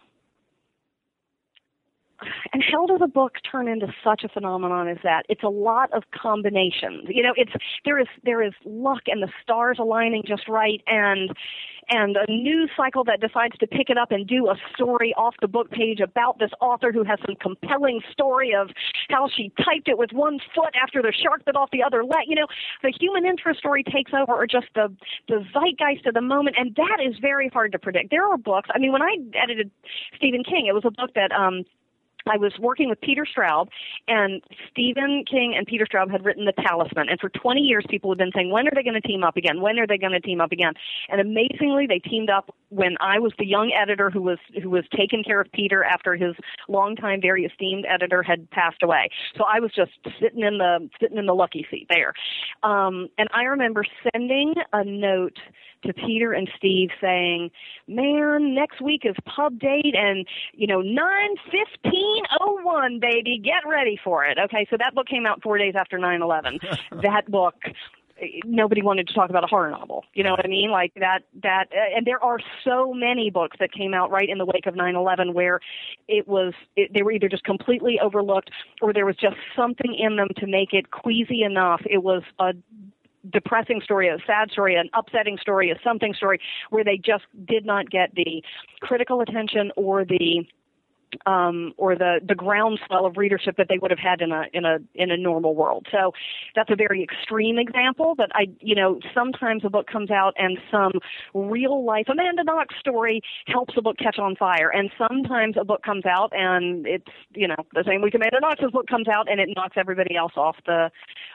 and 2.53 2.62
how 2.71 2.87
does 2.87 3.01
a 3.03 3.09
book 3.09 3.35
turn 3.51 3.69
into 3.69 3.87
such 4.03 4.23
a 4.25 4.29
phenomenon 4.29 4.89
as 4.89 4.99
that? 5.03 5.25
It's 5.29 5.43
a 5.43 5.49
lot 5.49 5.93
of 5.93 6.05
combinations. 6.15 7.09
You 7.09 7.23
know, 7.23 7.33
it's 7.37 7.53
there 7.85 7.99
is 7.99 8.07
there 8.25 8.43
is 8.43 8.53
luck 8.65 9.03
and 9.07 9.23
the 9.23 9.29
stars 9.43 9.79
aligning 9.81 10.23
just 10.27 10.49
right 10.49 10.81
and 10.87 11.35
and 11.91 12.17
a 12.17 12.31
news 12.31 12.71
cycle 12.77 13.05
that 13.05 13.21
decides 13.21 13.59
to 13.59 13.67
pick 13.67 13.91
it 13.91 13.99
up 13.99 14.11
and 14.11 14.27
do 14.27 14.49
a 14.49 14.57
story 14.75 15.12
off 15.19 15.35
the 15.43 15.49
book 15.49 15.71
page 15.71 16.01
about 16.01 16.39
this 16.39 16.51
author 16.61 16.93
who 16.93 17.05
has 17.05 17.19
some 17.27 17.37
compelling 17.37 18.01
story 18.11 18.55
of 18.55 18.71
how 19.11 19.29
she 19.29 19.53
typed 19.62 19.89
it 19.89 19.99
with 19.99 20.11
one 20.12 20.39
foot 20.55 20.73
after 20.81 21.03
the 21.03 21.12
shark 21.12 21.45
bit 21.45 21.57
off 21.57 21.71
the 21.73 21.83
other 21.83 22.03
leg. 22.03 22.25
You 22.27 22.37
know, 22.37 22.47
the 22.83 22.93
human 22.99 23.27
interest 23.27 23.59
story 23.59 23.83
takes 23.83 24.12
over 24.15 24.33
or 24.33 24.47
just 24.47 24.69
the 24.75 24.95
the 25.29 25.45
zeitgeist 25.53 26.07
of 26.07 26.15
the 26.15 26.23
moment 26.23 26.57
and 26.59 26.75
that 26.77 26.99
is 27.05 27.17
very 27.21 27.49
hard 27.49 27.73
to 27.73 27.79
predict. 27.79 28.11
There 28.11 28.25
are 28.25 28.39
books 28.39 28.71
I 28.75 28.79
mean 28.79 28.93
when 28.93 29.03
I 29.03 29.17
edited 29.35 29.71
Stephen 30.17 30.45
King, 30.45 30.67
it 30.67 30.75
was 30.75 30.85
a 30.85 30.91
book 30.91 31.11
that 31.15 31.33
um 31.33 31.65
I 32.27 32.37
was 32.39 32.53
working 32.59 32.89
with 32.89 33.01
Peter 33.01 33.27
Straub, 33.27 33.68
and 34.09 34.43
Stephen 34.70 35.25
King 35.31 35.55
and 35.57 35.66
Peter 35.66 35.87
Straub 35.87 36.11
had 36.11 36.25
written 36.25 36.47
The 36.47 36.55
Talisman. 36.66 37.09
And 37.09 37.20
for 37.20 37.29
20 37.29 37.61
years, 37.61 37.85
people 37.89 38.11
had 38.11 38.18
been 38.18 38.31
saying, 38.35 38.51
when 38.51 38.66
are 38.66 38.72
they 38.75 38.83
going 38.83 39.01
to 39.01 39.07
team 39.07 39.22
up 39.25 39.37
again? 39.37 39.61
When 39.61 39.79
are 39.79 39.87
they 39.87 39.99
going 39.99 40.12
to 40.12 40.20
team 40.20 40.41
up 40.41 40.53
again? 40.53 40.72
And 41.09 41.20
amazingly, 41.20 41.87
they 41.87 41.99
teamed 41.99 42.31
up 42.31 42.55
when 42.75 42.97
I 43.01 43.18
was 43.18 43.33
the 43.39 43.47
young 43.47 43.72
editor 43.72 44.11
who 44.11 44.20
was 44.20 44.39
who 44.61 44.70
was 44.70 44.85
taking 44.97 45.22
care 45.22 45.41
of 45.41 45.51
Peter 45.53 45.85
after 45.85 46.16
his 46.16 46.35
longtime, 46.68 47.20
very 47.20 47.45
esteemed 47.45 47.87
editor 47.89 48.22
had 48.22 48.51
passed 48.51 48.83
away. 48.83 49.09
So 49.37 49.45
I 49.45 49.61
was 49.61 49.70
just 49.75 49.93
sitting 50.20 50.41
in 50.41 50.59
the 50.59 50.89
sitting 51.01 51.18
in 51.18 51.27
the 51.27 51.35
lucky 51.35 51.66
seat 51.70 51.87
there. 51.89 52.12
Um, 52.62 53.09
and 53.16 53.29
I 53.33 53.45
remember 53.45 53.85
sending 54.12 54.55
a 54.72 54.85
note 54.85 55.39
to 55.85 55.93
Peter 55.93 56.33
and 56.33 56.51
Steve 56.57 56.89
saying, 57.01 57.51
"Man, 57.87 58.55
next 58.55 58.81
week 58.81 59.03
is 59.05 59.14
pub 59.25 59.59
date, 59.59 59.95
and 59.95 60.27
you 60.53 60.66
know, 60.66 60.81
nine 60.81 61.37
fifteen 62.15 62.25
oh 62.41 62.61
one, 62.62 63.01
baby, 63.01 63.41
get 63.43 63.69
ready 63.69 63.99
for 64.03 64.25
it." 64.25 64.39
Okay, 64.39 64.67
so 64.71 64.77
that 64.79 64.95
book 64.95 65.07
came 65.07 65.27
out 65.27 65.43
four 65.43 65.59
days 65.59 65.75
after 65.77 65.99
nine 65.99 66.23
eleven. 66.23 66.59
that 67.03 67.31
book. 67.31 67.55
Nobody 68.45 68.81
wanted 68.81 69.09
to 69.09 69.15
talk 69.15 69.29
about 69.29 69.43
a 69.43 69.49
horror 69.49 69.73
novel. 69.73 70.05
You 70.15 70.23
know 70.23 70.31
what 70.31 70.45
I 70.45 70.49
mean? 70.49 70.71
Like 70.71 70.93
that, 70.95 71.25
that, 71.43 71.65
uh, 71.73 71.97
and 71.97 72.07
there 72.07 72.23
are 72.23 72.39
so 72.62 72.95
many 72.95 73.29
books 73.29 73.57
that 73.59 73.73
came 73.73 73.93
out 73.93 74.12
right 74.12 74.29
in 74.29 74.39
the 74.39 74.45
wake 74.45 74.67
of 74.67 74.75
9/11 74.75 75.35
where 75.35 75.59
it 76.07 76.29
was, 76.29 76.55
it, 76.77 76.93
they 76.95 77.03
were 77.03 77.11
either 77.11 77.29
just 77.29 77.43
completely 77.43 77.99
overlooked 78.01 78.53
or 78.81 78.93
there 78.93 79.05
was 79.05 79.17
just 79.17 79.35
something 79.57 79.93
in 79.99 80.15
them 80.15 80.29
to 80.37 80.47
make 80.47 80.73
it 80.73 80.93
queasy 80.93 81.43
enough. 81.43 81.83
It 81.91 82.05
was 82.05 82.23
a 82.39 82.55
depressing 83.31 83.81
story, 83.83 84.09
a 84.09 84.19
sad 84.27 84.51
story, 84.51 84.77
an 84.77 84.89
upsetting 84.95 85.39
story, 85.39 85.71
a 85.71 85.79
something 85.83 86.15
story 86.15 86.39
where 86.71 86.85
they 86.85 86.97
just 86.97 87.25
did 87.47 87.65
not 87.65 87.91
get 87.91 88.15
the 88.15 88.43
critical 88.81 89.21
attention 89.21 89.73
or 89.77 90.05
the 90.05 90.47
um, 91.27 91.73
or 91.77 91.97
the 91.97 92.21
the 92.27 92.35
groundswell 92.35 93.07
of 93.07 93.17
readership 93.17 93.57
that 93.57 93.69
they 93.69 93.79
would 93.79 93.91
have 93.91 94.01
had 94.01 94.21
in 94.21 94.33
a 94.33 94.45
in 94.53 94.65
a 94.65 94.79
in 94.95 95.11
a 95.11 95.17
normal 95.17 95.55
world. 95.55 95.87
So 95.91 96.12
that's 96.55 96.71
a 96.71 96.77
very 96.77 97.03
extreme 97.03 97.59
example. 97.59 98.15
But 98.17 98.31
I, 98.35 98.47
you 98.61 98.75
know, 98.75 99.01
sometimes 99.15 99.65
a 99.65 99.71
book 99.71 99.87
comes 99.87 100.11
out 100.11 100.35
and 100.37 100.59
some 100.71 100.93
real 101.35 101.85
life 101.85 102.07
Amanda 102.11 102.45
Knox 102.45 102.75
story 102.79 103.21
helps 103.47 103.75
a 103.77 103.83
book 103.83 103.99
catch 103.99 104.19
on 104.19 104.37
fire, 104.37 104.71
and 104.71 104.91
sometimes 104.97 105.57
a 105.59 105.65
book 105.65 105.83
comes 105.83 106.05
out 106.07 106.33
and 106.33 106.87
it's 106.87 107.05
you 107.35 107.49
know 107.49 107.57
the 107.75 107.85
same 107.87 108.03
week 108.03 108.15
Amanda 108.15 108.41
Knox's 108.41 108.71
book 108.71 108.87
comes 108.87 109.09
out 109.09 109.31
and 109.31 109.41
it 109.41 109.49
knocks 109.57 109.77
everybody 109.77 110.17
else 110.17 110.33
off 110.37 110.57
the 110.67 110.91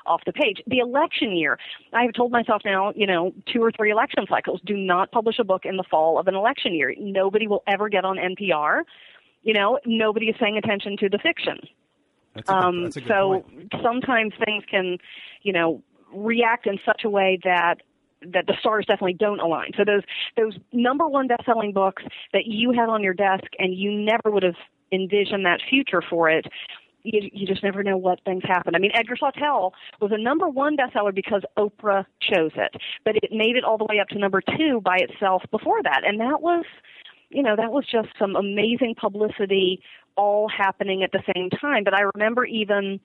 off 0.06 0.22
the 0.26 0.34
page. 0.34 0.62
The 0.68 0.80
election 0.80 1.36
year, 1.36 1.58
I 1.94 2.04
have 2.04 2.14
told 2.14 2.32
myself 2.32 2.62
now, 2.66 2.94
you 2.96 3.08
know, 3.08 3.34
two 3.52 3.62
or 3.62 3.72
three 3.72 3.92
election 3.92 4.26
cycles. 4.30 4.62
Do 4.66 4.76
not 4.76 5.12
publish 5.12 5.40
a 5.40 5.44
book 5.44 5.66
in 5.66 5.78
the 5.78 5.84
fall 5.90 6.20
of 6.20 6.28
an 6.28 6.36
election 6.36 6.74
year. 6.74 6.94
Nobody 6.98 7.48
will 7.48 7.64
ever 7.68 7.90
get 7.90 8.06
on 8.06 8.18
NPR 8.18 8.84
you 9.44 9.54
know, 9.54 9.80
nobody 9.86 10.28
is 10.28 10.36
paying 10.40 10.58
attention 10.58 10.98
to 10.98 11.10
the 11.10 11.18
fiction. 11.18 11.58
That's 12.36 12.50
a 12.50 12.54
good, 12.54 12.64
Um, 12.64 12.84
that's 12.84 12.98
a 12.98 13.02
good 13.02 13.08
so 13.10 13.40
point. 13.42 13.74
sometimes 13.82 14.34
things 14.46 14.64
can, 14.70 14.98
you 15.42 15.54
know, 15.54 15.82
react 16.14 16.68
in 16.68 16.80
such 16.86 17.04
a 17.04 17.10
way 17.10 17.40
that 17.44 17.76
that 18.22 18.48
the 18.48 18.54
stars 18.60 18.86
definitely 18.86 19.14
don't 19.14 19.40
align. 19.40 19.72
So 19.78 19.86
those 19.86 20.04
those 20.36 20.58
number 20.74 21.08
one 21.08 21.28
best-selling 21.28 21.72
books 21.72 22.04
that 22.34 22.46
you 22.46 22.72
had 22.72 22.90
on 22.90 23.02
your 23.02 23.14
desk 23.14 23.46
and 23.58 23.74
you 23.74 23.92
never 23.92 24.30
would 24.30 24.44
have 24.44 24.58
envisioned 24.92 25.46
that 25.46 25.62
future 25.70 26.02
for 26.02 26.30
it. 26.30 26.46
You, 27.04 27.30
you 27.32 27.48
just 27.48 27.64
never 27.64 27.82
know 27.82 27.96
what 27.96 28.20
things 28.26 28.44
happen. 28.44 28.76
I 28.76 28.80
mean, 28.80 28.92
Edgar 28.94 29.16
Sawtelle 29.16 29.72
was 30.02 30.12
a 30.12 30.18
number 30.18 30.50
one 30.50 30.76
bestseller 30.76 31.16
because 31.16 31.44
Oprah 31.58 32.06
chose 32.22 32.52
it, 32.56 32.76
but 33.06 33.16
it 33.16 33.32
made 33.32 33.56
it 33.56 33.64
all 33.64 33.78
the 33.78 33.86
way 33.86 34.02
up 34.02 34.10
to 34.10 34.20
number 34.20 34.42
two 34.42 34.82
by 34.84 34.98
itself 34.98 35.44
before 35.50 35.82
that, 35.84 36.02
and 36.06 36.20
that 36.20 36.42
was 36.42 36.66
you 37.30 37.44
know, 37.44 37.56
that 37.56 37.72
was 37.72 37.86
just 37.90 38.10
some 38.18 38.36
amazing 38.36 38.96
publicity 39.00 39.82
all 40.16 40.50
happening 40.50 41.04
at 41.04 41.12
the 41.12 41.24
same 41.34 41.50
time. 41.50 41.84
But 41.84 41.94
I 41.94 42.10
remember 42.16 42.46
even 42.46 43.00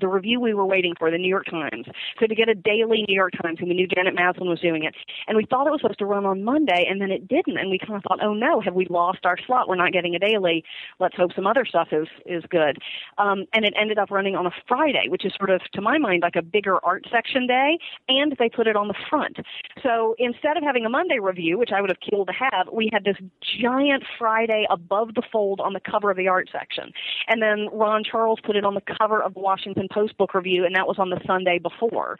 the 0.00 0.08
review 0.08 0.40
we 0.40 0.54
were 0.54 0.66
waiting 0.66 0.94
for, 0.98 1.10
the 1.10 1.18
New 1.18 1.28
York 1.28 1.46
Times. 1.46 1.86
So 2.20 2.26
to 2.26 2.34
get 2.34 2.48
a 2.48 2.54
daily 2.54 3.04
New 3.08 3.14
York 3.14 3.32
Times, 3.42 3.58
and 3.60 3.68
we 3.68 3.74
knew 3.74 3.86
Janet 3.86 4.14
Maslin 4.14 4.48
was 4.48 4.60
doing 4.60 4.84
it, 4.84 4.94
and 5.26 5.36
we 5.36 5.46
thought 5.46 5.66
it 5.66 5.70
was 5.70 5.80
supposed 5.80 5.98
to 6.00 6.06
run 6.06 6.26
on 6.26 6.44
Monday, 6.44 6.86
and 6.88 7.00
then 7.00 7.10
it 7.10 7.28
didn't, 7.28 7.58
and 7.58 7.70
we 7.70 7.78
kind 7.78 7.94
of 7.94 8.02
thought, 8.02 8.22
oh 8.22 8.34
no, 8.34 8.60
have 8.60 8.74
we 8.74 8.86
lost 8.90 9.24
our 9.24 9.36
slot? 9.46 9.68
We're 9.68 9.76
not 9.76 9.92
getting 9.92 10.14
a 10.14 10.18
daily. 10.18 10.64
Let's 10.98 11.16
hope 11.16 11.32
some 11.34 11.46
other 11.46 11.64
stuff 11.64 11.88
is 11.92 12.08
is 12.24 12.44
good. 12.50 12.78
Um, 13.18 13.46
and 13.52 13.64
it 13.64 13.74
ended 13.78 13.98
up 13.98 14.10
running 14.10 14.34
on 14.36 14.46
a 14.46 14.50
Friday, 14.68 15.06
which 15.08 15.24
is 15.24 15.32
sort 15.38 15.50
of, 15.50 15.60
to 15.72 15.80
my 15.80 15.98
mind, 15.98 16.22
like 16.22 16.36
a 16.36 16.42
bigger 16.42 16.84
art 16.84 17.04
section 17.10 17.46
day, 17.46 17.78
and 18.08 18.34
they 18.38 18.48
put 18.48 18.66
it 18.66 18.76
on 18.76 18.88
the 18.88 18.94
front. 19.08 19.38
So 19.82 20.14
instead 20.18 20.56
of 20.56 20.62
having 20.62 20.84
a 20.84 20.88
Monday 20.88 21.18
review, 21.18 21.58
which 21.58 21.70
I 21.74 21.80
would 21.80 21.90
have 21.90 22.00
killed 22.00 22.28
to 22.28 22.34
have, 22.34 22.68
we 22.72 22.88
had 22.92 23.04
this 23.04 23.16
giant 23.60 24.04
Friday 24.18 24.66
above 24.70 25.14
the 25.14 25.22
fold 25.30 25.60
on 25.60 25.72
the 25.72 25.80
cover 25.80 26.10
of 26.10 26.16
the 26.16 26.28
art 26.28 26.48
section, 26.52 26.92
and 27.28 27.40
then 27.40 27.68
Ron 27.72 28.02
Charles 28.04 28.40
put 28.44 28.56
it 28.56 28.64
on 28.64 28.74
the 28.74 28.82
cover 28.98 29.22
of 29.22 29.34
the 29.34 29.40
Washington 29.40 29.85
Post 29.90 30.16
book 30.18 30.34
review, 30.34 30.64
and 30.64 30.74
that 30.74 30.86
was 30.86 30.98
on 30.98 31.10
the 31.10 31.20
Sunday 31.26 31.58
before. 31.58 32.18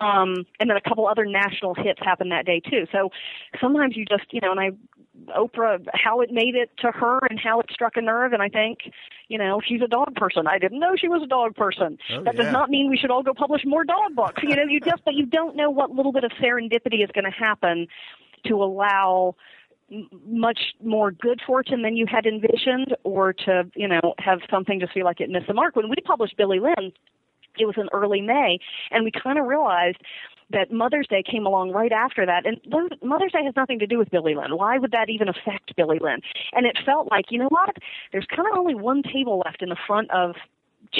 Um, 0.00 0.46
and 0.60 0.70
then 0.70 0.76
a 0.76 0.80
couple 0.80 1.06
other 1.06 1.24
national 1.24 1.74
hits 1.74 2.00
happened 2.02 2.32
that 2.32 2.46
day 2.46 2.60
too. 2.60 2.86
So 2.92 3.10
sometimes 3.60 3.96
you 3.96 4.04
just, 4.04 4.32
you 4.32 4.40
know, 4.40 4.50
and 4.50 4.60
I, 4.60 4.70
Oprah, 5.38 5.86
how 5.94 6.20
it 6.20 6.30
made 6.32 6.54
it 6.54 6.70
to 6.78 6.90
her 6.90 7.20
and 7.30 7.38
how 7.38 7.60
it 7.60 7.66
struck 7.70 7.96
a 7.96 8.00
nerve, 8.00 8.32
and 8.32 8.42
I 8.42 8.48
think, 8.48 8.78
you 9.28 9.38
know, 9.38 9.60
she's 9.64 9.80
a 9.80 9.86
dog 9.86 10.14
person. 10.16 10.46
I 10.46 10.58
didn't 10.58 10.80
know 10.80 10.96
she 10.96 11.08
was 11.08 11.22
a 11.22 11.26
dog 11.26 11.54
person. 11.54 11.98
Oh, 12.12 12.24
that 12.24 12.34
yeah. 12.34 12.42
does 12.42 12.52
not 12.52 12.68
mean 12.68 12.90
we 12.90 12.96
should 12.96 13.10
all 13.10 13.22
go 13.22 13.32
publish 13.32 13.62
more 13.64 13.84
dog 13.84 14.14
books. 14.14 14.42
You 14.42 14.56
know, 14.56 14.64
you 14.64 14.80
just, 14.80 15.04
but 15.04 15.14
you 15.14 15.26
don't 15.26 15.56
know 15.56 15.70
what 15.70 15.90
little 15.90 16.12
bit 16.12 16.24
of 16.24 16.32
serendipity 16.32 17.02
is 17.04 17.10
going 17.14 17.24
to 17.24 17.30
happen 17.30 17.86
to 18.46 18.62
allow 18.62 19.36
much 20.26 20.58
more 20.82 21.10
good 21.10 21.40
fortune 21.46 21.82
than 21.82 21.96
you 21.96 22.06
had 22.06 22.26
envisioned 22.26 22.96
or 23.04 23.32
to, 23.32 23.64
you 23.74 23.88
know, 23.88 24.14
have 24.18 24.40
something 24.50 24.80
just 24.80 24.92
feel 24.92 25.04
like 25.04 25.20
it 25.20 25.30
missed 25.30 25.46
the 25.46 25.54
mark. 25.54 25.76
When 25.76 25.88
we 25.88 25.96
published 26.04 26.36
Billy 26.36 26.58
Lynn, 26.60 26.92
it 27.58 27.66
was 27.66 27.76
in 27.76 27.88
early 27.92 28.20
May, 28.20 28.58
and 28.90 29.04
we 29.04 29.12
kind 29.12 29.38
of 29.38 29.46
realized 29.46 29.98
that 30.50 30.72
Mother's 30.72 31.06
Day 31.08 31.22
came 31.22 31.46
along 31.46 31.70
right 31.70 31.92
after 31.92 32.26
that. 32.26 32.44
And 32.46 32.60
Mother's 33.02 33.32
Day 33.32 33.44
has 33.44 33.54
nothing 33.56 33.78
to 33.78 33.86
do 33.86 33.98
with 33.98 34.10
Billy 34.10 34.34
Lynn. 34.34 34.56
Why 34.56 34.78
would 34.78 34.92
that 34.92 35.08
even 35.08 35.28
affect 35.28 35.74
Billy 35.76 35.98
Lynn? 36.00 36.20
And 36.52 36.66
it 36.66 36.78
felt 36.84 37.10
like, 37.10 37.26
you 37.30 37.38
know 37.38 37.48
what? 37.48 37.76
There's 38.12 38.26
kind 38.34 38.48
of 38.50 38.58
only 38.58 38.74
one 38.74 39.02
table 39.02 39.42
left 39.44 39.62
in 39.62 39.68
the 39.68 39.76
front 39.86 40.10
of 40.10 40.34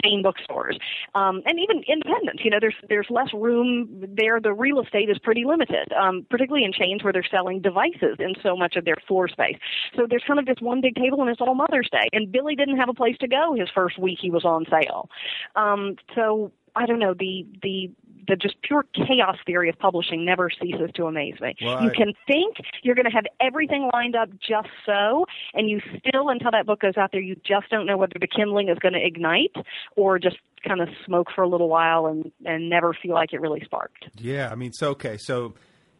chain 0.02 0.22
bookstores 0.22 0.78
um, 1.14 1.42
and 1.46 1.58
even 1.58 1.82
independents. 1.86 2.44
You 2.44 2.50
know 2.50 2.58
there's 2.60 2.76
there's 2.88 3.06
less 3.10 3.32
room 3.32 3.88
there. 4.16 4.40
The 4.40 4.52
real 4.52 4.80
estate 4.80 5.10
is 5.10 5.18
pretty 5.18 5.44
limited 5.44 5.92
um, 5.92 6.26
particularly 6.30 6.64
in 6.64 6.72
chains 6.72 7.02
where 7.02 7.12
they're 7.12 7.26
selling 7.30 7.60
devices 7.60 8.16
in 8.18 8.34
so 8.42 8.56
much 8.56 8.76
of 8.76 8.84
their 8.84 8.96
floor 9.06 9.28
space. 9.28 9.56
So 9.96 10.06
there's 10.08 10.24
kind 10.26 10.38
of 10.38 10.46
just 10.46 10.62
one 10.62 10.80
big 10.80 10.94
table 10.94 11.20
and 11.20 11.30
it's 11.30 11.40
all 11.40 11.54
mother's 11.54 11.88
day. 11.90 12.08
And 12.12 12.30
billy 12.30 12.54
didn't 12.54 12.76
have 12.76 12.88
a 12.88 12.94
place 12.94 13.16
to 13.18 13.28
go 13.28 13.54
his 13.54 13.68
first 13.74 13.98
week 13.98 14.18
he 14.20 14.30
was 14.30 14.44
on 14.44 14.64
sale. 14.70 15.08
Um, 15.56 15.96
so 16.14 16.52
i 16.76 16.86
don't 16.86 16.98
know 16.98 17.14
the 17.14 17.46
the 17.62 17.88
the 18.26 18.36
just 18.36 18.54
pure 18.62 18.84
chaos 18.94 19.36
theory 19.46 19.68
of 19.68 19.78
publishing 19.78 20.24
never 20.24 20.50
ceases 20.50 20.90
to 20.94 21.06
amaze 21.06 21.40
me. 21.40 21.54
Well, 21.62 21.82
you 21.82 21.90
I- 21.90 21.94
can 21.94 22.12
think 22.26 22.56
you're 22.82 22.94
going 22.94 23.04
to 23.06 23.10
have 23.12 23.24
everything 23.40 23.90
lined 23.92 24.16
up 24.16 24.28
just 24.40 24.68
so, 24.86 25.26
and 25.54 25.68
you 25.68 25.80
still, 25.98 26.28
until 26.28 26.50
that 26.52 26.66
book 26.66 26.80
goes 26.80 26.96
out 26.96 27.12
there, 27.12 27.20
you 27.20 27.36
just 27.46 27.68
don't 27.70 27.86
know 27.86 27.96
whether 27.96 28.18
the 28.20 28.26
kindling 28.26 28.68
is 28.68 28.78
going 28.78 28.94
to 28.94 29.04
ignite 29.04 29.54
or 29.96 30.18
just 30.18 30.36
kind 30.66 30.80
of 30.80 30.88
smoke 31.04 31.28
for 31.34 31.42
a 31.42 31.48
little 31.48 31.68
while 31.68 32.06
and 32.06 32.32
and 32.46 32.70
never 32.70 32.94
feel 32.94 33.12
like 33.14 33.32
it 33.32 33.40
really 33.40 33.62
sparked. 33.64 34.06
Yeah, 34.16 34.48
I 34.50 34.54
mean, 34.54 34.72
so 34.72 34.90
okay, 34.92 35.18
so 35.18 35.52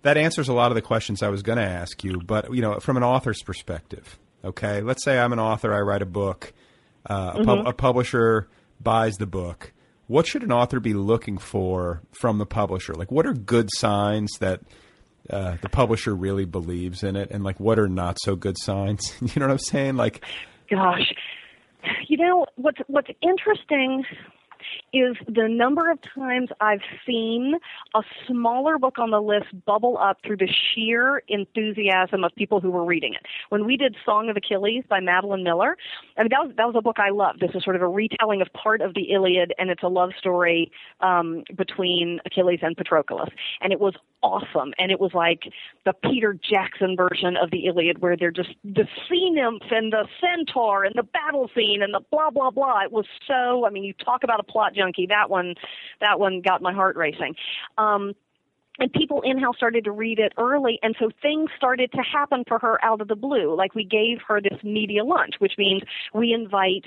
that 0.03 0.17
answers 0.17 0.49
a 0.49 0.55
lot 0.55 0.71
of 0.71 0.75
the 0.75 0.83
questions 0.83 1.23
I 1.23 1.29
was 1.29 1.43
going 1.43 1.59
to 1.59 1.65
ask 1.65 2.03
you, 2.03 2.19
but 2.25 2.53
you 2.55 2.63
know, 2.63 2.79
from 2.81 2.97
an 2.97 3.03
author's 3.03 3.43
perspective, 3.43 4.19
okay, 4.43 4.81
let's 4.81 5.05
say 5.05 5.19
I'm 5.19 5.33
an 5.35 5.39
author, 5.39 5.75
I 5.75 5.81
write 5.81 6.01
a 6.03 6.07
book, 6.07 6.53
uh, 7.09 7.33
a, 7.35 7.45
pub- 7.45 7.59
Mhm. 7.59 7.69
a 7.69 7.73
publisher 7.75 8.49
buys 8.83 9.17
the 9.17 9.27
book. 9.27 9.73
What 10.07 10.27
should 10.27 10.43
an 10.43 10.53
author 10.53 10.81
be 10.81 10.95
looking 10.95 11.39
for 11.39 12.03
from 12.13 12.39
the 12.39 12.47
publisher? 12.47 12.95
Like, 12.95 13.11
what 13.11 13.27
are 13.27 13.33
good 13.33 13.71
signs 13.75 14.31
that 14.41 14.61
uh, 15.31 15.57
the 15.63 15.69
publisher 15.69 16.15
really 16.15 16.45
believes 16.45 17.03
in 17.03 17.17
it, 17.17 17.31
and 17.31 17.43
like, 17.43 17.59
what 17.59 17.79
are 17.79 17.89
not 17.89 18.19
so 18.21 18.37
good 18.37 18.59
signs? 18.59 19.15
you 19.21 19.41
know 19.41 19.47
what 19.47 19.53
I'm 19.53 19.59
saying? 19.59 19.97
Like, 19.97 20.25
Gosh, 20.71 21.13
you 22.09 22.17
know 22.17 22.47
what's 22.57 22.79
what's 22.87 23.11
interesting 23.23 24.05
is 24.95 25.17
the 25.27 25.49
number 25.49 25.91
of 25.91 25.99
times 26.03 26.51
I've 26.61 26.81
seen 27.05 27.55
a 27.95 28.03
smaller 28.27 28.79
book 28.79 28.99
on 28.99 29.11
the 29.11 29.21
list 29.21 29.47
bubble 29.67 29.99
up 29.99 30.19
through 30.25 30.37
the 30.37 30.49
sheer 30.49 31.23
enthusiasm 31.27 32.23
of 32.23 32.33
people 32.37 32.61
who 32.61 32.71
were 32.71 32.85
reading 32.85 33.15
it. 33.15 33.23
When 33.49 33.67
we 33.67 33.77
did 33.77 33.97
Song 34.05 34.31
of 34.31 34.37
Achilles 34.37 34.85
by 34.89 35.01
Madeline 35.01 35.43
Miller, 35.43 35.77
I 36.17 36.23
mean 36.23 36.29
that 36.31 36.47
was 36.47 36.53
that 36.57 36.67
was 36.67 36.77
a 36.77 36.83
book 36.83 36.99
I 36.99 37.11
loved. 37.11 37.41
This 37.41 37.51
is 37.55 37.65
sort 37.65 37.75
of 37.75 37.83
a 37.83 37.89
retelling 37.89 38.41
of 38.41 38.53
part 38.53 38.81
of 38.81 38.95
the 38.95 39.11
Iliad, 39.13 39.53
and 39.59 39.69
it's 39.69 39.83
a 39.83 39.89
love 39.89 40.11
story 40.17 40.71
um, 41.01 41.43
between 41.57 42.21
Achilles 42.25 42.61
and 42.63 42.77
Patroclus, 42.77 43.31
and 43.61 43.73
it 43.73 43.81
was 43.81 43.95
awesome. 44.25 44.73
And 44.79 44.91
it 44.91 44.99
was 44.99 45.13
like 45.15 45.43
the 45.85 45.93
Peter 45.93 46.33
Jackson 46.35 46.97
version 46.97 47.37
of 47.37 47.51
the 47.51 47.67
Iliad, 47.67 48.01
where 48.01 48.17
they're 48.17 48.31
just 48.31 48.55
the 48.65 48.89
sea 49.09 49.31
nymph 49.31 49.63
and 49.71 49.93
the 49.93 50.09
centaur 50.21 50.85
and 50.85 50.95
the 50.97 51.03
battle 51.03 51.51
scene 51.55 51.83
and 51.83 51.93
the 51.93 52.01
blah 52.11 52.31
blah 52.31 52.51
blah. 52.51 52.83
It 52.83 52.91
was 52.91 53.07
so. 53.29 53.67
I 53.67 53.71
mean, 53.71 53.85
you 53.85 53.93
talk 53.93 54.25
about 54.25 54.41
a 54.41 54.43
plot 54.43 54.75
junkie. 54.75 55.07
That 55.07 55.29
one, 55.29 55.55
that 56.01 56.19
one 56.19 56.41
got 56.41 56.63
my 56.63 56.73
heart 56.73 56.97
racing. 56.97 57.37
Um, 57.77 58.15
and 58.81 58.93
people 58.93 59.21
in 59.23 59.39
house 59.39 59.57
started 59.57 59.85
to 59.85 59.93
read 59.93 60.19
it 60.19 60.33
early 60.37 60.81
and 60.83 60.97
so 60.99 61.09
things 61.23 61.49
started 61.57 61.93
to 61.93 62.03
happen 62.03 62.43
for 62.49 62.59
her 62.59 62.85
out 62.85 63.01
of 63.01 63.07
the 63.07 63.15
blue 63.15 63.55
like 63.57 63.73
we 63.77 63.85
gave 63.85 64.19
her 64.27 64.41
this 64.41 64.59
media 64.65 65.05
lunch 65.05 65.35
which 65.39 65.53
means 65.59 65.83
we 66.13 66.33
invite 66.33 66.85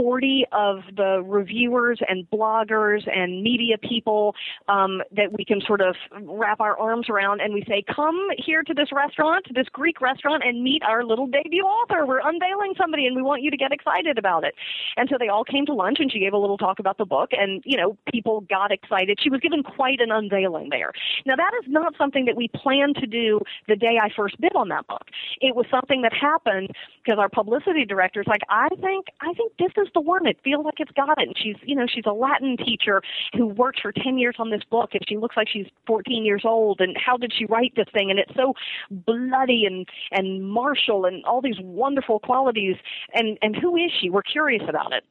40 0.00 0.46
of 0.52 0.78
the 0.96 1.22
reviewers 1.26 1.98
and 2.08 2.28
bloggers 2.30 3.06
and 3.06 3.42
media 3.42 3.76
people 3.76 4.34
um, 4.68 5.02
that 5.14 5.32
we 5.36 5.44
can 5.44 5.60
sort 5.60 5.80
of 5.80 5.94
wrap 6.22 6.60
our 6.60 6.78
arms 6.78 7.08
around 7.08 7.40
and 7.40 7.52
we 7.52 7.64
say, 7.68 7.82
come 7.94 8.28
here 8.38 8.62
to 8.62 8.74
this 8.74 8.88
restaurant, 8.92 9.46
this 9.54 9.66
Greek 9.72 10.00
restaurant, 10.00 10.42
and 10.44 10.62
meet 10.62 10.82
our 10.82 11.04
little 11.04 11.26
debut 11.26 11.62
author. 11.62 12.06
We're 12.06 12.26
unveiling 12.26 12.74
somebody 12.78 13.06
and 13.06 13.14
we 13.14 13.22
want 13.22 13.42
you 13.42 13.50
to 13.50 13.56
get 13.56 13.72
excited 13.72 14.18
about 14.18 14.44
it. 14.44 14.54
And 14.96 15.08
so 15.10 15.16
they 15.18 15.28
all 15.28 15.44
came 15.44 15.66
to 15.66 15.74
lunch 15.74 15.98
and 16.00 16.10
she 16.10 16.18
gave 16.18 16.32
a 16.32 16.38
little 16.38 16.58
talk 16.58 16.78
about 16.78 16.98
the 16.98 17.06
book 17.06 17.30
and, 17.32 17.62
you 17.66 17.76
know, 17.76 17.96
people 18.10 18.42
got 18.42 18.72
excited. 18.72 19.18
She 19.20 19.30
was 19.30 19.40
given 19.40 19.62
quite 19.62 20.00
an 20.00 20.10
unveiling 20.10 20.68
there. 20.70 20.92
Now 21.26 21.36
that 21.36 21.52
is 21.62 21.68
not 21.68 21.94
something 21.98 22.24
that 22.24 22.36
we 22.36 22.48
planned 22.48 22.96
to 22.96 23.06
do 23.06 23.40
the 23.68 23.76
day 23.76 23.98
I 24.02 24.08
first 24.14 24.40
bid 24.40 24.54
on 24.54 24.68
that 24.68 24.86
book. 24.86 25.08
It 25.40 25.54
was 25.54 25.66
something 25.70 26.02
that 26.02 26.12
happened 26.14 26.70
because 27.04 27.18
our 27.18 27.28
publicity 27.28 27.84
director 27.84 28.00
director's 28.00 28.26
like, 28.26 28.42
I 28.48 28.68
think, 28.80 29.06
I 29.20 29.32
think 29.34 29.52
this 29.58 29.72
is 29.76 29.89
the 29.94 30.00
one. 30.00 30.26
It 30.26 30.38
feels 30.42 30.64
like 30.64 30.78
it's 30.78 30.92
got 30.92 31.18
it. 31.18 31.28
And 31.28 31.36
she's, 31.36 31.56
you 31.62 31.74
know, 31.74 31.86
she's 31.86 32.04
a 32.06 32.12
Latin 32.12 32.56
teacher 32.56 33.02
who 33.36 33.46
worked 33.46 33.80
for 33.80 33.92
10 33.92 34.18
years 34.18 34.36
on 34.38 34.50
this 34.50 34.62
book 34.70 34.90
and 34.92 35.02
she 35.08 35.16
looks 35.16 35.36
like 35.36 35.48
she's 35.48 35.66
14 35.86 36.24
years 36.24 36.42
old. 36.44 36.80
And 36.80 36.96
how 36.96 37.16
did 37.16 37.32
she 37.36 37.46
write 37.46 37.74
this 37.76 37.88
thing? 37.92 38.10
And 38.10 38.18
it's 38.18 38.34
so 38.34 38.54
bloody 38.90 39.64
and, 39.66 39.88
and 40.10 40.48
martial 40.48 41.04
and 41.04 41.24
all 41.24 41.40
these 41.40 41.60
wonderful 41.60 42.20
qualities. 42.20 42.76
And, 43.14 43.38
and 43.42 43.56
who 43.56 43.76
is 43.76 43.90
she? 44.00 44.10
We're 44.10 44.22
curious 44.22 44.62
about 44.68 44.92
it. 44.92 45.04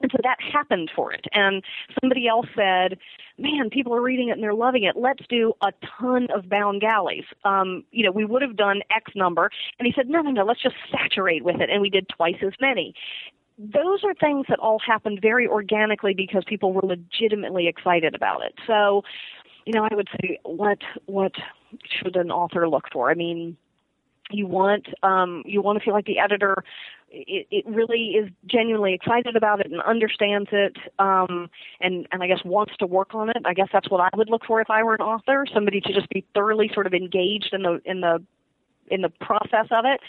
And 0.00 0.10
so 0.10 0.18
that 0.22 0.36
happened 0.40 0.90
for 0.94 1.12
it. 1.12 1.26
And 1.32 1.62
somebody 2.00 2.26
else 2.26 2.46
said, 2.56 2.98
man, 3.38 3.70
people 3.70 3.94
are 3.94 4.00
reading 4.00 4.28
it 4.28 4.32
and 4.32 4.42
they're 4.42 4.54
loving 4.54 4.84
it. 4.84 4.96
Let's 4.96 5.22
do 5.28 5.52
a 5.62 5.72
ton 6.00 6.28
of 6.34 6.48
bound 6.48 6.80
galleys. 6.80 7.24
Um, 7.44 7.84
you 7.90 8.04
know, 8.04 8.10
we 8.10 8.24
would 8.24 8.42
have 8.42 8.56
done 8.56 8.80
X 8.94 9.12
number. 9.14 9.50
And 9.78 9.86
he 9.86 9.92
said, 9.94 10.08
no, 10.08 10.22
no, 10.22 10.30
no, 10.30 10.44
let's 10.44 10.62
just 10.62 10.76
saturate 10.90 11.44
with 11.44 11.60
it. 11.60 11.68
And 11.70 11.82
we 11.82 11.90
did 11.90 12.08
twice 12.08 12.36
as 12.44 12.52
many. 12.60 12.94
Those 13.62 14.04
are 14.04 14.14
things 14.14 14.46
that 14.48 14.58
all 14.58 14.78
happened 14.78 15.18
very 15.20 15.46
organically 15.46 16.14
because 16.14 16.44
people 16.46 16.72
were 16.72 16.82
legitimately 16.82 17.68
excited 17.68 18.14
about 18.14 18.42
it. 18.42 18.54
So, 18.66 19.02
you 19.66 19.74
know, 19.74 19.86
I 19.90 19.94
would 19.94 20.08
say, 20.20 20.38
what, 20.44 20.78
what 21.04 21.32
should 21.84 22.16
an 22.16 22.30
author 22.30 22.66
look 22.68 22.84
for? 22.90 23.10
I 23.10 23.14
mean, 23.14 23.58
you 24.32 24.46
want 24.46 24.86
um, 25.02 25.42
you 25.44 25.60
want 25.60 25.78
to 25.78 25.84
feel 25.84 25.94
like 25.94 26.06
the 26.06 26.18
editor 26.18 26.64
it, 27.10 27.46
it 27.50 27.66
really 27.66 28.14
is 28.16 28.30
genuinely 28.46 28.94
excited 28.94 29.36
about 29.36 29.60
it 29.60 29.70
and 29.70 29.82
understands 29.82 30.48
it 30.52 30.76
um, 30.98 31.50
and 31.80 32.06
and 32.12 32.22
I 32.22 32.26
guess 32.26 32.40
wants 32.44 32.76
to 32.78 32.86
work 32.86 33.14
on 33.14 33.30
it. 33.30 33.38
I 33.44 33.54
guess 33.54 33.68
that's 33.72 33.90
what 33.90 34.00
I 34.00 34.16
would 34.16 34.30
look 34.30 34.44
for 34.46 34.60
if 34.60 34.70
I 34.70 34.82
were 34.82 34.94
an 34.94 35.00
author, 35.00 35.46
somebody 35.52 35.80
to 35.80 35.92
just 35.92 36.08
be 36.10 36.24
thoroughly 36.34 36.70
sort 36.72 36.86
of 36.86 36.94
engaged 36.94 37.50
in 37.52 37.62
the 37.62 37.80
in 37.84 38.00
the 38.00 38.22
in 38.88 39.02
the 39.02 39.10
process 39.20 39.66
of 39.70 39.84
it. 39.84 40.00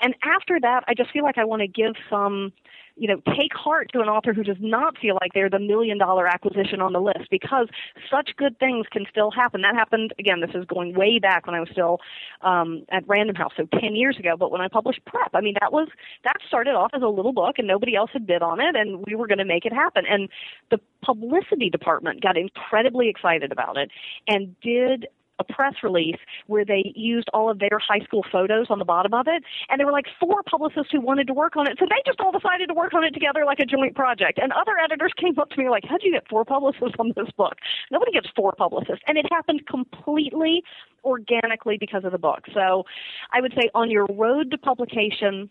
And 0.00 0.14
after 0.22 0.60
that, 0.60 0.84
I 0.88 0.94
just 0.94 1.10
feel 1.10 1.24
like 1.24 1.38
I 1.38 1.44
want 1.44 1.60
to 1.62 1.68
give 1.68 1.94
some 2.10 2.52
you 2.96 3.08
know, 3.08 3.20
take 3.36 3.52
heart 3.54 3.90
to 3.92 4.00
an 4.00 4.08
author 4.08 4.32
who 4.32 4.42
does 4.42 4.56
not 4.58 4.96
feel 4.98 5.18
like 5.20 5.32
they're 5.34 5.50
the 5.50 5.58
million 5.58 5.98
dollar 5.98 6.26
acquisition 6.26 6.80
on 6.80 6.92
the 6.92 7.00
list 7.00 7.30
because 7.30 7.68
such 8.10 8.30
good 8.36 8.58
things 8.58 8.86
can 8.90 9.04
still 9.10 9.30
happen. 9.30 9.60
That 9.60 9.74
happened, 9.74 10.14
again, 10.18 10.40
this 10.40 10.54
is 10.54 10.64
going 10.64 10.94
way 10.94 11.18
back 11.18 11.46
when 11.46 11.54
I 11.54 11.60
was 11.60 11.68
still 11.70 12.00
um, 12.40 12.84
at 12.90 13.06
Random 13.06 13.36
House, 13.36 13.52
so 13.56 13.66
10 13.78 13.96
years 13.96 14.18
ago. 14.18 14.36
But 14.38 14.50
when 14.50 14.62
I 14.62 14.68
published 14.68 15.04
Prep, 15.04 15.30
I 15.34 15.42
mean, 15.42 15.54
that 15.60 15.72
was, 15.72 15.88
that 16.24 16.36
started 16.48 16.74
off 16.74 16.92
as 16.94 17.02
a 17.02 17.08
little 17.08 17.32
book 17.32 17.56
and 17.58 17.68
nobody 17.68 17.94
else 17.94 18.10
had 18.12 18.26
bid 18.26 18.42
on 18.42 18.60
it 18.60 18.74
and 18.74 19.04
we 19.06 19.14
were 19.14 19.26
going 19.26 19.38
to 19.38 19.44
make 19.44 19.66
it 19.66 19.72
happen. 19.72 20.04
And 20.08 20.28
the 20.70 20.80
publicity 21.02 21.68
department 21.68 22.22
got 22.22 22.36
incredibly 22.38 23.08
excited 23.08 23.52
about 23.52 23.76
it 23.76 23.90
and 24.26 24.58
did 24.60 25.06
a 25.38 25.44
press 25.44 25.74
release 25.82 26.18
where 26.46 26.64
they 26.64 26.92
used 26.94 27.28
all 27.32 27.50
of 27.50 27.58
their 27.58 27.78
high 27.78 28.00
school 28.04 28.24
photos 28.30 28.66
on 28.70 28.78
the 28.78 28.84
bottom 28.84 29.14
of 29.14 29.26
it. 29.28 29.42
And 29.68 29.78
there 29.78 29.86
were 29.86 29.92
like 29.92 30.06
four 30.18 30.42
publicists 30.42 30.90
who 30.92 31.00
wanted 31.00 31.26
to 31.26 31.34
work 31.34 31.56
on 31.56 31.66
it. 31.66 31.76
So 31.78 31.86
they 31.88 32.02
just 32.06 32.20
all 32.20 32.32
decided 32.32 32.68
to 32.68 32.74
work 32.74 32.94
on 32.94 33.04
it 33.04 33.12
together 33.12 33.44
like 33.44 33.60
a 33.60 33.66
joint 33.66 33.94
project. 33.94 34.38
And 34.40 34.52
other 34.52 34.76
editors 34.82 35.12
came 35.20 35.38
up 35.38 35.50
to 35.50 35.58
me 35.58 35.68
like, 35.68 35.84
how'd 35.88 36.02
you 36.02 36.12
get 36.12 36.28
four 36.28 36.44
publicists 36.44 36.96
on 36.98 37.12
this 37.16 37.30
book? 37.36 37.54
Nobody 37.90 38.12
gets 38.12 38.28
four 38.34 38.52
publicists. 38.52 39.02
And 39.06 39.18
it 39.18 39.26
happened 39.30 39.66
completely 39.66 40.62
organically 41.04 41.76
because 41.78 42.04
of 42.04 42.12
the 42.12 42.18
book. 42.18 42.44
So 42.52 42.84
I 43.32 43.40
would 43.40 43.52
say 43.52 43.70
on 43.74 43.90
your 43.90 44.06
road 44.06 44.50
to 44.50 44.58
publication, 44.58 45.50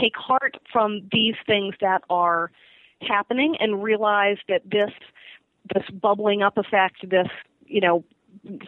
take 0.00 0.16
heart 0.16 0.56
from 0.72 1.08
these 1.12 1.34
things 1.46 1.74
that 1.80 2.02
are 2.10 2.50
happening 3.02 3.56
and 3.60 3.82
realize 3.82 4.38
that 4.48 4.62
this 4.64 4.90
this 5.74 5.84
bubbling 6.00 6.42
up 6.42 6.58
effect, 6.58 7.08
this 7.08 7.28
you 7.66 7.80
know 7.80 8.04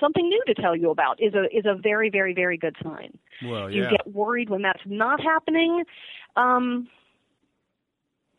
something 0.00 0.28
new 0.28 0.42
to 0.46 0.54
tell 0.54 0.76
you 0.76 0.90
about 0.90 1.20
is 1.20 1.34
a 1.34 1.44
is 1.56 1.66
a 1.66 1.74
very 1.74 2.10
very 2.10 2.34
very 2.34 2.56
good 2.56 2.76
sign. 2.82 3.16
Well, 3.44 3.70
You 3.70 3.88
get 3.90 4.06
worried 4.12 4.50
when 4.50 4.62
that's 4.62 4.82
not 4.86 5.20
happening. 5.20 5.84
Um, 6.36 6.88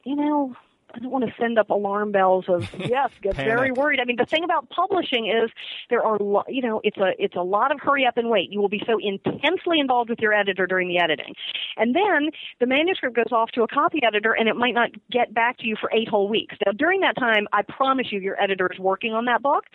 you 0.03 0.15
know, 0.15 0.55
I 0.93 0.99
don't 0.99 1.11
want 1.11 1.25
to 1.25 1.33
send 1.39 1.59
up 1.59 1.69
alarm 1.69 2.11
bells 2.11 2.45
of 2.47 2.67
yes, 2.79 3.11
get 3.21 3.35
very 3.35 3.71
worried. 3.71 3.99
I 3.99 4.05
mean, 4.05 4.15
the 4.17 4.25
thing 4.25 4.43
about 4.43 4.69
publishing 4.69 5.27
is 5.27 5.51
there 5.89 6.03
are 6.03 6.17
lo- 6.19 6.43
you 6.47 6.61
know 6.61 6.81
it's 6.83 6.97
a 6.97 7.11
it's 7.19 7.35
a 7.35 7.41
lot 7.41 7.71
of 7.71 7.79
hurry 7.79 8.05
up 8.05 8.17
and 8.17 8.29
wait. 8.29 8.51
You 8.51 8.59
will 8.59 8.69
be 8.69 8.81
so 8.85 8.97
intensely 8.99 9.79
involved 9.79 10.09
with 10.09 10.19
your 10.19 10.33
editor 10.33 10.65
during 10.65 10.87
the 10.87 10.99
editing, 10.99 11.35
and 11.77 11.95
then 11.95 12.31
the 12.59 12.65
manuscript 12.65 13.15
goes 13.15 13.31
off 13.31 13.51
to 13.51 13.63
a 13.63 13.67
copy 13.67 13.99
editor, 14.03 14.33
and 14.33 14.47
it 14.47 14.55
might 14.55 14.73
not 14.73 14.89
get 15.11 15.33
back 15.33 15.57
to 15.59 15.67
you 15.67 15.75
for 15.79 15.91
eight 15.93 16.07
whole 16.07 16.27
weeks. 16.27 16.55
Now, 16.65 16.71
during 16.71 17.01
that 17.01 17.15
time, 17.17 17.47
I 17.53 17.61
promise 17.61 18.07
you, 18.11 18.19
your 18.19 18.41
editor 18.41 18.69
is 18.71 18.79
working 18.79 19.13
on 19.13 19.25
that 19.25 19.41
book 19.41 19.65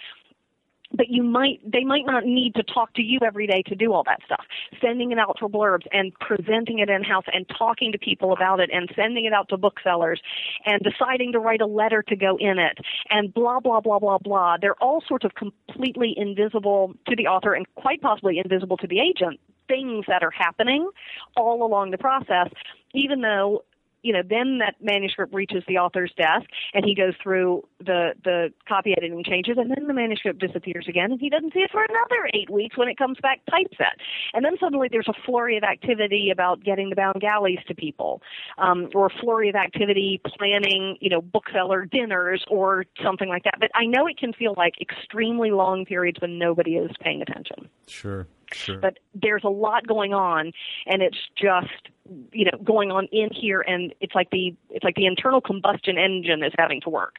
but 0.97 1.09
you 1.09 1.23
might 1.23 1.61
they 1.71 1.85
might 1.85 2.07
not 2.07 2.25
need 2.25 2.55
to 2.55 2.62
talk 2.62 2.93
to 2.95 3.03
you 3.03 3.19
every 3.25 3.47
day 3.47 3.62
to 3.66 3.75
do 3.75 3.93
all 3.93 4.05
that 4.05 4.21
stuff. 4.25 4.45
Sending 4.81 5.12
it 5.12 5.19
out 5.19 5.37
for 5.39 5.49
blurbs 5.49 5.87
and 5.93 6.12
presenting 6.21 6.79
it 6.79 6.89
in 6.89 7.03
house 7.03 7.25
and 7.33 7.47
talking 7.49 7.93
to 7.93 7.99
people 7.99 8.33
about 8.33 8.61
it 8.61 8.71
and 8.73 8.91
sending 8.95 9.25
it 9.25 9.33
out 9.33 9.49
to 9.49 9.57
booksellers 9.57 10.21
and 10.65 10.83
deciding 10.83 11.33
to 11.33 11.39
write 11.39 11.61
a 11.61 11.66
letter 11.66 12.03
to 12.03 12.16
go 12.16 12.37
in 12.39 12.59
it 12.59 12.79
and 13.11 13.33
blah 13.35 13.61
blah 13.61 13.81
blah 13.81 13.99
blah 13.99 14.19
blah. 14.19 14.57
They're 14.61 14.83
all 14.83 15.03
sorts 15.07 15.25
of 15.25 15.33
completely 15.35 16.15
invisible 16.16 16.95
to 17.09 17.16
the 17.16 17.27
author 17.27 17.55
and 17.55 17.66
quite 17.75 18.01
possibly 18.01 18.39
invisible 18.39 18.77
to 18.79 18.87
the 18.87 19.01
agent 19.01 19.41
things 19.66 20.05
that 20.09 20.23
are 20.23 20.31
happening 20.31 20.91
all 21.37 21.65
along 21.65 21.91
the 21.91 21.97
process 21.97 22.51
even 22.95 23.21
though 23.23 23.65
you 24.05 24.13
know, 24.13 24.23
then 24.23 24.59
that 24.59 24.75
manuscript 24.81 25.35
reaches 25.35 25.65
the 25.67 25.79
author's 25.79 26.13
desk 26.17 26.47
and 26.75 26.85
he 26.85 26.95
goes 26.95 27.15
through 27.23 27.67
the 27.81 28.13
the 28.23 28.53
copy 28.69 28.93
editing 28.97 29.25
changes, 29.25 29.57
and 29.59 29.71
then 29.71 29.87
the 29.87 29.95
manuscript 29.95 30.39
disappears 30.39 30.87
again, 30.89 31.11
and 31.11 31.21
he 31.21 31.31
doesn't 31.31 31.53
see 31.53 31.61
it 31.61 31.71
for 31.73 31.83
another 31.83 32.29
eight 32.35 32.51
weeks 32.51 32.77
when 32.77 32.89
it 32.89 32.99
comes 32.99 33.19
back 33.23 33.41
typeset. 33.51 33.97
And 34.35 34.45
then 34.45 34.57
suddenly 34.61 34.89
there's 34.91 35.09
a 35.09 35.15
flurry 35.25 35.57
of 35.57 35.65
activity 35.65 36.31
about 36.31 36.63
getting 36.63 36.91
the 36.91 36.97
bound 36.97 37.21
galleys 37.21 37.61
to 37.67 37.75
people, 37.75 38.21
um, 38.59 38.91
or 38.95 39.07
a 39.07 39.21
flurry 39.21 39.49
of 39.49 39.55
activity 39.55 40.21
planning, 40.37 40.99
you 41.01 41.09
know, 41.09 41.23
bookseller 41.23 41.87
dinners 41.87 42.45
or 42.49 42.85
something 43.03 43.29
like 43.29 43.45
that. 43.45 43.55
But 43.59 43.71
I 43.75 43.87
know 43.87 44.07
it 44.07 44.19
can 44.19 44.33
feel 44.35 44.55
like 44.57 44.75
extremely 44.81 45.51
long 45.51 45.87
periods 45.87 46.21
when 46.21 46.39
nobody 46.39 46.77
is 46.77 46.91
paying 47.01 47.23
attention. 47.23 47.69
Sure. 47.87 48.27
Sure. 48.53 48.79
But 48.79 48.99
there's 49.15 49.45
a 49.45 49.49
lot 49.49 49.87
going 49.87 50.12
on, 50.12 50.53
and 50.87 51.03
it's 51.03 51.19
just 51.37 51.89
you 52.33 52.45
know 52.45 52.59
going 52.62 52.91
on 52.91 53.07
in 53.12 53.31
here, 53.33 53.61
and 53.61 53.95
it's 54.01 54.15
like 54.15 54.31
the 54.31 54.55
it's 54.71 54.85
like 54.85 54.97
the 54.97 55.07
internal 55.07 55.41
combustion 55.41 55.99
engine 55.99 56.43
is 56.43 56.53
having 56.59 56.81
to 56.83 56.91
work. 56.91 57.16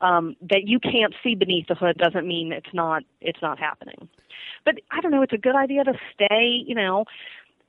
Um, 0.00 0.36
that 0.42 0.66
you 0.66 0.78
can't 0.78 1.14
see 1.22 1.34
beneath 1.34 1.66
the 1.68 1.74
hood 1.74 1.98
doesn't 1.98 2.26
mean 2.26 2.52
it's 2.52 2.72
not 2.72 3.02
it's 3.20 3.42
not 3.42 3.58
happening. 3.58 4.08
But 4.64 4.76
I 4.90 5.00
don't 5.00 5.10
know. 5.10 5.22
It's 5.22 5.32
a 5.32 5.38
good 5.38 5.56
idea 5.56 5.84
to 5.84 5.94
stay. 6.14 6.62
You 6.66 6.74
know 6.74 7.04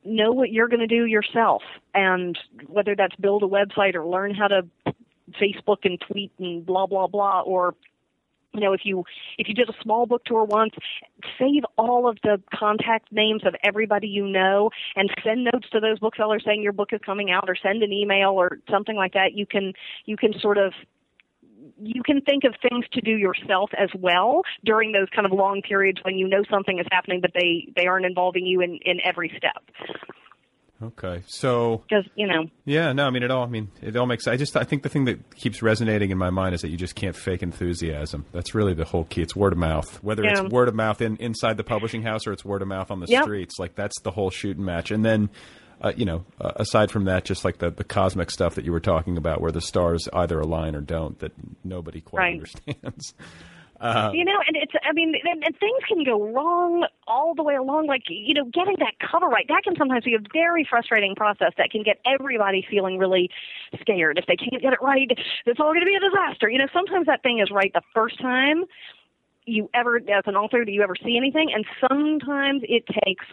know 0.06 0.32
what 0.32 0.52
you're 0.52 0.68
going 0.70 0.80
to 0.80 0.88
do 0.88 1.06
yourself 1.06 1.62
and 1.94 2.38
whether 2.68 2.96
that's 2.96 3.16
build 3.18 3.44
a 3.44 3.46
website 3.46 3.96
or 3.96 4.06
learn 4.06 4.34
how 4.34 4.48
to 4.48 4.62
Facebook 5.40 5.80
and 5.84 6.00
tweet 6.00 6.32
and 6.40 6.66
blah 6.66 6.86
blah 6.86 7.08
blah 7.08 7.42
or 7.42 7.76
you 8.54 8.60
know 8.60 8.74
if 8.74 8.82
you 8.84 9.04
if 9.38 9.48
you 9.48 9.54
did 9.54 9.70
a 9.70 9.74
small 9.84 10.06
book 10.06 10.24
tour 10.26 10.44
once 10.44 10.74
save 11.38 11.64
all 11.78 12.10
of 12.10 12.18
the 12.24 12.42
contact 12.54 13.12
names 13.12 13.44
of 13.46 13.56
everybody 13.64 14.08
you 14.08 14.28
know 14.28 14.70
and 14.96 15.10
send 15.24 15.44
notes 15.44 15.70
to 15.72 15.80
those 15.80 16.00
booksellers 16.00 16.44
saying 16.46 16.62
your 16.62 16.74
book 16.74 16.90
is 16.92 17.00
coming 17.06 17.32
out 17.32 17.46
or 17.48 17.56
send 17.56 17.84
an 17.84 17.92
email 17.92 18.32
or 18.32 18.60
something 18.70 18.96
like 18.96 19.14
that. 19.14 19.34
You 19.34 19.46
can 19.46 19.74
you 20.06 20.18
can 20.18 20.34
sort 20.40 20.58
of 20.58 20.74
you 21.82 22.04
can 22.04 22.22
think 22.22 22.44
of 22.44 22.56
things 22.62 22.86
to 22.94 23.02
do 23.02 23.12
yourself 23.12 23.70
as 23.78 23.90
well 23.98 24.42
during 24.66 24.92
those 24.92 25.08
kind 25.16 25.26
of 25.26 25.32
long 25.32 25.62
periods 25.62 26.00
when 26.04 26.18
you 26.18 26.28
know 26.28 26.44
something 26.50 26.80
is 26.80 26.86
happening 26.92 27.22
but 27.22 27.32
they 27.34 27.72
they 27.76 27.86
aren't 27.86 28.06
involving 28.06 28.46
you 28.46 28.62
in 28.62 28.80
in 28.86 29.00
every 29.04 29.32
step 29.38 29.64
Okay, 30.82 31.24
so 31.28 31.84
because 31.90 32.06
you 32.16 32.26
know, 32.26 32.46
yeah, 32.64 32.94
no, 32.94 33.06
I 33.06 33.10
mean 33.10 33.24
it 33.24 33.32
all. 33.32 33.44
I 33.44 33.48
mean 33.48 33.70
it 33.82 33.98
all 33.98 34.06
makes. 34.06 34.28
I 34.28 34.38
just 34.38 34.56
I 34.56 34.64
think 34.64 34.84
the 34.84 34.90
thing 34.90 35.06
that 35.06 35.36
keeps 35.36 35.62
resonating 35.62 36.10
in 36.10 36.18
my 36.18 36.30
mind 36.30 36.56
is 36.56 36.62
that 36.62 36.70
you 36.70 36.78
just 36.78 36.96
can't 36.96 37.16
fake 37.18 37.44
enthusiasm. 37.44 38.26
That's 38.32 38.56
really 38.56 38.74
the 38.74 38.86
whole 38.86 39.04
key. 39.04 39.22
It's 39.22 39.36
word 39.36 39.52
of 39.52 39.60
mouth, 39.60 40.02
whether 40.02 40.24
Yeah. 40.24 40.32
it's 40.32 40.42
word 40.54 40.70
of 40.70 40.76
mouth 40.76 41.02
in 41.02 41.18
inside 41.18 41.58
the 41.58 41.66
publishing 41.66 42.04
house 42.04 42.26
or 42.26 42.32
it's 42.32 42.46
word 42.46 42.62
of 42.62 42.70
mouth 42.70 42.92
on 42.92 43.02
the 43.02 43.08
Yep. 43.08 43.24
streets. 43.24 43.60
Like 43.60 43.76
that's 43.76 44.00
the 44.04 44.12
whole 44.12 44.30
shooting 44.30 44.64
match. 44.64 44.90
And 44.90 45.04
then, 45.04 45.30
uh, 45.82 45.92
you 45.98 46.06
know, 46.06 46.24
uh, 46.40 46.54
aside 46.56 46.92
from 46.92 47.04
that, 47.06 47.26
just 47.26 47.44
like 47.44 47.58
the 47.58 47.72
the 47.72 47.84
cosmic 47.84 48.32
stuff 48.32 48.56
that 48.56 48.64
you 48.64 48.72
were 48.72 48.80
talking 48.80 49.18
about, 49.18 49.42
where 49.42 49.52
the 49.52 49.62
stars 49.62 50.08
either 50.14 50.40
align 50.40 50.76
or 50.78 50.82
don't, 50.82 51.20
that 51.20 51.34
nobody 51.62 52.00
quite 52.00 52.20
Right. 52.22 52.34
understands. 52.36 53.14
Uh, 53.80 54.12
you 54.14 54.26
know, 54.26 54.40
and 54.46 54.58
it's 54.58 54.74
I 54.84 54.92
mean, 54.94 55.14
and, 55.24 55.44
and 55.44 55.58
things 55.58 55.80
can 55.88 56.04
go 56.04 56.32
wrong 56.34 56.86
all 57.08 57.34
the 57.34 57.44
way 57.44 57.56
along. 57.56 57.88
Like 57.88 58.04
you 58.10 58.34
know, 58.34 58.46
getting 58.46 58.76
that 58.80 58.96
cover 59.00 59.28
right 59.28 59.46
that 59.48 59.64
can 59.64 59.76
sometimes 59.78 60.04
be 60.04 60.16
a 60.16 60.20
very 60.34 60.68
frustrating 60.70 61.16
process 61.16 61.54
that 61.58 61.72
can 61.72 61.84
get 61.84 62.00
everybody 62.06 62.66
feeling 62.70 62.98
really 62.98 63.30
scared 63.80 64.18
if 64.18 64.26
they 64.26 64.36
can't 64.36 64.62
get 64.62 64.74
it 64.74 64.80
right. 64.82 65.10
It's 65.46 65.60
all 65.60 65.74
going 65.74 65.82
to 65.82 65.86
be 65.86 65.96
a 65.96 66.00
disaster. 66.00 66.50
You 66.50 66.60
know, 66.60 66.68
sometimes 66.74 67.06
that 67.08 67.24
thing 67.24 67.40
is 67.40 67.50
right 67.52 67.72
the 67.74 67.82
first 67.94 68.20
time 68.20 68.66
you 69.46 69.70
ever 69.74 69.98
as 69.98 70.24
an 70.26 70.36
author 70.36 70.64
do 70.64 70.72
you 70.72 70.84
ever 70.84 70.96
see 71.04 71.18
anything 71.18 71.52
and 71.54 71.66
sometimes 71.88 72.62
it 72.68 72.86
takes 73.06 73.26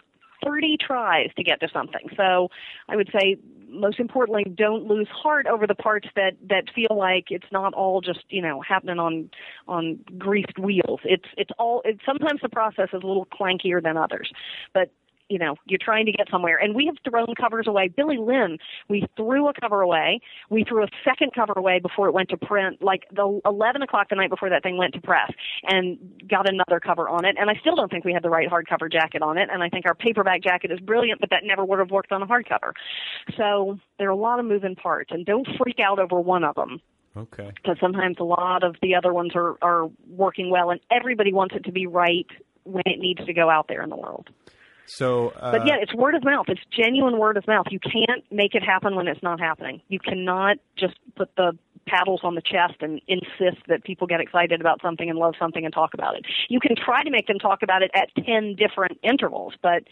30 0.43 0.77
tries 0.79 1.29
to 1.35 1.43
get 1.43 1.59
to 1.59 1.67
something 1.71 2.09
so 2.15 2.49
i 2.89 2.95
would 2.95 3.09
say 3.11 3.37
most 3.69 3.99
importantly 3.99 4.43
don't 4.43 4.85
lose 4.85 5.07
heart 5.11 5.45
over 5.47 5.67
the 5.67 5.75
parts 5.75 6.07
that 6.15 6.33
that 6.49 6.65
feel 6.73 6.97
like 6.97 7.25
it's 7.29 7.51
not 7.51 7.73
all 7.73 8.01
just 8.01 8.23
you 8.29 8.41
know 8.41 8.61
happening 8.61 8.99
on 8.99 9.29
on 9.67 9.99
greased 10.17 10.57
wheels. 10.57 10.99
It's 11.03 11.27
it's 11.37 11.51
all 11.59 11.81
it's 11.85 11.99
sometimes 12.05 12.41
the 12.41 12.49
process 12.49 12.89
is 12.93 13.03
a 13.03 13.07
little 13.07 13.27
clankier 13.27 13.81
than 13.81 13.97
others. 13.97 14.31
But 14.73 14.91
you 15.29 15.39
know 15.39 15.55
you're 15.65 15.79
trying 15.81 16.05
to 16.05 16.11
get 16.11 16.27
somewhere. 16.29 16.57
And 16.57 16.75
we 16.75 16.85
have 16.85 16.95
thrown 17.09 17.33
covers 17.39 17.67
away. 17.67 17.87
Billy 17.87 18.17
lynn 18.17 18.57
we 18.89 19.07
threw 19.15 19.47
a 19.47 19.53
cover 19.53 19.81
away. 19.81 20.19
We 20.49 20.63
threw 20.63 20.83
a 20.83 20.87
second 21.03 21.31
cover 21.33 21.53
away 21.55 21.79
before 21.79 22.07
it 22.07 22.13
went 22.13 22.29
to 22.29 22.37
print 22.37 22.81
like 22.81 23.03
the 23.11 23.41
11 23.45 23.81
o'clock 23.81 24.09
the 24.09 24.15
night 24.15 24.29
before 24.29 24.49
that 24.49 24.63
thing 24.63 24.77
went 24.77 24.93
to 24.93 25.01
press 25.01 25.31
and 25.63 25.97
got 26.29 26.49
another 26.49 26.79
cover 26.79 27.09
on 27.09 27.25
it. 27.25 27.35
And 27.39 27.49
i 27.49 27.55
still 27.61 27.75
don't 27.75 27.91
think 27.91 28.05
we 28.05 28.13
had 28.13 28.23
the 28.23 28.29
right 28.29 28.49
hardcover 28.49 28.91
jacket 28.91 29.21
on 29.21 29.37
it. 29.37 29.49
And 29.51 29.63
i 29.63 29.69
think 29.69 29.85
our 29.85 29.95
paperback 29.95 30.41
jacket 30.41 30.71
is 30.71 30.79
brilliant 30.79 31.19
but 31.19 31.29
that 31.29 31.43
never 31.43 31.65
would 31.65 31.79
have 31.79 31.91
worked 31.91 32.11
on 32.11 32.21
a 32.21 32.27
hardcover. 32.27 32.73
So 33.35 33.79
there 33.99 34.07
are 34.07 34.11
a 34.11 34.15
lot 34.15 34.39
of 34.39 34.45
moving 34.45 34.75
parts 34.75 35.11
and 35.11 35.25
don't 35.25 35.47
freak 35.57 35.79
out 35.79 35.99
over 35.99 36.19
one 36.19 36.43
of 36.43 36.55
them. 36.55 36.81
Okay. 37.15 37.51
because 37.55 37.77
sometimes 37.79 38.17
a 38.19 38.23
lot 38.23 38.63
of 38.63 38.75
the 38.83 38.93
other 38.93 39.11
ones 39.11 39.31
are 39.33 39.55
are 39.63 39.89
working 40.07 40.51
well 40.51 40.69
and 40.69 40.79
everybody 40.91 41.33
wants 41.33 41.55
it 41.55 41.63
to 41.63 41.71
be 41.71 41.87
right 41.87 42.27
when 42.63 42.83
it 42.85 42.99
needs 42.99 43.25
to 43.25 43.33
go 43.33 43.49
out 43.49 43.67
there 43.67 43.81
in 43.81 43.89
the 43.89 43.95
world 43.95 44.29
So, 44.87 45.29
uh, 45.29 45.51
but 45.51 45.67
yeah, 45.67 45.75
it's 45.81 45.93
word 45.93 46.15
of 46.15 46.23
mouth. 46.23 46.45
It's 46.47 46.61
genuine 46.71 47.19
word 47.19 47.37
of 47.37 47.45
mouth. 47.45 47.67
You 47.69 47.79
can't 47.79 48.23
make 48.31 48.55
it 48.55 48.63
happen 48.63 48.95
when 48.95 49.07
it's 49.07 49.21
not 49.21 49.39
happening. 49.39 49.81
You 49.89 49.99
cannot 49.99 50.57
just 50.77 50.95
put 51.15 51.35
the 51.35 51.57
paddles 51.87 52.21
on 52.23 52.35
the 52.35 52.41
chest 52.41 52.75
and 52.81 53.01
insist 53.07 53.65
that 53.67 53.83
people 53.83 54.07
get 54.07 54.19
excited 54.19 54.61
about 54.61 54.81
something 54.81 55.09
and 55.09 55.17
love 55.17 55.33
something 55.39 55.65
and 55.65 55.73
talk 55.73 55.93
about 55.93 56.15
it. 56.15 56.25
You 56.49 56.59
can 56.59 56.75
try 56.75 57.03
to 57.03 57.09
make 57.09 57.27
them 57.27 57.39
talk 57.39 57.63
about 57.63 57.81
it 57.81 57.91
at 57.93 58.09
10 58.25 58.55
different 58.55 58.99
intervals, 59.03 59.53
but 59.61 59.83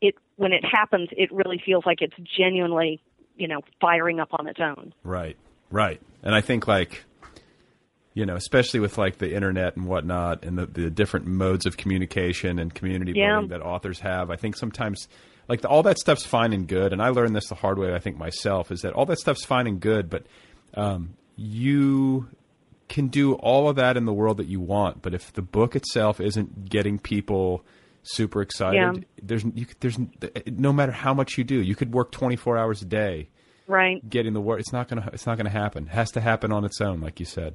it 0.00 0.14
when 0.36 0.52
it 0.52 0.64
happens, 0.64 1.08
it 1.12 1.30
really 1.32 1.60
feels 1.64 1.84
like 1.84 2.00
it's 2.00 2.14
genuinely, 2.36 3.00
you 3.36 3.46
know, 3.46 3.60
firing 3.80 4.20
up 4.20 4.30
on 4.32 4.46
its 4.46 4.60
own. 4.60 4.94
Right, 5.04 5.36
right. 5.70 6.00
And 6.22 6.34
I 6.34 6.40
think 6.40 6.66
like, 6.66 7.04
you 8.14 8.26
know, 8.26 8.34
especially 8.36 8.80
with 8.80 8.98
like 8.98 9.18
the 9.18 9.34
internet 9.34 9.76
and 9.76 9.86
whatnot, 9.86 10.44
and 10.44 10.58
the, 10.58 10.66
the 10.66 10.90
different 10.90 11.26
modes 11.26 11.66
of 11.66 11.76
communication 11.76 12.58
and 12.58 12.74
community 12.74 13.12
Yeah. 13.14 13.34
building 13.34 13.50
that 13.50 13.62
authors 13.62 14.00
have. 14.00 14.30
I 14.30 14.36
think 14.36 14.56
sometimes, 14.56 15.06
like 15.48 15.60
the, 15.60 15.68
all 15.68 15.82
that 15.84 15.98
stuff's 15.98 16.24
fine 16.26 16.52
and 16.52 16.66
good. 16.66 16.92
And 16.92 17.00
I 17.00 17.08
learned 17.10 17.36
this 17.36 17.48
the 17.48 17.54
hard 17.54 17.78
way. 17.78 17.94
I 17.94 17.98
think 18.00 18.18
myself 18.18 18.72
is 18.72 18.80
that 18.82 18.92
all 18.94 19.06
that 19.06 19.18
stuff's 19.18 19.44
fine 19.44 19.66
and 19.66 19.78
good, 19.80 20.10
but 20.10 20.26
um, 20.74 21.14
you 21.36 22.28
can 22.88 23.06
do 23.08 23.34
all 23.34 23.68
of 23.68 23.76
that 23.76 23.96
in 23.96 24.04
the 24.04 24.12
world 24.12 24.38
that 24.38 24.48
you 24.48 24.60
want. 24.60 25.00
But 25.02 25.14
if 25.14 25.32
the 25.32 25.42
book 25.42 25.76
itself 25.76 26.20
isn't 26.20 26.68
getting 26.68 26.98
people 26.98 27.64
super 28.02 28.42
excited, 28.42 28.76
Yeah. 28.76 28.92
there's 29.22 29.44
you, 29.54 29.66
there's 29.78 29.98
no 30.46 30.72
matter 30.72 30.90
how 30.92 31.14
much 31.14 31.38
you 31.38 31.44
do, 31.44 31.60
you 31.62 31.76
could 31.76 31.92
work 31.92 32.10
24 32.10 32.58
hours 32.58 32.82
a 32.82 32.86
day 32.86 33.28
Right. 33.68 34.06
getting 34.08 34.32
the 34.32 34.40
word. 34.40 34.58
It's 34.58 34.72
not 34.72 34.88
gonna. 34.88 35.08
It's 35.12 35.26
not 35.26 35.36
gonna 35.36 35.48
happen. 35.50 35.84
It 35.84 35.90
has 35.90 36.10
to 36.12 36.20
happen 36.20 36.50
on 36.50 36.64
its 36.64 36.80
own, 36.80 37.00
like 37.00 37.20
you 37.20 37.26
said. 37.26 37.54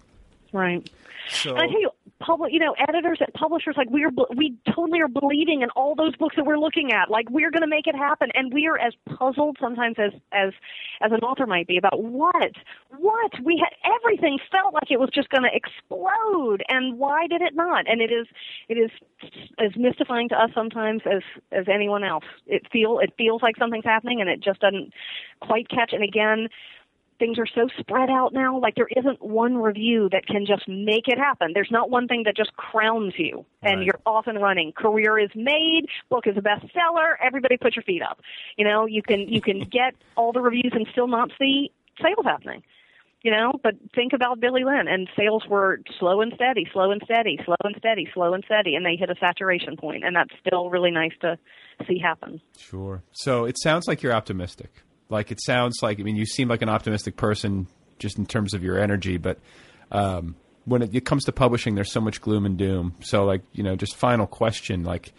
Right. 0.53 0.89
So 1.29 1.51
And 1.51 1.59
I 1.59 1.67
tell 1.67 1.81
you, 1.81 1.89
public, 2.19 2.53
you 2.53 2.59
know, 2.59 2.75
editors 2.87 3.17
and 3.19 3.33
publishers, 3.33 3.75
like 3.77 3.89
we're, 3.89 4.11
we 4.35 4.55
totally 4.73 5.01
are 5.01 5.07
believing 5.07 5.61
in 5.61 5.69
all 5.71 5.95
those 5.95 6.15
books 6.15 6.35
that 6.35 6.45
we're 6.45 6.57
looking 6.57 6.91
at. 6.91 7.09
Like 7.09 7.29
we're 7.29 7.51
going 7.51 7.61
to 7.61 7.67
make 7.67 7.87
it 7.87 7.95
happen, 7.95 8.29
and 8.33 8.53
we 8.53 8.67
are 8.67 8.79
as 8.79 8.93
puzzled 9.05 9.57
sometimes 9.59 9.95
as 9.97 10.11
as 10.31 10.53
as 11.01 11.11
an 11.11 11.19
author 11.19 11.45
might 11.45 11.67
be 11.67 11.77
about 11.77 12.01
what, 12.01 12.51
what 12.97 13.31
we 13.43 13.61
had. 13.61 13.75
Everything 14.01 14.37
felt 14.51 14.73
like 14.73 14.91
it 14.91 14.99
was 14.99 15.09
just 15.13 15.29
going 15.29 15.43
to 15.43 15.49
explode, 15.53 16.63
and 16.69 16.97
why 16.97 17.27
did 17.27 17.41
it 17.41 17.55
not? 17.55 17.89
And 17.89 18.01
it 18.01 18.11
is, 18.11 18.27
it 18.69 18.75
is 18.75 18.91
as 19.59 19.71
mystifying 19.75 20.29
to 20.29 20.35
us 20.35 20.51
sometimes 20.53 21.01
as 21.05 21.21
as 21.51 21.65
anyone 21.71 22.03
else. 22.03 22.25
It 22.47 22.67
feel 22.71 22.99
it 22.99 23.13
feels 23.17 23.41
like 23.41 23.57
something's 23.57 23.85
happening, 23.85 24.21
and 24.21 24.29
it 24.29 24.41
just 24.41 24.59
doesn't 24.61 24.93
quite 25.41 25.69
catch. 25.69 25.91
And 25.91 26.03
again 26.03 26.49
things 27.19 27.37
are 27.39 27.47
so 27.47 27.67
spread 27.79 28.09
out 28.09 28.33
now 28.33 28.59
like 28.59 28.75
there 28.75 28.89
isn't 28.95 29.21
one 29.21 29.57
review 29.57 30.09
that 30.11 30.25
can 30.27 30.45
just 30.45 30.67
make 30.67 31.07
it 31.07 31.17
happen 31.17 31.51
there's 31.53 31.71
not 31.71 31.89
one 31.89 32.07
thing 32.07 32.23
that 32.25 32.35
just 32.35 32.55
crowns 32.57 33.13
you 33.17 33.45
and 33.63 33.79
Right. 33.79 33.85
you're 33.87 33.99
off 34.05 34.27
and 34.27 34.41
running 34.41 34.71
career 34.73 35.17
is 35.17 35.29
made 35.35 35.85
book 36.09 36.27
is 36.27 36.35
a 36.37 36.41
bestseller 36.41 37.13
everybody 37.23 37.57
put 37.57 37.75
your 37.75 37.83
feet 37.83 38.01
up 38.01 38.19
you 38.57 38.65
know 38.65 38.85
you 38.85 39.01
can 39.01 39.21
you 39.29 39.41
can 39.41 39.59
get 39.71 39.95
all 40.15 40.31
the 40.31 40.41
reviews 40.41 40.71
and 40.73 40.87
still 40.91 41.07
not 41.07 41.31
see 41.39 41.71
sales 42.01 42.25
happening 42.25 42.61
you 43.21 43.31
know 43.31 43.53
but 43.63 43.73
think 43.93 44.11
about 44.13 44.39
billy 44.39 44.63
lynn 44.63 44.87
and 44.87 45.07
sales 45.17 45.43
were 45.49 45.79
slow 45.99 46.21
and 46.21 46.33
steady 46.35 46.67
slow 46.73 46.91
and 46.91 47.01
steady 47.05 47.39
slow 47.45 47.55
and 47.63 47.75
steady 47.77 48.07
slow 48.13 48.33
and 48.33 48.43
steady 48.45 48.75
and 48.75 48.85
they 48.85 48.95
hit 48.95 49.09
a 49.09 49.15
saturation 49.19 49.77
point 49.77 50.03
and 50.03 50.15
that's 50.15 50.33
still 50.45 50.69
really 50.69 50.91
nice 50.91 51.13
to 51.21 51.37
see 51.87 51.97
happen 51.99 52.39
sure. 52.57 53.03
So 53.11 53.45
it 53.45 53.57
sounds 53.61 53.85
like 53.87 54.01
you're 54.01 54.13
optimistic. 54.13 54.69
Like 55.09 55.31
it 55.31 55.41
sounds 55.41 55.79
like. 55.81 55.99
I 55.99 56.03
mean, 56.03 56.15
you 56.15 56.25
seem 56.25 56.47
like 56.47 56.61
an 56.61 56.69
optimistic 56.69 57.15
person, 57.17 57.67
just 57.99 58.17
in 58.17 58.25
terms 58.25 58.53
of 58.53 58.63
your 58.63 58.79
energy. 58.79 59.17
But 59.17 59.39
um, 59.91 60.35
when 60.65 60.81
it, 60.81 60.95
it 60.95 61.05
comes 61.05 61.25
to 61.25 61.31
publishing, 61.31 61.75
there's 61.75 61.91
so 61.91 62.01
much 62.01 62.21
gloom 62.21 62.45
and 62.45 62.57
doom. 62.57 62.95
So, 63.01 63.25
like, 63.25 63.41
you 63.53 63.63
know, 63.63 63.75
just 63.75 63.95
final 63.95 64.27
question, 64.27 64.83
like. 64.83 65.13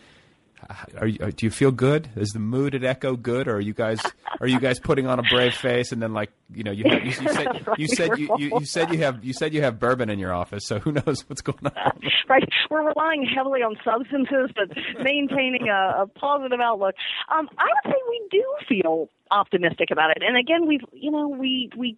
Are 0.98 1.06
you, 1.06 1.18
do 1.18 1.47
you 1.47 1.51
feel 1.51 1.70
good? 1.70 2.09
Is 2.16 2.30
the 2.30 2.38
mood 2.38 2.74
at 2.74 2.82
Ecco 2.82 3.20
good, 3.20 3.48
or 3.48 3.56
are 3.56 3.60
you 3.60 3.74
guys 3.74 4.01
are 4.40 4.47
you 4.47 4.59
guys 4.59 4.78
putting 4.78 5.06
on 5.06 5.18
a 5.18 5.22
brave 5.22 5.55
face 5.55 5.93
and 5.93 6.02
then 6.02 6.12
like 6.12 6.30
you 6.52 6.64
know 6.64 6.72
you 6.72 6.84
have, 6.90 7.05
you, 7.05 7.10
you 7.10 7.32
said 7.32 7.66
you 7.78 7.88
said 7.88 8.18
you, 8.18 8.36
you, 8.38 8.59
you 8.59 8.66
said 8.66 8.93
you 8.93 8.98
have 8.98 9.24
you 9.24 9.32
said 9.32 9.55
you 9.55 9.62
have 9.62 9.78
bourbon 9.78 10.10
in 10.10 10.18
your 10.18 10.32
office, 10.32 10.66
so 10.66 10.78
who 10.78 10.93
knows 10.93 11.28
what's 11.28 11.43
going 11.43 11.64
on? 11.64 11.72
right? 12.28 12.48
We're 12.70 12.86
relying 12.86 13.26
heavily 13.26 13.60
on 13.60 13.76
substances, 13.84 14.51
but 14.55 14.76
maintaining 15.02 15.68
a, 15.68 16.02
a 16.02 16.06
positive 16.06 16.60
outlook. 16.60 16.94
Um, 17.28 17.48
I 17.59 17.64
would 17.64 17.93
say 17.93 17.98
we 18.09 18.28
do 18.30 18.44
feel 18.68 19.09
optimistic 19.30 19.90
about 19.90 20.10
it. 20.10 20.22
And 20.26 20.36
again, 20.36 20.66
we've, 20.66 20.84
you 20.93 21.10
know, 21.10 21.28
we 21.28 21.70
we 21.76 21.97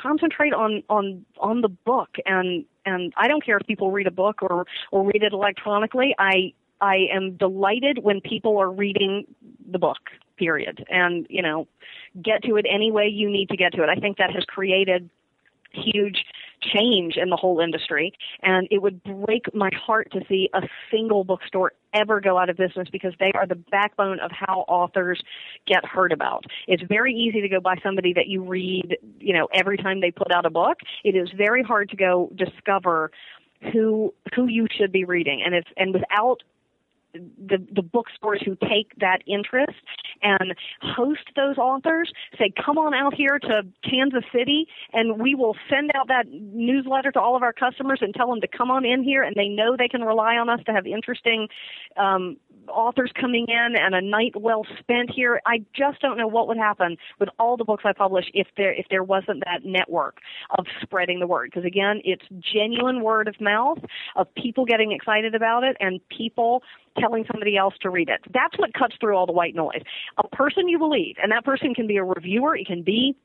concentrate 0.00 0.52
on 0.52 0.82
on 0.88 1.24
on 1.38 1.60
the 1.60 1.68
book 1.68 2.10
and 2.26 2.64
and 2.84 3.12
I 3.16 3.28
don't 3.28 3.44
care 3.44 3.56
if 3.56 3.66
people 3.66 3.90
read 3.90 4.06
a 4.06 4.10
book 4.10 4.42
or 4.42 4.66
or 4.90 5.04
read 5.04 5.22
it 5.22 5.32
electronically. 5.32 6.14
I 6.18 6.52
I 6.82 7.06
am 7.14 7.36
delighted 7.36 8.00
when 8.02 8.20
people 8.20 8.58
are 8.58 8.70
reading 8.70 9.24
the 9.70 9.78
book. 9.78 10.10
Period. 10.36 10.84
And 10.90 11.26
you 11.30 11.40
know, 11.40 11.68
get 12.20 12.42
to 12.44 12.56
it 12.56 12.66
any 12.68 12.90
way 12.90 13.06
you 13.06 13.30
need 13.30 13.48
to 13.50 13.56
get 13.56 13.72
to 13.74 13.82
it. 13.82 13.88
I 13.88 13.94
think 13.94 14.18
that 14.18 14.32
has 14.34 14.44
created 14.44 15.08
huge 15.72 16.24
change 16.60 17.16
in 17.16 17.30
the 17.30 17.36
whole 17.36 17.60
industry 17.60 18.12
and 18.42 18.68
it 18.70 18.80
would 18.82 19.02
break 19.02 19.52
my 19.54 19.70
heart 19.74 20.10
to 20.12 20.20
see 20.28 20.48
a 20.54 20.60
single 20.90 21.24
bookstore 21.24 21.72
ever 21.94 22.20
go 22.20 22.38
out 22.38 22.48
of 22.48 22.56
business 22.56 22.88
because 22.92 23.12
they 23.18 23.32
are 23.34 23.46
the 23.46 23.56
backbone 23.56 24.20
of 24.20 24.30
how 24.30 24.64
authors 24.68 25.20
get 25.66 25.84
heard 25.84 26.12
about. 26.12 26.44
It's 26.68 26.82
very 26.84 27.14
easy 27.14 27.40
to 27.40 27.48
go 27.48 27.60
by 27.60 27.76
somebody 27.82 28.12
that 28.12 28.28
you 28.28 28.42
read, 28.42 28.96
you 29.18 29.32
know, 29.32 29.48
every 29.52 29.76
time 29.76 30.00
they 30.00 30.10
put 30.10 30.30
out 30.32 30.46
a 30.46 30.50
book. 30.50 30.78
It 31.04 31.16
is 31.16 31.30
very 31.36 31.62
hard 31.62 31.88
to 31.90 31.96
go 31.96 32.30
discover 32.36 33.10
who 33.72 34.12
who 34.34 34.46
you 34.46 34.66
should 34.76 34.92
be 34.92 35.04
reading 35.04 35.42
and 35.44 35.54
it's 35.54 35.68
and 35.76 35.94
without 35.94 36.42
the 37.14 37.58
the 37.74 37.82
bookstores 37.82 38.40
who 38.44 38.56
take 38.56 38.92
that 38.98 39.18
interest 39.26 39.72
and 40.22 40.54
host 40.80 41.20
those 41.36 41.58
authors 41.58 42.12
say 42.38 42.52
come 42.64 42.78
on 42.78 42.94
out 42.94 43.14
here 43.14 43.38
to 43.38 43.62
Kansas 43.88 44.24
City 44.34 44.66
and 44.92 45.20
we 45.20 45.34
will 45.34 45.56
send 45.68 45.90
out 45.94 46.08
that 46.08 46.26
newsletter 46.30 47.12
to 47.12 47.20
all 47.20 47.36
of 47.36 47.42
our 47.42 47.52
customers 47.52 47.98
and 48.00 48.14
tell 48.14 48.28
them 48.28 48.40
to 48.40 48.48
come 48.48 48.70
on 48.70 48.84
in 48.84 49.02
here 49.02 49.22
and 49.22 49.36
they 49.36 49.48
know 49.48 49.76
they 49.76 49.88
can 49.88 50.02
rely 50.02 50.36
on 50.36 50.48
us 50.48 50.60
to 50.66 50.72
have 50.72 50.86
interesting 50.86 51.48
um 51.96 52.36
authors 52.68 53.10
coming 53.18 53.46
in 53.48 53.74
and 53.76 53.94
a 53.94 54.00
night 54.00 54.32
well 54.36 54.64
spent 54.78 55.10
here. 55.10 55.40
I 55.46 55.58
just 55.74 56.00
don't 56.00 56.16
know 56.16 56.26
what 56.26 56.48
would 56.48 56.56
happen 56.56 56.96
with 57.18 57.28
all 57.38 57.56
the 57.56 57.64
books 57.64 57.84
I 57.86 57.92
publish 57.92 58.26
if 58.34 58.46
there 58.56 58.72
if 58.72 58.86
there 58.90 59.02
wasn't 59.04 59.42
that 59.44 59.64
network 59.64 60.18
of 60.58 60.66
spreading 60.80 61.20
the 61.20 61.26
word. 61.26 61.50
Because 61.50 61.64
again, 61.64 62.00
it's 62.04 62.24
genuine 62.52 63.02
word 63.02 63.28
of 63.28 63.40
mouth 63.40 63.78
of 64.16 64.32
people 64.34 64.64
getting 64.64 64.92
excited 64.92 65.34
about 65.34 65.64
it 65.64 65.76
and 65.80 66.00
people 66.08 66.62
telling 66.98 67.24
somebody 67.30 67.56
else 67.56 67.74
to 67.82 67.90
read 67.90 68.08
it. 68.08 68.20
That's 68.32 68.58
what 68.58 68.74
cuts 68.74 68.94
through 69.00 69.16
all 69.16 69.26
the 69.26 69.32
white 69.32 69.54
noise. 69.54 69.82
A 70.18 70.28
person 70.28 70.68
you 70.68 70.78
believe, 70.78 71.16
and 71.22 71.32
that 71.32 71.44
person 71.44 71.74
can 71.74 71.86
be 71.86 71.96
a 71.96 72.04
reviewer, 72.04 72.56
it 72.56 72.66
can 72.66 72.82
be 72.82 73.16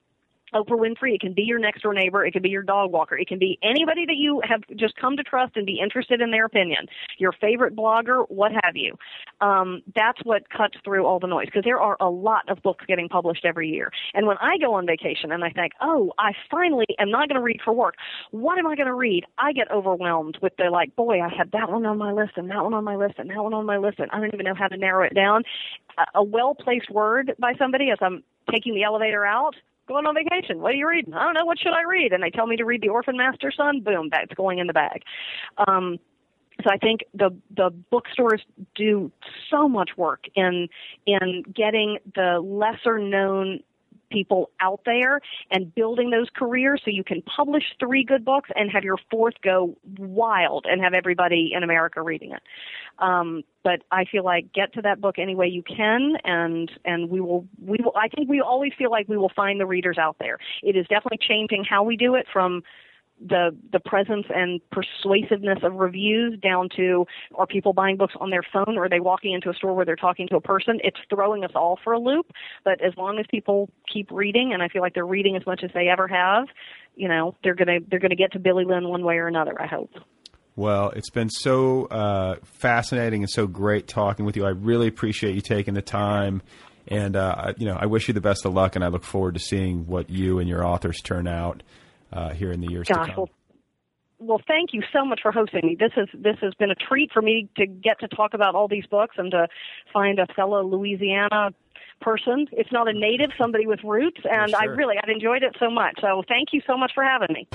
Oprah 0.53 0.79
Winfrey. 0.79 1.15
It 1.15 1.21
can 1.21 1.33
be 1.33 1.43
your 1.43 1.59
next 1.59 1.81
door 1.81 1.93
neighbor. 1.93 2.25
It 2.25 2.31
can 2.31 2.41
be 2.41 2.49
your 2.49 2.63
dog 2.63 2.91
walker. 2.91 3.17
It 3.17 3.27
can 3.27 3.39
be 3.39 3.57
anybody 3.61 4.05
that 4.05 4.15
you 4.15 4.41
have 4.47 4.61
just 4.75 4.95
come 4.95 5.17
to 5.17 5.23
trust 5.23 5.55
and 5.55 5.65
be 5.65 5.79
interested 5.81 6.21
in 6.21 6.31
their 6.31 6.45
opinion. 6.45 6.87
Your 7.17 7.31
favorite 7.33 7.75
blogger, 7.75 8.29
what 8.29 8.51
have 8.63 8.75
you. 8.75 8.95
Um, 9.41 9.81
that's 9.95 10.19
what 10.23 10.49
cuts 10.49 10.77
through 10.83 11.05
all 11.05 11.19
the 11.19 11.27
noise 11.27 11.45
because 11.45 11.63
there 11.63 11.79
are 11.79 11.97
a 11.99 12.09
lot 12.09 12.49
of 12.49 12.61
books 12.63 12.85
getting 12.87 13.09
published 13.09 13.45
every 13.45 13.69
year. 13.69 13.91
And 14.13 14.25
when 14.25 14.37
I 14.39 14.57
go 14.57 14.73
on 14.73 14.85
vacation 14.85 15.31
and 15.31 15.43
I 15.43 15.49
think, 15.49 15.73
oh, 15.81 16.13
I 16.17 16.31
finally 16.49 16.85
am 16.99 17.11
not 17.11 17.27
going 17.27 17.37
to 17.37 17.43
read 17.43 17.59
for 17.63 17.73
work. 17.73 17.95
What 18.31 18.57
am 18.57 18.67
I 18.67 18.75
going 18.75 18.87
to 18.87 18.93
read? 18.93 19.25
I 19.37 19.53
get 19.53 19.69
overwhelmed 19.71 20.39
with 20.41 20.53
the 20.57 20.69
like, 20.71 20.95
boy, 20.95 21.21
I 21.21 21.29
had 21.29 21.51
that 21.51 21.69
one 21.69 21.85
on 21.85 21.97
my 21.97 22.11
list 22.11 22.33
and 22.37 22.49
that 22.49 22.63
one 22.63 22.73
on 22.73 22.83
my 22.83 22.95
list 22.95 23.15
and 23.17 23.29
that 23.29 23.43
one 23.43 23.53
on 23.53 23.65
my 23.65 23.77
list 23.77 23.99
and 23.99 24.09
I 24.11 24.19
don't 24.19 24.33
even 24.33 24.45
know 24.45 24.55
how 24.55 24.67
to 24.67 24.77
narrow 24.77 25.05
it 25.05 25.13
down. 25.13 25.43
A, 25.97 26.19
a 26.19 26.23
well 26.23 26.55
placed 26.55 26.89
word 26.89 27.33
by 27.39 27.53
somebody 27.57 27.89
as 27.91 27.97
I'm 28.01 28.23
taking 28.49 28.73
the 28.73 28.83
elevator 28.83 29.25
out 29.25 29.55
going 29.87 30.05
on 30.05 30.15
vacation. 30.15 30.59
What 30.59 30.73
are 30.73 30.77
you 30.77 30.87
reading? 30.87 31.13
I 31.13 31.23
don't 31.23 31.33
know. 31.33 31.45
What 31.45 31.59
should 31.59 31.73
I 31.73 31.83
read? 31.83 32.13
And 32.13 32.21
they 32.21 32.29
tell 32.29 32.47
me 32.47 32.57
to 32.57 32.65
read 32.65 32.81
The 32.81 32.89
Orphan 32.89 33.17
Master 33.17 33.51
Son. 33.55 33.81
Boom, 33.81 34.09
that's 34.11 34.33
going 34.33 34.59
in 34.59 34.67
the 34.67 34.73
bag. 34.73 35.03
Um, 35.67 35.97
so 36.63 36.69
I 36.71 36.77
think 36.77 37.01
the 37.13 37.35
the 37.55 37.69
bookstores 37.91 38.41
do 38.75 39.11
so 39.49 39.69
much 39.69 39.91
work 39.95 40.25
in 40.35 40.67
in 41.05 41.43
getting 41.53 41.99
the 42.15 42.39
lesser 42.43 42.97
known 42.97 43.59
people 44.09 44.49
out 44.59 44.81
there 44.85 45.19
and 45.51 45.73
building 45.73 46.09
those 46.09 46.27
careers 46.35 46.81
so 46.83 46.91
you 46.91 47.03
can 47.03 47.21
publish 47.23 47.63
three 47.79 48.03
good 48.03 48.23
books 48.23 48.49
and 48.55 48.71
have 48.71 48.83
your 48.83 48.97
fourth 49.11 49.35
go 49.43 49.75
wild 49.97 50.65
and 50.69 50.81
have 50.81 50.93
everybody 50.93 51.51
in 51.53 51.63
America 51.63 52.01
reading 52.01 52.31
it. 52.31 52.41
Um, 52.99 53.43
but 53.63 53.81
I 53.91 54.05
feel 54.05 54.23
like 54.23 54.53
get 54.53 54.73
to 54.73 54.81
that 54.83 55.01
book 55.01 55.19
any 55.19 55.35
way 55.35 55.47
you 55.47 55.61
can 55.61 56.15
and 56.23 56.71
and 56.85 57.09
we 57.09 57.19
will 57.19 57.45
we 57.63 57.77
will 57.83 57.93
I 57.95 58.07
think 58.07 58.29
we 58.29 58.41
always 58.41 58.71
feel 58.77 58.89
like 58.89 59.07
we 59.07 59.17
will 59.17 59.31
find 59.35 59.59
the 59.59 59.65
readers 59.65 59.97
out 59.97 60.17
there. 60.19 60.37
It 60.63 60.75
is 60.75 60.87
definitely 60.87 61.19
changing 61.21 61.65
how 61.65 61.83
we 61.83 61.97
do 61.97 62.15
it 62.15 62.27
from 62.31 62.63
the 63.25 63.55
the 63.71 63.79
presence 63.79 64.25
and 64.33 64.61
persuasiveness 64.71 65.59
of 65.63 65.75
reviews 65.75 66.39
down 66.39 66.69
to 66.75 67.05
are 67.35 67.47
people 67.47 67.73
buying 67.73 67.97
books 67.97 68.13
on 68.19 68.29
their 68.29 68.43
phone 68.53 68.77
or 68.77 68.85
are 68.85 68.89
they 68.89 68.99
walking 68.99 69.33
into 69.33 69.49
a 69.49 69.53
store 69.53 69.73
where 69.73 69.85
they're 69.85 69.95
talking 69.95 70.27
to 70.27 70.35
a 70.35 70.41
person? 70.41 70.79
It's 70.83 70.99
throwing 71.09 71.43
us 71.43 71.51
all 71.55 71.79
for 71.83 71.93
a 71.93 71.99
loop 71.99 72.27
but 72.63 72.83
as 72.83 72.93
long 72.97 73.19
as 73.19 73.25
people 73.29 73.69
keep 73.91 74.11
reading 74.11 74.51
and 74.53 74.61
i 74.61 74.67
feel 74.67 74.81
like 74.81 74.93
they're 74.93 75.05
reading 75.05 75.35
as 75.35 75.45
much 75.45 75.61
as 75.63 75.71
they 75.73 75.87
ever 75.87 76.07
have 76.07 76.47
you 76.95 77.07
know 77.07 77.35
they're 77.43 77.55
going 77.55 77.67
to 77.67 77.85
they're 77.89 77.99
going 77.99 78.09
to 78.09 78.15
get 78.15 78.31
to 78.31 78.39
billy 78.39 78.65
lynn 78.65 78.87
one 78.87 79.03
way 79.03 79.17
or 79.17 79.27
another 79.27 79.59
i 79.61 79.67
hope. 79.67 79.91
Well, 80.55 80.89
it's 80.89 81.11
been 81.11 81.29
so 81.29 81.85
uh, 81.85 82.37
fascinating 82.41 83.21
and 83.21 83.29
so 83.29 83.45
great 83.45 83.87
talking 83.87 84.25
with 84.25 84.35
you. 84.35 84.43
I 84.43 84.49
really 84.49 84.87
appreciate 84.87 85.35
you 85.35 85.41
taking 85.41 85.75
the 85.75 85.83
time, 85.83 86.41
and 86.87 87.15
uh, 87.15 87.53
you 87.57 87.67
know, 87.67 87.77
I 87.79 87.85
wish 87.85 88.07
you 88.07 88.15
the 88.15 88.21
best 88.21 88.43
of 88.43 88.55
luck, 88.55 88.75
and 88.75 88.83
I 88.83 88.87
look 88.87 89.03
forward 89.03 89.35
to 89.35 89.39
seeing 89.39 89.85
what 89.85 90.09
you 90.09 90.39
and 90.39 90.49
your 90.49 90.65
authors 90.65 90.99
turn 90.99 91.27
out 91.27 91.61
uh, 92.11 92.29
here 92.29 92.51
in 92.51 92.61
the 92.61 92.67
years 92.67 92.87
Gosh, 92.87 93.07
to 93.07 93.13
come. 93.13 93.17
Well, 93.17 93.29
well, 94.19 94.41
thank 94.47 94.73
you 94.73 94.81
so 94.91 95.05
much 95.05 95.19
for 95.21 95.31
hosting 95.31 95.61
me. 95.63 95.77
This 95.79 95.91
has 95.95 96.07
this 96.13 96.37
has 96.41 96.53
been 96.55 96.71
a 96.71 96.75
treat 96.75 97.11
for 97.11 97.21
me 97.21 97.49
to 97.57 97.67
get 97.67 97.99
to 97.99 98.07
talk 98.07 98.33
about 98.33 98.55
all 98.55 98.67
these 98.67 98.85
books 98.87 99.15
and 99.17 99.29
to 99.31 99.47
find 99.93 100.17
a 100.19 100.25
fellow 100.35 100.63
Louisiana 100.63 101.51
person. 102.01 102.47
It's 102.51 102.71
not 102.71 102.87
a 102.87 102.93
native, 102.93 103.31
somebody 103.37 103.67
with 103.67 103.83
roots, 103.83 104.21
and 104.23 104.49
sure. 104.51 104.59
I 104.59 104.65
really 104.65 104.95
I've 105.01 105.09
enjoyed 105.09 105.43
it 105.43 105.55
so 105.59 105.69
much. 105.69 105.99
So 106.01 106.23
thank 106.27 106.49
you 106.51 106.61
so 106.65 106.77
much 106.77 106.91
for 106.95 107.03
having 107.03 107.29
me. 107.31 107.47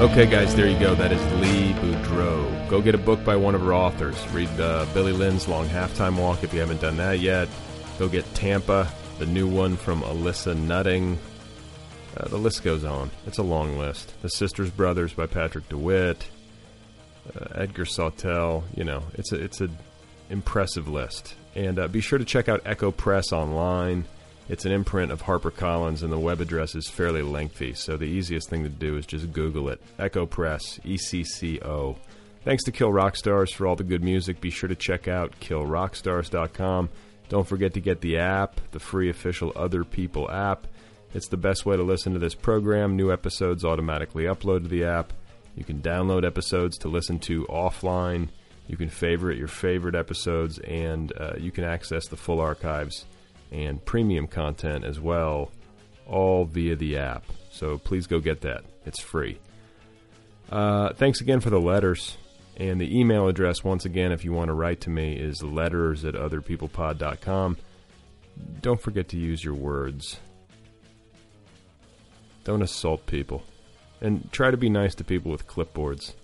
Okay, 0.00 0.26
guys, 0.26 0.54
there 0.54 0.66
you 0.66 0.78
go. 0.78 0.94
That 0.94 1.12
is 1.12 1.22
Lee 1.40 1.72
Boudreaux. 1.74 2.68
Go 2.68 2.80
get 2.80 2.94
a 2.94 2.98
book 2.98 3.22
by 3.24 3.36
one 3.36 3.54
of 3.54 3.60
her 3.60 3.74
authors. 3.74 4.16
Read 4.28 4.48
uh, 4.58 4.86
Billy 4.94 5.12
Lynn's 5.12 5.46
Long 5.46 5.68
Halftime 5.68 6.18
Walk 6.18 6.42
if 6.42 6.54
you 6.54 6.60
haven't 6.60 6.80
done 6.80 6.96
that 6.96 7.18
yet. 7.18 7.48
Go 7.98 8.08
get 8.08 8.24
Tampa, 8.34 8.90
the 9.18 9.26
new 9.26 9.46
one 9.46 9.76
from 9.76 10.00
Alissa 10.02 10.56
Nutting. 10.56 11.18
Uh, 12.16 12.28
the 12.28 12.36
list 12.36 12.64
goes 12.64 12.84
on. 12.84 13.10
It's 13.26 13.38
a 13.38 13.42
long 13.42 13.78
list. 13.78 14.12
The 14.22 14.28
Sisters 14.28 14.70
Brothers 14.70 15.12
by 15.12 15.26
Patrick 15.26 15.68
DeWitt, 15.68 16.26
uh, 17.34 17.46
Edgar 17.54 17.84
Sawtelle. 17.84 18.64
You 18.74 18.84
know, 18.84 19.04
it's 19.14 19.32
a 19.32 19.36
it's 19.36 19.60
a 19.60 19.68
impressive 20.28 20.88
list. 20.88 21.34
And 21.54 21.78
uh, 21.78 21.88
be 21.88 22.00
sure 22.00 22.18
to 22.18 22.24
check 22.24 22.48
out 22.48 22.64
Ecco 22.64 22.96
Press 22.96 23.32
online. 23.32 24.04
It's 24.48 24.64
an 24.64 24.72
imprint 24.72 25.12
of 25.12 25.22
HarperCollins, 25.22 26.02
and 26.02 26.12
the 26.12 26.18
web 26.18 26.40
address 26.40 26.74
is 26.74 26.88
fairly 26.88 27.22
lengthy. 27.22 27.72
So 27.74 27.96
the 27.96 28.06
easiest 28.06 28.48
thing 28.50 28.64
to 28.64 28.68
do 28.68 28.96
is 28.96 29.06
just 29.06 29.32
Google 29.32 29.68
it. 29.68 29.80
Ecco 29.96 30.28
Press, 30.28 30.80
E 30.84 30.96
C 30.96 31.22
C 31.22 31.60
O. 31.60 31.96
Thanks 32.42 32.64
to 32.64 32.72
Kill 32.72 32.92
Rock 32.92 33.16
Stars 33.16 33.52
for 33.52 33.66
all 33.66 33.76
the 33.76 33.84
good 33.84 34.02
music. 34.02 34.40
Be 34.40 34.50
sure 34.50 34.68
to 34.68 34.74
check 34.74 35.06
out 35.06 35.38
killrockstars.com. 35.40 36.88
Don't 37.28 37.46
forget 37.46 37.74
to 37.74 37.80
get 37.80 38.00
the 38.00 38.18
app, 38.18 38.60
the 38.72 38.80
free 38.80 39.08
official 39.08 39.52
Other 39.54 39.84
People 39.84 40.28
app. 40.30 40.66
It's 41.12 41.28
the 41.28 41.36
best 41.36 41.66
way 41.66 41.76
to 41.76 41.82
listen 41.82 42.12
to 42.12 42.18
this 42.18 42.34
program. 42.34 42.96
New 42.96 43.12
episodes 43.12 43.64
automatically 43.64 44.24
upload 44.24 44.62
to 44.62 44.68
the 44.68 44.84
app. 44.84 45.12
You 45.56 45.64
can 45.64 45.80
download 45.80 46.24
episodes 46.24 46.78
to 46.78 46.88
listen 46.88 47.18
to 47.20 47.44
offline. 47.46 48.28
You 48.68 48.76
can 48.76 48.88
favorite 48.88 49.36
your 49.36 49.48
favorite 49.48 49.96
episodes, 49.96 50.58
and 50.58 51.12
uh, 51.18 51.32
you 51.36 51.50
can 51.50 51.64
access 51.64 52.06
the 52.06 52.16
full 52.16 52.40
archives 52.40 53.04
and 53.50 53.84
premium 53.84 54.28
content 54.28 54.84
as 54.84 55.00
well, 55.00 55.50
all 56.06 56.44
via 56.44 56.76
the 56.76 56.96
app. 56.96 57.24
So 57.50 57.78
please 57.78 58.06
go 58.06 58.20
get 58.20 58.42
that. 58.42 58.62
It's 58.86 59.00
free. 59.00 59.38
Uh, 60.50 60.92
thanks 60.92 61.20
again 61.20 61.40
for 61.40 61.50
the 61.50 61.60
letters. 61.60 62.16
And 62.56 62.80
the 62.80 62.98
email 62.98 63.26
address, 63.26 63.64
once 63.64 63.84
again, 63.84 64.12
if 64.12 64.24
you 64.24 64.32
want 64.32 64.48
to 64.48 64.54
write 64.54 64.82
to 64.82 64.90
me, 64.90 65.16
is 65.16 65.42
letters 65.42 66.04
at 66.04 66.14
otherpeoplepod.com. 66.14 67.56
Don't 68.60 68.80
forget 68.80 69.08
to 69.08 69.16
use 69.16 69.42
your 69.42 69.54
words. 69.54 70.20
Don't 72.44 72.62
assault 72.62 73.06
people. 73.06 73.42
And 74.00 74.30
try 74.32 74.50
to 74.50 74.56
be 74.56 74.70
nice 74.70 74.94
to 74.96 75.04
people 75.04 75.30
with 75.30 75.46
clipboards. 75.46 76.14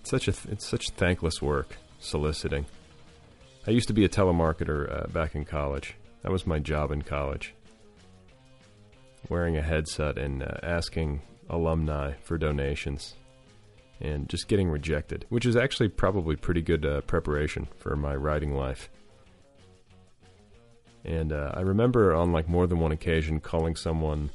It's 0.00 0.10
such 0.10 0.28
a 0.28 0.34
it's 0.50 0.66
such 0.66 0.90
thankless 0.90 1.42
work 1.42 1.76
soliciting. 1.98 2.66
I 3.66 3.72
used 3.72 3.88
to 3.88 3.94
be 3.94 4.04
a 4.04 4.08
telemarketer 4.08 5.04
uh, 5.04 5.06
back 5.08 5.34
in 5.34 5.44
college. 5.44 5.96
That 6.22 6.30
was 6.30 6.46
my 6.46 6.60
job 6.60 6.92
in 6.92 7.02
college. 7.02 7.54
Wearing 9.28 9.56
a 9.56 9.62
headset 9.62 10.16
and 10.16 10.44
uh, 10.44 10.58
asking 10.62 11.22
alumni 11.50 12.12
for 12.22 12.38
donations 12.38 13.16
and 14.00 14.28
just 14.28 14.46
getting 14.46 14.68
rejected, 14.68 15.24
which 15.28 15.46
is 15.46 15.56
actually 15.56 15.88
probably 15.88 16.36
pretty 16.36 16.62
good 16.62 16.84
uh, 16.86 17.00
preparation 17.02 17.66
for 17.78 17.96
my 17.96 18.14
writing 18.14 18.54
life. 18.54 18.88
And 21.06 21.32
uh, 21.32 21.52
I 21.54 21.60
remember 21.60 22.14
on 22.14 22.32
like 22.32 22.48
more 22.48 22.66
than 22.66 22.80
one 22.80 22.90
occasion 22.90 23.38
calling 23.38 23.76
someone 23.76 24.30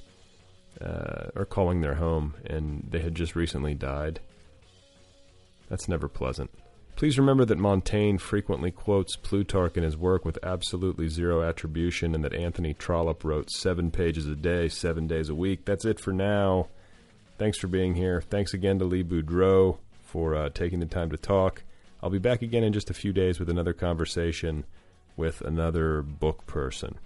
uh, 0.80 1.26
or 1.36 1.46
calling 1.46 1.82
their 1.82 1.96
home, 1.96 2.34
and 2.46 2.88
they 2.90 3.02
had 3.02 3.14
just 3.14 3.36
recently 3.36 3.76
died. 3.76 4.22
That's 5.70 5.90
never 5.90 6.08
pleasant. 6.08 6.50
Please 6.96 7.20
remember 7.20 7.44
that 7.46 7.58
Montaigne 7.58 8.18
frequently 8.18 8.72
quotes 8.72 9.18
Plutarch 9.18 9.76
in 9.76 9.84
his 9.84 9.98
work 9.98 10.24
with 10.24 10.40
absolutely 10.44 11.10
zero 11.10 11.42
attribution, 11.44 12.16
and 12.16 12.24
that 12.24 12.34
Anthony 12.34 12.74
Trollope 12.74 13.26
wrote 13.26 13.52
seven 13.52 13.92
pages 13.92 14.26
a 14.28 14.36
day, 14.36 14.70
seven 14.70 15.08
days 15.08 15.28
a 15.28 15.36
week. 15.36 15.66
That's 15.66 15.86
it 15.86 16.00
for 16.00 16.14
now. 16.14 16.68
Thanks 17.38 17.58
for 17.58 17.68
being 17.68 17.96
here. 17.96 18.22
Thanks 18.22 18.54
again 18.54 18.80
to 18.80 18.86
Lee 18.86 19.04
Boudreaux 19.04 19.78
for 20.04 20.36
uh, 20.36 20.50
taking 20.50 20.80
the 20.80 20.86
time 20.86 21.10
to 21.10 21.18
talk. 21.18 21.64
I'll 22.02 22.10
be 22.10 22.18
back 22.18 22.42
again 22.42 22.64
in 22.64 22.72
just 22.72 22.90
a 22.90 22.94
few 22.94 23.12
days 23.12 23.40
with 23.40 23.50
another 23.50 23.74
conversation 23.74 24.64
with 25.18 25.42
another 25.42 26.02
book 26.02 26.46
person. 26.46 26.98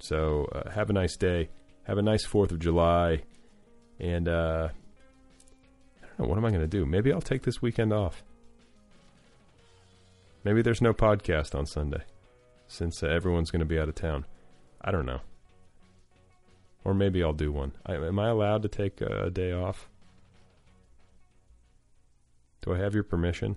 So 0.00 0.46
uh, 0.52 0.70
have 0.70 0.90
a 0.90 0.92
nice 0.92 1.16
day. 1.16 1.48
Have 1.84 1.98
a 1.98 2.02
nice 2.02 2.26
4th 2.26 2.52
of 2.52 2.58
July. 2.58 3.22
And 3.98 4.28
uh, 4.28 4.68
I 6.02 6.06
don't 6.06 6.18
know, 6.18 6.26
what 6.26 6.38
am 6.38 6.44
I 6.44 6.50
going 6.50 6.60
to 6.62 6.66
do? 6.66 6.84
Maybe 6.84 7.12
I'll 7.12 7.20
take 7.20 7.42
this 7.42 7.62
weekend 7.62 7.92
off. 7.92 8.22
Maybe 10.44 10.60
there's 10.60 10.82
no 10.82 10.92
podcast 10.92 11.54
on 11.54 11.64
Sunday 11.66 12.02
since 12.66 13.02
uh, 13.02 13.06
everyone's 13.06 13.50
going 13.50 13.60
to 13.60 13.66
be 13.66 13.78
out 13.78 13.88
of 13.88 13.94
town. 13.94 14.26
I 14.80 14.90
don't 14.90 15.06
know. 15.06 15.20
Or 16.84 16.92
maybe 16.92 17.22
I'll 17.22 17.32
do 17.32 17.50
one. 17.50 17.72
I, 17.86 17.94
am 17.94 18.18
I 18.18 18.28
allowed 18.28 18.62
to 18.62 18.68
take 18.68 19.00
a, 19.00 19.24
a 19.26 19.30
day 19.30 19.52
off? 19.52 19.88
Do 22.60 22.74
I 22.74 22.78
have 22.78 22.94
your 22.94 23.04
permission? 23.04 23.56